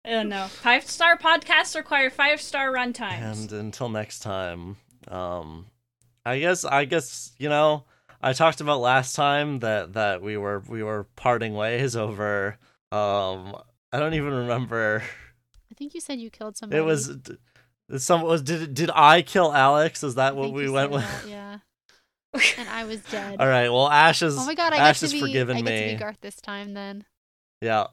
[0.05, 0.47] Oh no.
[0.47, 3.41] Five star podcasts require five star run times.
[3.41, 4.77] And until next time,
[5.07, 5.67] um,
[6.25, 7.83] I guess I guess you know
[8.23, 12.57] I talked about last time that that we were we were parting ways over.
[12.91, 13.55] Um,
[13.93, 15.03] I don't even remember.
[15.71, 16.79] I think you said you killed somebody.
[16.81, 17.37] It was d-
[17.97, 20.03] some was did did I kill Alex?
[20.03, 21.03] Is that I what we went with?
[21.03, 21.57] that, yeah.
[22.57, 23.37] And I was dead.
[23.39, 23.69] All right.
[23.69, 24.35] Well, Ash is.
[24.37, 25.21] Oh my God, I Ash get to be.
[25.21, 25.93] forgiven I get to me.
[25.93, 26.73] be Garth this time.
[26.73, 27.05] Then
[27.61, 27.87] Yeah.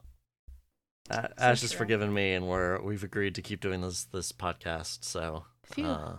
[1.11, 5.05] A- Ash has forgiven me, and we're we've agreed to keep doing this this podcast.
[5.05, 5.45] So
[5.83, 6.15] uh,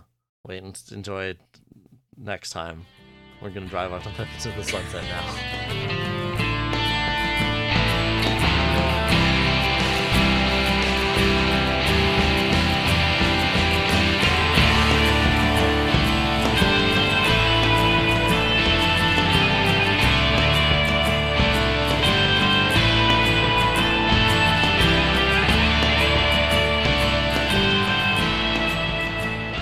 [0.45, 1.39] wait and enjoy it
[2.17, 2.85] next time.
[3.41, 4.03] We're gonna drive off
[4.41, 6.00] to the sunset now.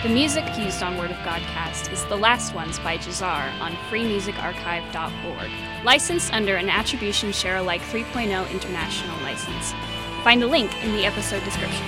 [0.10, 5.86] The music used on Word of Godcast is The Last Ones by Jahzzar on freemusicarchive.org,
[5.86, 9.72] licensed under an Attribution Share Alike 3.0 international license.
[10.24, 11.86] Find the link in the episode description.